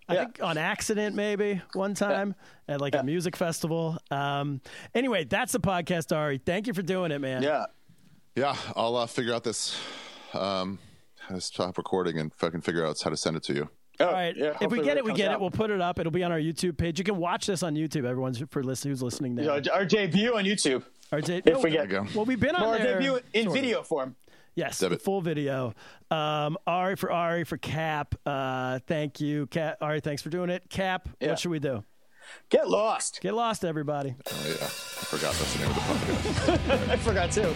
I 0.09 0.15
Yeah. 0.15 0.25
think 0.25 0.43
on 0.43 0.59
accident 0.59 1.15
maybe 1.15 1.63
one 1.75 1.95
time 1.95 2.35
at 2.67 2.81
like 2.81 2.97
a 2.97 3.03
music 3.05 3.37
festival. 3.37 3.97
Um, 4.11 4.61
anyway, 4.93 5.23
that's 5.25 5.53
the 5.53 5.61
podcast, 5.61 6.15
Ari. 6.17 6.39
Thank 6.39 6.67
you 6.67 6.75
for 6.75 6.83
doing 6.83 7.13
it, 7.13 7.21
man. 7.21 7.43
Yeah. 7.45 7.67
Yeah, 8.35 8.57
I'll 8.75 8.97
uh, 8.97 9.07
figure 9.07 9.33
out 9.35 9.45
this, 9.45 9.79
um, 10.35 10.39
how 10.39 10.39
to 10.39 10.90
stop 11.39 11.79
recording 11.79 12.19
and 12.19 12.33
fucking 12.35 12.63
figure 12.63 12.85
out 12.87 13.01
how 13.03 13.11
to 13.11 13.17
send 13.17 13.37
it 13.37 13.43
to 13.45 13.55
you. 13.55 13.69
Oh, 14.01 14.07
All 14.07 14.13
right. 14.15 14.35
yeah, 14.35 14.57
if 14.63 14.71
we 14.73 14.81
get 14.83 14.97
it, 14.97 15.05
we 15.05 15.11
comes 15.11 15.19
get 15.19 15.31
it. 15.33 15.39
We'll 15.41 15.51
put 15.51 15.71
it 15.71 15.81
up. 15.81 15.99
It'll 15.99 16.11
be 16.11 16.25
on 16.25 16.33
our 16.33 16.39
YouTube 16.39 16.79
page. 16.79 16.99
You 16.99 17.05
can 17.05 17.17
watch 17.19 17.47
this 17.47 17.63
on 17.63 17.75
YouTube. 17.75 18.05
Everyone's 18.07 18.43
for 18.51 18.63
listen, 18.65 18.91
who's 18.91 19.03
listening 19.03 19.35
now. 19.35 19.57
Yeah, 19.57 19.73
our 19.73 19.85
debut 19.85 20.35
on 20.37 20.45
YouTube. 20.45 20.83
Our 21.13 21.21
da- 21.21 21.37
If 21.45 21.45
no, 21.47 21.59
we 21.61 21.71
get 21.71 21.89
we 21.91 21.99
well, 22.15 22.25
we've 22.25 22.41
been 22.41 22.55
on 22.57 22.63
or 22.63 22.67
our 22.69 22.79
there. 22.79 22.95
debut 22.99 23.21
in 23.35 23.45
sort 23.45 23.57
of. 23.57 23.63
video 23.63 23.83
form. 23.83 24.17
Yes, 24.55 24.79
Debit. 24.79 25.03
full 25.03 25.21
video. 25.21 25.75
Um, 26.11 26.57
Ari 26.67 26.97
for 26.97 27.13
Ari 27.13 27.45
for 27.45 27.57
Kap. 27.57 28.15
Uh, 28.27 28.79
thank 28.87 29.21
you, 29.21 29.47
Kap. 29.47 29.77
Ari, 29.81 30.01
thanks 30.01 30.23
for 30.23 30.31
doing 30.31 30.51
it. 30.51 30.69
Kap, 30.71 31.09
Yeah. 31.21 31.29
what 31.29 31.39
should 31.39 31.51
we 31.51 31.59
do? 31.61 31.85
Get 32.49 32.69
lost. 32.69 33.21
Get 33.21 33.35
lost, 33.35 33.65
everybody. 33.65 34.15
Oh, 34.27 34.45
yeah. 34.47 34.55
I 34.65 34.67
forgot 34.67 35.35
that's 35.35 35.53
the 35.55 35.59
name 35.61 35.71
of 35.71 35.77
the 35.77 35.83
podcast. 35.83 36.89
I 36.91 36.97
forgot 36.97 37.33
too. 37.33 37.55